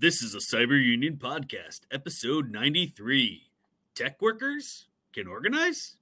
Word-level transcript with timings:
This 0.00 0.22
is 0.22 0.32
a 0.32 0.38
Cyber 0.38 0.80
Union 0.80 1.16
podcast, 1.16 1.80
episode 1.90 2.52
93. 2.52 3.50
Tech 3.96 4.22
workers 4.22 4.86
can 5.12 5.26
organize? 5.26 5.96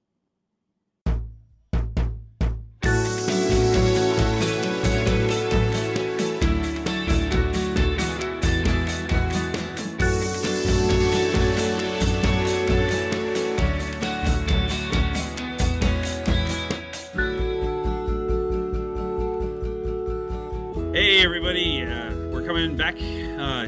Hey, 20.93 21.23
everybody. 21.23 21.83
Uh, 21.83 22.13
we're 22.29 22.45
coming 22.45 22.77
back. 22.77 22.95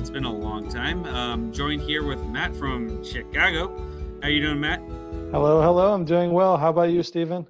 It's 0.10 0.16
been 0.16 0.26
a 0.26 0.34
long 0.34 0.68
time. 0.68 1.06
Um, 1.06 1.54
joined 1.54 1.84
here 1.84 2.04
with 2.04 2.20
Matt 2.26 2.56
from 2.56 3.04
Chicago. 3.04 3.80
How 4.24 4.28
you 4.28 4.42
doing, 4.42 4.60
Matt? 4.60 4.80
Hello, 5.30 5.62
hello. 5.62 5.94
I'm 5.94 6.04
doing 6.04 6.32
well. 6.34 6.58
How 6.58 6.72
about 6.72 6.90
you, 6.90 7.04
Stephen? 7.04 7.46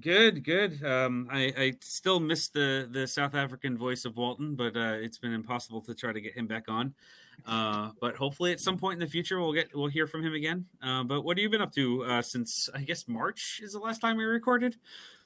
Good, 0.00 0.44
good. 0.44 0.80
Um, 0.84 1.26
I, 1.28 1.52
I 1.58 1.72
still 1.80 2.20
miss 2.20 2.46
the, 2.50 2.88
the 2.88 3.08
South 3.08 3.34
African 3.34 3.76
voice 3.76 4.04
of 4.04 4.16
Walton, 4.16 4.54
but 4.54 4.76
uh, 4.76 4.94
it's 5.00 5.18
been 5.18 5.32
impossible 5.32 5.80
to 5.80 5.92
try 5.96 6.12
to 6.12 6.20
get 6.20 6.34
him 6.34 6.46
back 6.46 6.66
on. 6.68 6.94
Uh, 7.44 7.90
but 8.00 8.14
hopefully, 8.14 8.52
at 8.52 8.60
some 8.60 8.78
point 8.78 8.94
in 8.94 9.00
the 9.04 9.10
future, 9.10 9.40
we'll 9.40 9.52
get 9.52 9.74
we'll 9.74 9.88
hear 9.88 10.06
from 10.06 10.22
him 10.22 10.34
again. 10.34 10.66
Uh, 10.80 11.02
but 11.02 11.22
what 11.22 11.36
have 11.36 11.42
you 11.42 11.50
been 11.50 11.62
up 11.62 11.72
to 11.72 12.04
uh, 12.04 12.22
since 12.22 12.68
I 12.72 12.82
guess 12.82 13.08
March 13.08 13.58
is 13.60 13.72
the 13.72 13.80
last 13.80 14.00
time 14.00 14.16
we 14.18 14.24
recorded? 14.24 14.76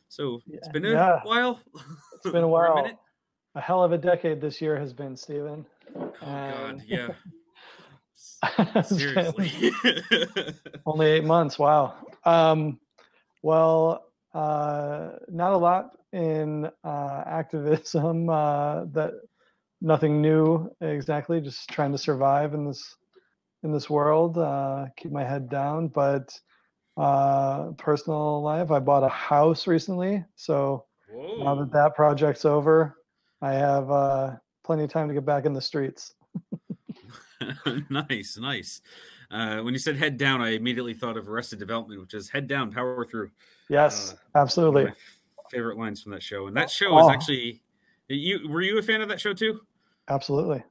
So 0.09 0.41
it's 0.51 0.69
been 0.69 0.87
a 0.87 0.93
Yeah. 0.93 1.21
while. 1.23 1.61
It's 2.15 2.33
been 2.33 2.45
a 2.45 2.49
while. 2.49 2.77
minute. 2.77 2.97
A 3.55 3.61
hell 3.61 3.83
of 3.85 3.93
a 3.93 3.99
decade 3.99 4.41
this 4.41 4.63
year 4.63 4.79
has 4.79 4.95
been, 4.95 5.17
Stephen. 5.17 5.67
Oh 5.97 6.13
God, 6.21 6.83
yeah. 6.87 7.09
Seriously. 8.83 9.73
Only 10.87 11.07
eight 11.07 11.25
months. 11.25 11.59
Wow. 11.59 11.95
Um, 12.25 12.79
well, 13.43 14.07
uh, 14.35 15.11
not 15.29 15.53
a 15.53 15.57
lot 15.57 15.91
in 16.13 16.71
uh, 16.85 17.23
activism. 17.27 18.29
Uh, 18.29 18.85
that 18.87 19.13
nothing 19.81 20.21
new 20.21 20.71
exactly. 20.81 21.41
Just 21.41 21.69
trying 21.71 21.93
to 21.93 21.99
survive 21.99 22.55
in 22.55 22.67
this 22.67 22.97
in 23.63 23.73
this 23.73 23.91
world. 23.91 24.39
Uh, 24.39 24.87
keep 24.97 25.13
my 25.13 25.25
head 25.25 25.49
down. 25.49 25.89
But 25.89 26.39
uh, 26.97 27.73
personal 27.79 28.43
life, 28.43 28.71
I 28.71 28.79
bought 28.79 29.05
a 29.05 29.09
house 29.09 29.67
recently, 29.67 30.25
so. 30.37 30.85
now 31.39 31.55
that 31.55 31.73
that 31.73 31.95
project's 31.95 32.45
over, 32.45 32.97
I 33.41 33.53
have 33.53 33.91
uh, 33.91 34.33
plenty 34.69 34.85
of 34.85 34.91
time 34.91 35.09
to 35.09 35.15
get 35.15 35.25
back 35.25 35.47
in 35.47 35.55
the 35.55 35.63
streets. 35.63 36.13
nice, 37.89 38.37
nice. 38.39 38.83
Uh, 39.31 39.61
when 39.61 39.73
you 39.73 39.79
said 39.79 39.97
head 39.97 40.19
down, 40.19 40.43
I 40.43 40.51
immediately 40.51 40.93
thought 40.93 41.17
of 41.17 41.27
Arrested 41.27 41.59
Development, 41.59 41.99
which 42.03 42.13
is 42.13 42.29
head 42.29 42.47
down, 42.47 42.71
power 42.71 43.07
through. 43.07 43.31
Yes, 43.71 44.13
Uh, 44.13 44.39
absolutely. 44.39 44.93
favorite 45.51 45.79
lines 45.79 46.03
from 46.03 46.13
that 46.13 46.23
show, 46.23 46.49
and 46.49 46.57
that 46.59 46.71
show 46.71 46.99
is 46.99 47.07
Oh. 47.07 47.11
actually 47.11 47.63
you. 48.09 48.47
Were 48.47 48.61
you 48.61 48.77
a 48.77 48.83
fan 48.83 49.01
of 49.01 49.09
that 49.09 49.23
show 49.23 49.33
too? 49.33 49.63
Absolutely. 50.09 50.63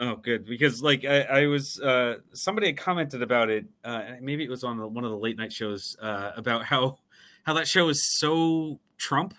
Oh, 0.00 0.16
good. 0.16 0.44
Because 0.46 0.82
like 0.82 1.04
I, 1.04 1.20
I 1.22 1.46
was, 1.46 1.78
uh, 1.78 2.16
somebody 2.32 2.66
had 2.66 2.76
commented 2.76 3.22
about 3.22 3.50
it. 3.50 3.66
Uh, 3.84 4.02
maybe 4.20 4.42
it 4.42 4.50
was 4.50 4.64
on 4.64 4.78
the, 4.78 4.88
one 4.88 5.04
of 5.04 5.12
the 5.12 5.16
late 5.16 5.36
night 5.38 5.52
shows 5.52 5.96
uh, 6.02 6.32
about 6.36 6.64
how 6.64 6.98
how 7.44 7.52
that 7.54 7.68
show 7.68 7.88
is 7.88 8.04
so 8.18 8.80
Trump, 8.98 9.34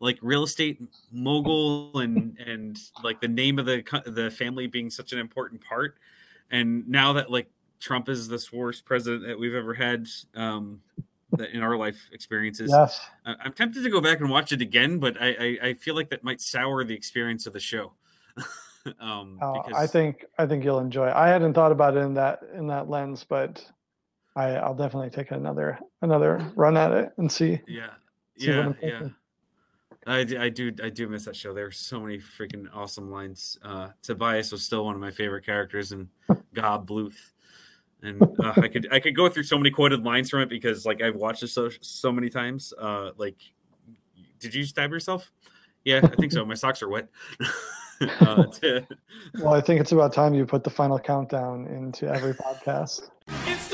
like 0.00 0.18
real 0.22 0.42
estate 0.42 0.80
mogul, 1.12 1.98
and 1.98 2.38
and 2.38 2.78
like 3.04 3.20
the 3.20 3.28
name 3.28 3.58
of 3.58 3.66
the 3.66 3.82
the 4.06 4.30
family 4.30 4.66
being 4.66 4.90
such 4.90 5.12
an 5.12 5.18
important 5.18 5.62
part. 5.62 5.98
And 6.50 6.88
now 6.88 7.12
that 7.12 7.30
like 7.30 7.48
Trump 7.78 8.08
is 8.08 8.28
the 8.28 8.44
worst 8.52 8.84
president 8.84 9.26
that 9.26 9.38
we've 9.38 9.54
ever 9.54 9.74
had, 9.74 10.08
um, 10.34 10.80
that 11.32 11.50
in 11.50 11.62
our 11.62 11.76
life 11.76 12.08
experiences, 12.12 12.70
Yes. 12.70 13.00
I'm 13.24 13.52
tempted 13.52 13.82
to 13.82 13.90
go 13.90 14.00
back 14.00 14.20
and 14.20 14.30
watch 14.30 14.52
it 14.52 14.60
again, 14.60 14.98
but 14.98 15.20
I, 15.20 15.28
I, 15.28 15.68
I 15.68 15.74
feel 15.74 15.94
like 15.94 16.10
that 16.10 16.24
might 16.24 16.40
sour 16.40 16.82
the 16.84 16.94
experience 16.94 17.46
of 17.46 17.52
the 17.52 17.60
show. 17.60 17.92
um, 19.00 19.38
Uh, 19.40 19.52
because, 19.52 19.74
I 19.74 19.86
think 19.86 20.24
I 20.38 20.46
think 20.46 20.64
you'll 20.64 20.80
enjoy. 20.80 21.08
it. 21.08 21.14
I 21.14 21.28
hadn't 21.28 21.54
thought 21.54 21.72
about 21.72 21.96
it 21.96 22.00
in 22.00 22.14
that 22.14 22.42
in 22.54 22.66
that 22.68 22.88
lens, 22.88 23.24
but 23.28 23.64
I, 24.36 24.56
I'll 24.56 24.74
definitely 24.74 25.10
take 25.10 25.30
another 25.30 25.78
another 26.02 26.50
run 26.54 26.76
at 26.76 26.92
it 26.92 27.12
and 27.18 27.30
see. 27.30 27.60
yeah, 27.66 27.90
see 28.38 28.50
yeah, 28.50 28.72
yeah. 28.82 29.08
Thinking. 30.04 30.14
I, 30.14 30.24
d- 30.24 30.38
I 30.38 30.48
do 30.48 30.72
I 30.84 30.88
do 30.90 31.08
miss 31.08 31.24
that 31.24 31.36
show. 31.36 31.52
There 31.54 31.64
were 31.64 31.70
so 31.70 32.00
many 32.00 32.18
freaking 32.18 32.66
awesome 32.74 33.10
lines. 33.10 33.58
Uh, 33.62 33.88
Tobias 34.02 34.52
was 34.52 34.62
still 34.64 34.84
one 34.84 34.94
of 34.94 35.00
my 35.00 35.10
favorite 35.10 35.44
characters, 35.44 35.92
and 35.92 36.08
Gob 36.54 36.88
Bluth. 36.88 37.16
And 38.02 38.22
uh, 38.42 38.54
I 38.56 38.68
could 38.68 38.88
I 38.92 38.98
could 39.00 39.14
go 39.14 39.28
through 39.28 39.42
so 39.42 39.58
many 39.58 39.70
quoted 39.70 40.04
lines 40.04 40.30
from 40.30 40.40
it 40.40 40.48
because 40.48 40.86
like 40.86 41.02
I've 41.02 41.16
watched 41.16 41.42
it 41.42 41.48
so 41.48 41.70
so 41.82 42.10
many 42.10 42.30
times. 42.30 42.72
Uh, 42.78 43.10
like, 43.16 43.36
did 44.38 44.54
you 44.54 44.64
stab 44.64 44.90
yourself? 44.90 45.30
Yeah, 45.84 46.00
I 46.02 46.08
think 46.16 46.32
so. 46.32 46.44
My 46.44 46.54
socks 46.54 46.82
are 46.82 46.88
wet. 46.88 47.08
uh, 48.20 48.44
to- 48.44 48.86
Well, 49.40 49.54
I 49.54 49.60
think 49.60 49.80
it's 49.80 49.92
about 49.92 50.12
time 50.12 50.34
you 50.34 50.44
put 50.46 50.64
the 50.64 50.70
final 50.70 50.98
countdown 50.98 51.66
into 51.66 52.06
every 52.06 52.34
podcast. 52.34 53.10
It's 53.46 53.69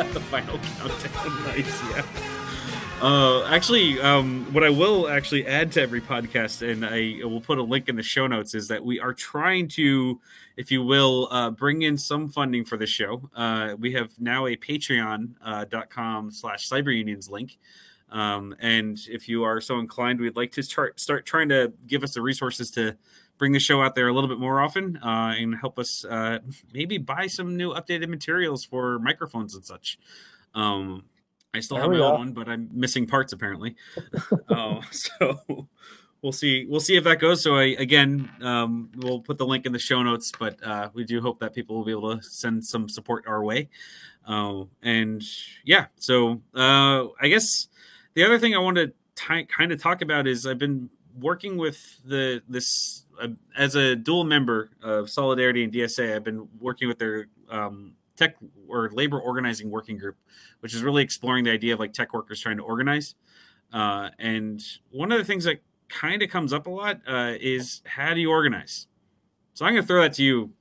the 0.12 0.20
final 0.20 0.58
countdown. 0.58 1.44
nice, 1.44 1.82
yeah. 1.90 2.02
Uh, 3.02 3.44
actually, 3.46 4.00
um, 4.00 4.46
what 4.52 4.64
I 4.64 4.70
will 4.70 5.08
actually 5.08 5.46
add 5.46 5.72
to 5.72 5.82
every 5.82 6.00
podcast, 6.00 6.66
and 6.66 6.84
I 6.84 7.24
will 7.26 7.40
put 7.40 7.58
a 7.58 7.62
link 7.62 7.88
in 7.88 7.96
the 7.96 8.02
show 8.02 8.26
notes, 8.26 8.54
is 8.54 8.68
that 8.68 8.84
we 8.84 8.98
are 8.98 9.12
trying 9.12 9.68
to, 9.68 10.20
if 10.56 10.70
you 10.70 10.82
will, 10.82 11.28
uh, 11.30 11.50
bring 11.50 11.82
in 11.82 11.96
some 11.98 12.28
funding 12.28 12.64
for 12.64 12.76
the 12.76 12.86
show. 12.86 13.30
Uh, 13.34 13.74
we 13.78 13.92
have 13.92 14.10
now 14.18 14.46
a 14.46 14.56
Patreon 14.56 15.32
uh, 15.44 15.64
slash 16.30 16.68
Cyber 16.68 16.96
Unions 16.96 17.30
link. 17.30 17.58
Um, 18.10 18.54
and 18.58 18.98
if 19.08 19.28
you 19.28 19.44
are 19.44 19.60
so 19.60 19.78
inclined, 19.78 20.20
we'd 20.20 20.36
like 20.36 20.52
to 20.52 20.62
start 20.62 20.98
start 20.98 21.24
trying 21.26 21.48
to 21.50 21.72
give 21.86 22.02
us 22.02 22.14
the 22.14 22.22
resources 22.22 22.70
to 22.72 22.96
bring 23.40 23.52
the 23.52 23.58
show 23.58 23.82
out 23.82 23.94
there 23.94 24.06
a 24.06 24.12
little 24.12 24.28
bit 24.28 24.38
more 24.38 24.60
often 24.60 24.98
uh, 24.98 25.34
and 25.36 25.56
help 25.56 25.78
us 25.78 26.04
uh, 26.04 26.38
maybe 26.74 26.98
buy 26.98 27.26
some 27.26 27.56
new 27.56 27.72
updated 27.72 28.08
materials 28.08 28.66
for 28.66 28.98
microphones 28.98 29.54
and 29.54 29.64
such. 29.64 29.98
Um, 30.54 31.04
I 31.54 31.60
still 31.60 31.78
There 31.78 31.84
have 31.84 31.92
my 31.92 31.98
old 31.98 32.18
one, 32.18 32.32
but 32.32 32.50
I'm 32.50 32.68
missing 32.70 33.06
parts 33.06 33.32
apparently. 33.32 33.76
uh, 34.50 34.82
so 34.90 35.68
we'll 36.20 36.32
see. 36.32 36.66
We'll 36.66 36.80
see 36.80 36.96
if 36.96 37.04
that 37.04 37.18
goes. 37.18 37.42
So 37.42 37.56
I 37.56 37.74
again, 37.78 38.30
um, 38.42 38.90
we'll 38.98 39.20
put 39.20 39.38
the 39.38 39.46
link 39.46 39.64
in 39.64 39.72
the 39.72 39.78
show 39.78 40.02
notes, 40.02 40.30
but 40.38 40.62
uh, 40.62 40.90
we 40.92 41.04
do 41.04 41.22
hope 41.22 41.40
that 41.40 41.54
people 41.54 41.76
will 41.76 41.84
be 41.84 41.92
able 41.92 42.18
to 42.18 42.22
send 42.22 42.64
some 42.64 42.90
support 42.90 43.24
our 43.26 43.42
way. 43.42 43.70
Uh, 44.28 44.64
and 44.82 45.22
yeah, 45.64 45.86
so 45.96 46.42
uh, 46.54 47.06
I 47.18 47.28
guess 47.28 47.68
the 48.12 48.22
other 48.22 48.38
thing 48.38 48.54
I 48.54 48.58
want 48.58 48.76
to 48.76 48.92
ti 49.16 49.44
kind 49.44 49.72
of 49.72 49.80
talk 49.80 50.02
about 50.02 50.26
is 50.26 50.46
I've 50.46 50.58
been 50.58 50.90
working 51.18 51.56
with 51.56 52.00
the 52.04 52.42
this 52.48 53.04
uh, 53.20 53.28
as 53.56 53.74
a 53.74 53.96
dual 53.96 54.24
member 54.24 54.70
of 54.82 55.10
Solidarity 55.10 55.64
and 55.64 55.72
DSA. 55.72 56.14
I've 56.14 56.24
been 56.24 56.48
working 56.60 56.88
with 56.88 56.98
their 56.98 57.28
um, 57.48 57.92
tech 58.16 58.36
or 58.68 58.90
labor 58.90 59.18
organizing 59.20 59.70
working 59.70 59.98
group, 59.98 60.16
which 60.60 60.74
is 60.74 60.82
really 60.82 61.02
exploring 61.02 61.44
the 61.44 61.50
idea 61.50 61.74
of 61.74 61.80
like 61.80 61.92
tech 61.92 62.12
workers 62.12 62.40
trying 62.40 62.58
to 62.58 62.62
organize. 62.62 63.14
Uh, 63.72 64.10
and 64.18 64.62
one 64.90 65.12
of 65.12 65.18
the 65.18 65.24
things 65.24 65.44
that 65.44 65.60
kind 65.88 66.22
of 66.22 66.30
comes 66.30 66.52
up 66.52 66.66
a 66.66 66.70
lot 66.70 67.00
uh, 67.06 67.34
is 67.40 67.82
how 67.84 68.14
do 68.14 68.20
you 68.20 68.30
organize? 68.30 68.86
So 69.54 69.64
I'm 69.64 69.72
going 69.72 69.82
to 69.82 69.86
throw 69.86 70.02
that 70.02 70.14
to 70.14 70.22
you 70.22 70.52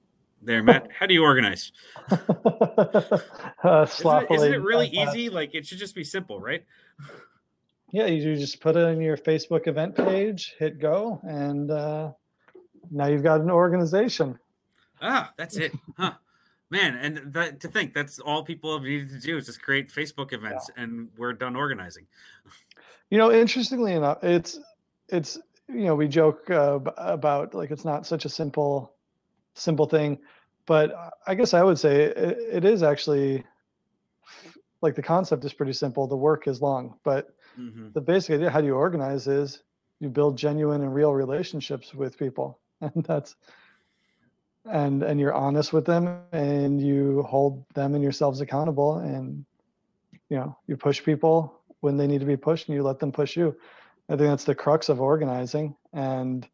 there, 0.41 0.63
Matt. 0.63 0.89
How 0.97 1.05
do 1.05 1.13
you 1.13 1.23
organize? 1.23 1.71
uh, 2.11 2.17
Isn't 2.17 3.23
it, 3.63 3.89
sloppily. 3.89 4.37
isn't 4.37 4.53
it 4.53 4.61
really 4.61 4.97
uh, 4.97 5.09
easy? 5.09 5.29
Like 5.29 5.53
it 5.53 5.65
should 5.65 5.79
just 5.79 5.95
be 5.95 6.03
simple, 6.03 6.39
right? 6.39 6.65
Yeah, 7.91 8.05
you 8.05 8.35
just 8.35 8.61
put 8.61 8.75
it 8.75 8.83
on 8.83 9.01
your 9.01 9.17
Facebook 9.17 9.67
event 9.67 9.95
page, 9.95 10.55
hit 10.59 10.79
go, 10.79 11.19
and 11.23 11.71
uh, 11.71 12.11
now 12.91 13.07
you've 13.07 13.23
got 13.23 13.41
an 13.41 13.49
organization. 13.49 14.37
Ah, 15.01 15.33
that's 15.37 15.57
it, 15.57 15.73
huh? 15.97 16.13
Man, 16.69 16.95
and 16.97 17.33
that, 17.33 17.59
to 17.61 17.67
think 17.67 17.95
that's 17.95 18.19
all 18.19 18.43
people 18.43 18.73
have 18.73 18.83
needed 18.83 19.09
to 19.09 19.19
do 19.19 19.37
is 19.37 19.47
just 19.47 19.61
create 19.61 19.91
Facebook 19.91 20.33
events, 20.33 20.69
and 20.77 21.09
we're 21.17 21.33
done 21.33 21.55
organizing. 21.55 22.05
You 23.09 23.17
know, 23.17 23.31
interestingly 23.31 23.93
enough, 23.93 24.23
it's 24.23 24.59
it's 25.07 25.39
you 25.67 25.85
know 25.85 25.95
we 25.95 26.07
joke 26.07 26.47
uh, 26.51 26.79
about 26.97 27.55
like 27.55 27.71
it's 27.71 27.85
not 27.85 28.05
such 28.05 28.25
a 28.25 28.29
simple 28.29 28.93
simple 29.55 29.87
thing, 29.87 30.19
but 30.67 30.93
I 31.25 31.33
guess 31.33 31.55
I 31.55 31.63
would 31.63 31.79
say 31.79 32.03
it, 32.03 32.37
it 32.51 32.65
is 32.65 32.83
actually 32.83 33.43
like 34.81 34.93
the 34.93 35.01
concept 35.01 35.43
is 35.45 35.53
pretty 35.53 35.73
simple. 35.73 36.05
The 36.05 36.15
work 36.15 36.47
is 36.47 36.61
long, 36.61 36.99
but 37.03 37.33
hmm 37.59 37.89
the 37.93 38.01
basic 38.01 38.35
idea 38.35 38.49
how 38.49 38.61
do 38.61 38.67
you 38.67 38.75
organize 38.75 39.27
is 39.27 39.63
you 39.99 40.09
build 40.09 40.37
genuine 40.37 40.81
and 40.81 40.93
real 40.93 41.13
relationships 41.13 41.93
with 41.93 42.17
people, 42.17 42.59
and 42.81 43.03
that's 43.03 43.35
and 44.65 45.03
and 45.03 45.19
you're 45.19 45.33
honest 45.33 45.73
with 45.73 45.85
them 45.85 46.21
and 46.31 46.81
you 46.81 47.23
hold 47.23 47.65
them 47.73 47.95
and 47.95 48.03
yourselves 48.03 48.41
accountable 48.41 48.99
and 48.99 49.45
you 50.29 50.37
know 50.37 50.55
you 50.67 50.77
push 50.77 51.03
people 51.03 51.61
when 51.81 51.97
they 51.97 52.07
need 52.07 52.19
to 52.19 52.25
be 52.25 52.37
pushed 52.37 52.67
and 52.67 52.75
you 52.75 52.83
let 52.83 52.99
them 52.99 53.11
push 53.11 53.35
you. 53.37 53.55
I 54.09 54.15
think 54.15 54.29
that's 54.29 54.43
the 54.43 54.55
crux 54.55 54.89
of 54.89 55.01
organizing, 55.01 55.75
and 55.93 56.47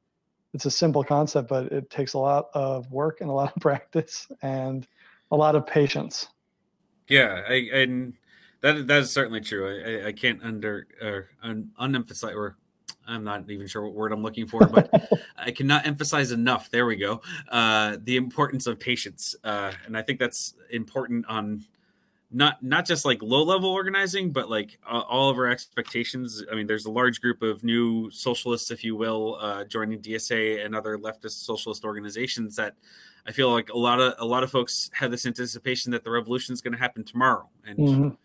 it's 0.53 0.65
a 0.65 0.71
simple 0.71 1.03
concept, 1.03 1.49
but 1.49 1.71
it 1.71 1.89
takes 1.89 2.13
a 2.13 2.19
lot 2.19 2.47
of 2.53 2.91
work 2.91 3.21
and 3.21 3.29
a 3.29 3.33
lot 3.33 3.55
of 3.55 3.61
practice 3.61 4.27
and 4.41 4.87
a 5.31 5.35
lot 5.35 5.55
of 5.55 5.65
patience. 5.65 6.27
Yeah, 7.07 7.43
I, 7.47 7.69
and 7.73 8.13
that 8.61 8.87
that 8.87 8.99
is 8.99 9.11
certainly 9.11 9.41
true. 9.41 10.03
I, 10.03 10.07
I, 10.07 10.11
can't 10.11 10.43
under 10.43 10.87
or 11.01 11.29
un, 11.43 11.71
unemphasize 11.79 12.35
or 12.35 12.57
I'm 13.07 13.23
not 13.23 13.49
even 13.49 13.67
sure 13.67 13.83
what 13.83 13.93
word 13.93 14.11
I'm 14.11 14.23
looking 14.23 14.47
for, 14.47 14.65
but 14.65 14.89
I 15.37 15.51
cannot 15.51 15.85
emphasize 15.85 16.31
enough. 16.31 16.71
There 16.71 16.85
we 16.85 16.95
go. 16.95 17.21
Uh, 17.49 17.97
the 18.03 18.17
importance 18.17 18.67
of 18.67 18.79
patience, 18.79 19.35
uh, 19.43 19.71
and 19.85 19.97
I 19.97 20.01
think 20.01 20.19
that's 20.19 20.53
important 20.71 21.25
on 21.27 21.65
not 22.31 22.61
not 22.63 22.85
just 22.85 23.05
like 23.05 23.21
low 23.21 23.43
level 23.43 23.69
organizing, 23.69 24.31
but 24.31 24.49
like 24.49 24.79
uh, 24.85 24.99
all 24.99 25.29
of 25.29 25.37
our 25.37 25.47
expectations. 25.47 26.43
I 26.51 26.55
mean, 26.55 26.67
there's 26.67 26.85
a 26.85 26.91
large 26.91 27.21
group 27.21 27.41
of 27.41 27.63
new 27.63 28.09
socialists, 28.11 28.71
if 28.71 28.83
you 28.83 28.95
will, 28.95 29.37
uh, 29.39 29.63
joining 29.65 29.99
DSA 29.99 30.65
and 30.65 30.75
other 30.75 30.97
leftist 30.97 31.45
socialist 31.45 31.85
organizations 31.85 32.55
that 32.55 32.75
I 33.27 33.31
feel 33.31 33.51
like 33.51 33.69
a 33.69 33.77
lot 33.77 33.99
of 33.99 34.15
a 34.17 34.25
lot 34.25 34.43
of 34.43 34.51
folks 34.51 34.89
have 34.93 35.11
this 35.11 35.25
anticipation 35.25 35.91
that 35.91 36.03
the 36.03 36.11
revolution 36.11 36.53
is 36.53 36.61
going 36.61 36.73
to 36.73 36.79
happen 36.79 37.03
tomorrow, 37.03 37.49
and 37.65 37.77
Mhm. 37.77 38.17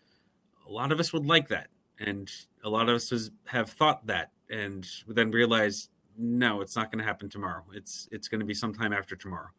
A 0.71 0.73
lot 0.73 0.91
of 0.93 0.99
us 1.01 1.11
would 1.11 1.25
like 1.25 1.49
that, 1.49 1.67
and 1.99 2.31
a 2.63 2.69
lot 2.69 2.87
of 2.87 2.95
us 2.95 3.29
have 3.45 3.69
thought 3.69 4.07
that, 4.07 4.31
and 4.49 4.87
then 5.07 5.29
realize 5.31 5.89
no, 6.17 6.61
it's 6.61 6.75
not 6.75 6.91
going 6.91 6.99
to 6.99 7.05
happen 7.05 7.29
tomorrow. 7.29 7.63
It's 7.73 8.07
it's 8.11 8.27
going 8.29 8.39
to 8.39 8.45
be 8.45 8.53
sometime 8.53 8.93
after 8.93 9.15
tomorrow, 9.17 9.49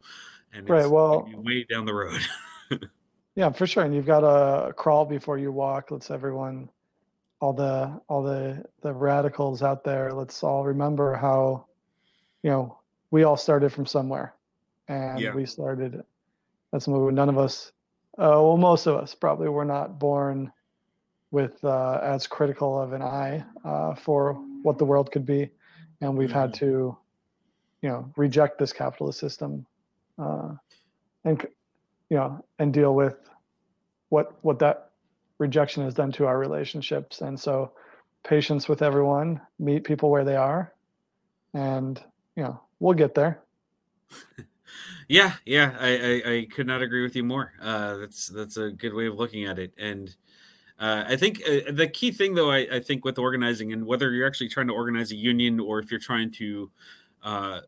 and 0.53 0.67
Right, 0.67 0.81
it's 0.81 0.89
well- 0.89 1.29
way 1.35 1.65
down 1.69 1.85
the 1.85 1.93
road. 1.93 2.21
Yeah, 3.35 3.51
for 3.51 3.65
sure. 3.65 3.83
And 3.83 3.95
you've 3.95 4.05
got 4.05 4.19
to 4.19 4.73
crawl 4.73 5.05
before 5.05 5.39
you 5.39 5.51
walk. 5.51 5.89
Let's 5.89 6.11
everyone, 6.11 6.69
all 7.41 7.51
the 7.51 7.99
all 8.07 8.21
the 8.21 8.63
the 8.83 8.93
radicals 8.93 9.63
out 9.63 9.83
there. 9.83 10.11
Let's 10.13 10.43
all 10.43 10.63
remember 10.63 11.15
how, 11.15 11.65
you 12.43 12.51
know, 12.51 12.77
we 13.09 13.23
all 13.23 13.35
started 13.35 13.73
from 13.73 13.87
somewhere, 13.87 14.35
and 14.87 15.19
Yeah. 15.19 15.33
we 15.33 15.47
started. 15.47 16.03
That's 16.71 16.87
movement. 16.87 17.15
None 17.15 17.29
of 17.29 17.39
us, 17.39 17.71
uh, 18.19 18.37
well, 18.37 18.55
most 18.57 18.85
of 18.85 18.97
us 18.97 19.15
probably 19.15 19.49
were 19.49 19.65
not 19.65 19.97
born 19.97 20.51
with 21.33 21.61
uh, 21.65 21.99
as 22.03 22.27
critical 22.27 22.79
of 22.79 22.93
an 22.93 23.01
eye 23.01 23.43
uh, 23.65 23.95
for 23.95 24.33
what 24.61 24.77
the 24.77 24.85
world 24.85 25.11
could 25.11 25.25
be, 25.25 25.49
and 25.99 26.15
we've 26.15 26.31
had 26.31 26.53
to, 26.53 26.95
you 27.81 27.89
know, 27.89 28.07
reject 28.15 28.59
this 28.59 28.71
capitalist 28.71 29.19
system, 29.19 29.65
uh, 30.19 30.49
and 31.25 31.45
you 32.09 32.17
know, 32.17 32.45
and 32.59 32.71
deal 32.71 32.93
with 32.93 33.17
what 34.09 34.37
what 34.43 34.59
that 34.59 34.91
rejection 35.39 35.83
has 35.83 35.95
done 35.95 36.11
to 36.11 36.27
our 36.27 36.37
relationships. 36.37 37.21
And 37.21 37.37
so, 37.37 37.71
patience 38.23 38.69
with 38.69 38.83
everyone, 38.83 39.41
meet 39.57 39.83
people 39.83 40.11
where 40.11 40.23
they 40.23 40.35
are, 40.35 40.71
and 41.55 41.99
you 42.35 42.43
know, 42.43 42.61
we'll 42.79 42.93
get 42.93 43.15
there. 43.15 43.41
Yeah, 45.09 45.33
yeah, 45.45 45.75
I, 45.79 45.97
I, 45.97 46.31
I 46.31 46.47
could 46.49 46.65
not 46.65 46.81
agree 46.81 47.03
with 47.03 47.15
you 47.15 47.23
more. 47.23 47.51
Uh, 47.61 47.97
that's 47.97 48.27
that's 48.27 48.57
a 48.57 48.71
good 48.71 48.93
way 48.93 49.07
of 49.07 49.15
looking 49.15 49.43
at 49.43 49.59
it, 49.59 49.73
and 49.77 50.15
uh, 50.79 51.05
I 51.07 51.15
think 51.15 51.41
uh, 51.47 51.71
the 51.71 51.87
key 51.87 52.11
thing, 52.11 52.35
though, 52.35 52.51
I, 52.51 52.67
I 52.71 52.79
think 52.79 53.05
with 53.05 53.17
organizing, 53.17 53.73
and 53.73 53.85
whether 53.85 54.11
you're 54.11 54.27
actually 54.27 54.49
trying 54.49 54.67
to 54.67 54.73
organize 54.73 55.11
a 55.11 55.15
union 55.15 55.59
or 55.59 55.79
if 55.79 55.91
you're 55.91 55.99
trying 55.99 56.31
to 56.31 56.71
uh, 57.23 57.59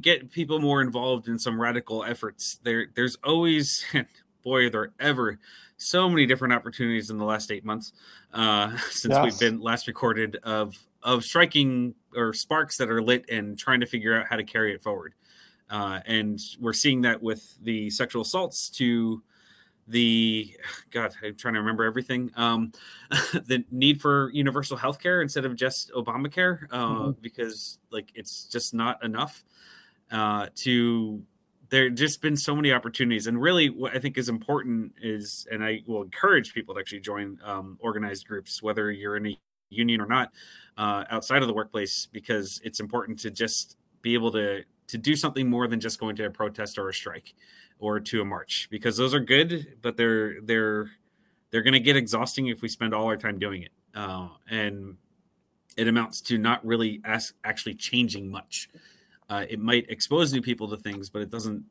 get 0.00 0.30
people 0.30 0.58
more 0.58 0.80
involved 0.80 1.28
in 1.28 1.38
some 1.38 1.60
radical 1.60 2.04
efforts, 2.04 2.58
there 2.62 2.86
there's 2.94 3.16
always, 3.22 3.84
boy, 4.42 4.70
there 4.70 4.82
are 4.82 4.92
ever 4.98 5.38
so 5.76 6.08
many 6.08 6.26
different 6.26 6.52
opportunities 6.52 7.10
in 7.10 7.18
the 7.18 7.24
last 7.24 7.50
eight 7.50 7.64
months 7.64 7.92
uh, 8.34 8.76
since 8.90 9.16
we've 9.22 9.38
been 9.38 9.60
last 9.60 9.86
recorded 9.86 10.36
of 10.42 10.76
of 11.02 11.24
striking 11.24 11.94
or 12.16 12.32
sparks 12.32 12.76
that 12.76 12.90
are 12.90 13.00
lit 13.00 13.24
and 13.30 13.56
trying 13.56 13.80
to 13.80 13.86
figure 13.86 14.18
out 14.18 14.26
how 14.28 14.36
to 14.36 14.42
carry 14.42 14.74
it 14.74 14.82
forward. 14.82 15.14
Uh, 15.70 16.00
and 16.06 16.40
we're 16.60 16.72
seeing 16.72 17.02
that 17.02 17.22
with 17.22 17.56
the 17.62 17.88
sexual 17.90 18.22
assaults 18.22 18.68
to 18.70 19.22
the 19.88 20.54
god 20.90 21.12
i'm 21.22 21.34
trying 21.36 21.54
to 21.54 21.60
remember 21.60 21.84
everything 21.84 22.30
um, 22.36 22.72
the 23.32 23.64
need 23.70 24.00
for 24.00 24.30
universal 24.32 24.76
health 24.76 25.00
care 25.00 25.22
instead 25.22 25.44
of 25.44 25.56
just 25.56 25.90
obamacare 25.92 26.66
uh, 26.70 27.12
Mhm. 27.12 27.20
because 27.20 27.78
like 27.90 28.10
it's 28.14 28.44
just 28.44 28.74
not 28.74 29.02
enough 29.04 29.44
uh, 30.10 30.48
to 30.54 31.22
there 31.70 31.90
just 31.90 32.22
been 32.22 32.36
so 32.36 32.56
many 32.56 32.72
opportunities 32.72 33.26
and 33.26 33.40
really 33.40 33.68
what 33.68 33.94
i 33.94 33.98
think 33.98 34.16
is 34.16 34.28
important 34.28 34.92
is 35.02 35.46
and 35.50 35.62
i 35.64 35.82
will 35.86 36.02
encourage 36.02 36.54
people 36.54 36.74
to 36.74 36.80
actually 36.80 37.00
join 37.00 37.38
um, 37.44 37.76
organized 37.80 38.26
groups 38.26 38.62
whether 38.62 38.90
you're 38.90 39.16
in 39.16 39.26
a 39.26 39.38
union 39.70 40.00
or 40.00 40.06
not 40.06 40.32
uh, 40.78 41.04
outside 41.10 41.42
of 41.42 41.48
the 41.48 41.52
workplace 41.54 42.06
because 42.06 42.60
it's 42.64 42.80
important 42.80 43.18
to 43.18 43.30
just 43.30 43.76
be 44.02 44.14
able 44.14 44.30
to 44.32 44.64
to 44.86 44.96
do 44.96 45.14
something 45.14 45.50
more 45.50 45.68
than 45.68 45.78
just 45.80 46.00
going 46.00 46.16
to 46.16 46.24
a 46.24 46.30
protest 46.30 46.78
or 46.78 46.88
a 46.88 46.94
strike 46.94 47.34
or 47.78 48.00
to 48.00 48.20
a 48.20 48.24
march 48.24 48.68
because 48.70 48.96
those 48.96 49.14
are 49.14 49.20
good 49.20 49.76
but 49.82 49.96
they're 49.96 50.40
they're 50.42 50.90
they're 51.50 51.62
going 51.62 51.74
to 51.74 51.80
get 51.80 51.96
exhausting 51.96 52.48
if 52.48 52.62
we 52.62 52.68
spend 52.68 52.94
all 52.94 53.06
our 53.06 53.16
time 53.16 53.38
doing 53.38 53.62
it. 53.62 53.72
Uh, 53.94 54.28
and 54.50 54.96
it 55.76 55.88
amounts 55.88 56.20
to 56.20 56.38
not 56.38 56.64
really 56.64 57.00
as, 57.04 57.32
actually 57.44 57.74
changing 57.74 58.30
much. 58.30 58.68
Uh, 59.30 59.44
it 59.48 59.58
might 59.58 59.88
expose 59.88 60.32
new 60.32 60.42
people 60.42 60.68
to 60.68 60.76
things 60.76 61.10
but 61.10 61.22
it 61.22 61.30
doesn't 61.30 61.64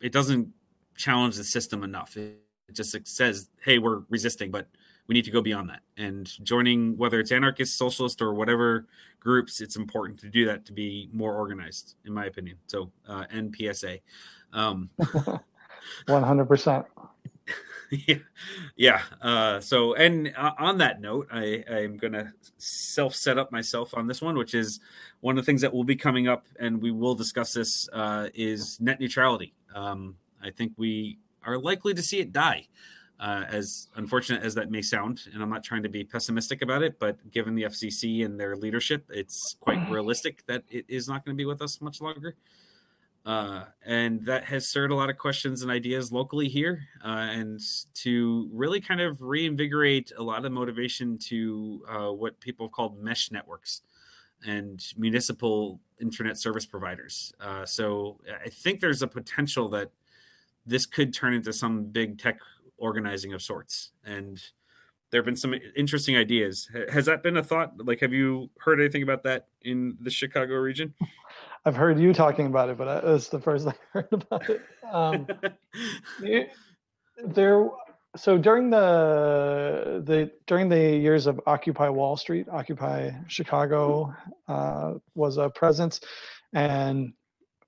it 0.00 0.12
doesn't 0.12 0.48
challenge 0.96 1.36
the 1.36 1.44
system 1.44 1.84
enough. 1.84 2.16
It, 2.16 2.40
it 2.68 2.74
just 2.74 2.96
says 3.06 3.48
hey 3.62 3.78
we're 3.78 4.02
resisting 4.08 4.50
but 4.50 4.68
we 5.06 5.14
need 5.14 5.24
to 5.24 5.30
go 5.30 5.42
beyond 5.42 5.70
that. 5.70 5.80
And 5.96 6.30
joining 6.44 6.96
whether 6.96 7.18
it's 7.18 7.32
anarchist 7.32 7.76
socialist 7.76 8.22
or 8.22 8.32
whatever 8.32 8.86
groups 9.18 9.60
it's 9.60 9.76
important 9.76 10.18
to 10.20 10.28
do 10.28 10.46
that 10.46 10.64
to 10.66 10.72
be 10.72 11.08
more 11.12 11.34
organized 11.34 11.96
in 12.04 12.12
my 12.12 12.26
opinion. 12.26 12.56
So 12.66 12.90
uh, 13.08 13.24
npsa 13.34 14.00
um, 14.52 14.90
One 16.06 16.22
hundred 16.22 16.46
percent. 16.46 16.86
yeah 17.90 18.18
yeah 18.76 19.02
uh 19.20 19.58
so 19.58 19.94
and 19.94 20.32
uh, 20.36 20.52
on 20.58 20.78
that 20.78 21.00
note 21.00 21.26
i 21.32 21.64
i'm 21.68 21.96
gonna 21.96 22.32
self 22.56 23.16
set 23.16 23.36
up 23.36 23.50
myself 23.50 23.92
on 23.94 24.06
this 24.06 24.22
one 24.22 24.38
which 24.38 24.54
is 24.54 24.78
one 25.20 25.36
of 25.36 25.44
the 25.44 25.46
things 25.46 25.60
that 25.60 25.74
will 25.74 25.82
be 25.82 25.96
coming 25.96 26.28
up 26.28 26.44
and 26.60 26.80
we 26.80 26.92
will 26.92 27.16
discuss 27.16 27.52
this 27.52 27.88
uh 27.92 28.28
is 28.32 28.80
net 28.80 29.00
neutrality 29.00 29.52
um 29.74 30.14
i 30.40 30.50
think 30.50 30.72
we 30.76 31.18
are 31.44 31.58
likely 31.58 31.92
to 31.92 32.02
see 32.02 32.20
it 32.20 32.32
die 32.32 32.64
uh, 33.20 33.44
as 33.50 33.88
unfortunate 33.96 34.42
as 34.42 34.54
that 34.54 34.70
may 34.70 34.80
sound, 34.80 35.26
and 35.34 35.42
I'm 35.42 35.50
not 35.50 35.62
trying 35.62 35.82
to 35.82 35.90
be 35.90 36.02
pessimistic 36.02 36.62
about 36.62 36.82
it, 36.82 36.98
but 36.98 37.18
given 37.30 37.54
the 37.54 37.64
FCC 37.64 38.24
and 38.24 38.40
their 38.40 38.56
leadership, 38.56 39.04
it's 39.10 39.56
quite 39.60 39.78
realistic 39.90 40.42
that 40.46 40.64
it 40.70 40.86
is 40.88 41.06
not 41.06 41.22
going 41.24 41.36
to 41.36 41.38
be 41.38 41.44
with 41.44 41.60
us 41.60 41.82
much 41.82 42.00
longer. 42.00 42.34
Uh, 43.26 43.64
and 43.84 44.24
that 44.24 44.44
has 44.44 44.66
stirred 44.66 44.90
a 44.90 44.94
lot 44.94 45.10
of 45.10 45.18
questions 45.18 45.62
and 45.62 45.70
ideas 45.70 46.10
locally 46.10 46.48
here, 46.48 46.82
uh, 47.04 47.28
and 47.30 47.60
to 47.92 48.48
really 48.52 48.80
kind 48.80 49.00
of 49.00 49.20
reinvigorate 49.20 50.10
a 50.16 50.22
lot 50.22 50.44
of 50.44 50.52
motivation 50.52 51.18
to 51.18 51.84
uh, 51.88 52.08
what 52.08 52.40
people 52.40 52.66
have 52.66 52.72
called 52.72 52.98
mesh 52.98 53.30
networks 53.30 53.82
and 54.46 54.82
municipal 54.96 55.80
internet 56.00 56.38
service 56.38 56.64
providers. 56.64 57.32
Uh, 57.40 57.66
so 57.66 58.18
I 58.42 58.48
think 58.48 58.80
there's 58.80 59.02
a 59.02 59.06
potential 59.06 59.68
that 59.68 59.90
this 60.64 60.86
could 60.86 61.12
turn 61.12 61.34
into 61.34 61.52
some 61.52 61.84
big 61.84 62.18
tech 62.18 62.38
organizing 62.78 63.34
of 63.34 63.42
sorts. 63.42 63.90
And 64.04 64.40
there 65.10 65.18
have 65.18 65.26
been 65.26 65.36
some 65.36 65.54
interesting 65.76 66.16
ideas. 66.16 66.70
Has 66.90 67.06
that 67.06 67.22
been 67.22 67.36
a 67.36 67.42
thought? 67.42 67.72
Like, 67.84 68.00
have 68.00 68.12
you 68.12 68.48
heard 68.60 68.80
anything 68.80 69.02
about 69.02 69.24
that 69.24 69.48
in 69.62 69.96
the 70.00 70.10
Chicago 70.10 70.54
region? 70.54 70.94
I've 71.64 71.76
heard 71.76 71.98
you 71.98 72.12
talking 72.12 72.46
about 72.46 72.70
it, 72.70 72.78
but 72.78 73.04
it's 73.04 73.28
the 73.28 73.40
first 73.40 73.68
I 73.68 73.74
heard 73.92 74.08
about 74.12 74.48
it. 74.48 74.62
Um, 74.90 75.26
there 77.24 77.68
so 78.16 78.36
during 78.36 78.70
the 78.70 80.02
the 80.04 80.30
during 80.46 80.68
the 80.68 80.96
years 80.96 81.26
of 81.26 81.40
occupy 81.46 81.88
wall 81.88 82.16
street 82.16 82.46
occupy 82.50 83.10
chicago 83.28 84.12
uh, 84.48 84.94
was 85.14 85.36
a 85.36 85.50
presence 85.50 86.00
and 86.52 87.12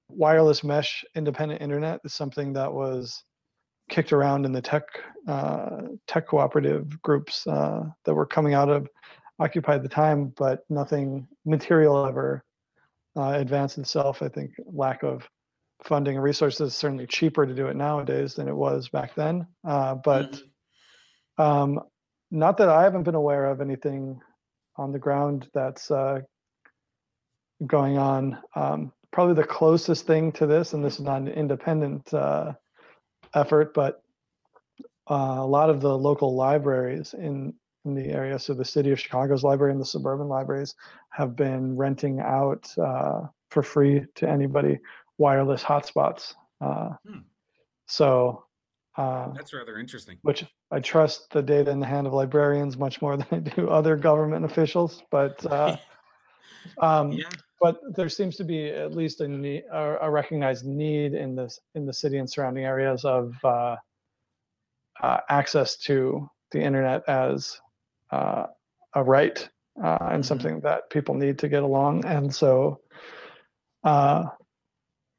wireless 0.09 0.65
mesh 0.65 1.05
independent 1.15 1.61
internet 1.61 2.01
is 2.05 2.13
something 2.13 2.53
that 2.53 2.73
was 2.73 3.23
kicked 3.89 4.13
around 4.13 4.45
in 4.45 4.53
the 4.53 4.63
tech 4.63 4.83
uh, 5.29 5.83
tech 6.09 6.27
cooperative 6.27 7.01
groups 7.03 7.47
uh, 7.47 7.85
that 8.05 8.15
were 8.15 8.27
coming 8.27 8.55
out 8.55 8.69
of 8.69 8.89
occupy 9.39 9.77
at 9.77 9.83
the 9.83 9.89
time 9.89 10.33
but 10.37 10.65
nothing 10.69 11.27
material 11.45 12.07
ever 12.07 12.45
uh, 13.17 13.33
advanced 13.37 13.79
itself 13.79 14.23
i 14.23 14.29
think 14.29 14.53
lack 14.67 15.03
of 15.03 15.29
funding 15.85 16.17
and 16.17 16.25
resources 16.25 16.73
is 16.73 16.77
certainly 16.77 17.07
cheaper 17.07 17.47
to 17.47 17.55
do 17.55 17.67
it 17.67 17.77
nowadays 17.77 18.35
than 18.35 18.49
it 18.49 18.57
was 18.57 18.89
back 18.89 19.15
then. 19.15 19.47
Uh, 19.65 19.95
but 19.97 20.41
um, 21.39 21.81
not 22.31 22.57
that 22.59 22.69
I 22.69 22.83
haven't 22.83 23.03
been 23.03 23.15
aware 23.15 23.47
of 23.47 23.61
anything 23.61 24.21
on 24.77 24.93
the 24.93 24.99
ground 24.99 25.49
that's 25.53 25.91
uh, 25.91 26.21
going 27.67 27.99
on. 27.99 28.39
Um, 28.55 28.93
probably 29.13 29.35
the 29.35 29.45
closest 29.45 30.07
thing 30.07 30.33
to 30.33 30.47
this, 30.47 30.73
and 30.73 30.85
this 30.85 30.95
is 30.95 31.05
not 31.05 31.21
an 31.21 31.29
independent 31.29 32.13
uh, 32.15 32.53
effort, 33.35 33.75
but 33.75 34.03
uh, 35.11 35.37
a 35.39 35.47
lot 35.47 35.69
of 35.69 35.81
the 35.81 35.97
local 35.97 36.35
libraries 36.35 37.15
in 37.15 37.55
in 37.85 37.95
the 37.95 38.07
area. 38.07 38.39
So 38.39 38.55
the 38.55 38.65
city 38.65 38.91
of 38.91 39.01
Chicago's 39.01 39.43
library 39.43 39.73
and 39.73 39.81
the 39.81 39.87
suburban 39.87 40.29
libraries 40.29 40.75
have 41.11 41.35
been 41.37 41.77
renting 41.77 42.21
out 42.21 42.73
uh, 42.79 43.23
for 43.51 43.63
free 43.63 44.05
to 44.17 44.29
anybody 44.29 44.79
wireless 45.19 45.63
hotspots. 45.63 46.35
Uh, 46.61 46.91
Hmm. 47.07 47.21
So, 47.87 48.45
uh, 48.97 49.33
That's 49.35 49.53
rather 49.53 49.79
interesting. 49.79 50.19
which 50.23 50.45
I 50.71 50.81
trust 50.81 51.31
the 51.31 51.43
data 51.43 51.71
in 51.71 51.81
the 51.81 51.87
hand 51.87 52.07
of 52.07 52.13
librarians 52.13 52.79
much 52.79 53.03
more 53.03 53.17
than 53.17 53.27
I 53.31 53.39
do 53.39 53.69
other 53.69 53.97
government 53.97 54.45
officials. 54.45 55.03
But 55.11 55.45
uh, 55.47 55.77
um, 56.81 57.13
yeah. 57.13 57.29
but 57.61 57.81
there 57.97 58.09
seems 58.09 58.37
to 58.37 58.45
be 58.45 58.69
at 58.71 58.95
least 58.95 59.21
a 59.21 59.29
need, 59.29 59.65
a, 59.71 59.99
a 60.03 60.11
recognized 60.11 60.65
need 60.65 61.15
in 61.15 61.35
this 61.35 61.59
in 61.75 61.85
the 61.85 61.93
city 61.93 62.19
and 62.19 62.31
surrounding 62.31 62.65
areas 62.65 63.05
of 63.05 63.35
uh, 63.45 63.77
uh, 65.03 65.19
access 65.29 65.77
to 65.79 66.29
the 66.53 66.61
internet 66.63 67.07
as 67.09 67.61
uh, 68.13 68.47
a 68.95 69.03
right 69.03 69.49
uh, 69.83 69.99
and 70.11 70.25
something 70.25 70.61
that 70.61 70.91
people 70.91 71.15
need 71.15 71.39
to 71.39 71.49
get 71.49 71.63
along. 71.63 72.05
And 72.05 72.33
so, 72.35 72.81
uh, 73.85 74.27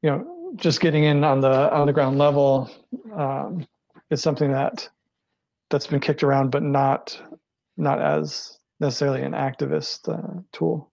you 0.02 0.10
know, 0.10 0.52
just 0.56 0.80
getting 0.80 1.04
in 1.04 1.24
on 1.24 1.40
the 1.40 1.72
on 1.72 1.86
the 1.86 1.92
ground 1.92 2.18
level 2.18 2.70
um, 3.14 3.66
is 4.10 4.22
something 4.22 4.52
that 4.52 4.88
that's 5.70 5.88
been 5.88 6.00
kicked 6.00 6.22
around, 6.22 6.50
but 6.50 6.62
not 6.62 7.20
not 7.76 8.00
as 8.00 8.58
necessarily 8.80 9.22
an 9.22 9.32
activist 9.32 10.08
uh, 10.08 10.40
tool. 10.52 10.92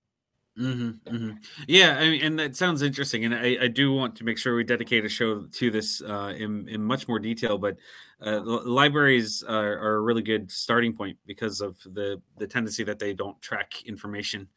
Hmm 0.58 0.90
hmm 1.08 1.32
Yeah, 1.68 1.98
I 1.98 2.10
mean, 2.10 2.22
and 2.24 2.40
that 2.40 2.56
sounds 2.56 2.82
interesting, 2.82 3.24
and 3.24 3.34
I, 3.34 3.58
I 3.64 3.68
do 3.68 3.94
want 3.94 4.16
to 4.18 4.26
make 4.26 4.38
sure 4.38 4.56
we 4.56 4.64
dedicate 4.66 5.06
a 5.06 5.10
show 5.10 5.46
to 5.46 5.72
this 5.72 6.02
uh, 6.02 6.34
in 6.38 6.68
in 6.68 6.84
much 6.84 7.08
more 7.08 7.20
detail. 7.20 7.58
But 7.58 7.78
uh, 8.22 8.42
libraries 8.42 9.44
are, 9.44 9.78
are 9.80 9.96
a 9.96 10.02
really 10.02 10.22
good 10.22 10.52
starting 10.52 10.94
point 10.94 11.18
because 11.26 11.62
of 11.62 11.78
the 11.84 12.22
the 12.38 12.48
tendency 12.48 12.84
that 12.84 13.00
they 13.00 13.14
don't 13.14 13.42
track 13.42 13.82
information. 13.86 14.50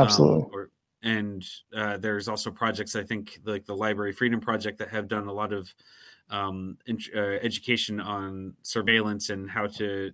Absolutely. 0.02 0.50
or, 0.52 0.70
and 1.02 1.44
uh, 1.74 1.96
there's 1.98 2.28
also 2.28 2.50
projects 2.50 2.94
I 2.96 3.02
think 3.04 3.40
like 3.44 3.66
the 3.66 3.76
Library 3.76 4.12
Freedom 4.12 4.40
Project 4.40 4.78
that 4.78 4.90
have 4.90 5.08
done 5.08 5.26
a 5.28 5.32
lot 5.32 5.52
of 5.52 5.74
um, 6.30 6.78
in, 6.86 6.98
uh, 7.14 7.20
education 7.42 8.00
on 8.00 8.54
surveillance 8.62 9.30
and 9.30 9.50
how 9.50 9.66
to 9.66 10.12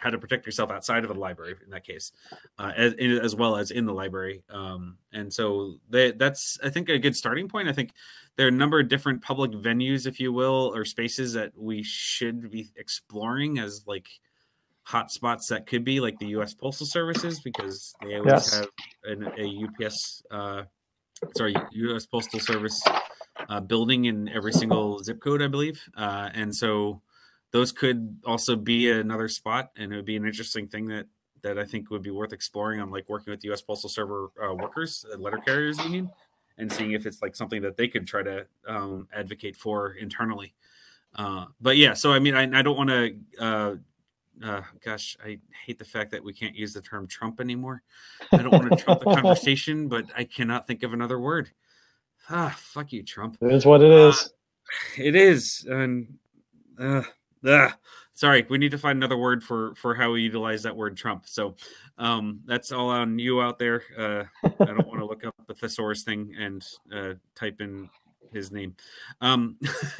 how 0.00 0.10
to 0.10 0.18
protect 0.18 0.46
yourself 0.46 0.70
outside 0.70 1.04
of 1.04 1.10
a 1.10 1.14
library 1.14 1.54
in 1.64 1.70
that 1.70 1.84
case, 1.84 2.12
uh, 2.58 2.72
as, 2.76 2.94
as 2.94 3.34
well 3.34 3.56
as 3.56 3.70
in 3.70 3.84
the 3.84 3.92
library. 3.92 4.42
Um, 4.48 4.96
and 5.12 5.32
so 5.32 5.74
they, 5.90 6.12
that's 6.12 6.58
I 6.62 6.70
think 6.70 6.88
a 6.88 6.98
good 6.98 7.16
starting 7.16 7.48
point. 7.48 7.68
I 7.68 7.72
think 7.72 7.92
there 8.36 8.46
are 8.46 8.50
a 8.50 8.52
number 8.52 8.78
of 8.78 8.88
different 8.88 9.22
public 9.22 9.50
venues, 9.50 10.06
if 10.06 10.20
you 10.20 10.32
will, 10.32 10.72
or 10.74 10.84
spaces 10.84 11.32
that 11.32 11.52
we 11.56 11.82
should 11.82 12.50
be 12.50 12.68
exploring 12.76 13.58
as 13.58 13.82
like 13.86 14.08
hotspots 14.86 15.48
that 15.48 15.66
could 15.66 15.84
be 15.84 16.00
like 16.00 16.18
the 16.18 16.28
U.S. 16.28 16.54
Postal 16.54 16.86
Services 16.86 17.40
because 17.40 17.94
they 18.02 18.16
always 18.16 18.32
Yes. 18.32 18.54
have 18.54 18.68
an, 19.04 19.28
a 19.36 19.64
UPS, 19.64 20.22
uh, 20.30 20.62
sorry, 21.34 21.56
U.S. 21.72 22.06
Postal 22.06 22.40
Service 22.40 22.82
uh, 23.48 23.60
building 23.60 24.06
in 24.06 24.28
every 24.28 24.52
single 24.52 25.02
zip 25.02 25.20
code, 25.20 25.42
I 25.42 25.48
believe, 25.48 25.82
uh, 25.96 26.30
and 26.32 26.54
so 26.54 27.02
those 27.50 27.72
could 27.72 28.18
also 28.24 28.56
be 28.56 28.90
another 28.90 29.28
spot, 29.28 29.70
and 29.76 29.92
it 29.92 29.96
would 29.96 30.04
be 30.04 30.16
an 30.16 30.26
interesting 30.26 30.68
thing 30.68 30.86
that 30.88 31.06
that 31.42 31.58
I 31.58 31.64
think 31.64 31.90
would 31.90 32.02
be 32.02 32.10
worth 32.10 32.32
exploring. 32.32 32.80
on 32.80 32.90
like 32.90 33.08
working 33.08 33.30
with 33.30 33.40
the 33.40 33.48
U.S. 33.48 33.62
Postal 33.62 33.88
Server 33.88 34.30
uh, 34.42 34.54
workers, 34.54 35.04
uh, 35.12 35.16
letter 35.18 35.38
carriers 35.38 35.78
union, 35.78 36.10
and 36.58 36.70
seeing 36.70 36.92
if 36.92 37.06
it's 37.06 37.22
like 37.22 37.36
something 37.36 37.62
that 37.62 37.76
they 37.76 37.88
could 37.88 38.06
try 38.06 38.22
to 38.22 38.46
um, 38.66 39.08
advocate 39.14 39.56
for 39.56 39.92
internally. 39.92 40.54
Uh, 41.14 41.46
but 41.60 41.76
yeah, 41.76 41.94
so 41.94 42.12
I 42.12 42.18
mean, 42.18 42.34
I, 42.34 42.58
I 42.58 42.62
don't 42.62 42.76
want 42.76 42.90
to. 42.90 43.16
Uh, 43.38 43.74
uh, 44.40 44.62
gosh, 44.84 45.16
I 45.24 45.40
hate 45.66 45.80
the 45.80 45.84
fact 45.84 46.12
that 46.12 46.22
we 46.22 46.32
can't 46.32 46.54
use 46.54 46.72
the 46.72 46.80
term 46.80 47.08
Trump 47.08 47.40
anymore. 47.40 47.82
I 48.30 48.36
don't 48.36 48.52
want 48.52 48.70
to 48.70 48.76
trump 48.76 49.00
the 49.00 49.14
conversation, 49.14 49.88
but 49.88 50.04
I 50.16 50.24
cannot 50.24 50.66
think 50.66 50.84
of 50.84 50.92
another 50.92 51.18
word. 51.18 51.50
Ah, 52.30 52.54
fuck 52.56 52.92
you, 52.92 53.02
Trump. 53.02 53.36
It 53.40 53.52
is 53.52 53.66
what 53.66 53.82
it 53.82 53.90
is 53.90 54.26
uh, 54.26 55.02
it 55.02 55.16
is 55.16 55.66
and 55.68 56.18
uh, 57.44 57.50
uh, 57.50 57.70
sorry, 58.12 58.46
we 58.48 58.58
need 58.58 58.70
to 58.72 58.78
find 58.78 58.96
another 58.96 59.16
word 59.16 59.42
for 59.42 59.74
for 59.74 59.94
how 59.94 60.12
we 60.12 60.22
utilize 60.22 60.62
that 60.64 60.76
word 60.76 60.96
Trump. 60.96 61.24
So 61.26 61.54
um, 61.98 62.40
that's 62.46 62.72
all 62.72 62.90
on 62.90 63.18
you 63.18 63.40
out 63.40 63.58
there. 63.58 63.82
Uh, 63.96 64.24
I 64.44 64.64
don't 64.64 64.86
want 64.86 65.00
to 65.00 65.06
look 65.06 65.24
up 65.24 65.34
the 65.46 65.54
thesaurus 65.54 66.02
thing 66.02 66.34
and 66.38 66.64
uh, 66.92 67.14
type 67.34 67.60
in 67.60 67.88
his 68.32 68.50
name. 68.50 68.74
Um, 69.20 69.56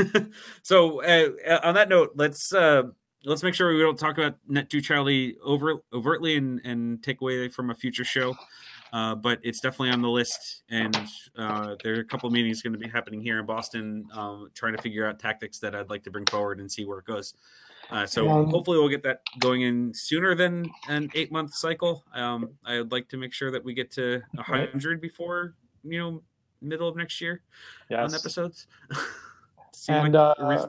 so 0.62 1.02
uh, 1.02 1.60
on 1.62 1.74
that 1.74 1.88
note, 1.88 2.12
let's 2.14 2.52
uh, 2.52 2.84
let's 3.24 3.42
make 3.42 3.54
sure 3.54 3.72
we 3.72 3.80
don't 3.80 3.98
talk 3.98 4.18
about 4.18 4.36
net 4.48 4.72
neutrality 4.72 5.36
over 5.44 5.76
overtly 5.92 6.36
and 6.36 6.60
and 6.64 7.02
take 7.02 7.20
away 7.20 7.48
from 7.48 7.70
a 7.70 7.74
future 7.74 8.04
show. 8.04 8.34
Uh, 8.92 9.14
but 9.14 9.38
it's 9.42 9.60
definitely 9.60 9.90
on 9.90 10.02
the 10.02 10.08
list, 10.08 10.62
and 10.70 10.96
uh, 11.36 11.76
there 11.84 11.96
are 11.96 12.00
a 12.00 12.04
couple 12.04 12.26
of 12.26 12.32
meetings 12.32 12.62
going 12.62 12.72
to 12.72 12.78
be 12.78 12.88
happening 12.88 13.20
here 13.20 13.38
in 13.38 13.46
Boston, 13.46 14.06
um, 14.12 14.48
trying 14.54 14.74
to 14.74 14.82
figure 14.82 15.06
out 15.06 15.18
tactics 15.18 15.58
that 15.58 15.74
I'd 15.74 15.90
like 15.90 16.02
to 16.04 16.10
bring 16.10 16.26
forward 16.26 16.60
and 16.60 16.70
see 16.70 16.84
where 16.84 16.98
it 16.98 17.04
goes. 17.04 17.34
Uh, 17.90 18.06
so 18.06 18.28
Um, 18.28 18.50
hopefully 18.50 18.78
we'll 18.78 18.88
get 18.88 19.02
that 19.02 19.22
going 19.38 19.62
in 19.62 19.92
sooner 19.94 20.34
than 20.34 20.70
an 20.88 21.10
eight 21.14 21.32
month 21.32 21.54
cycle. 21.54 22.04
Um, 22.12 22.50
I 22.64 22.78
would 22.78 22.92
like 22.92 23.08
to 23.08 23.16
make 23.16 23.32
sure 23.32 23.50
that 23.50 23.64
we 23.64 23.74
get 23.74 23.90
to 23.92 24.22
hundred 24.38 25.00
before 25.00 25.54
you 25.84 25.98
know 25.98 26.22
middle 26.60 26.88
of 26.88 26.96
next 26.96 27.20
year 27.20 27.42
on 27.90 28.14
episodes. 28.14 28.66
And, 29.88 30.12
like 30.12 30.60
uh. 30.60 30.66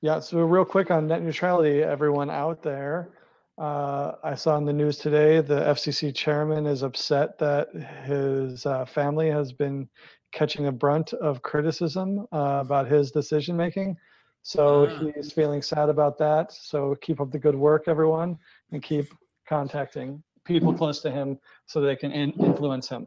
Yeah, 0.00 0.20
so 0.20 0.38
real 0.38 0.64
quick 0.64 0.90
on 0.90 1.06
net 1.06 1.22
neutrality, 1.22 1.82
everyone 1.82 2.30
out 2.30 2.62
there. 2.62 3.10
Uh, 3.58 4.12
I 4.24 4.34
saw 4.34 4.56
in 4.56 4.64
the 4.64 4.72
news 4.72 4.96
today 4.98 5.40
the 5.40 5.60
FCC 5.60 6.14
chairman 6.14 6.66
is 6.66 6.82
upset 6.82 7.38
that 7.38 7.68
his 8.04 8.64
uh, 8.64 8.84
family 8.86 9.30
has 9.30 9.52
been 9.52 9.88
catching 10.32 10.66
a 10.66 10.72
brunt 10.72 11.12
of 11.14 11.42
criticism 11.42 12.26
uh, 12.32 12.58
about 12.62 12.88
his 12.88 13.10
decision 13.10 13.56
making. 13.56 13.96
So 14.42 14.88
Ah. 14.88 15.10
he's 15.14 15.32
feeling 15.32 15.62
sad 15.62 15.88
about 15.88 16.18
that. 16.18 16.52
So 16.52 16.96
keep 17.00 17.20
up 17.20 17.30
the 17.30 17.38
good 17.38 17.54
work, 17.54 17.84
everyone, 17.86 18.38
and 18.72 18.82
keep 18.82 19.06
contacting 19.46 20.22
people 20.44 20.72
close 20.72 21.00
to 21.02 21.10
him 21.10 21.38
so 21.66 21.80
they 21.80 21.94
can 21.94 22.10
in- 22.10 22.32
influence 22.32 22.88
him. 22.88 23.06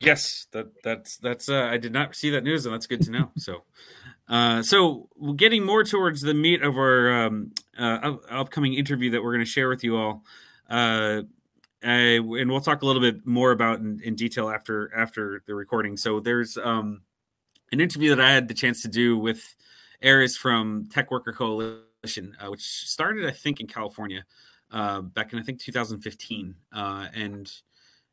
Yes, 0.00 0.46
that 0.52 0.66
that's 0.84 1.16
that's. 1.16 1.48
Uh, 1.48 1.64
I 1.64 1.76
did 1.76 1.92
not 1.92 2.14
see 2.14 2.30
that 2.30 2.44
news, 2.44 2.64
and 2.64 2.72
that's 2.72 2.86
good 2.86 3.02
to 3.02 3.10
know. 3.10 3.32
So, 3.36 3.64
uh, 4.28 4.62
so 4.62 5.08
getting 5.36 5.64
more 5.64 5.84
towards 5.84 6.20
the 6.20 6.34
meat 6.34 6.62
of 6.62 6.76
our 6.76 7.26
um, 7.26 7.52
uh, 7.78 8.16
upcoming 8.30 8.74
interview 8.74 9.10
that 9.10 9.22
we're 9.22 9.32
going 9.32 9.44
to 9.44 9.50
share 9.50 9.68
with 9.68 9.82
you 9.82 9.96
all, 9.96 10.22
uh, 10.68 11.22
I, 11.82 12.18
and 12.18 12.50
we'll 12.50 12.60
talk 12.60 12.82
a 12.82 12.86
little 12.86 13.00
bit 13.00 13.26
more 13.26 13.52
about 13.52 13.78
in, 13.78 14.00
in 14.02 14.16
detail 14.16 14.50
after 14.50 14.92
after 14.94 15.42
the 15.46 15.54
recording. 15.54 15.96
So, 15.96 16.20
there's 16.20 16.58
um, 16.58 17.02
an 17.72 17.80
interview 17.80 18.14
that 18.14 18.20
I 18.20 18.32
had 18.32 18.48
the 18.48 18.54
chance 18.54 18.82
to 18.82 18.88
do 18.88 19.16
with 19.16 19.56
Aris 20.04 20.36
from 20.36 20.88
Tech 20.92 21.10
Worker 21.10 21.32
Coalition, 21.32 22.36
uh, 22.40 22.50
which 22.50 22.62
started, 22.62 23.26
I 23.26 23.30
think, 23.30 23.60
in 23.60 23.66
California 23.66 24.24
uh, 24.70 25.00
back 25.02 25.32
in 25.32 25.38
I 25.38 25.42
think 25.42 25.60
2015, 25.60 26.54
uh, 26.72 27.06
and 27.14 27.50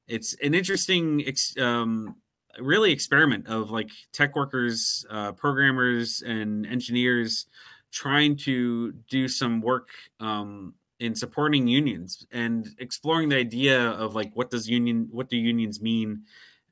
it's 0.07 0.33
an 0.35 0.53
interesting 0.53 1.25
um, 1.59 2.15
really 2.59 2.91
experiment 2.91 3.47
of 3.47 3.71
like 3.71 3.89
tech 4.11 4.35
workers 4.35 5.05
uh, 5.09 5.31
programmers 5.33 6.21
and 6.21 6.65
engineers 6.65 7.47
trying 7.91 8.35
to 8.35 8.91
do 9.09 9.27
some 9.27 9.61
work 9.61 9.89
um, 10.19 10.73
in 10.99 11.15
supporting 11.15 11.67
unions 11.67 12.25
and 12.31 12.67
exploring 12.79 13.29
the 13.29 13.35
idea 13.35 13.91
of 13.91 14.15
like 14.15 14.31
what 14.33 14.49
does 14.49 14.69
union 14.69 15.07
what 15.11 15.29
do 15.29 15.37
unions 15.37 15.81
mean 15.81 16.23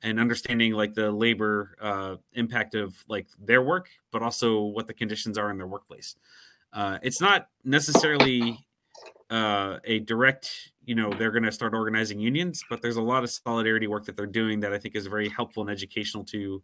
and 0.02 0.20
understanding 0.20 0.72
like 0.72 0.94
the 0.94 1.10
labor 1.10 1.76
uh, 1.80 2.16
impact 2.34 2.74
of 2.74 2.94
like 3.08 3.26
their 3.38 3.62
work 3.62 3.88
but 4.10 4.22
also 4.22 4.62
what 4.62 4.86
the 4.86 4.94
conditions 4.94 5.38
are 5.38 5.50
in 5.50 5.58
their 5.58 5.66
workplace. 5.66 6.16
Uh, 6.72 6.98
it's 7.02 7.20
not 7.20 7.48
necessarily 7.64 8.58
uh, 9.30 9.78
a 9.84 10.00
direct, 10.00 10.72
you 10.84 10.94
know, 10.94 11.12
they're 11.12 11.30
going 11.30 11.44
to 11.44 11.52
start 11.52 11.74
organizing 11.74 12.20
unions, 12.20 12.62
but 12.68 12.82
there's 12.82 12.96
a 12.96 13.02
lot 13.02 13.24
of 13.24 13.30
solidarity 13.30 13.86
work 13.86 14.04
that 14.06 14.16
they're 14.16 14.26
doing 14.26 14.60
that 14.60 14.72
I 14.72 14.78
think 14.78 14.94
is 14.94 15.06
very 15.06 15.28
helpful 15.28 15.62
and 15.62 15.70
educational 15.70 16.24
to 16.26 16.62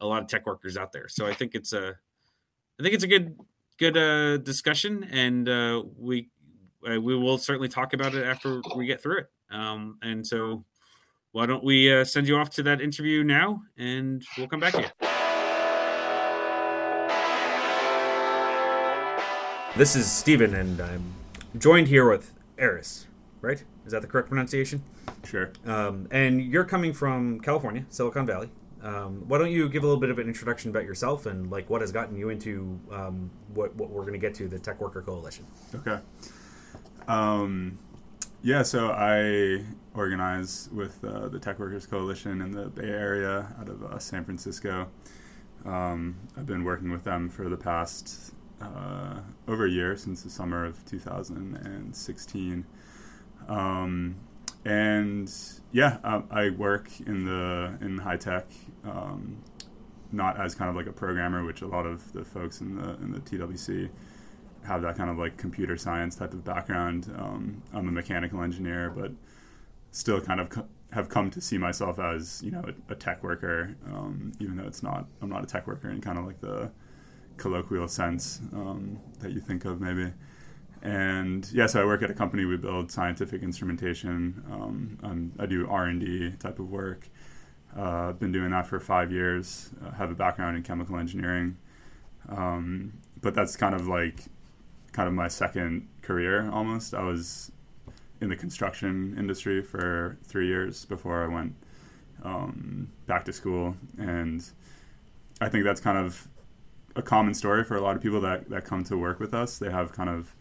a 0.00 0.06
lot 0.06 0.22
of 0.22 0.28
tech 0.28 0.46
workers 0.46 0.76
out 0.76 0.92
there. 0.92 1.08
So 1.08 1.26
I 1.26 1.34
think 1.34 1.54
it's 1.54 1.72
a, 1.72 1.96
I 2.78 2.82
think 2.82 2.94
it's 2.94 3.04
a 3.04 3.08
good, 3.08 3.36
good 3.78 3.96
uh, 3.96 4.36
discussion, 4.38 5.04
and 5.10 5.48
uh, 5.48 5.82
we 5.98 6.28
uh, 6.88 7.00
we 7.00 7.16
will 7.16 7.38
certainly 7.38 7.68
talk 7.68 7.92
about 7.92 8.14
it 8.14 8.24
after 8.24 8.60
we 8.76 8.86
get 8.86 9.02
through 9.02 9.18
it. 9.18 9.30
Um, 9.50 9.98
and 10.02 10.26
so, 10.26 10.64
why 11.32 11.46
don't 11.46 11.62
we 11.62 11.92
uh, 11.92 12.04
send 12.04 12.26
you 12.26 12.36
off 12.36 12.50
to 12.50 12.62
that 12.64 12.80
interview 12.80 13.22
now, 13.24 13.62
and 13.76 14.24
we'll 14.36 14.48
come 14.48 14.60
back 14.60 14.72
to 14.74 14.82
you. 14.82 14.88
This 19.76 19.96
is 19.96 20.10
Stephen, 20.10 20.54
and 20.54 20.80
I'm 20.80 21.21
joined 21.56 21.88
here 21.88 22.08
with 22.08 22.32
Eris, 22.58 23.06
right? 23.40 23.62
Is 23.84 23.92
that 23.92 24.02
the 24.02 24.08
correct 24.08 24.28
pronunciation? 24.28 24.82
Sure. 25.24 25.52
Um, 25.66 26.08
and 26.10 26.40
you're 26.40 26.64
coming 26.64 26.92
from 26.92 27.40
California, 27.40 27.84
Silicon 27.88 28.26
Valley. 28.26 28.50
Um, 28.82 29.28
why 29.28 29.38
don't 29.38 29.52
you 29.52 29.68
give 29.68 29.84
a 29.84 29.86
little 29.86 30.00
bit 30.00 30.10
of 30.10 30.18
an 30.18 30.26
introduction 30.26 30.70
about 30.70 30.84
yourself 30.84 31.26
and 31.26 31.50
like 31.50 31.70
what 31.70 31.80
has 31.80 31.92
gotten 31.92 32.16
you 32.16 32.30
into 32.30 32.80
um, 32.90 33.30
what 33.54 33.74
what 33.76 33.90
we're 33.90 34.02
going 34.02 34.14
to 34.14 34.18
get 34.18 34.34
to 34.36 34.48
the 34.48 34.58
Tech 34.58 34.80
Worker 34.80 35.02
Coalition? 35.02 35.46
Okay. 35.74 35.98
Um, 37.06 37.78
yeah, 38.42 38.62
so 38.62 38.90
I 38.90 39.64
organize 39.94 40.68
with 40.72 41.04
uh, 41.04 41.28
the 41.28 41.38
Tech 41.38 41.60
Workers 41.60 41.86
Coalition 41.86 42.40
in 42.40 42.50
the 42.50 42.66
Bay 42.66 42.88
Area 42.88 43.54
out 43.60 43.68
of 43.68 43.84
uh, 43.84 43.98
San 44.00 44.24
Francisco. 44.24 44.88
Um, 45.64 46.16
I've 46.36 46.46
been 46.46 46.64
working 46.64 46.90
with 46.90 47.04
them 47.04 47.28
for 47.28 47.48
the 47.48 47.56
past 47.56 48.32
uh, 48.62 49.20
over 49.50 49.66
a 49.66 49.70
year 49.70 49.96
since 49.96 50.22
the 50.22 50.30
summer 50.30 50.64
of 50.64 50.84
2016. 50.86 52.66
Um, 53.48 54.16
and 54.64 55.32
yeah, 55.72 55.98
uh, 56.04 56.22
I 56.30 56.50
work 56.50 56.88
in 57.00 57.24
the 57.24 57.78
in 57.80 57.98
high 57.98 58.16
tech, 58.16 58.46
um, 58.84 59.42
not 60.12 60.38
as 60.38 60.54
kind 60.54 60.70
of 60.70 60.76
like 60.76 60.86
a 60.86 60.92
programmer, 60.92 61.44
which 61.44 61.62
a 61.62 61.66
lot 61.66 61.86
of 61.86 62.12
the 62.12 62.24
folks 62.24 62.60
in 62.60 62.76
the 62.76 62.94
in 62.94 63.12
the 63.12 63.20
TWC 63.20 63.90
have 64.64 64.82
that 64.82 64.96
kind 64.96 65.10
of 65.10 65.18
like 65.18 65.36
computer 65.36 65.76
science 65.76 66.14
type 66.14 66.32
of 66.32 66.44
background. 66.44 67.12
Um, 67.18 67.62
I'm 67.72 67.88
a 67.88 67.92
mechanical 67.92 68.42
engineer, 68.42 68.90
but 68.90 69.12
still 69.90 70.20
kind 70.20 70.40
of 70.40 70.50
co- 70.50 70.68
have 70.92 71.08
come 71.08 71.30
to 71.30 71.40
see 71.40 71.58
myself 71.58 71.98
as 71.98 72.42
you 72.44 72.50
know 72.50 72.62
a, 72.88 72.92
a 72.92 72.94
tech 72.94 73.22
worker, 73.22 73.76
um, 73.86 74.32
even 74.38 74.56
though 74.56 74.66
it's 74.66 74.82
not. 74.82 75.06
I'm 75.20 75.28
not 75.28 75.42
a 75.42 75.46
tech 75.46 75.66
worker 75.66 75.90
in 75.90 76.00
kind 76.00 76.18
of 76.18 76.26
like 76.26 76.40
the 76.40 76.70
colloquial 77.42 77.88
sense 77.88 78.40
um, 78.52 79.00
that 79.18 79.32
you 79.32 79.40
think 79.40 79.64
of 79.64 79.80
maybe. 79.80 80.12
And 80.80 81.48
yeah, 81.52 81.66
so 81.66 81.82
I 81.82 81.84
work 81.84 82.02
at 82.02 82.10
a 82.10 82.14
company. 82.14 82.44
We 82.44 82.56
build 82.56 82.90
scientific 82.90 83.42
instrumentation. 83.42 84.42
Um, 84.50 85.32
I 85.38 85.46
do 85.46 85.68
R 85.68 85.84
and 85.86 86.00
D 86.00 86.32
type 86.38 86.58
of 86.58 86.70
work. 86.70 87.08
Uh, 87.76 88.08
I've 88.08 88.20
been 88.20 88.32
doing 88.32 88.50
that 88.50 88.66
for 88.66 88.80
five 88.80 89.12
years. 89.12 89.70
I 89.84 89.94
have 89.96 90.10
a 90.10 90.14
background 90.14 90.56
in 90.56 90.62
chemical 90.62 90.96
engineering, 90.96 91.56
um, 92.28 92.94
but 93.20 93.34
that's 93.34 93.56
kind 93.56 93.74
of 93.74 93.86
like 93.86 94.24
kind 94.92 95.08
of 95.08 95.14
my 95.14 95.28
second 95.28 95.88
career 96.02 96.50
almost. 96.50 96.94
I 96.94 97.02
was 97.02 97.50
in 98.20 98.28
the 98.28 98.36
construction 98.36 99.14
industry 99.18 99.62
for 99.62 100.18
three 100.22 100.46
years 100.46 100.84
before 100.84 101.24
I 101.24 101.28
went 101.28 101.54
um, 102.22 102.92
back 103.06 103.24
to 103.24 103.32
school, 103.32 103.76
and 103.98 104.44
I 105.40 105.48
think 105.48 105.64
that's 105.64 105.80
kind 105.80 105.98
of 105.98 106.28
a 106.94 107.02
common 107.02 107.34
story 107.34 107.64
for 107.64 107.76
a 107.76 107.80
lot 107.80 107.96
of 107.96 108.02
people 108.02 108.20
that, 108.20 108.50
that 108.50 108.64
come 108.64 108.84
to 108.84 108.96
work 108.96 109.18
with 109.18 109.34
us. 109.34 109.58
They 109.58 109.70
have 109.70 109.92
kind 109.92 110.10
of 110.10 110.34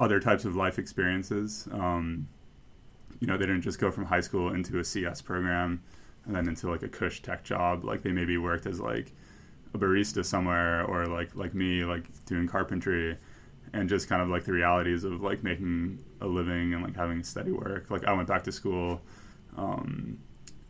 other 0.00 0.20
types 0.20 0.44
of 0.44 0.54
life 0.54 0.78
experiences. 0.78 1.68
Um, 1.72 2.28
you 3.20 3.26
know, 3.26 3.36
they 3.36 3.46
didn't 3.46 3.62
just 3.62 3.78
go 3.78 3.90
from 3.90 4.06
high 4.06 4.20
school 4.20 4.52
into 4.52 4.78
a 4.78 4.84
CS 4.84 5.22
program 5.22 5.82
and 6.24 6.36
then 6.36 6.46
into 6.46 6.70
like 6.70 6.82
a 6.82 6.88
cush 6.88 7.22
tech 7.22 7.42
job. 7.44 7.84
Like 7.84 8.02
they 8.02 8.12
maybe 8.12 8.36
worked 8.38 8.66
as 8.66 8.80
like 8.80 9.12
a 9.74 9.78
barista 9.78 10.24
somewhere 10.24 10.84
or 10.84 11.06
like 11.06 11.34
like 11.34 11.54
me, 11.54 11.84
like 11.84 12.24
doing 12.26 12.46
carpentry 12.46 13.16
and 13.72 13.88
just 13.88 14.08
kind 14.08 14.22
of 14.22 14.28
like 14.28 14.44
the 14.44 14.52
realities 14.52 15.04
of 15.04 15.20
like 15.20 15.42
making 15.42 16.02
a 16.20 16.26
living 16.26 16.72
and 16.74 16.82
like 16.82 16.96
having 16.96 17.22
steady 17.22 17.52
work. 17.52 17.90
Like 17.90 18.04
I 18.04 18.12
went 18.12 18.28
back 18.28 18.44
to 18.44 18.52
school 18.52 19.02
um, 19.56 20.18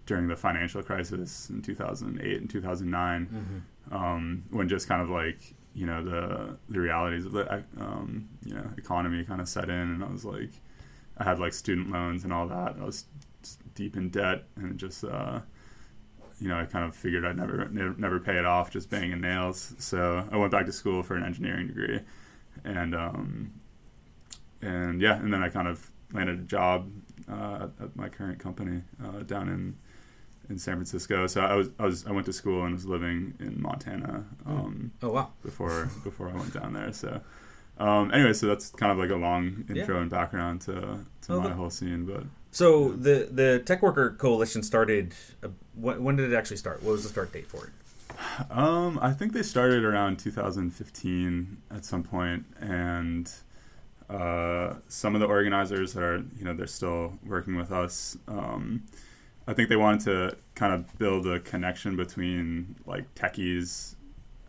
during 0.06 0.28
the 0.28 0.37
financial 0.37 0.82
crisis 0.82 1.50
in 1.50 1.62
2008 1.62 2.40
and 2.40 2.50
2009 2.50 3.64
um, 3.90 4.45
when 4.50 4.68
just 4.68 4.88
kind 4.88 5.02
of 5.02 5.11
like 5.11 5.54
you 5.75 5.87
know 5.87 6.02
the 6.02 6.59
the 6.68 6.80
realities 6.80 7.25
of 7.26 7.33
the 7.33 7.64
um, 7.78 8.28
you 8.45 8.54
know 8.54 8.71
economy 8.76 9.25
kind 9.25 9.40
of 9.40 9.49
set 9.49 9.68
in, 9.68 9.71
and 9.76 10.04
I 10.04 10.11
was 10.11 10.25
like, 10.25 10.50
I 11.16 11.25
had 11.25 11.38
like 11.38 11.52
student 11.52 11.90
loans 11.90 12.25
and 12.25 12.33
all 12.33 12.49
that. 12.49 12.76
I 12.80 12.85
was 12.85 13.04
deep 13.75 13.97
in 13.97 14.11
debt, 14.11 14.45
and 14.57 14.78
just 14.78 15.04
uh, 15.04 15.40
you 16.40 16.49
know 16.49 16.59
I 16.59 16.64
kind 16.64 16.85
of 16.85 16.95
figured 16.97 17.25
I'd 17.25 17.37
never 17.37 17.68
never, 17.68 18.18
pay 18.21 18.38
it 18.38 18.45
off 18.45 18.71
just 18.71 18.90
banging 18.90 19.21
nails. 19.21 19.75
So 19.78 20.28
I 20.30 20.37
went 20.37 20.50
back 20.50 20.66
to 20.66 20.73
school 20.73 21.02
for 21.02 21.14
an 21.14 21.23
engineering 21.23 21.68
degree, 21.68 22.00
and 22.64 22.95
um, 22.95 23.52
and 24.61 25.00
yeah, 25.00 25.18
and 25.18 25.33
then 25.33 25.42
I 25.42 25.49
kind 25.49 25.68
of 25.68 25.90
landed 26.12 26.40
a 26.40 26.42
job 26.42 26.90
uh, 27.30 27.68
at, 27.78 27.85
at 27.85 27.97
my 27.97 28.09
current 28.09 28.38
company 28.38 28.83
uh, 29.04 29.23
down 29.23 29.49
in 29.49 29.76
in 30.49 30.59
San 30.59 30.75
Francisco. 30.76 31.26
So 31.26 31.40
I 31.40 31.55
was 31.55 31.69
I 31.78 31.85
was 31.85 32.07
I 32.07 32.12
went 32.12 32.26
to 32.26 32.33
school 32.33 32.64
and 32.64 32.75
was 32.75 32.87
living 32.87 33.35
in 33.40 33.61
Montana 33.61 34.25
um, 34.46 34.92
Oh 35.03 35.11
wow. 35.11 35.31
before 35.42 35.90
before 36.05 36.29
I 36.31 36.35
went 36.35 36.53
down 36.55 36.72
there. 36.72 36.92
So 36.92 37.20
um, 37.79 38.12
anyway, 38.12 38.33
so 38.33 38.46
that's 38.46 38.70
kind 38.70 38.90
of 38.92 38.99
like 38.99 39.11
a 39.11 39.16
long 39.16 39.64
intro 39.68 40.01
and 40.01 40.11
background 40.11 40.61
to 40.62 40.72
to 41.22 41.33
Oh, 41.33 41.40
my 41.40 41.49
that- 41.49 41.55
whole 41.57 41.70
scene. 41.70 42.05
But 42.07 42.25
So 42.51 42.92
the 42.92 43.29
the 43.31 43.62
Tech 43.64 43.83
Worker 43.83 44.11
Coalition 44.18 44.62
started. 44.62 45.14
Uh, 45.42 45.49
when, 45.75 46.03
when 46.03 46.16
did 46.16 46.33
it 46.33 46.37
actually 46.37 46.57
start? 46.57 46.83
What 46.83 46.92
was 46.92 47.03
the 47.05 47.09
start 47.11 47.33
date 47.33 47.46
for 47.46 47.66
it? 47.66 47.72
Um, 48.51 48.99
I 49.01 49.12
think 49.12 49.33
they 49.33 49.42
started 49.44 49.85
around 49.85 50.18
2015 50.18 51.59
at 51.70 51.85
some 51.85 52.03
point, 52.03 52.46
and 52.59 53.31
uh, 54.11 54.75
some 54.88 55.14
of 55.14 55.20
the 55.20 55.27
organizers 55.27 55.96
are, 55.96 56.16
you 56.37 56.44
know, 56.44 56.55
they're 56.55 56.66
still 56.66 57.18
working 57.25 57.55
with 57.57 57.70
us. 57.70 58.16
Um, 58.27 58.85
I 59.48 59.54
think 59.54 59.70
they 59.70 59.76
wanted 59.76 60.00
to 60.00 60.37
kind 60.54 60.74
of 60.74 60.98
build 60.98 61.26
a 61.26 61.40
connection 61.40 61.96
between 61.96 62.76
like 62.84 63.14
techies, 63.14 63.94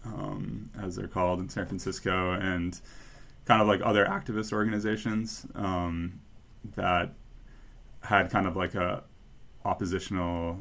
um, 0.04 0.70
as 0.78 0.98
they're 0.98 1.08
called 1.08 1.40
in 1.40 1.48
San 1.48 1.66
Francisco, 1.66 2.34
and 2.34 2.78
kind 3.46 3.62
of 3.62 3.68
like 3.70 3.80
other 3.82 4.06
activist 4.06 4.52
organizations 4.52 5.46
um, 5.56 6.20
that 6.76 7.14
had 8.02 8.30
kind 8.30 8.46
of 8.46 8.58
like 8.58 8.76
a 8.76 9.04
oppositional 9.64 10.60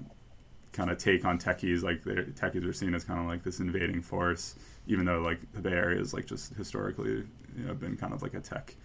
kind 0.70 0.88
of 0.88 0.98
take 0.98 1.24
on 1.24 1.40
techies. 1.40 1.82
Like 1.82 2.04
techies 2.04 2.64
are 2.64 2.72
seen 2.72 2.94
as 2.94 3.02
kind 3.02 3.18
of 3.18 3.26
like 3.26 3.42
this 3.42 3.58
invading 3.58 4.02
force, 4.02 4.54
even 4.86 5.04
though 5.04 5.18
like 5.18 5.40
the 5.52 5.60
Bay 5.60 5.72
Area 5.72 6.00
is 6.00 6.14
like 6.14 6.26
just 6.26 6.54
historically 6.54 7.24
you 7.56 7.64
know 7.66 7.74
been 7.74 7.96
kind 7.96 8.14
of 8.14 8.22
like 8.22 8.34
a 8.34 8.40
tech 8.40 8.76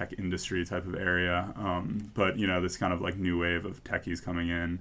tech 0.00 0.18
industry 0.18 0.64
type 0.64 0.86
of 0.86 0.94
area. 0.94 1.52
Um, 1.56 2.10
but 2.14 2.38
you 2.38 2.46
know 2.46 2.60
this 2.60 2.76
kind 2.76 2.92
of 2.92 3.00
like 3.00 3.16
new 3.16 3.38
wave 3.38 3.64
of 3.64 3.84
techies 3.84 4.22
coming 4.22 4.48
in. 4.48 4.80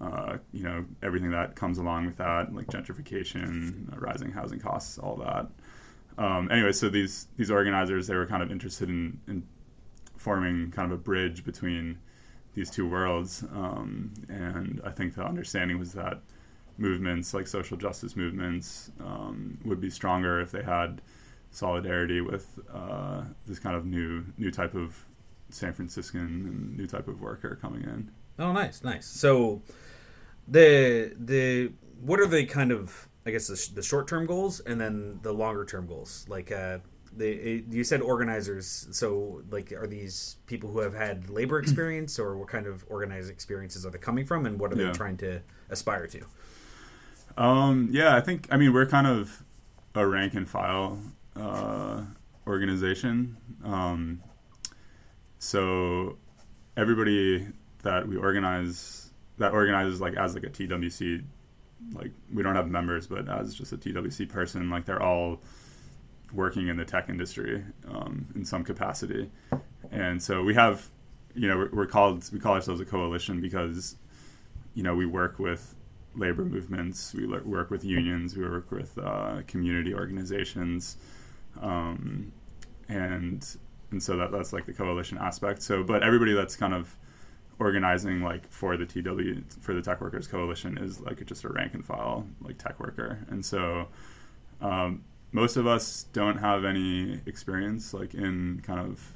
Uh, 0.00 0.38
you 0.52 0.62
know 0.62 0.84
everything 1.02 1.30
that 1.30 1.54
comes 1.56 1.78
along 1.78 2.06
with 2.06 2.16
that, 2.16 2.54
like 2.54 2.66
gentrification, 2.66 3.92
uh, 3.92 3.98
rising 3.98 4.32
housing 4.32 4.60
costs, 4.60 4.98
all 4.98 5.16
that. 5.16 5.46
Um, 6.18 6.50
anyway, 6.50 6.72
so 6.72 6.88
these 6.88 7.28
these 7.36 7.50
organizers 7.50 8.06
they 8.08 8.14
were 8.14 8.26
kind 8.26 8.42
of 8.42 8.50
interested 8.50 8.88
in, 8.88 9.20
in 9.26 9.44
forming 10.16 10.70
kind 10.70 10.90
of 10.90 10.98
a 10.98 11.00
bridge 11.00 11.44
between 11.44 11.98
these 12.54 12.70
two 12.70 12.88
worlds. 12.88 13.44
Um, 13.54 14.14
and 14.28 14.80
I 14.84 14.90
think 14.90 15.14
the 15.14 15.24
understanding 15.24 15.78
was 15.78 15.92
that 15.92 16.20
movements 16.76 17.34
like 17.34 17.46
social 17.46 17.76
justice 17.76 18.16
movements 18.16 18.90
um, 19.00 19.58
would 19.64 19.80
be 19.80 19.90
stronger 19.90 20.40
if 20.40 20.50
they 20.50 20.62
had 20.62 21.00
solidarity 21.50 22.20
with 22.20 22.58
uh, 22.72 23.22
this 23.46 23.58
kind 23.58 23.76
of 23.76 23.84
new 23.86 24.24
new 24.36 24.50
type 24.50 24.74
of 24.74 25.04
San 25.50 25.72
Franciscan 25.72 26.20
and 26.20 26.76
new 26.76 26.86
type 26.86 27.08
of 27.08 27.20
worker 27.20 27.58
coming 27.60 27.82
in. 27.82 28.10
Oh, 28.38 28.52
nice, 28.52 28.82
nice. 28.84 29.06
So 29.06 29.62
the 30.46 31.12
the 31.18 31.72
what 32.00 32.20
are 32.20 32.26
the 32.26 32.44
kind 32.46 32.70
of 32.72 33.08
I 33.26 33.30
guess 33.30 33.48
the, 33.48 33.56
sh- 33.56 33.68
the 33.68 33.82
short 33.82 34.08
term 34.08 34.26
goals 34.26 34.60
and 34.60 34.80
then 34.80 35.20
the 35.22 35.32
longer 35.32 35.64
term 35.64 35.86
goals? 35.86 36.24
Like 36.28 36.52
uh, 36.52 36.78
the 37.16 37.64
you 37.70 37.84
said 37.84 38.00
organizers. 38.00 38.86
So 38.92 39.42
like, 39.50 39.72
are 39.72 39.86
these 39.86 40.36
people 40.46 40.70
who 40.70 40.80
have 40.80 40.94
had 40.94 41.28
labor 41.30 41.58
experience, 41.64 42.18
or 42.18 42.36
what 42.36 42.48
kind 42.48 42.66
of 42.66 42.84
organized 42.88 43.30
experiences 43.30 43.84
are 43.84 43.90
they 43.90 43.98
coming 43.98 44.24
from, 44.26 44.46
and 44.46 44.58
what 44.60 44.72
are 44.72 44.76
Yeah. 44.76 44.86
they 44.88 44.92
trying 44.92 45.16
to 45.18 45.40
aspire 45.70 46.06
to? 46.08 46.24
Um, 47.36 47.88
yeah, 47.90 48.16
I 48.16 48.20
think 48.20 48.46
I 48.50 48.56
mean 48.56 48.72
we're 48.72 48.86
kind 48.86 49.06
of 49.06 49.42
a 49.94 50.06
rank 50.06 50.34
and 50.34 50.48
file 50.48 50.98
uh, 51.38 52.02
organization. 52.46 53.36
Um, 53.64 54.22
so 55.38 56.18
everybody 56.76 57.46
that 57.82 58.08
we 58.08 58.16
organize 58.16 59.10
that 59.38 59.52
organizes 59.52 60.00
like 60.00 60.14
as 60.14 60.34
like 60.34 60.44
a 60.44 60.50
TWC, 60.50 61.24
like 61.92 62.10
we 62.32 62.42
don't 62.42 62.56
have 62.56 62.68
members, 62.68 63.06
but 63.06 63.28
as 63.28 63.54
just 63.54 63.72
a 63.72 63.76
TWC 63.76 64.28
person, 64.28 64.68
like 64.68 64.84
they're 64.84 65.02
all 65.02 65.40
working 66.32 66.68
in 66.68 66.76
the 66.76 66.84
tech 66.84 67.08
industry 67.08 67.64
um, 67.88 68.26
in 68.34 68.44
some 68.44 68.64
capacity, 68.64 69.30
and 69.90 70.22
so 70.22 70.42
we 70.42 70.54
have, 70.54 70.88
you 71.34 71.48
know, 71.48 71.56
we're, 71.56 71.70
we're 71.70 71.86
called 71.86 72.28
we 72.32 72.40
call 72.40 72.54
ourselves 72.54 72.80
a 72.80 72.84
coalition 72.84 73.40
because, 73.40 73.96
you 74.74 74.82
know, 74.82 74.94
we 74.94 75.06
work 75.06 75.38
with 75.38 75.74
labor 76.14 76.44
movements, 76.44 77.14
we 77.14 77.26
work 77.26 77.70
with 77.70 77.84
unions, 77.84 78.36
we 78.36 78.42
work 78.42 78.70
with 78.72 78.98
uh, 78.98 79.42
community 79.46 79.94
organizations, 79.94 80.96
um, 81.60 82.32
and 82.88 83.44
and 83.90 84.02
so 84.02 84.16
that 84.16 84.32
that's 84.32 84.52
like 84.52 84.66
the 84.66 84.72
coalition 84.72 85.18
aspect. 85.18 85.62
So, 85.62 85.82
but 85.82 86.02
everybody 86.02 86.32
that's 86.32 86.56
kind 86.56 86.74
of 86.74 86.96
organizing 87.58 88.22
like 88.22 88.50
for 88.50 88.76
the 88.76 88.86
TW 88.86 89.42
for 89.60 89.74
the 89.74 89.82
Tech 89.82 90.00
Workers 90.00 90.26
Coalition 90.26 90.78
is 90.78 91.00
like 91.00 91.24
just 91.26 91.44
a 91.44 91.48
rank 91.48 91.74
and 91.74 91.84
file 91.84 92.26
like 92.40 92.58
tech 92.58 92.78
worker, 92.78 93.26
and 93.28 93.44
so 93.44 93.88
um, 94.60 95.04
most 95.32 95.56
of 95.56 95.66
us 95.66 96.06
don't 96.12 96.38
have 96.38 96.64
any 96.64 97.20
experience 97.26 97.92
like 97.92 98.14
in 98.14 98.62
kind 98.64 98.80
of 98.80 99.12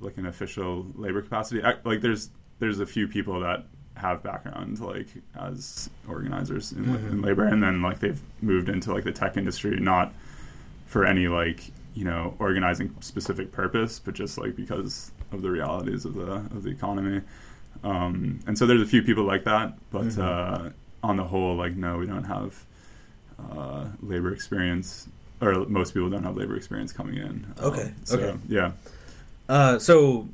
like 0.00 0.16
an 0.16 0.26
official 0.26 0.86
labor 0.94 1.22
capacity. 1.22 1.62
I, 1.62 1.74
like 1.84 2.00
there's 2.00 2.30
there's 2.58 2.80
a 2.80 2.86
few 2.86 3.08
people 3.08 3.40
that 3.40 3.66
have 3.96 4.22
background 4.22 4.80
like 4.80 5.08
as 5.38 5.90
organizers 6.08 6.72
in, 6.72 6.84
in 6.84 7.22
labor, 7.22 7.44
and 7.44 7.62
then 7.62 7.82
like 7.82 8.00
they've 8.00 8.20
moved 8.40 8.68
into 8.68 8.92
like 8.92 9.04
the 9.04 9.12
tech 9.12 9.36
industry, 9.36 9.78
not 9.78 10.12
for 10.92 11.06
any 11.06 11.26
like 11.26 11.70
you 11.94 12.04
know 12.04 12.34
organizing 12.38 12.94
specific 13.00 13.50
purpose, 13.50 13.98
but 13.98 14.14
just 14.14 14.36
like 14.38 14.54
because 14.54 15.10
of 15.32 15.40
the 15.42 15.50
realities 15.50 16.04
of 16.04 16.14
the 16.14 16.30
of 16.56 16.62
the 16.64 16.70
economy. 16.70 17.22
Um, 17.82 18.40
and 18.46 18.56
so 18.58 18.66
there's 18.66 18.82
a 18.82 18.86
few 18.94 19.02
people 19.02 19.24
like 19.24 19.44
that, 19.44 19.74
but 19.90 20.04
Mhm. 20.04 20.18
uh, 20.18 20.70
on 21.02 21.16
the 21.16 21.24
whole, 21.24 21.56
like 21.56 21.74
no, 21.74 21.98
we 21.98 22.06
don't 22.06 22.24
have 22.36 22.64
uh, 23.50 23.86
labor 24.02 24.32
experience, 24.32 25.08
or 25.40 25.64
most 25.66 25.94
people 25.94 26.08
don't 26.10 26.22
have 26.24 26.36
labor 26.36 26.54
experience 26.56 26.92
coming 26.92 27.16
in. 27.16 27.46
Um, 27.58 27.72
Okay, 27.72 27.92
so, 28.04 28.18
okay. 28.18 28.38
Yeah. 28.48 28.72
Uh, 29.48 29.78
so 29.80 30.28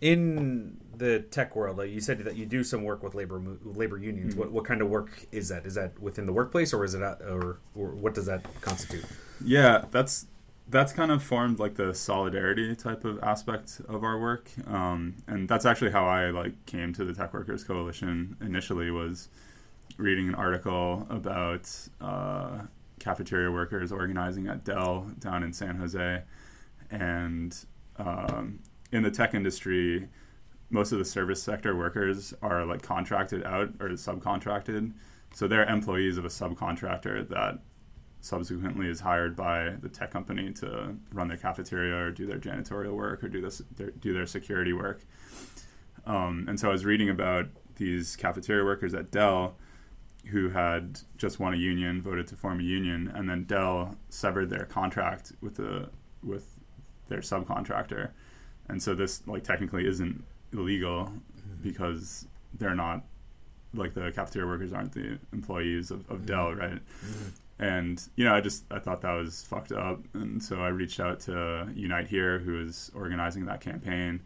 in 0.00 0.76
the 1.02 1.18
tech 1.18 1.56
world, 1.56 1.80
you 1.88 2.00
said 2.00 2.20
that 2.20 2.36
you 2.36 2.46
do 2.46 2.62
some 2.62 2.84
work 2.84 3.02
with 3.02 3.14
labor 3.14 3.42
labor 3.64 3.98
unions. 3.98 4.34
Mhm. 4.34 4.38
What 4.38 4.52
what 4.52 4.64
kind 4.64 4.80
of 4.80 4.88
work 4.88 5.26
is 5.32 5.48
that? 5.48 5.66
Is 5.66 5.74
that 5.74 6.00
within 6.00 6.26
the 6.26 6.32
workplace, 6.32 6.72
or 6.72 6.84
is 6.84 6.94
it 6.94 7.02
out, 7.02 7.20
or 7.22 7.58
or 7.74 7.88
what 7.90 8.14
does 8.14 8.26
that 8.26 8.42
constitute? 8.60 9.04
Yeah, 9.44 9.86
that's 9.90 10.26
that's 10.68 10.92
kind 10.92 11.10
of 11.10 11.22
formed 11.22 11.58
like 11.58 11.74
the 11.74 11.92
solidarity 11.92 12.76
type 12.76 13.04
of 13.04 13.18
aspect 13.22 13.80
of 13.88 14.04
our 14.04 14.18
work, 14.18 14.48
um, 14.66 15.16
and 15.26 15.48
that's 15.48 15.66
actually 15.66 15.90
how 15.90 16.06
I 16.06 16.30
like 16.30 16.54
came 16.66 16.92
to 16.94 17.04
the 17.04 17.12
Tech 17.12 17.34
Workers 17.34 17.64
Coalition 17.64 18.36
initially 18.40 18.90
was 18.90 19.28
reading 19.98 20.28
an 20.28 20.36
article 20.36 21.06
about 21.10 21.68
uh, 22.00 22.62
cafeteria 23.00 23.50
workers 23.50 23.90
organizing 23.90 24.46
at 24.46 24.64
Dell 24.64 25.10
down 25.18 25.42
in 25.42 25.52
San 25.52 25.76
Jose, 25.76 26.22
and 26.90 27.56
um, 27.96 28.60
in 28.92 29.02
the 29.02 29.10
tech 29.10 29.34
industry, 29.34 30.08
most 30.72 30.90
of 30.90 30.98
the 30.98 31.04
service 31.04 31.42
sector 31.42 31.76
workers 31.76 32.34
are 32.42 32.64
like 32.64 32.82
contracted 32.82 33.44
out 33.44 33.70
or 33.78 33.88
subcontracted, 33.90 34.92
so 35.34 35.46
they're 35.46 35.64
employees 35.64 36.18
of 36.18 36.24
a 36.24 36.28
subcontractor 36.28 37.28
that 37.28 37.58
subsequently 38.20 38.88
is 38.88 39.00
hired 39.00 39.36
by 39.36 39.70
the 39.80 39.88
tech 39.88 40.10
company 40.10 40.52
to 40.52 40.96
run 41.12 41.28
their 41.28 41.36
cafeteria 41.36 41.96
or 41.96 42.10
do 42.10 42.24
their 42.24 42.38
janitorial 42.38 42.94
work 42.94 43.22
or 43.22 43.28
do 43.28 43.40
this 43.40 43.62
their, 43.76 43.90
do 43.90 44.12
their 44.14 44.26
security 44.26 44.72
work. 44.72 45.02
Um, 46.06 46.46
and 46.48 46.58
so 46.58 46.68
I 46.68 46.72
was 46.72 46.84
reading 46.84 47.08
about 47.08 47.46
these 47.76 48.16
cafeteria 48.16 48.64
workers 48.64 48.94
at 48.94 49.10
Dell 49.10 49.56
who 50.26 50.50
had 50.50 51.00
just 51.16 51.40
won 51.40 51.52
a 51.52 51.56
union, 51.56 52.00
voted 52.00 52.28
to 52.28 52.36
form 52.36 52.60
a 52.60 52.62
union, 52.62 53.10
and 53.12 53.28
then 53.28 53.44
Dell 53.44 53.96
severed 54.08 54.50
their 54.50 54.64
contract 54.64 55.32
with 55.40 55.56
the 55.56 55.90
with 56.22 56.56
their 57.08 57.20
subcontractor. 57.20 58.10
And 58.68 58.82
so 58.82 58.94
this 58.94 59.26
like 59.26 59.42
technically 59.42 59.86
isn't 59.86 60.24
illegal 60.52 61.12
because 61.62 62.26
they're 62.58 62.74
not 62.74 63.04
like 63.74 63.94
the 63.94 64.12
cafeteria 64.12 64.46
workers 64.46 64.72
aren't 64.72 64.92
the 64.92 65.18
employees 65.32 65.90
of, 65.90 66.00
of 66.10 66.18
mm-hmm. 66.18 66.26
Dell, 66.26 66.54
right? 66.54 66.80
Mm-hmm. 67.04 67.28
and 67.62 68.08
you 68.16 68.24
know 68.24 68.34
i 68.34 68.40
just 68.40 68.64
i 68.70 68.78
thought 68.78 69.00
that 69.02 69.12
was 69.12 69.42
fucked 69.42 69.72
up. 69.72 70.00
And 70.14 70.42
so 70.42 70.60
i 70.60 70.68
reached 70.68 71.00
out 71.00 71.20
to 71.20 71.68
unite 71.74 72.08
here 72.08 72.40
who 72.40 72.60
is 72.60 72.90
organizing 72.94 73.46
that 73.46 73.60
campaign. 73.60 74.20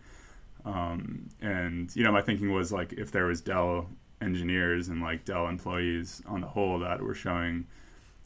Um, 0.65 1.31
and 1.41 1.95
you 1.95 2.03
know 2.03 2.13
my 2.13 2.23
thinking 2.23 2.53
was 2.53 2.73
like 2.73 2.93
if 2.95 3.13
there 3.13 3.27
was 3.27 3.41
dell 3.41 3.89
engineers 4.21 4.89
and 4.89 5.01
like 5.01 5.25
dell 5.25 5.47
employees 5.47 6.23
on 6.27 6.41
the 6.41 6.49
whole 6.49 6.79
that 6.81 7.03
were 7.03 7.15
showing 7.15 7.67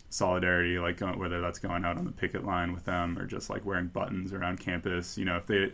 solidarity 0.08 0.78
like 0.78 1.02
uh, 1.02 1.12
whether 1.12 1.40
that's 1.40 1.58
going 1.58 1.84
out 1.84 1.96
on 1.98 2.04
the 2.04 2.12
picket 2.12 2.44
line 2.44 2.72
with 2.72 2.84
them 2.84 3.18
or 3.18 3.26
just 3.26 3.50
like 3.50 3.64
wearing 3.64 3.86
buttons 3.86 4.32
around 4.32 4.58
campus 4.58 5.18
you 5.18 5.24
know 5.24 5.36
if 5.36 5.46
they 5.46 5.70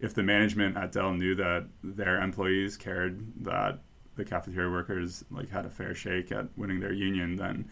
if 0.00 0.14
the 0.14 0.22
management 0.22 0.76
at 0.76 0.92
dell 0.92 1.12
knew 1.12 1.34
that 1.34 1.66
their 1.82 2.20
employees 2.20 2.76
cared 2.76 3.44
that 3.44 3.80
the 4.16 4.24
cafeteria 4.24 4.70
workers 4.70 5.24
like 5.30 5.50
had 5.50 5.64
a 5.64 5.70
fair 5.70 5.94
shake 5.94 6.32
at 6.32 6.46
winning 6.56 6.80
their 6.80 6.92
union 6.92 7.36
then 7.36 7.68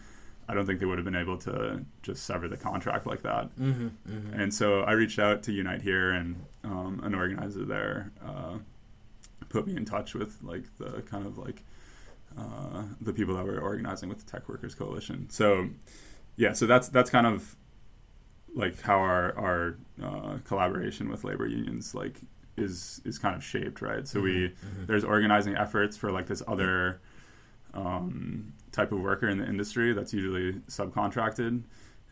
I 0.48 0.54
don't 0.54 0.64
think 0.64 0.80
they 0.80 0.86
would 0.86 0.96
have 0.96 1.04
been 1.04 1.16
able 1.16 1.36
to 1.38 1.84
just 2.02 2.24
sever 2.24 2.48
the 2.48 2.56
contract 2.56 3.06
like 3.06 3.22
that. 3.22 3.54
Mm-hmm, 3.58 3.88
mm-hmm. 4.10 4.40
And 4.40 4.54
so 4.54 4.80
I 4.80 4.92
reached 4.92 5.18
out 5.18 5.42
to 5.42 5.52
Unite 5.52 5.82
here, 5.82 6.10
and 6.10 6.46
um, 6.64 7.02
an 7.04 7.14
organizer 7.14 7.66
there 7.66 8.12
uh, 8.24 8.56
put 9.50 9.66
me 9.66 9.76
in 9.76 9.84
touch 9.84 10.14
with 10.14 10.38
like 10.42 10.64
the 10.78 11.02
kind 11.02 11.26
of 11.26 11.36
like 11.36 11.64
uh, 12.36 12.84
the 12.98 13.12
people 13.12 13.36
that 13.36 13.44
were 13.44 13.58
organizing 13.58 14.08
with 14.08 14.24
the 14.24 14.30
Tech 14.30 14.48
Workers 14.48 14.74
Coalition. 14.74 15.28
So 15.28 15.68
yeah, 16.36 16.54
so 16.54 16.66
that's 16.66 16.88
that's 16.88 17.10
kind 17.10 17.26
of 17.26 17.56
like 18.54 18.80
how 18.82 18.98
our 18.98 19.36
our 19.38 19.76
uh, 20.02 20.38
collaboration 20.44 21.08
with 21.08 21.24
labor 21.24 21.46
unions 21.46 21.94
like 21.94 22.16
is 22.56 23.00
is 23.04 23.18
kind 23.18 23.36
of 23.36 23.44
shaped, 23.44 23.80
right? 23.80 24.06
So 24.08 24.20
we 24.20 24.48
Mhm. 24.48 24.86
there's 24.86 25.04
organizing 25.04 25.54
efforts 25.56 25.96
for 25.96 26.10
like 26.10 26.26
this 26.26 26.42
other 26.48 27.00
um, 27.74 28.52
type 28.72 28.92
of 28.92 29.00
worker 29.00 29.28
in 29.28 29.38
the 29.38 29.46
industry 29.46 29.92
that's 29.92 30.12
usually 30.14 30.54
subcontracted, 30.68 31.62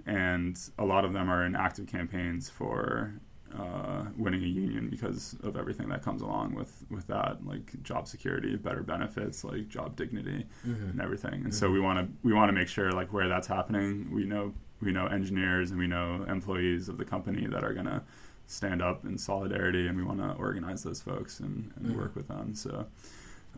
and 0.06 0.58
a 0.78 0.84
lot 0.84 1.04
of 1.04 1.12
them 1.12 1.28
are 1.30 1.44
in 1.44 1.56
active 1.56 1.86
campaigns 1.86 2.48
for 2.50 3.14
uh, 3.56 4.06
winning 4.18 4.42
a 4.42 4.46
union 4.46 4.88
because 4.90 5.34
of 5.42 5.56
everything 5.56 5.88
that 5.88 6.02
comes 6.02 6.20
along 6.20 6.54
with 6.54 6.84
with 6.90 7.06
that, 7.06 7.44
like 7.46 7.82
job 7.82 8.06
security, 8.06 8.54
better 8.56 8.82
benefits, 8.82 9.42
like 9.44 9.68
job 9.68 9.96
dignity, 9.96 10.44
Mhm. 10.66 10.90
and 10.90 11.00
everything. 11.00 11.42
And 11.44 11.54
so 11.54 11.70
we 11.70 11.80
want 11.80 11.98
to 12.06 12.14
we 12.22 12.32
want 12.34 12.48
to 12.50 12.52
make 12.52 12.68
sure 12.68 12.92
like 12.92 13.12
where 13.12 13.28
that's 13.28 13.46
happening, 13.46 14.10
we 14.10 14.24
know 14.24 14.52
we 14.80 14.92
know 14.92 15.06
engineers 15.06 15.70
and 15.70 15.78
we 15.78 15.86
know 15.86 16.24
employees 16.28 16.88
of 16.88 16.98
the 16.98 17.04
company 17.04 17.46
that 17.46 17.64
are 17.64 17.72
gonna 17.74 18.02
stand 18.46 18.80
up 18.82 19.04
in 19.04 19.18
solidarity, 19.18 19.86
and 19.88 19.96
we 19.96 20.04
want 20.04 20.20
to 20.20 20.32
organize 20.34 20.82
those 20.84 21.00
folks 21.00 21.40
and, 21.40 21.72
and 21.76 21.86
Mhm. 21.86 21.96
work 21.96 22.14
with 22.14 22.28
them. 22.28 22.54
So. 22.54 22.86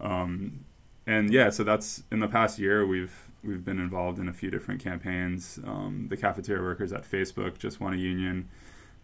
Um, 0.01 0.61
and 1.07 1.33
yeah, 1.33 1.51
so 1.51 1.65
that's 1.65 2.03
in 2.13 2.21
the 2.21 2.29
past 2.29 2.59
year 2.59 2.87
we've 2.87 3.29
we've 3.43 3.65
been 3.65 3.79
involved 3.79 4.19
in 4.19 4.29
a 4.29 4.33
few 4.33 4.51
different 4.51 4.83
campaigns. 4.83 5.59
Um, 5.65 6.07
the 6.09 6.17
cafeteria 6.17 6.63
workers 6.63 6.93
at 6.93 7.03
Facebook 7.03 7.57
just 7.59 7.81
won 7.81 7.95
a 7.95 7.97
union. 7.97 8.49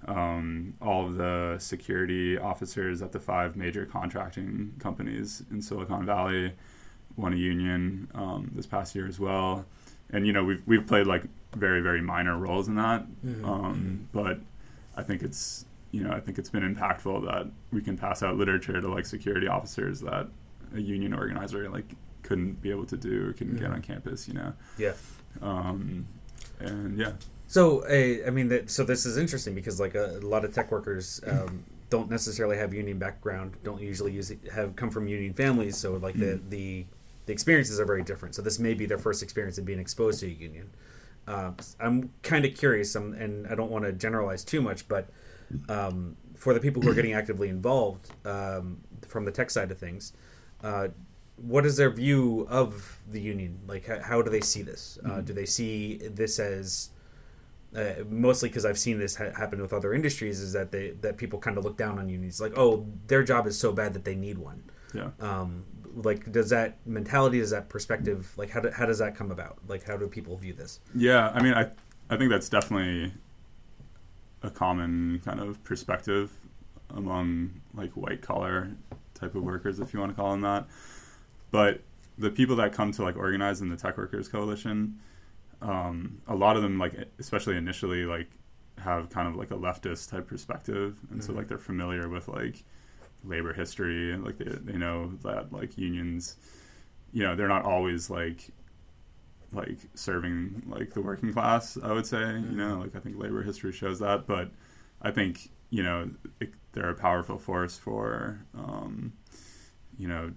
Um, 0.06 0.74
all 0.82 1.06
of 1.06 1.16
the 1.16 1.56
security 1.58 2.36
officers 2.36 3.00
at 3.00 3.12
the 3.12 3.20
five 3.20 3.56
major 3.56 3.86
contracting 3.86 4.74
companies 4.78 5.42
in 5.50 5.62
Silicon 5.62 6.04
Valley 6.04 6.52
won 7.16 7.32
a 7.32 7.36
union 7.36 8.08
um, 8.14 8.50
this 8.54 8.66
past 8.66 8.94
year 8.94 9.06
as 9.06 9.18
well. 9.18 9.64
And 10.10 10.26
you 10.26 10.32
know 10.32 10.44
we've 10.44 10.62
we've 10.66 10.86
played 10.86 11.06
like 11.06 11.24
very 11.54 11.80
very 11.80 12.00
minor 12.02 12.36
roles 12.36 12.68
in 12.68 12.74
that, 12.76 13.06
Mhm. 13.24 13.44
um, 13.44 14.08
but 14.12 14.40
I 14.96 15.02
think 15.02 15.22
it's 15.22 15.64
you 15.90 16.02
know 16.02 16.10
I 16.12 16.20
think 16.20 16.38
it's 16.38 16.50
been 16.50 16.62
impactful 16.74 17.24
that 17.26 17.50
we 17.72 17.80
can 17.80 17.96
pass 17.96 18.22
out 18.22 18.36
literature 18.36 18.80
to 18.80 18.88
like 18.88 19.06
security 19.06 19.46
officers 19.46 20.00
that 20.00 20.28
a 20.74 20.80
union 20.80 21.14
organizer 21.14 21.68
like 21.68 21.94
couldn't 22.22 22.60
be 22.62 22.70
able 22.70 22.86
to 22.86 22.96
do 22.96 23.28
or 23.28 23.32
couldn't 23.32 23.56
get 23.58 23.68
Mhm. 23.70 23.74
on 23.74 23.82
campus, 23.82 24.26
you 24.26 24.34
know. 24.34 24.54
Yeah. 24.78 24.94
Um, 25.42 26.06
and 26.58 26.98
yeah, 26.98 27.12
So, 27.46 27.80
uh, 27.84 28.26
I 28.26 28.30
mean, 28.30 28.48
that, 28.48 28.70
so 28.70 28.82
this 28.84 29.04
is 29.04 29.16
interesting 29.18 29.54
because 29.54 29.78
like 29.78 29.94
a, 29.94 30.18
a 30.18 30.26
lot 30.26 30.44
of 30.44 30.52
tech 30.54 30.72
workers 30.72 31.20
um, 31.26 31.64
don't 31.90 32.10
necessarily 32.10 32.56
have 32.56 32.72
union 32.72 32.98
background, 32.98 33.52
don't 33.62 33.80
usually 33.82 34.12
use 34.12 34.30
it, 34.30 34.38
have 34.54 34.74
come 34.74 34.90
from 34.90 35.06
union 35.06 35.34
families, 35.34 35.76
so 35.76 35.94
like 35.96 36.18
the, 36.18 36.40
the 36.48 36.86
the 37.26 37.32
experiences 37.32 37.78
are 37.80 37.84
very 37.86 38.02
different. 38.02 38.34
So 38.34 38.42
this 38.42 38.58
may 38.58 38.74
be 38.74 38.84
their 38.86 38.98
first 38.98 39.22
experience 39.22 39.56
of 39.58 39.64
being 39.64 39.78
exposed 39.78 40.20
to 40.20 40.26
a 40.26 40.30
union. 40.30 40.70
Um, 41.26 41.56
I'm 41.80 42.10
kind 42.22 42.44
of 42.44 42.54
curious, 42.54 42.94
um, 42.96 43.12
and 43.14 43.46
I 43.46 43.54
don't 43.54 43.70
want 43.70 43.84
to 43.84 43.92
generalize 43.92 44.44
too 44.44 44.60
much, 44.60 44.86
but 44.88 45.08
um, 45.68 46.16
for 46.34 46.52
the 46.52 46.60
people 46.60 46.82
who 46.82 46.90
are 46.90 46.94
getting 46.94 47.12
actively 47.20 47.48
involved 47.48 48.10
um, 48.24 48.80
from 49.08 49.24
the 49.24 49.30
tech 49.30 49.50
side 49.50 49.70
of 49.70 49.78
things, 49.78 50.12
uh, 50.62 50.88
what 51.36 51.66
is 51.66 51.76
their 51.76 51.90
view 51.90 52.46
of 52.48 52.98
the 53.10 53.20
union? 53.20 53.60
Like, 53.66 53.86
how, 53.86 54.00
how 54.02 54.22
do 54.22 54.30
they 54.30 54.40
see 54.40 54.62
this? 54.62 54.98
Uh, 55.04 55.20
do 55.20 55.32
they 55.32 55.46
see 55.46 55.96
this 55.96 56.38
as 56.38 56.90
uh, 57.74 58.04
mostly 58.08 58.48
because 58.48 58.64
I've 58.64 58.78
seen 58.78 58.98
this 58.98 59.16
ha- 59.16 59.32
happen 59.36 59.60
with 59.60 59.72
other 59.72 59.92
industries? 59.92 60.40
Is 60.40 60.52
that 60.52 60.70
they 60.70 60.90
that 61.00 61.16
people 61.16 61.38
kind 61.40 61.58
of 61.58 61.64
look 61.64 61.76
down 61.76 61.98
on 61.98 62.08
unions, 62.08 62.40
like, 62.40 62.56
oh, 62.56 62.86
their 63.08 63.24
job 63.24 63.46
is 63.46 63.58
so 63.58 63.72
bad 63.72 63.94
that 63.94 64.04
they 64.04 64.14
need 64.14 64.38
one. 64.38 64.62
yeah. 64.92 65.10
Um, 65.20 65.64
like, 65.94 66.30
does 66.32 66.50
that 66.50 66.78
mentality, 66.86 67.38
does 67.38 67.50
that 67.50 67.68
perspective, 67.68 68.32
like, 68.36 68.50
how 68.50 68.60
do, 68.60 68.70
how 68.70 68.86
does 68.86 68.98
that 68.98 69.14
come 69.16 69.30
about? 69.30 69.58
Like, 69.68 69.84
how 69.84 69.96
do 69.96 70.08
people 70.08 70.36
view 70.36 70.52
this? 70.52 70.80
Yeah, 70.94 71.30
I 71.34 71.42
mean, 71.42 71.54
I 71.54 71.70
I 72.10 72.16
think 72.16 72.30
that's 72.30 72.48
definitely 72.48 73.12
a 74.42 74.50
common 74.50 75.20
kind 75.24 75.40
of 75.40 75.62
perspective 75.64 76.32
among 76.90 77.62
like 77.72 77.92
white 77.92 78.20
collar 78.20 78.72
type 79.14 79.34
of 79.34 79.42
workers, 79.42 79.80
if 79.80 79.94
you 79.94 80.00
want 80.00 80.12
to 80.12 80.16
call 80.16 80.32
them 80.32 80.42
that. 80.42 80.66
But 81.50 81.80
the 82.18 82.30
people 82.30 82.56
that 82.56 82.72
come 82.72 82.92
to 82.92 83.02
like 83.02 83.16
organize 83.16 83.60
in 83.60 83.68
the 83.70 83.76
Tech 83.76 83.96
Workers 83.96 84.28
Coalition, 84.28 85.00
um, 85.62 86.20
a 86.28 86.34
lot 86.34 86.56
of 86.56 86.62
them, 86.62 86.78
like 86.78 86.94
especially 87.18 87.56
initially, 87.56 88.04
like 88.04 88.28
have 88.78 89.08
kind 89.08 89.26
of 89.28 89.36
like 89.36 89.50
a 89.50 89.54
leftist 89.56 90.10
type 90.10 90.26
perspective, 90.26 90.98
and 91.10 91.24
so 91.24 91.32
Mhm. 91.32 91.36
like 91.36 91.48
they're 91.48 91.58
familiar 91.58 92.08
with 92.08 92.28
like 92.28 92.64
labor 93.24 93.52
history, 93.54 94.12
and 94.12 94.24
like 94.24 94.38
they 94.38 94.46
they 94.72 94.78
know 94.78 95.12
that 95.22 95.52
like 95.52 95.78
unions, 95.78 96.36
you 97.12 97.22
know, 97.22 97.34
they're 97.36 97.48
not 97.48 97.64
always 97.64 98.10
like 98.10 98.50
like 99.52 99.78
serving 99.94 100.62
like 100.66 100.94
the 100.94 101.00
working 101.00 101.32
class 101.32 101.78
i 101.82 101.92
would 101.92 102.06
say 102.06 102.18
you 102.18 102.56
know 102.56 102.78
like 102.78 102.94
i 102.96 102.98
think 102.98 103.16
labor 103.16 103.42
history 103.42 103.72
shows 103.72 104.00
that 104.00 104.26
but 104.26 104.50
i 105.00 105.10
think 105.10 105.50
you 105.70 105.82
know 105.82 106.10
it, 106.40 106.54
they're 106.72 106.90
a 106.90 106.94
powerful 106.94 107.38
force 107.38 107.78
for 107.78 108.44
um, 108.56 109.12
you 109.98 110.08
know 110.08 110.32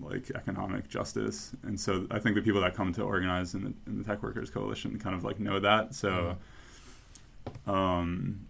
like 0.00 0.30
economic 0.34 0.88
justice. 0.88 1.52
And 1.62 1.78
so 1.80 2.06
i 2.10 2.18
think 2.18 2.34
the 2.34 2.42
people 2.42 2.60
that 2.62 2.74
come 2.74 2.92
to 2.94 3.02
organize 3.02 3.54
in 3.54 3.64
the, 3.64 3.74
in 3.86 3.98
the 3.98 4.04
tech 4.04 4.22
workers 4.22 4.50
coalition 4.50 4.98
kind 4.98 5.14
of 5.14 5.24
like 5.24 5.40
know 5.40 5.60
that. 5.60 5.94
So 5.94 6.36
um 7.66 8.46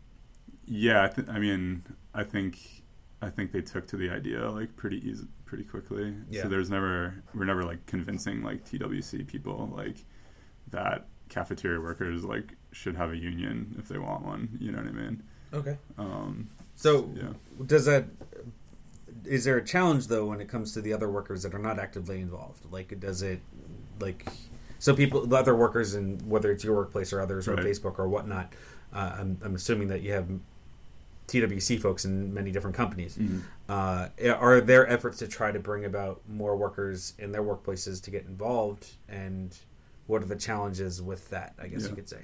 Yeah, 0.66 1.04
I, 1.04 1.08
th- 1.08 1.28
I 1.28 1.38
mean, 1.40 1.84
I 2.14 2.24
think 2.24 2.83
I 3.24 3.30
think 3.30 3.52
they 3.52 3.60
took 3.62 3.86
to 3.88 3.96
the 3.96 4.10
idea 4.10 4.50
like 4.50 4.76
pretty 4.76 4.98
easy, 5.08 5.26
pretty 5.44 5.64
quickly. 5.64 6.14
Yeah. 6.30 6.42
So 6.42 6.48
there's 6.48 6.70
never 6.70 7.22
we're 7.34 7.44
never 7.44 7.64
like 7.64 7.86
convincing 7.86 8.42
like 8.42 8.64
TWC 8.64 9.26
people 9.26 9.72
like 9.74 10.04
that 10.70 11.06
cafeteria 11.28 11.80
workers 11.80 12.24
like 12.24 12.56
should 12.72 12.96
have 12.96 13.10
a 13.10 13.16
union 13.16 13.74
if 13.78 13.88
they 13.88 13.98
want 13.98 14.24
one. 14.24 14.56
You 14.60 14.72
know 14.72 14.78
what 14.78 14.88
I 14.88 14.92
mean? 14.92 15.22
Okay. 15.52 15.76
Um, 15.98 16.50
So 16.76 17.10
yeah. 17.14 17.32
does 17.64 17.84
that 17.86 18.04
is 19.24 19.44
there 19.44 19.56
a 19.56 19.64
challenge 19.64 20.08
though 20.08 20.26
when 20.26 20.40
it 20.40 20.48
comes 20.48 20.72
to 20.72 20.80
the 20.80 20.92
other 20.92 21.10
workers 21.10 21.42
that 21.44 21.54
are 21.54 21.58
not 21.58 21.78
actively 21.78 22.20
involved? 22.20 22.60
Like 22.70 22.98
does 23.00 23.22
it 23.22 23.40
like 24.00 24.26
so 24.78 24.94
people 24.94 25.26
the 25.26 25.36
other 25.36 25.54
workers 25.56 25.94
and 25.94 26.20
whether 26.28 26.50
it's 26.50 26.62
your 26.64 26.74
workplace 26.76 27.12
or 27.12 27.20
others 27.20 27.48
or 27.48 27.54
Right. 27.54 27.64
Facebook 27.64 27.98
or 27.98 28.08
whatnot, 28.08 28.52
uh, 28.92 29.16
I'm 29.18 29.38
I'm 29.42 29.54
assuming 29.54 29.88
that 29.88 30.02
you 30.02 30.12
have 30.12 30.28
TWC 31.28 31.80
folks 31.80 32.04
in 32.04 32.32
many 32.34 32.50
different 32.52 32.76
companies. 32.76 33.18
Uh, 33.68 34.08
are 34.38 34.60
there 34.60 34.86
efforts 34.88 35.18
to 35.18 35.26
try 35.28 35.50
to 35.50 35.58
bring 35.58 35.84
about 35.84 36.20
more 36.28 36.56
workers 36.56 37.14
in 37.18 37.32
their 37.32 37.42
workplaces 37.42 38.02
to 38.04 38.10
get 38.10 38.26
involved 38.26 38.92
and 39.08 39.56
what 40.06 40.22
are 40.22 40.26
the 40.26 40.36
challenges 40.36 41.00
with 41.00 41.30
that? 41.30 41.54
I 41.58 41.68
guess 41.68 41.82
Yeah. 41.84 41.88
you 41.90 41.94
could 41.94 42.08
say. 42.08 42.22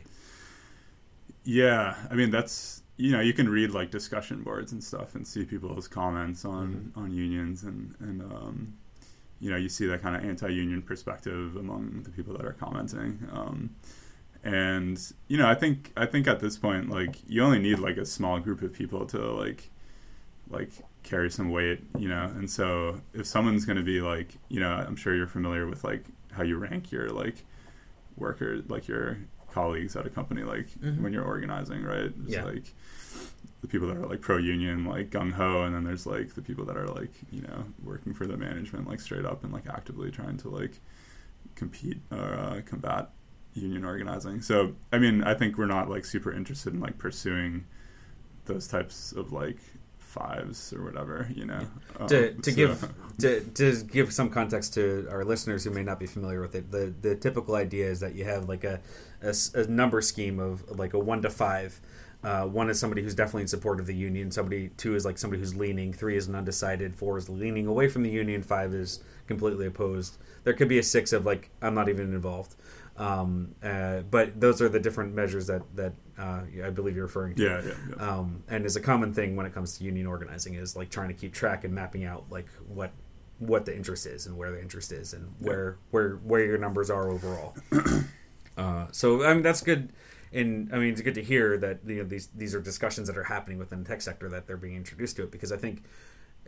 Yeah, 1.44 1.96
I 2.10 2.14
mean 2.14 2.30
that's 2.30 2.82
you 2.96 3.12
know 3.12 3.20
you 3.20 3.32
can 3.32 3.48
read 3.48 3.70
like 3.70 3.90
discussion 3.90 4.42
boards 4.42 4.72
and 4.72 4.84
stuff 4.84 5.14
and 5.14 5.26
see 5.26 5.44
people's 5.44 5.88
comments 5.88 6.44
on 6.44 6.92
on 6.94 7.12
unions 7.14 7.62
and 7.62 7.94
and 8.00 8.20
um, 8.22 8.74
you 9.40 9.50
know 9.50 9.56
you 9.56 9.70
see 9.70 9.86
that 9.86 10.02
kind 10.02 10.14
of 10.14 10.22
anti-union 10.22 10.82
perspective 10.82 11.56
among 11.56 12.02
the 12.02 12.10
people 12.10 12.36
that 12.36 12.44
are 12.44 12.52
commenting. 12.52 13.26
Um, 13.32 13.70
and 14.42 14.98
you 15.29 15.37
know 15.37 15.46
I 15.48 15.55
think 15.55 15.92
I 15.96 16.07
think 16.07 16.26
at 16.26 16.40
this 16.40 16.57
point 16.57 16.88
like 16.88 17.16
you 17.29 17.42
only 17.42 17.59
need 17.59 17.79
like 17.79 17.96
a 17.96 18.07
small 18.07 18.38
group 18.40 18.62
of 18.62 18.72
people 18.72 19.07
to 19.07 19.18
like 19.33 19.70
like 20.48 20.70
carry 21.03 21.31
some 21.31 21.50
weight, 21.50 21.81
you 21.98 22.09
know. 22.09 22.24
And 22.24 22.50
so 22.50 23.00
if 23.14 23.26
someone's 23.26 23.64
going 23.64 23.79
to 23.79 23.85
be 23.85 24.00
like, 24.00 24.35
you 24.48 24.59
know, 24.61 24.70
I'm 24.70 24.96
sure 24.96 25.14
you're 25.14 25.26
familiar 25.29 25.66
with 25.66 25.85
like 25.85 26.05
how 26.33 26.42
you 26.42 26.57
rank 26.59 26.90
your 26.92 27.09
like 27.11 27.44
worker 28.16 28.61
like 28.68 28.88
your 28.88 29.18
colleagues 29.53 29.96
at 29.96 30.07
a 30.07 30.11
company, 30.11 30.42
like 30.42 30.68
Mhm. 30.81 31.00
when 31.00 31.12
you're 31.12 31.24
organizing, 31.24 31.83
right? 31.85 32.12
It's 32.24 32.35
Yeah. 32.35 32.44
like 32.44 32.74
the 33.62 33.68
people 33.68 33.88
that 33.88 33.96
are 33.96 34.07
like 34.07 34.20
pro 34.22 34.38
union, 34.38 34.85
like 34.85 35.11
gung 35.11 35.33
ho, 35.33 35.62
and 35.62 35.74
then 35.74 35.85
there's 35.85 36.07
like 36.07 36.35
the 36.35 36.42
people 36.42 36.64
that 36.66 36.76
are 36.76 36.87
like, 36.88 37.12
you 37.31 37.42
know, 37.42 37.64
working 37.85 38.12
for 38.14 38.26
the 38.26 38.37
management, 38.37 38.88
like 38.88 39.00
straight 39.00 39.24
up 39.24 39.44
and 39.44 39.53
like 39.53 39.66
actively 39.68 40.11
trying 40.11 40.37
to 40.38 40.48
like 40.48 40.81
compete 41.57 41.98
or 42.11 42.18
uh, 42.35 42.61
combat 42.66 43.11
union 43.54 43.84
organizing. 43.84 44.42
So, 44.42 44.74
I 44.92 44.98
mean, 44.98 45.22
I 45.24 45.34
think 45.34 45.58
we're 45.58 45.66
not 45.66 45.88
like 45.88 46.04
super 46.04 46.32
interested 46.32 46.72
in 46.74 46.80
like 46.80 46.98
pursuing 46.98 47.64
those 48.46 48.66
types 48.68 49.12
of 49.12 49.32
like 49.32 49.58
fives 49.98 50.72
or 50.72 50.82
whatever, 50.84 51.28
you 51.34 51.44
know. 51.46 51.66
to, 52.08 52.30
Um, 52.34 52.42
to 52.42 52.50
so- 52.50 52.56
give 52.56 52.94
to, 53.18 53.40
to 53.42 53.84
give 53.84 54.12
some 54.12 54.30
context 54.30 54.74
to 54.74 55.06
our 55.10 55.24
listeners 55.24 55.64
who 55.64 55.70
may 55.70 55.82
not 55.82 55.98
be 56.00 56.06
familiar 56.06 56.40
with 56.40 56.54
it, 56.54 56.70
the 56.70 56.92
the 57.02 57.14
typical 57.16 57.54
idea 57.54 57.86
is 57.90 58.00
that 58.00 58.14
you 58.14 58.24
have 58.24 58.48
like 58.48 58.64
a, 58.64 58.80
a 59.22 59.28
s- 59.28 59.52
a 59.54 59.66
number 59.66 60.00
scheme 60.00 60.38
of 60.38 60.78
like 60.78 60.94
a 60.94 60.98
one 60.98 61.22
to 61.22 61.30
five. 61.30 61.80
Uh, 62.22 62.44
one 62.44 62.68
is 62.68 62.78
somebody 62.78 63.02
who's 63.02 63.14
definitely 63.14 63.42
in 63.42 63.48
support 63.48 63.80
of 63.80 63.87
the 63.87 63.94
union. 63.94 64.30
Somebody 64.30 64.70
two 64.76 64.94
is 64.94 65.04
like 65.04 65.18
somebody 65.18 65.40
who's 65.40 65.56
leaning. 65.56 65.92
Three 65.92 66.16
is 66.16 66.28
an 66.28 66.35
undecided. 66.35 66.94
Four 66.94 67.16
is 67.16 67.28
leaning 67.28 67.66
away 67.66 67.88
from 67.88 68.02
the 68.02 68.11
union. 68.11 68.42
Five 68.42 68.74
is 68.74 69.02
completely 69.26 69.66
opposed. 69.66 70.18
There 70.44 70.52
could 70.52 70.68
be 70.68 70.78
a 70.78 70.83
six 70.83 71.12
of 71.12 71.24
like 71.24 71.50
I'm 71.62 71.74
not 71.74 71.88
even 71.88 72.12
involved. 72.12 72.56
Um, 72.96 73.54
uh, 73.62 74.00
but 74.00 74.38
those 74.38 74.61
are 74.61 74.68
the 74.68 74.80
different 74.80 75.14
measures 75.14 75.46
that 75.46 75.62
that 75.76 75.94
uh, 76.18 76.42
I 76.62 76.68
believe 76.68 76.96
you're 76.96 77.06
referring 77.06 77.35
to 77.37 77.42
yeah, 77.42 77.62
yeah, 77.64 77.72
yeah. 77.88 78.11
um, 78.18 78.42
and 78.48 78.66
is 78.66 78.76
a 78.76 78.80
common 78.80 79.14
thing 79.14 79.37
when 79.37 79.46
it 79.46 79.54
comes 79.54 79.78
to 79.78 79.85
union 79.85 80.06
organizing 80.06 80.54
is 80.54 80.76
like 80.76 80.90
trying 80.90 81.09
to 81.09 81.14
keep 81.14 81.33
track 81.33 81.64
and 81.64 81.74
mapping 81.74 82.04
out 82.04 82.24
like 82.28 82.46
what 82.68 82.92
what 83.38 83.64
the 83.64 83.74
interest 83.74 84.04
is 84.04 84.26
and 84.26 84.37
where 84.37 84.50
the 84.50 84.61
interest 84.61 84.92
is 84.92 85.14
and 85.14 85.35
where 85.38 85.78
where 85.90 86.16
where 86.16 86.44
your 86.44 86.59
numbers 86.59 86.90
are 86.90 87.11
overall. 87.11 87.56
uh, 88.59 88.87
so 88.92 89.24
I 89.24 89.33
mean 89.33 89.42
that's 89.42 89.62
good, 89.62 89.94
and 90.33 90.71
I 90.73 90.79
mean 90.79 90.93
it's 90.93 91.01
good 91.01 91.14
to 91.14 91.23
hear 91.23 91.57
that 91.59 91.81
you 91.87 91.97
know 91.97 92.05
these 92.05 92.29
these 92.29 92.55
are 92.55 92.61
discussions 92.61 93.09
that 93.09 93.16
are 93.16 93.25
happening 93.25 93.59
within 93.59 93.83
the 93.83 93.88
tech 93.88 94.03
sector 94.03 94.29
that 94.29 94.47
they're 94.47 94.57
being 94.57 94.77
introduced 94.77 95.16
to 95.16 95.23
it 95.25 95.31
because 95.31 95.53
I 95.53 95.57
think 95.57 95.83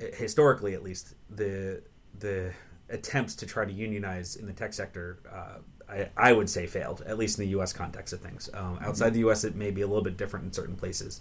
eh, 0.00 0.14
historically 0.14 0.74
at 0.74 0.82
least 0.82 1.14
the 1.30 1.82
the 2.18 2.52
attempts 2.88 3.34
to 3.36 3.46
try 3.46 3.64
to 3.64 3.72
unionize 3.72 4.36
in 4.36 4.46
the 4.46 4.52
tech 4.52 4.72
sector. 4.72 5.18
Uh, 5.30 5.58
I, 5.88 6.08
I 6.16 6.32
would 6.32 6.48
say 6.48 6.66
failed, 6.66 7.02
at 7.06 7.18
least 7.18 7.38
in 7.38 7.44
the 7.44 7.50
U.S. 7.50 7.72
context 7.72 8.14
of 8.14 8.20
things. 8.20 8.48
Um, 8.54 8.78
outside 8.80 9.10
the 9.10 9.20
U.S., 9.20 9.44
it 9.44 9.54
may 9.54 9.70
be 9.70 9.82
a 9.82 9.86
little 9.86 10.02
bit 10.02 10.16
different 10.16 10.46
in 10.46 10.52
certain 10.52 10.76
places. 10.76 11.20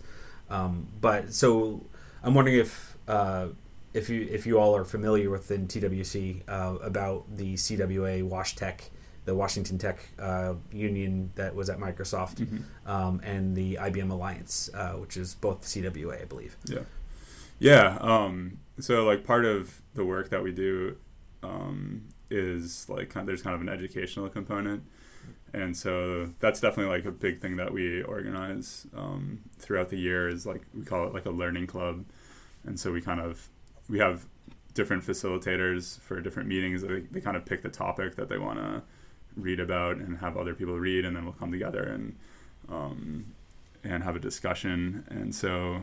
Um, 0.49 0.87
but 0.99 1.33
so 1.33 1.85
I'm 2.23 2.33
wondering 2.33 2.57
if 2.57 2.97
uh, 3.07 3.47
if 3.93 4.09
you 4.09 4.27
if 4.29 4.45
you 4.45 4.59
all 4.59 4.75
are 4.75 4.85
familiar 4.85 5.29
within 5.29 5.67
TWC 5.67 6.43
uh, 6.47 6.77
about 6.81 7.35
the 7.35 7.55
CWA 7.55 8.23
Wash 8.23 8.55
Tech, 8.55 8.89
the 9.25 9.35
Washington 9.35 9.77
Tech 9.77 9.99
uh, 10.19 10.55
union 10.71 11.31
that 11.35 11.53
was 11.55 11.69
at 11.69 11.79
Microsoft, 11.79 12.63
um, 12.85 13.21
and 13.23 13.55
the 13.55 13.75
IBM 13.75 14.09
Alliance, 14.11 14.69
uh, 14.73 14.93
which 14.93 15.17
is 15.17 15.35
both 15.35 15.61
CWA, 15.63 16.21
I 16.21 16.25
believe. 16.25 16.57
Yeah. 16.65 16.81
Yeah. 17.59 17.97
Um, 18.01 18.59
so 18.79 19.05
like 19.05 19.23
part 19.23 19.45
of 19.45 19.81
the 19.93 20.03
work 20.03 20.29
that 20.29 20.41
we 20.41 20.51
do 20.51 20.97
um, 21.43 22.05
is 22.31 22.89
like 22.89 23.09
kind 23.09 23.27
there's 23.27 23.43
kind 23.43 23.53
of 23.53 23.61
an 23.61 23.69
educational 23.69 24.27
component, 24.29 24.83
and 25.53 25.77
so 25.77 26.29
that's 26.39 26.59
definitely 26.59 26.91
like 26.95 27.05
a 27.05 27.11
big 27.11 27.39
thing 27.39 27.57
that 27.57 27.71
we 27.71 28.01
organize 28.01 28.87
um, 28.95 29.41
throughout 29.59 29.89
the 29.89 29.97
year. 29.97 30.27
Is 30.27 30.45
like 30.47 30.63
we 30.73 30.83
call 30.83 31.05
it 31.05 31.13
like 31.13 31.25
a 31.25 31.31
learning 31.31 31.67
club, 31.67 32.05
and 32.65 32.79
so 32.79 32.91
we 32.91 33.01
kind 33.01 33.19
of 33.19 33.49
we 33.87 33.99
have 33.99 34.25
different 34.73 35.03
facilitators 35.03 35.99
for 35.99 36.21
different 36.21 36.49
meetings. 36.49 36.81
They, 36.81 37.01
they 37.01 37.21
kind 37.21 37.37
of 37.37 37.45
pick 37.45 37.61
the 37.61 37.69
topic 37.69 38.15
that 38.15 38.29
they 38.29 38.37
want 38.37 38.57
to 38.59 38.81
read 39.35 39.59
about 39.59 39.97
and 39.97 40.17
have 40.19 40.37
other 40.37 40.53
people 40.53 40.77
read, 40.79 41.05
and 41.05 41.15
then 41.15 41.23
we'll 41.23 41.33
come 41.33 41.51
together 41.51 41.83
and 41.83 42.15
um, 42.69 43.33
and 43.83 44.03
have 44.03 44.15
a 44.15 44.19
discussion. 44.19 45.05
And 45.09 45.33
so 45.33 45.81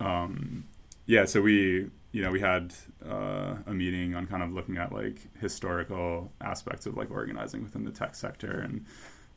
um, 0.00 0.64
yeah, 1.06 1.24
so 1.24 1.40
we 1.40 1.90
you 2.12 2.22
know 2.22 2.30
we 2.30 2.40
had 2.40 2.74
uh, 3.08 3.56
a 3.66 3.72
meeting 3.72 4.14
on 4.14 4.26
kind 4.26 4.42
of 4.42 4.52
looking 4.52 4.76
at 4.76 4.92
like 4.92 5.18
historical 5.40 6.32
aspects 6.40 6.86
of 6.86 6.96
like 6.96 7.10
organizing 7.10 7.62
within 7.62 7.84
the 7.84 7.90
tech 7.92 8.14
sector, 8.14 8.60
and 8.60 8.84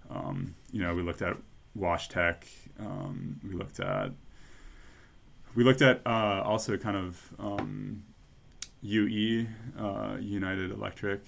um, 0.10 0.56
you 0.72 0.82
know 0.82 0.94
we 0.96 1.02
looked 1.02 1.22
at 1.22 1.38
Wash 1.76 2.10
Tech, 2.10 2.48
um, 2.80 3.40
we 3.48 3.54
looked 3.54 3.80
at 3.80 4.12
we 5.56 5.64
looked 5.64 5.82
at 5.82 6.02
uh, 6.06 6.42
also 6.44 6.78
kind 6.78 6.98
of 6.98 7.34
um, 7.40 8.04
UE 8.82 9.48
uh, 9.78 10.18
United 10.20 10.72
Electric 10.72 11.22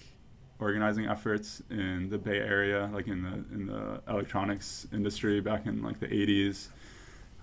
organizing 0.62 1.06
efforts 1.08 1.62
in 1.70 2.10
the 2.10 2.18
Bay 2.18 2.38
Area, 2.38 2.90
like 2.94 3.08
in 3.08 3.24
the 3.24 3.56
in 3.56 3.66
the 3.68 4.02
electronics 4.08 4.88
industry 4.94 5.42
back 5.42 5.66
in 5.66 5.82
like 5.82 6.00
the 6.00 6.08
80s. 6.08 6.70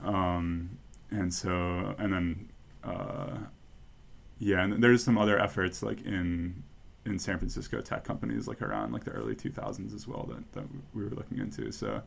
Um, 0.04 0.78
and 1.11 1.33
so 1.33 1.94
and 1.98 2.12
then 2.12 2.48
uh, 2.85 3.38
yeah 4.38 4.62
and 4.62 4.83
there's 4.83 5.02
some 5.02 5.18
other 5.18 5.38
efforts 5.38 5.83
like 5.83 6.00
in 6.02 6.62
in 7.04 7.18
San 7.18 7.38
Francisco 7.38 7.81
tech 7.81 8.04
companies 8.04 8.46
like 8.46 8.61
around 8.61 8.92
like 8.92 9.04
the 9.04 9.11
early 9.12 9.35
2000s 9.35 9.94
as 9.94 10.07
well 10.07 10.28
that, 10.28 10.52
that 10.52 10.64
we 10.94 11.04
were 11.04 11.11
looking 11.11 11.38
into 11.38 11.72
so 11.72 12.02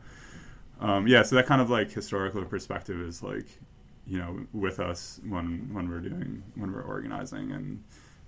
um, 0.80 1.06
yeah 1.06 1.22
so 1.22 1.36
that 1.36 1.46
kind 1.46 1.60
of 1.60 1.68
like 1.68 1.90
historical 1.90 2.44
perspective 2.44 3.00
is 3.00 3.22
like 3.22 3.58
you 4.06 4.18
know 4.18 4.46
with 4.52 4.80
us 4.80 5.20
when 5.28 5.68
when 5.72 5.88
we're 5.88 6.00
doing 6.00 6.42
when 6.54 6.72
we're 6.72 6.82
organizing 6.82 7.50
and 7.52 7.82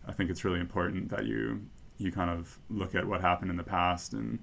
I 0.06 0.12
think 0.12 0.30
it's 0.30 0.44
really 0.44 0.60
important 0.60 1.08
that 1.10 1.24
you 1.24 1.62
you 1.98 2.10
kind 2.10 2.30
of 2.30 2.58
look 2.70 2.94
at 2.94 3.06
what 3.06 3.20
happened 3.20 3.50
in 3.50 3.56
the 3.56 3.64
past 3.64 4.12
and 4.12 4.38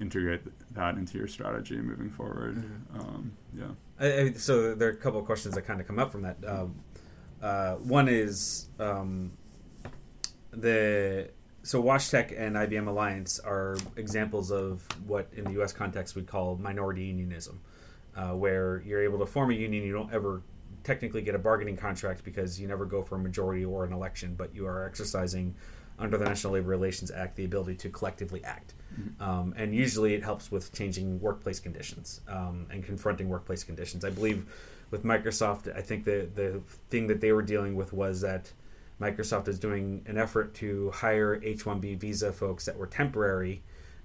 integrate 0.00 0.40
that 0.72 0.96
into 0.96 1.18
your 1.18 1.28
strategy 1.28 1.76
moving 1.76 2.10
forward 2.10 2.64
um, 2.94 3.32
yeah 3.52 3.68
I, 4.00 4.06
I, 4.06 4.32
so 4.32 4.74
there 4.74 4.88
are 4.88 4.92
a 4.92 4.96
couple 4.96 5.20
of 5.20 5.26
questions 5.26 5.54
that 5.54 5.62
kind 5.62 5.80
of 5.80 5.86
come 5.86 5.98
up 5.98 6.10
from 6.10 6.22
that. 6.22 6.38
Um, 6.46 6.74
uh, 7.42 7.74
one 7.74 8.08
is 8.08 8.68
um, 8.78 9.32
the 10.50 11.30
so 11.62 11.82
WashTech 11.82 12.34
and 12.38 12.56
IBM 12.56 12.88
Alliance 12.88 13.38
are 13.38 13.76
examples 13.96 14.50
of 14.50 14.86
what 15.06 15.28
in 15.34 15.44
the 15.44 15.52
U.S. 15.52 15.74
context 15.74 16.16
we 16.16 16.22
call 16.22 16.56
minority 16.56 17.04
unionism, 17.04 17.60
uh, 18.16 18.30
where 18.30 18.82
you're 18.86 19.02
able 19.02 19.18
to 19.18 19.26
form 19.26 19.50
a 19.50 19.54
union, 19.54 19.84
you 19.84 19.92
don't 19.92 20.12
ever 20.12 20.42
technically 20.82 21.20
get 21.20 21.34
a 21.34 21.38
bargaining 21.38 21.76
contract 21.76 22.24
because 22.24 22.58
you 22.58 22.66
never 22.66 22.86
go 22.86 23.02
for 23.02 23.16
a 23.16 23.18
majority 23.18 23.64
or 23.66 23.84
an 23.84 23.92
election, 23.92 24.34
but 24.34 24.54
you 24.54 24.66
are 24.66 24.86
exercising 24.86 25.54
under 26.00 26.16
the 26.16 26.24
National 26.24 26.54
Labor 26.54 26.68
Relations 26.68 27.10
Act 27.10 27.36
the 27.36 27.44
ability 27.44 27.76
to 27.76 27.88
collectively 27.90 28.42
act. 28.44 28.74
Um, 29.20 29.54
and 29.56 29.74
usually 29.74 30.14
it 30.14 30.22
helps 30.22 30.50
with 30.50 30.72
changing 30.72 31.20
workplace 31.20 31.60
conditions 31.60 32.20
um, 32.28 32.66
and 32.70 32.84
confronting 32.84 33.28
workplace 33.28 33.62
conditions. 33.62 34.04
I 34.04 34.10
believe 34.10 34.46
with 34.90 35.04
Microsoft, 35.04 35.74
I 35.74 35.80
think 35.80 36.04
the, 36.04 36.28
the 36.34 36.60
thing 36.88 37.06
that 37.06 37.20
they 37.20 37.32
were 37.32 37.42
dealing 37.42 37.76
with 37.76 37.92
was 37.92 38.20
that 38.22 38.52
Microsoft 39.00 39.48
is 39.48 39.58
doing 39.58 40.02
an 40.06 40.18
effort 40.18 40.54
to 40.54 40.90
hire 40.90 41.40
H 41.42 41.64
1B 41.64 41.98
visa 41.98 42.32
folks 42.32 42.66
that 42.66 42.76
were 42.76 42.86
temporary 42.86 43.62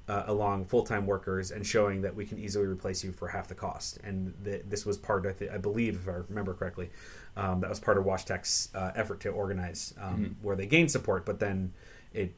uh, 0.08 0.23
along 0.27 0.65
full-time 0.65 1.08
workers 1.08 1.51
and 1.51 1.65
showing 1.65 2.01
that 2.01 2.15
we 2.15 2.25
can 2.25 2.38
easily 2.38 2.67
replace 2.67 3.03
you 3.03 3.12
for 3.12 3.29
half 3.29 3.47
the 3.47 3.55
cost. 3.55 3.97
And 4.03 4.34
th- 4.43 4.63
this 4.69 4.86
was 4.86 4.97
part, 4.97 5.25
of, 5.25 5.41
I 5.51 5.58
believe, 5.58 5.95
if 5.95 6.08
I 6.08 6.19
remember 6.29 6.53
correctly, 6.53 6.91
um, 7.37 7.61
that 7.61 7.69
was 7.69 7.79
part 7.79 7.97
of 7.97 8.05
WashTech's 8.05 8.69
uh, 8.73 8.91
effort 8.95 9.19
to 9.21 9.29
organize, 9.29 9.93
um, 9.99 10.37
where 10.41 10.55
they 10.55 10.65
gained 10.65 10.91
support, 10.91 11.25
but 11.25 11.39
then 11.39 11.73
it 12.13 12.33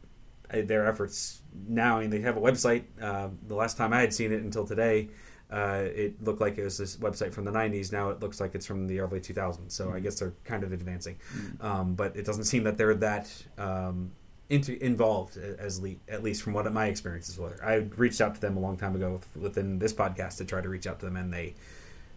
their 0.50 0.88
efforts 0.88 1.42
now, 1.68 2.00
and 2.00 2.12
they 2.12 2.22
have 2.22 2.38
a 2.38 2.40
website. 2.40 2.84
Uh, 3.02 3.30
the 3.48 3.56
last 3.56 3.78
time 3.78 3.94
I 3.94 4.00
had 4.00 4.14
seen 4.14 4.32
it 4.32 4.42
until 4.42 4.66
today, 4.66 5.10
uh, 5.52 5.84
it 5.84 6.24
looked 6.24 6.42
like 6.42 6.58
it 6.58 6.64
was 6.64 6.78
this 6.78 6.98
website 6.98 7.34
from 7.34 7.46
the 7.46 7.52
90s. 7.52 7.92
Now 7.92 8.10
it 8.10 8.20
looks 8.20 8.40
like 8.40 8.56
it's 8.56 8.66
from 8.66 8.88
the 8.88 9.00
early 9.00 9.20
2000s. 9.20 9.72
So 9.72 9.92
I 9.92 10.00
guess 10.00 10.20
they're 10.20 10.34
kind 10.44 10.64
of 10.64 10.72
advancing. 10.72 11.18
Um, 11.62 11.96
but 11.96 12.16
it 12.16 12.26
doesn't 12.26 12.46
seem 12.46 12.64
that 12.64 12.78
they're 12.78 12.96
that 12.96 13.30
um, 13.58 14.12
into, 14.50 14.82
involved, 14.84 15.38
as 15.38 15.82
le- 15.82 15.96
at 16.08 16.24
least 16.24 16.42
from 16.44 16.54
what 16.54 16.72
my 16.72 16.88
experiences 16.88 17.38
were. 17.38 17.60
I 17.64 17.88
reached 17.96 18.22
out 18.22 18.36
to 18.36 18.42
them 18.42 18.58
a 18.58 18.60
long 18.60 18.78
time 18.78 18.96
ago 18.96 19.22
within 19.36 19.80
this 19.80 19.94
podcast 19.94 20.38
to 20.38 20.46
try 20.46 20.62
to 20.62 20.70
reach 20.70 20.88
out 20.88 21.00
to 21.00 21.06
them, 21.06 21.16
and 21.16 21.34
they 21.34 21.56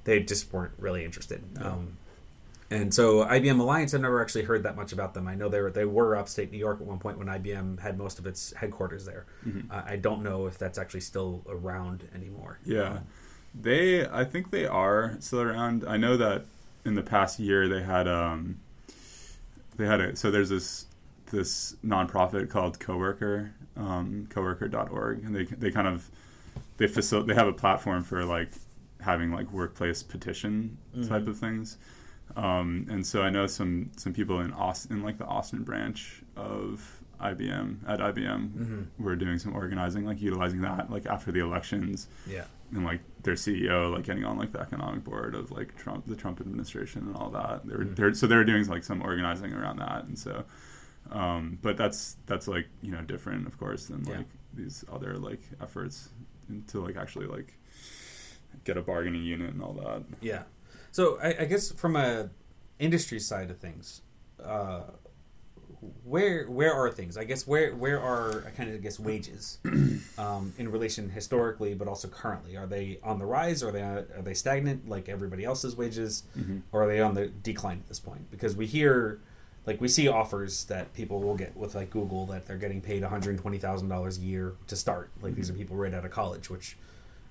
they 0.04 0.20
just 0.20 0.52
weren't 0.52 0.72
really 0.78 1.04
interested. 1.04 1.42
Um, 1.60 1.98
and 2.70 2.94
so 2.94 3.24
IBM 3.24 3.58
Alliance, 3.58 3.94
I've 3.94 4.00
never 4.00 4.22
actually 4.22 4.44
heard 4.44 4.62
that 4.62 4.76
much 4.76 4.92
about 4.92 5.14
them. 5.14 5.26
I 5.26 5.34
know 5.34 5.48
they 5.48 5.60
were 5.60 5.70
they 5.72 5.84
were 5.84 6.14
upstate 6.16 6.52
New 6.52 6.58
York 6.58 6.80
at 6.80 6.86
one 6.86 6.98
point 6.98 7.18
when 7.18 7.26
IBM 7.26 7.80
had 7.80 7.98
most 7.98 8.18
of 8.20 8.26
its 8.26 8.52
headquarters 8.54 9.04
there. 9.04 9.26
Uh, 9.70 9.82
I 9.84 9.96
don't 9.96 10.22
know 10.22 10.46
if 10.46 10.56
that's 10.56 10.78
actually 10.78 11.00
still 11.00 11.42
around 11.48 12.08
anymore. 12.14 12.60
Yeah, 12.64 13.00
they. 13.60 14.06
I 14.06 14.24
think 14.24 14.52
they 14.52 14.66
are 14.66 15.16
still 15.18 15.40
around. 15.40 15.84
I 15.86 15.96
know 15.96 16.16
that 16.16 16.44
in 16.84 16.94
the 16.94 17.02
past 17.02 17.40
year 17.40 17.68
they 17.68 17.82
had 17.82 18.06
um, 18.06 18.60
they 19.76 19.86
had 19.86 20.00
a 20.00 20.16
so 20.16 20.30
there's 20.30 20.50
this 20.50 20.86
this 21.32 21.74
nonprofit 21.84 22.50
called 22.50 22.78
Coworker, 22.78 23.52
um, 23.76 24.28
coworker.org, 24.30 25.24
and 25.24 25.34
they 25.34 25.44
they 25.44 25.72
kind 25.72 25.88
of 25.88 26.08
they 26.76 26.86
facil- 26.86 27.26
they 27.26 27.34
have 27.34 27.48
a 27.48 27.52
platform 27.52 28.04
for 28.04 28.24
like 28.24 28.50
having 29.00 29.32
like 29.32 29.50
workplace 29.50 30.04
petition 30.04 30.78
type 31.08 31.26
of 31.26 31.36
things. 31.38 31.78
Um, 32.36 32.86
and 32.90 33.06
so 33.06 33.22
I 33.22 33.30
know 33.30 33.46
some 33.46 33.90
some 33.96 34.12
people 34.12 34.40
in 34.40 34.52
Austin, 34.52 34.98
in 34.98 35.02
like 35.02 35.18
the 35.18 35.24
Austin 35.26 35.62
branch 35.62 36.22
of 36.36 37.02
IBM 37.20 37.78
at 37.86 38.00
IBM, 38.00 38.86
were 38.98 39.16
doing 39.16 39.38
some 39.38 39.54
organizing, 39.54 40.04
like 40.06 40.20
utilizing 40.22 40.60
that, 40.62 40.90
like 40.90 41.06
after 41.06 41.30
the 41.32 41.40
elections, 41.40 42.08
Yeah. 42.26 42.44
and 42.72 42.84
like 42.84 43.00
their 43.24 43.34
CEO, 43.34 43.92
like 43.92 44.04
getting 44.04 44.24
on 44.24 44.38
like 44.38 44.52
the 44.52 44.60
economic 44.60 45.04
board 45.04 45.34
of 45.34 45.50
like 45.50 45.76
Trump, 45.76 46.06
the 46.06 46.16
Trump 46.16 46.40
administration, 46.40 47.02
and 47.08 47.16
all 47.16 47.30
that. 47.30 47.66
They 47.66 47.76
were 47.76 47.84
they're, 47.84 48.14
so 48.14 48.26
they 48.26 48.36
were 48.36 48.44
doing 48.44 48.66
like 48.68 48.84
some 48.84 49.02
organizing 49.02 49.52
around 49.52 49.78
that, 49.80 50.04
and 50.04 50.18
so, 50.18 50.44
um, 51.10 51.58
but 51.60 51.76
that's 51.76 52.16
that's 52.26 52.46
like 52.48 52.68
you 52.80 52.92
know 52.92 53.02
different, 53.02 53.46
of 53.46 53.58
course, 53.58 53.86
than 53.86 54.04
Yeah. 54.06 54.18
like 54.18 54.26
these 54.54 54.84
other 54.90 55.16
like 55.18 55.42
efforts 55.60 56.10
to 56.68 56.80
like 56.80 56.96
actually 56.96 57.26
like 57.26 57.54
get 58.64 58.76
a 58.76 58.82
bargaining 58.82 59.22
unit 59.24 59.52
and 59.52 59.62
all 59.62 59.74
that. 59.74 60.04
Yeah. 60.20 60.44
So 60.92 61.18
I, 61.22 61.36
I 61.40 61.44
guess 61.44 61.72
from 61.72 61.96
a 61.96 62.30
industry 62.78 63.20
side 63.20 63.50
of 63.50 63.58
things, 63.58 64.02
uh, 64.42 64.82
where 66.04 66.44
where 66.46 66.74
are 66.74 66.90
things? 66.90 67.16
I 67.16 67.24
guess 67.24 67.46
where 67.46 67.74
where 67.74 68.00
are 68.00 68.44
I 68.46 68.50
kind 68.50 68.70
of 68.70 68.82
guess 68.82 68.98
wages 68.98 69.58
um, 70.18 70.52
in 70.58 70.70
relation 70.70 71.08
historically, 71.10 71.74
but 71.74 71.88
also 71.88 72.08
currently? 72.08 72.56
Are 72.56 72.66
they 72.66 72.98
on 73.02 73.18
the 73.18 73.24
rise? 73.24 73.62
Or 73.62 73.68
are 73.68 73.72
they 73.72 73.82
are 73.82 74.22
they 74.22 74.34
stagnant 74.34 74.88
like 74.88 75.08
everybody 75.08 75.44
else's 75.44 75.76
wages, 75.76 76.24
or 76.72 76.82
are 76.82 76.86
they 76.86 77.00
on 77.00 77.14
the 77.14 77.28
decline 77.28 77.78
at 77.78 77.88
this 77.88 78.00
point? 78.00 78.30
Because 78.30 78.56
we 78.56 78.66
hear. 78.66 79.20
Like 79.66 79.78
we 79.78 79.88
see 79.88 80.08
offers 80.08 80.64
that 80.64 80.94
people 80.94 81.20
will 81.20 81.36
get 81.36 81.54
with 81.54 81.74
like 81.74 81.90
Google 81.90 82.24
that 82.26 82.46
they're 82.46 82.56
getting 82.56 82.80
paid 82.80 83.02
one 83.02 83.10
hundred 83.10 83.38
twenty 83.38 83.58
thousand 83.58 83.88
dollars 83.88 84.16
a 84.16 84.22
year 84.22 84.54
to 84.66 84.74
start. 84.74 85.10
Like 85.20 85.34
these 85.34 85.50
are 85.50 85.52
people 85.52 85.76
right 85.76 85.92
out 85.92 86.04
of 86.04 86.10
college, 86.10 86.48
which 86.48 86.76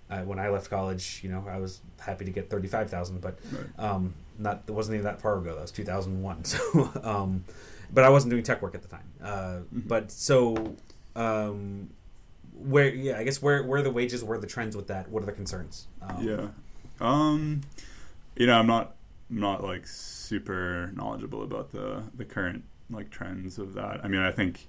uh, 0.10 0.22
when 0.22 0.40
I 0.40 0.50
left 0.50 0.70
college, 0.70 1.20
you 1.24 1.30
know, 1.30 1.46
I 1.50 1.58
was 1.58 1.82
happy 2.00 2.26
to 2.26 2.32
get 2.32 2.50
thirty 2.50 2.68
five 2.68 2.90
thousand, 2.90 3.22
but 3.22 3.38
um, 3.78 4.14
not 4.38 4.64
it 4.68 4.72
wasn't 4.72 4.96
even 4.96 5.06
that 5.06 5.22
far 5.22 5.38
ago. 5.38 5.54
That 5.56 5.62
was 5.62 5.72
two 5.72 5.84
thousand 5.86 6.22
one. 6.22 6.44
So, 6.46 6.90
um, 7.04 7.44
but 7.92 8.04
I 8.04 8.10
wasn't 8.10 8.32
doing 8.32 8.44
tech 8.44 8.62
work 8.62 8.76
at 8.76 8.82
the 8.82 8.88
time. 8.88 9.10
Uh, 9.24 9.60
But 9.72 10.12
so, 10.12 10.76
um, 11.16 11.90
where 12.54 12.94
yeah, 12.94 13.18
I 13.18 13.24
guess 13.24 13.42
where 13.42 13.64
where 13.64 13.80
are 13.80 13.84
the 13.84 13.92
wages? 13.92 14.24
Where 14.24 14.38
are 14.38 14.42
the 14.42 14.48
trends 14.48 14.76
with 14.76 14.88
that? 14.88 15.10
What 15.10 15.24
are 15.24 15.26
the 15.26 15.32
concerns? 15.32 15.88
Um, 16.02 16.28
Yeah. 16.28 16.48
Um 17.02 17.62
you 18.36 18.48
know, 18.48 18.58
I'm 18.60 18.68
not 18.68 18.96
not 19.30 19.64
like 19.64 19.86
super 19.88 20.92
knowledgeable 20.96 21.44
about 21.44 21.72
the 21.72 22.04
the 22.16 22.26
current 22.26 22.64
like 22.90 23.10
trends 23.10 23.58
of 23.60 23.74
that. 23.76 24.04
I 24.04 24.08
mean, 24.08 24.22
I 24.22 24.32
think 24.32 24.68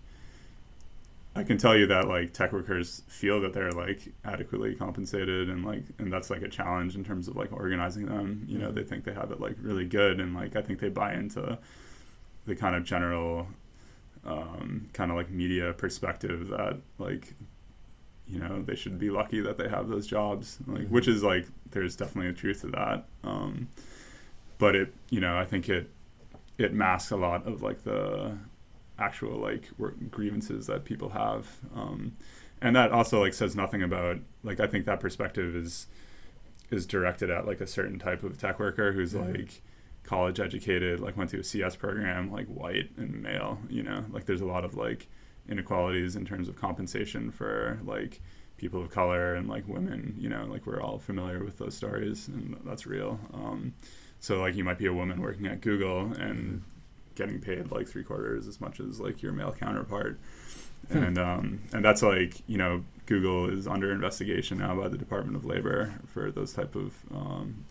I 1.35 1.45
can 1.45 1.59
tell 1.59 1.77
you 1.77 1.87
that 1.87 2.09
like 2.09 2.33
tech 2.33 2.53
workers 2.53 3.03
feel 3.07 3.41
that 3.43 3.53
they're 3.53 3.71
like 3.71 4.13
adequately 4.25 4.75
compensated 4.75 5.49
and 5.49 5.65
like 5.65 5.85
and 5.99 6.13
that's 6.13 6.29
like 6.29 6.43
a 6.43 6.49
challenge 6.49 6.97
in 6.97 7.05
terms 7.05 7.29
of 7.29 7.37
like 7.37 7.53
organizing 7.53 8.07
them. 8.07 8.45
You 8.49 8.59
know, 8.59 8.73
they 8.73 8.83
think 8.83 9.05
they 9.05 9.15
have 9.15 9.31
it 9.31 9.41
like 9.41 9.57
really 9.61 9.87
good 9.87 10.19
and 10.21 10.35
like 10.35 10.57
I 10.57 10.63
think 10.63 10.81
they 10.81 10.89
buy 10.89 11.15
into 11.15 11.59
the 12.47 12.57
kind 12.57 12.75
of 12.75 12.85
general 12.85 13.47
um, 14.25 14.89
kind 14.93 15.11
of 15.11 15.17
like 15.17 15.31
media 15.31 15.73
perspective 15.73 16.49
that 16.49 16.79
like 16.99 17.35
you 18.27 18.39
know 18.39 18.61
they 18.63 18.75
should 18.75 18.99
be 18.99 19.11
lucky 19.11 19.41
that 19.41 19.57
they 19.59 19.69
have 19.69 19.89
those 19.89 20.07
jobs 20.07 20.59
like 20.67 20.89
which 20.89 21.09
is 21.09 21.23
like 21.23 21.47
there's 21.71 21.97
definitely 21.97 22.31
a 22.31 22.33
truth 22.33 22.61
to 22.61 22.69
that 22.69 23.07
um, 23.25 23.69
but 24.59 24.77
it 24.77 24.93
you 25.09 25.21
know 25.21 25.39
i 25.39 25.45
think 25.45 25.69
it 25.69 25.91
it 26.59 26.73
masks 26.73 27.11
a 27.11 27.17
lot 27.17 27.47
of 27.47 27.63
like 27.63 27.83
the 27.85 28.39
actual 29.01 29.39
like 29.39 29.69
work 29.79 29.95
grievances 30.11 30.67
that 30.67 30.85
people 30.85 31.11
have 31.11 31.59
um, 31.75 32.17
and 32.61 32.77
that 32.77 32.93
also 32.93 33.21
like 33.21 33.35
says 33.35 33.57
nothing 33.57 33.83
about 33.83 34.19
like 34.43 34.61
i 34.61 34.67
think 34.67 34.85
that 34.85 35.01
perspective 35.01 35.57
is 35.57 35.87
is 36.71 36.87
directed 36.87 37.31
at 37.31 37.47
like 37.47 37.61
a 37.61 37.67
certain 37.67 37.99
type 37.99 38.23
of 38.23 38.39
tech 38.39 38.59
worker 38.61 38.93
who's 38.93 39.15
like 39.15 39.63
college 40.03 40.41
educated 40.41 41.01
like 41.01 41.17
went 41.17 41.31
to 41.31 41.39
a 41.39 41.45
cs 41.45 41.77
program 41.77 42.31
like 42.31 42.47
white 42.47 42.91
and 42.97 43.23
male 43.23 43.61
you 43.69 43.83
know? 43.83 44.05
Like 44.11 44.27
there's 44.27 44.41
a 44.41 44.47
lot 44.47 44.65
of 44.65 44.75
like 44.75 45.09
inequalities 45.49 46.17
in 46.17 46.25
terms 46.25 46.49
of 46.49 46.57
compensation 46.57 47.31
for 47.31 47.81
like 47.85 48.21
people 48.57 48.83
of 48.83 48.91
color 48.91 49.35
and 49.35 49.49
like 49.49 49.67
women 49.69 50.17
you 50.19 50.29
know? 50.29 50.47
Like 50.47 50.67
we're 50.67 50.81
all 50.81 50.99
familiar 50.99 51.45
with 51.45 51.59
those 51.59 51.77
stories 51.77 52.29
and 52.29 52.59
that's 52.65 52.87
real. 52.87 53.21
Um, 53.33 53.75
so 54.21 54.41
like 54.41 54.55
you 54.55 54.65
might 54.65 54.79
be 54.79 54.87
a 54.87 54.93
woman 54.93 55.21
working 55.21 55.47
at 55.47 55.61
google 55.61 56.13
and 56.13 56.63
getting 57.21 57.41
paid 57.41 57.71
like 57.71 57.87
three 57.89 58.03
quarters 58.05 58.47
as 58.49 58.61
much 58.61 58.81
as 58.81 58.99
like 59.01 59.23
your 59.23 59.33
male 59.33 59.55
counterpart. 59.59 60.19
And 60.89 61.19
um, 61.19 61.61
and 61.75 61.85
that's 61.85 62.03
like 62.03 62.33
you 62.49 62.57
know 62.59 62.85
google 63.07 63.49
is 63.51 63.67
under 63.67 63.93
investigation 63.93 64.59
now 64.59 64.75
by 64.81 64.89
the 64.89 64.97
department 64.99 65.37
of 65.37 65.45
labor 65.45 65.81
for 66.13 66.31
those 66.31 66.53
type 66.53 66.75
of 66.75 66.95
um, 67.15 67.65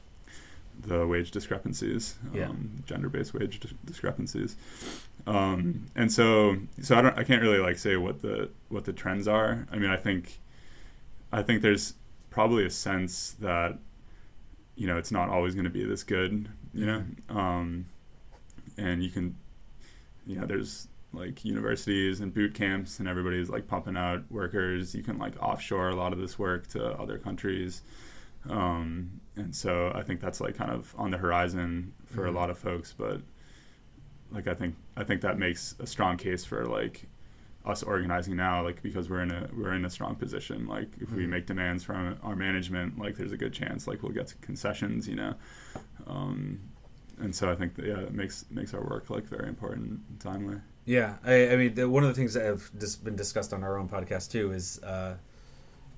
the 0.88 1.06
wage 1.08 1.32
discrepancies 1.32 2.16
Yeah. 2.34 2.50
um, 2.50 2.84
gender-based 2.86 3.34
wage 3.34 3.60
dis- 3.60 3.74
discrepancies. 3.86 4.56
Um, 5.28 5.88
and 5.96 6.12
so 6.12 6.58
so 6.82 6.96
I 6.98 7.02
don't 7.02 7.18
I 7.18 7.24
can't 7.24 7.42
really 7.42 7.58
like 7.60 7.78
say 7.78 7.98
what 7.98 8.22
the 8.22 8.50
what 8.70 8.86
the 8.86 8.94
trends 8.94 9.28
are. 9.28 9.66
I 9.72 9.78
mean 9.78 9.90
I 9.90 9.98
think 9.98 10.40
I 11.32 11.42
think 11.42 11.62
there's 11.62 11.96
probably 12.30 12.64
a 12.66 12.70
sense 12.70 13.32
that 13.42 13.80
you 14.76 14.88
know 14.88 14.98
it's 14.98 15.12
not 15.12 15.30
always 15.30 15.56
going 15.56 15.66
to 15.66 15.70
be 15.80 15.84
this 15.84 16.04
good, 16.04 16.50
you 16.74 16.86
know, 16.86 17.04
um, 17.30 17.88
and 18.80 19.04
you 19.04 19.10
can 19.10 19.36
you 20.26 20.40
know 20.40 20.46
there's 20.46 20.88
like 21.12 21.44
universities 21.44 22.20
and 22.20 22.34
boot 22.34 22.54
camps 22.54 23.00
and 23.00 23.08
everybody's 23.08 23.50
like 23.50 23.68
pumping 23.68 23.98
out 23.98 24.24
workers. 24.30 24.94
You 24.94 25.04
can 25.04 25.18
like 25.18 25.42
offshore 25.42 25.90
a 25.90 25.96
lot 25.96 26.14
of 26.14 26.20
this 26.20 26.38
work 26.38 26.68
to 26.68 26.92
other 27.00 27.18
countries. 27.18 27.82
Um, 28.48 29.22
and 29.36 29.56
so 29.56 29.92
I 29.94 30.04
think 30.04 30.22
that's 30.22 30.40
like 30.40 30.56
kind 30.56 30.72
of 30.72 30.94
on 30.98 31.12
the 31.12 31.18
horizon 31.18 31.94
for 32.06 32.26
a 32.26 32.32
lot 32.32 32.50
of 32.50 32.58
folks, 32.58 32.94
but 32.96 33.22
like 34.32 34.48
I 34.48 34.54
think 34.54 34.76
I 34.96 35.04
think 35.04 35.22
that 35.22 35.38
makes 35.38 35.76
a 35.80 35.88
strong 35.88 36.18
case 36.18 36.46
for 36.46 36.66
like 36.66 37.08
us 37.66 37.84
organizing 37.84 38.36
now, 38.36 38.64
like 38.64 38.82
because 38.82 39.10
we're 39.10 39.22
in 39.22 39.32
a 39.32 39.50
we're 39.54 39.74
in 39.74 39.86
a 39.86 39.90
strong 39.90 40.16
position. 40.16 40.68
Like 40.68 40.90
if 41.02 41.12
we 41.12 41.26
make 41.26 41.48
demands 41.48 41.84
from 41.84 42.18
our 42.22 42.36
management, 42.36 43.00
like 43.00 43.18
there's 43.18 43.32
a 43.32 43.38
good 43.38 43.54
chance 43.54 43.88
like 43.88 44.04
we'll 44.04 44.14
get 44.14 44.28
to 44.28 44.36
concessions, 44.38 45.08
you 45.08 45.16
know. 45.16 45.34
Um, 46.08 46.62
and 47.20 47.36
so 47.36 47.52
I 47.52 47.56
think 47.56 47.76
that, 47.76 47.86
yeah, 47.86 48.00
it 48.00 48.14
makes 48.14 48.46
makes 48.50 48.74
our 48.74 48.82
work 48.82 49.10
like 49.10 49.26
very 49.26 49.48
important 49.48 50.02
and 50.10 50.20
timely. 50.20 50.58
Yeah, 50.86 51.18
I, 51.24 51.50
I 51.50 51.56
mean, 51.56 51.76
the, 51.76 51.88
one 51.88 52.04
of 52.04 52.10
the 52.10 52.16
things 52.16 52.34
that 52.34 52.46
have 52.46 52.72
just 52.80 53.04
been 53.04 53.16
discussed 53.16 53.54
on 53.54 53.64
our 53.64 53.78
own 53.78 53.88
podcast 53.88 54.32
too 54.32 54.52
is 54.52 54.82
uh, 54.84 55.18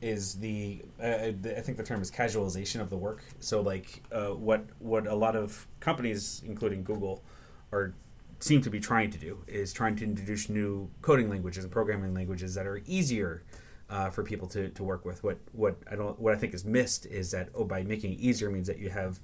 is 0.01 0.35
the 0.35 0.83
uh, 1.01 1.05
I 1.05 1.61
think 1.61 1.77
the 1.77 1.83
term 1.83 2.01
is 2.01 2.11
casualization 2.11 2.81
of 2.81 2.89
the 2.89 2.97
work. 2.97 3.23
So 3.39 3.61
like 3.61 4.03
uh, 4.11 4.29
what 4.29 4.65
what 4.79 5.07
a 5.07 5.15
lot 5.15 5.35
of 5.35 5.67
companies, 5.79 6.41
including 6.45 6.83
Google, 6.83 7.23
are 7.71 7.93
seem 8.39 8.61
to 8.61 8.69
be 8.71 8.79
trying 8.79 9.11
to 9.11 9.19
do 9.19 9.43
is 9.47 9.71
trying 9.71 9.95
to 9.95 10.03
introduce 10.03 10.49
new 10.49 10.89
coding 11.01 11.29
languages 11.29 11.63
and 11.63 11.71
programming 11.71 12.13
languages 12.13 12.55
that 12.55 12.65
are 12.65 12.81
easier 12.87 13.43
uh, 13.89 14.09
for 14.09 14.23
people 14.23 14.47
to, 14.47 14.69
to 14.69 14.83
work 14.83 15.05
with. 15.05 15.23
What 15.23 15.37
what 15.51 15.77
I 15.89 15.95
don't 15.95 16.19
what 16.19 16.33
I 16.33 16.37
think 16.37 16.53
is 16.53 16.65
missed 16.65 17.05
is 17.05 17.31
that 17.31 17.49
oh 17.53 17.63
by 17.63 17.83
making 17.83 18.13
it 18.13 18.19
easier 18.19 18.49
means 18.49 18.67
that 18.67 18.79
you 18.79 18.89
have 18.89 19.19